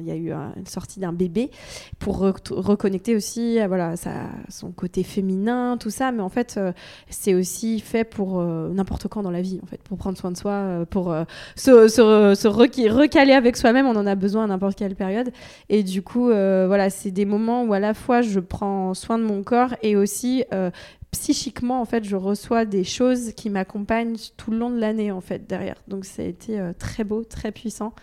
il 0.00 0.06
y 0.06 0.10
a 0.10 0.16
eu 0.16 0.32
une 0.32 0.66
sortie 0.66 1.00
d'un 1.00 1.12
bébé 1.12 1.50
pour 1.98 2.18
reconnecter 2.18 3.16
aussi 3.16 3.58
voilà 3.66 3.96
ça, 3.96 4.10
son 4.48 4.70
côté 4.70 5.02
féminin 5.02 5.76
tout 5.78 5.90
ça. 5.90 6.12
Mais 6.12 6.22
en 6.22 6.28
fait 6.28 6.56
euh, 6.56 6.72
c'est 7.08 7.34
aussi 7.34 7.80
fait 7.80 8.04
pour 8.04 8.40
euh, 8.40 8.70
n'importe 8.70 9.08
quand 9.08 9.22
dans 9.22 9.30
la 9.30 9.42
vie 9.42 9.60
en 9.62 9.66
fait 9.66 9.80
pour 9.82 9.98
prendre 9.98 10.18
soin 10.18 10.30
de 10.30 10.36
soi 10.36 10.84
pour 10.90 11.14
se, 11.56 11.88
se 11.88 12.48
recaler 12.48 13.32
avec 13.32 13.56
soi-même. 13.56 13.86
On 13.86 13.96
en 13.96 14.06
a 14.06 14.14
besoin 14.14 14.44
à 14.44 14.46
n'importe 14.46 14.76
quelle 14.76 14.94
période. 14.94 15.30
Et 15.68 15.82
du 15.82 16.02
coup 16.02 16.27
euh, 16.30 16.66
voilà, 16.66 16.90
c'est 16.90 17.10
des 17.10 17.24
moments 17.24 17.64
où 17.64 17.72
à 17.72 17.80
la 17.80 17.94
fois 17.94 18.22
je 18.22 18.40
prends 18.40 18.94
soin 18.94 19.18
de 19.18 19.24
mon 19.24 19.42
corps 19.42 19.74
et 19.82 19.96
aussi 19.96 20.44
euh, 20.52 20.70
psychiquement, 21.10 21.80
en 21.80 21.84
fait, 21.84 22.04
je 22.04 22.16
reçois 22.16 22.64
des 22.64 22.84
choses 22.84 23.32
qui 23.32 23.50
m'accompagnent 23.50 24.16
tout 24.36 24.50
le 24.50 24.58
long 24.58 24.70
de 24.70 24.78
l'année, 24.78 25.10
en 25.10 25.20
fait, 25.20 25.46
derrière. 25.48 25.76
Donc, 25.88 26.04
ça 26.04 26.22
a 26.22 26.26
été 26.26 26.58
euh, 26.58 26.72
très 26.78 27.04
beau, 27.04 27.24
très 27.24 27.52
puissant. 27.52 27.94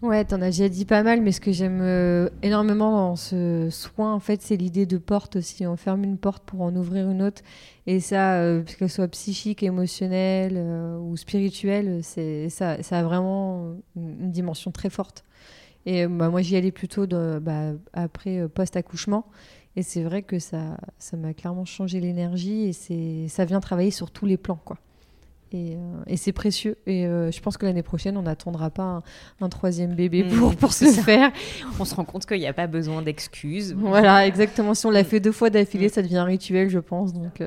Ouais, 0.00 0.24
t'en 0.24 0.40
as 0.40 0.46
déjà 0.46 0.68
dit 0.68 0.84
pas 0.84 1.02
mal, 1.02 1.20
mais 1.22 1.32
ce 1.32 1.40
que 1.40 1.50
j'aime 1.50 2.30
énormément 2.44 2.92
dans 2.92 3.16
ce 3.16 3.66
soin, 3.68 4.14
en 4.14 4.20
fait, 4.20 4.40
c'est 4.42 4.56
l'idée 4.56 4.86
de 4.86 4.96
porte 4.96 5.34
aussi. 5.34 5.66
On 5.66 5.76
ferme 5.76 6.04
une 6.04 6.18
porte 6.18 6.44
pour 6.44 6.62
en 6.62 6.74
ouvrir 6.76 7.10
une 7.10 7.20
autre. 7.20 7.42
Et 7.88 7.98
ça, 7.98 8.40
qu'elle 8.78 8.88
soit 8.88 9.08
psychique, 9.08 9.64
émotionnelle 9.64 10.56
ou 11.00 11.16
spirituelle, 11.16 11.98
c'est 12.04 12.48
ça, 12.48 12.80
ça 12.84 13.00
a 13.00 13.02
vraiment 13.02 13.74
une 13.96 14.30
dimension 14.30 14.70
très 14.70 14.88
forte. 14.88 15.24
Et 15.90 16.06
bah, 16.06 16.28
moi, 16.28 16.42
j'y 16.42 16.56
allais 16.56 16.70
plutôt 16.72 17.06
de, 17.06 17.38
bah, 17.40 17.72
après 17.92 18.38
euh, 18.40 18.48
post-accouchement. 18.48 19.24
Et 19.76 19.82
c'est 19.82 20.02
vrai 20.02 20.22
que 20.22 20.38
ça 20.38 20.76
ça 20.98 21.16
m'a 21.16 21.32
clairement 21.34 21.64
changé 21.64 22.00
l'énergie 22.00 22.64
et 22.68 22.72
c'est 22.72 23.26
ça 23.28 23.44
vient 23.44 23.60
travailler 23.60 23.90
sur 23.92 24.10
tous 24.10 24.26
les 24.26 24.36
plans. 24.36 24.60
quoi. 24.64 24.76
Et, 25.52 25.76
euh, 25.76 25.78
et 26.06 26.16
c'est 26.18 26.32
précieux. 26.32 26.76
Et 26.86 27.06
euh, 27.06 27.30
je 27.30 27.40
pense 27.40 27.56
que 27.56 27.64
l'année 27.64 27.82
prochaine, 27.84 28.16
on 28.18 28.22
n'attendra 28.22 28.68
pas 28.70 28.82
un, 28.82 29.02
un 29.40 29.48
troisième 29.48 29.94
bébé 29.94 30.24
Mm, 30.24 30.36
pour, 30.36 30.56
pour 30.56 30.72
se 30.74 30.84
ça. 30.86 31.02
faire. 31.02 31.30
On 31.80 31.84
se 31.86 31.94
rend 31.94 32.04
compte 32.04 32.26
qu'il 32.26 32.38
n'y 32.40 32.46
a 32.46 32.52
pas 32.52 32.66
besoin 32.66 33.00
d'excuses. 33.02 33.72
Voilà, 33.74 34.26
exactement. 34.26 34.74
Si 34.74 34.84
on 34.84 34.90
l'a 34.90 35.04
fait 35.04 35.20
deux 35.20 35.32
fois 35.32 35.48
d'affilée, 35.48 35.86
Mm. 35.86 35.90
ça 35.90 36.02
devient 36.02 36.16
un 36.18 36.24
rituel, 36.24 36.68
je 36.68 36.80
pense. 36.80 37.12
Donc, 37.14 37.40
euh, 37.40 37.46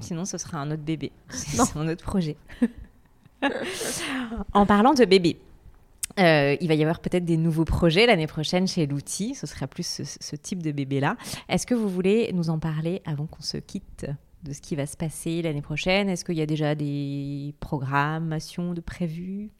Sinon, 0.00 0.24
ce 0.26 0.38
sera 0.38 0.58
un 0.58 0.70
autre 0.70 0.82
bébé. 0.82 1.10
Non. 1.58 1.64
C'est 1.64 1.76
un 1.78 1.88
autre 1.88 2.04
projet. 2.04 2.36
en 4.52 4.66
parlant 4.66 4.94
de 4.94 5.04
bébé, 5.04 5.38
euh, 6.18 6.56
il 6.60 6.68
va 6.68 6.74
y 6.74 6.82
avoir 6.82 7.00
peut-être 7.00 7.24
des 7.24 7.36
nouveaux 7.36 7.64
projets 7.64 8.06
l'année 8.06 8.26
prochaine 8.26 8.66
chez 8.66 8.86
l'outil. 8.86 9.34
Ce 9.34 9.46
sera 9.46 9.66
plus 9.66 9.86
ce, 9.86 10.02
ce 10.04 10.36
type 10.36 10.62
de 10.62 10.72
bébé-là. 10.72 11.16
Est-ce 11.48 11.66
que 11.66 11.74
vous 11.74 11.88
voulez 11.88 12.30
nous 12.32 12.50
en 12.50 12.58
parler 12.58 13.02
avant 13.04 13.26
qu'on 13.26 13.42
se 13.42 13.58
quitte 13.58 14.06
de 14.42 14.52
ce 14.52 14.60
qui 14.60 14.76
va 14.76 14.86
se 14.86 14.96
passer 14.96 15.42
l'année 15.42 15.62
prochaine? 15.62 16.08
Est-ce 16.08 16.24
qu'il 16.24 16.36
y 16.36 16.42
a 16.42 16.46
déjà 16.46 16.74
des 16.74 17.54
programmations 17.60 18.72
de 18.74 18.80
prévues? 18.80 19.50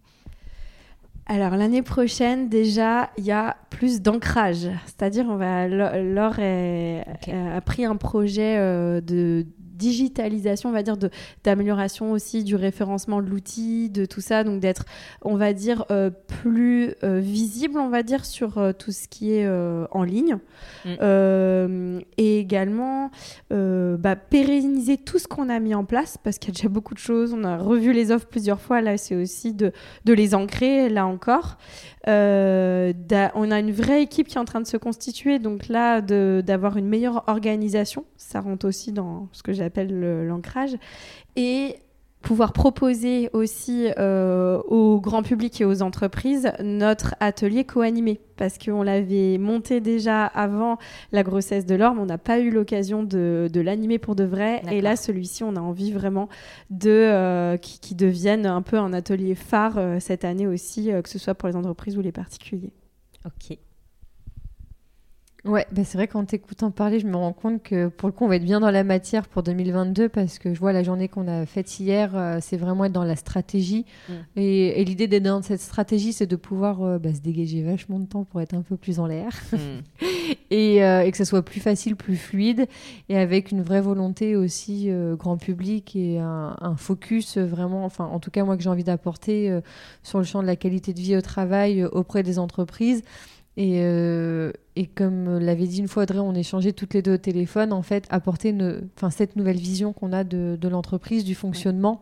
Alors 1.28 1.56
l'année 1.56 1.82
prochaine, 1.82 2.48
déjà, 2.48 3.10
il 3.18 3.24
y 3.24 3.32
a 3.32 3.56
plus 3.70 4.00
d'ancrage. 4.00 4.68
C'est-à-dire, 4.86 5.26
on 5.28 5.36
va, 5.36 5.66
Laure 5.66 6.38
est- 6.38 7.04
Ok. 7.14 7.28
a 7.34 7.60
pris 7.62 7.84
un 7.84 7.96
projet 7.96 8.56
euh, 8.58 9.00
de 9.00 9.44
digitalisation, 9.76 10.70
on 10.70 10.72
va 10.72 10.82
dire, 10.82 10.96
d'amélioration 11.44 12.12
aussi 12.12 12.44
du 12.44 12.56
référencement 12.56 13.22
de 13.22 13.28
l'outil, 13.28 13.90
de 13.90 14.04
tout 14.04 14.20
ça, 14.20 14.44
donc 14.44 14.60
d'être, 14.60 14.84
on 15.22 15.36
va 15.36 15.52
dire, 15.52 15.84
euh, 15.90 16.10
plus 16.10 16.94
euh, 17.04 17.20
visible, 17.20 17.78
on 17.78 17.88
va 17.88 18.02
dire, 18.02 18.24
sur 18.24 18.58
euh, 18.58 18.72
tout 18.72 18.92
ce 18.92 19.08
qui 19.08 19.32
est 19.32 19.46
en 19.90 20.02
ligne. 20.02 20.38
Mm. 20.84 22.00
Et 22.16 22.38
également, 22.38 23.10
bah, 23.50 24.16
pérenniser 24.16 24.96
tout 24.96 25.18
ce 25.18 25.28
qu'on 25.28 25.48
a 25.48 25.58
mis 25.60 25.74
en 25.74 25.84
place, 25.84 26.18
parce 26.22 26.38
qu'il 26.38 26.48
y 26.48 26.52
a 26.52 26.56
déjà 26.56 26.68
beaucoup 26.68 26.94
de 26.94 26.98
choses. 26.98 27.32
On 27.32 27.44
a 27.44 27.56
revu 27.56 27.92
les 27.92 28.10
offres 28.10 28.26
plusieurs 28.26 28.60
fois, 28.60 28.80
là, 28.80 28.96
c'est 28.96 29.16
aussi 29.16 29.52
de, 29.52 29.72
de 30.04 30.12
les 30.12 30.34
ancrer, 30.34 30.88
là 30.88 31.06
encore. 31.06 31.58
On 32.06 33.50
a 33.50 33.60
une 33.60 33.72
vraie 33.72 34.02
équipe 34.02 34.28
qui 34.28 34.36
est 34.36 34.40
en 34.40 34.44
train 34.44 34.60
de 34.60 34.66
se 34.66 34.76
constituer, 34.76 35.38
donc 35.38 35.68
là, 35.68 36.00
d'avoir 36.00 36.76
une 36.76 36.88
meilleure 36.88 37.24
organisation, 37.26 38.04
ça 38.16 38.40
rentre 38.40 38.66
aussi 38.66 38.92
dans 38.92 39.28
ce 39.32 39.42
que 39.42 39.52
j'appelle 39.52 39.65
le- 39.92 40.26
l'ancrage. 40.26 40.76
Et 41.36 41.76
pouvoir 42.22 42.52
proposer 42.52 43.30
aussi 43.34 43.86
euh, 43.98 44.58
au 44.66 45.00
grand 45.00 45.22
public 45.22 45.60
et 45.60 45.64
aux 45.64 45.80
entreprises 45.82 46.50
notre 46.60 47.14
atelier 47.20 47.62
co-animé 47.64 48.18
parce 48.36 48.58
qu'on 48.58 48.82
l'avait 48.82 49.38
monté 49.38 49.80
déjà 49.80 50.24
avant 50.24 50.76
la 51.12 51.22
grossesse 51.22 51.66
de 51.66 51.76
mais 51.94 52.00
on 52.02 52.06
n'a 52.06 52.18
pas 52.18 52.40
eu 52.40 52.50
l'occasion 52.50 53.04
de, 53.04 53.48
de 53.52 53.60
l'animer 53.60 53.98
pour 53.98 54.16
de 54.16 54.24
vrai. 54.24 54.60
Et 54.72 54.80
là, 54.80 54.96
celui-ci, 54.96 55.44
on 55.44 55.54
a 55.54 55.60
envie 55.60 55.92
vraiment 55.92 56.28
de 56.70 56.90
euh, 56.90 57.56
qui, 57.58 57.78
qui 57.78 57.94
devienne 57.94 58.44
un 58.44 58.62
peu 58.62 58.76
un 58.78 58.92
atelier 58.92 59.36
phare 59.36 59.78
euh, 59.78 60.00
cette 60.00 60.24
année 60.24 60.48
aussi, 60.48 60.90
euh, 60.90 61.02
que 61.02 61.08
ce 61.08 61.20
soit 61.20 61.34
pour 61.34 61.48
les 61.48 61.54
entreprises 61.54 61.96
ou 61.96 62.00
les 62.00 62.12
particuliers. 62.12 62.72
Ok. 63.24 63.56
Ouais, 65.46 65.64
bah 65.70 65.82
c'est 65.84 65.96
vrai 65.96 66.08
qu'en 66.08 66.24
t'écoutant 66.24 66.72
parler, 66.72 66.98
je 66.98 67.06
me 67.06 67.16
rends 67.16 67.32
compte 67.32 67.62
que 67.62 67.86
pour 67.86 68.08
le 68.08 68.12
coup, 68.12 68.24
on 68.24 68.28
va 68.28 68.36
être 68.36 68.44
bien 68.44 68.58
dans 68.58 68.70
la 68.70 68.82
matière 68.82 69.28
pour 69.28 69.44
2022 69.44 70.08
parce 70.08 70.40
que 70.40 70.52
je 70.52 70.58
vois 70.58 70.72
la 70.72 70.82
journée 70.82 71.08
qu'on 71.08 71.28
a 71.28 71.46
faite 71.46 71.78
hier, 71.78 72.16
euh, 72.16 72.38
c'est 72.40 72.56
vraiment 72.56 72.84
être 72.84 72.92
dans 72.92 73.04
la 73.04 73.14
stratégie. 73.14 73.84
Mm. 74.08 74.12
Et, 74.36 74.80
et 74.80 74.84
l'idée 74.84 75.06
d'être 75.06 75.22
dans 75.22 75.42
cette 75.42 75.60
stratégie, 75.60 76.12
c'est 76.12 76.26
de 76.26 76.34
pouvoir 76.34 76.82
euh, 76.82 76.98
bah, 76.98 77.14
se 77.14 77.20
dégager 77.20 77.62
vachement 77.62 78.00
de 78.00 78.06
temps 78.06 78.24
pour 78.24 78.40
être 78.40 78.54
un 78.54 78.62
peu 78.62 78.76
plus 78.76 78.98
en 78.98 79.06
l'air 79.06 79.30
et, 80.50 80.84
euh, 80.84 81.02
et 81.02 81.10
que 81.12 81.16
ce 81.16 81.24
soit 81.24 81.44
plus 81.44 81.60
facile, 81.60 81.94
plus 81.94 82.16
fluide 82.16 82.66
et 83.08 83.16
avec 83.16 83.52
une 83.52 83.62
vraie 83.62 83.80
volonté 83.80 84.34
aussi 84.34 84.90
grand 85.16 85.36
public 85.36 85.94
et 85.94 86.18
un, 86.18 86.56
un 86.60 86.76
focus 86.76 87.38
vraiment, 87.38 87.84
enfin 87.84 88.04
en 88.06 88.18
tout 88.18 88.30
cas 88.30 88.44
moi 88.44 88.56
que 88.56 88.62
j'ai 88.62 88.68
envie 88.68 88.84
d'apporter 88.84 89.60
sur 90.02 90.18
le 90.18 90.24
champ 90.24 90.42
de 90.42 90.46
la 90.46 90.56
qualité 90.56 90.92
de 90.92 91.00
vie 91.00 91.16
au 91.16 91.20
travail 91.20 91.84
auprès 91.84 92.22
des 92.22 92.38
entreprises. 92.38 93.02
Et, 93.58 93.80
euh, 93.80 94.52
et 94.74 94.86
comme 94.86 95.38
l'avait 95.38 95.66
dit 95.66 95.78
une 95.78 95.88
fois 95.88 96.02
Audrey, 96.02 96.18
on 96.18 96.34
échangeait 96.34 96.72
toutes 96.72 96.92
les 96.92 97.00
deux 97.00 97.14
au 97.14 97.18
téléphone, 97.18 97.72
en 97.72 97.82
fait, 97.82 98.06
apporter 98.10 98.50
une, 98.50 98.88
cette 99.10 99.34
nouvelle 99.36 99.56
vision 99.56 99.92
qu'on 99.94 100.12
a 100.12 100.24
de, 100.24 100.58
de 100.60 100.68
l'entreprise, 100.68 101.24
du 101.24 101.34
fonctionnement, 101.34 101.98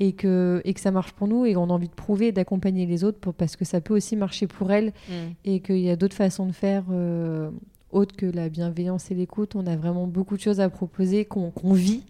et, 0.00 0.12
que, 0.12 0.60
et 0.64 0.72
que 0.74 0.80
ça 0.80 0.90
marche 0.92 1.12
pour 1.12 1.26
nous, 1.26 1.46
et 1.46 1.56
on 1.56 1.64
a 1.64 1.72
envie 1.72 1.88
de 1.88 1.94
prouver 1.94 2.28
et 2.28 2.32
d'accompagner 2.32 2.86
les 2.86 3.02
autres 3.02 3.18
pour, 3.18 3.34
parce 3.34 3.56
que 3.56 3.64
ça 3.64 3.80
peut 3.80 3.94
aussi 3.94 4.14
marcher 4.16 4.46
pour 4.46 4.70
elles, 4.70 4.92
Hmm. 5.08 5.32
et 5.44 5.60
qu'il 5.60 5.78
y 5.78 5.90
a 5.90 5.96
d'autres 5.96 6.16
façons 6.16 6.46
de 6.46 6.52
faire 6.52 6.84
euh, 6.92 7.50
autres 7.90 8.14
que 8.14 8.26
la 8.26 8.48
bienveillance 8.48 9.10
et 9.10 9.14
l'écoute. 9.14 9.56
On 9.56 9.66
a 9.66 9.74
vraiment 9.76 10.06
beaucoup 10.06 10.36
de 10.36 10.42
choses 10.42 10.60
à 10.60 10.68
proposer 10.68 11.24
qu'on 11.24 11.50
qu'on 11.50 11.72
vit 11.72 12.02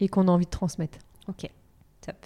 et 0.00 0.08
qu'on 0.08 0.28
a 0.28 0.30
envie 0.30 0.44
de 0.46 0.50
transmettre. 0.50 0.98
Ok, 1.28 1.48
top. 2.04 2.16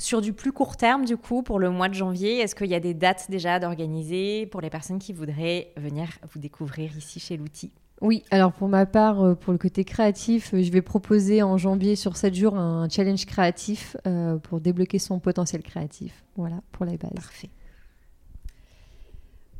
Sur 0.00 0.22
du 0.22 0.32
plus 0.32 0.50
court 0.50 0.78
terme, 0.78 1.04
du 1.04 1.18
coup, 1.18 1.42
pour 1.42 1.58
le 1.58 1.68
mois 1.68 1.90
de 1.90 1.94
janvier, 1.94 2.38
est-ce 2.38 2.54
qu'il 2.54 2.68
y 2.68 2.74
a 2.74 2.80
des 2.80 2.94
dates 2.94 3.26
déjà 3.30 3.58
d'organiser 3.58 4.46
pour 4.46 4.62
les 4.62 4.70
personnes 4.70 4.98
qui 4.98 5.12
voudraient 5.12 5.72
venir 5.76 6.08
vous 6.32 6.40
découvrir 6.40 6.96
ici 6.96 7.20
chez 7.20 7.36
l'outil? 7.36 7.70
Oui, 8.00 8.22
alors 8.30 8.54
pour 8.54 8.68
ma 8.68 8.86
part, 8.86 9.20
euh, 9.20 9.34
pour 9.34 9.52
le 9.52 9.58
côté 9.58 9.84
créatif, 9.84 10.54
euh, 10.54 10.62
je 10.62 10.72
vais 10.72 10.80
proposer 10.80 11.42
en 11.42 11.58
janvier 11.58 11.96
sur 11.96 12.16
7 12.16 12.34
jours 12.34 12.56
un 12.56 12.88
challenge 12.88 13.26
créatif 13.26 13.94
euh, 14.06 14.38
pour 14.38 14.62
débloquer 14.62 14.98
son 14.98 15.18
potentiel 15.18 15.62
créatif. 15.62 16.24
Voilà, 16.34 16.62
pour 16.72 16.86
les 16.86 16.96
bases. 16.96 17.12
Parfait. 17.14 17.50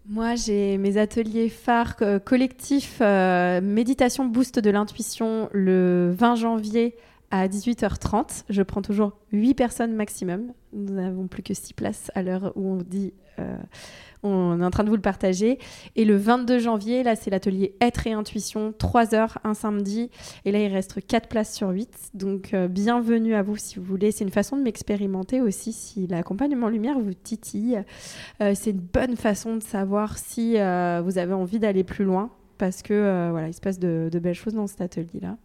Moi, 0.08 0.34
j'ai 0.34 0.78
mes 0.78 0.96
ateliers 0.96 1.48
phares 1.48 1.96
collectifs 2.24 2.98
euh, 3.00 3.60
méditation 3.60 4.24
boost 4.24 4.58
de 4.58 4.70
l'intuition 4.70 5.48
le 5.52 6.12
20 6.18 6.34
janvier 6.36 6.96
à 7.30 7.48
18h30. 7.48 8.44
Je 8.48 8.62
prends 8.62 8.82
toujours 8.82 9.12
8 9.32 9.54
personnes 9.54 9.94
maximum. 9.94 10.52
Nous 10.72 10.94
n'avons 10.94 11.26
plus 11.26 11.42
que 11.42 11.54
6 11.54 11.74
places 11.74 12.10
à 12.14 12.22
l'heure 12.22 12.52
où 12.56 12.68
on 12.68 12.76
dit 12.76 13.12
euh, 13.38 13.56
on 14.22 14.60
est 14.60 14.64
en 14.64 14.70
train 14.70 14.84
de 14.84 14.90
vous 14.90 14.96
le 14.96 15.00
partager. 15.00 15.58
Et 15.96 16.04
le 16.04 16.16
22 16.16 16.58
janvier, 16.58 17.02
là, 17.02 17.16
c'est 17.16 17.30
l'atelier 17.30 17.74
être 17.80 18.06
et 18.06 18.12
intuition, 18.12 18.74
3 18.76 19.14
heures 19.14 19.38
un 19.44 19.54
samedi. 19.54 20.10
Et 20.44 20.52
là, 20.52 20.58
il 20.58 20.70
reste 20.70 21.04
4 21.06 21.28
places 21.28 21.54
sur 21.54 21.70
8. 21.70 22.10
Donc, 22.14 22.52
euh, 22.52 22.68
bienvenue 22.68 23.34
à 23.34 23.42
vous 23.42 23.56
si 23.56 23.78
vous 23.78 23.84
voulez. 23.84 24.12
C'est 24.12 24.24
une 24.24 24.30
façon 24.30 24.56
de 24.56 24.62
m'expérimenter 24.62 25.40
aussi 25.40 25.72
si 25.72 26.06
l'accompagnement 26.06 26.68
lumière 26.68 26.98
vous 26.98 27.14
titille. 27.14 27.82
Euh, 28.42 28.52
c'est 28.54 28.72
une 28.72 28.80
bonne 28.80 29.16
façon 29.16 29.56
de 29.56 29.62
savoir 29.62 30.18
si 30.18 30.52
vous 30.54 31.18
avez 31.18 31.32
envie 31.32 31.58
d'aller 31.58 31.84
plus 31.84 32.04
loin 32.04 32.30
parce 32.58 32.82
que 32.82 33.30
voilà, 33.30 33.48
il 33.48 33.54
se 33.54 33.60
passe 33.60 33.78
de, 33.78 34.10
de 34.12 34.18
belles 34.18 34.34
choses 34.34 34.54
dans 34.54 34.66
cet 34.66 34.82
atelier-là. 34.82 35.38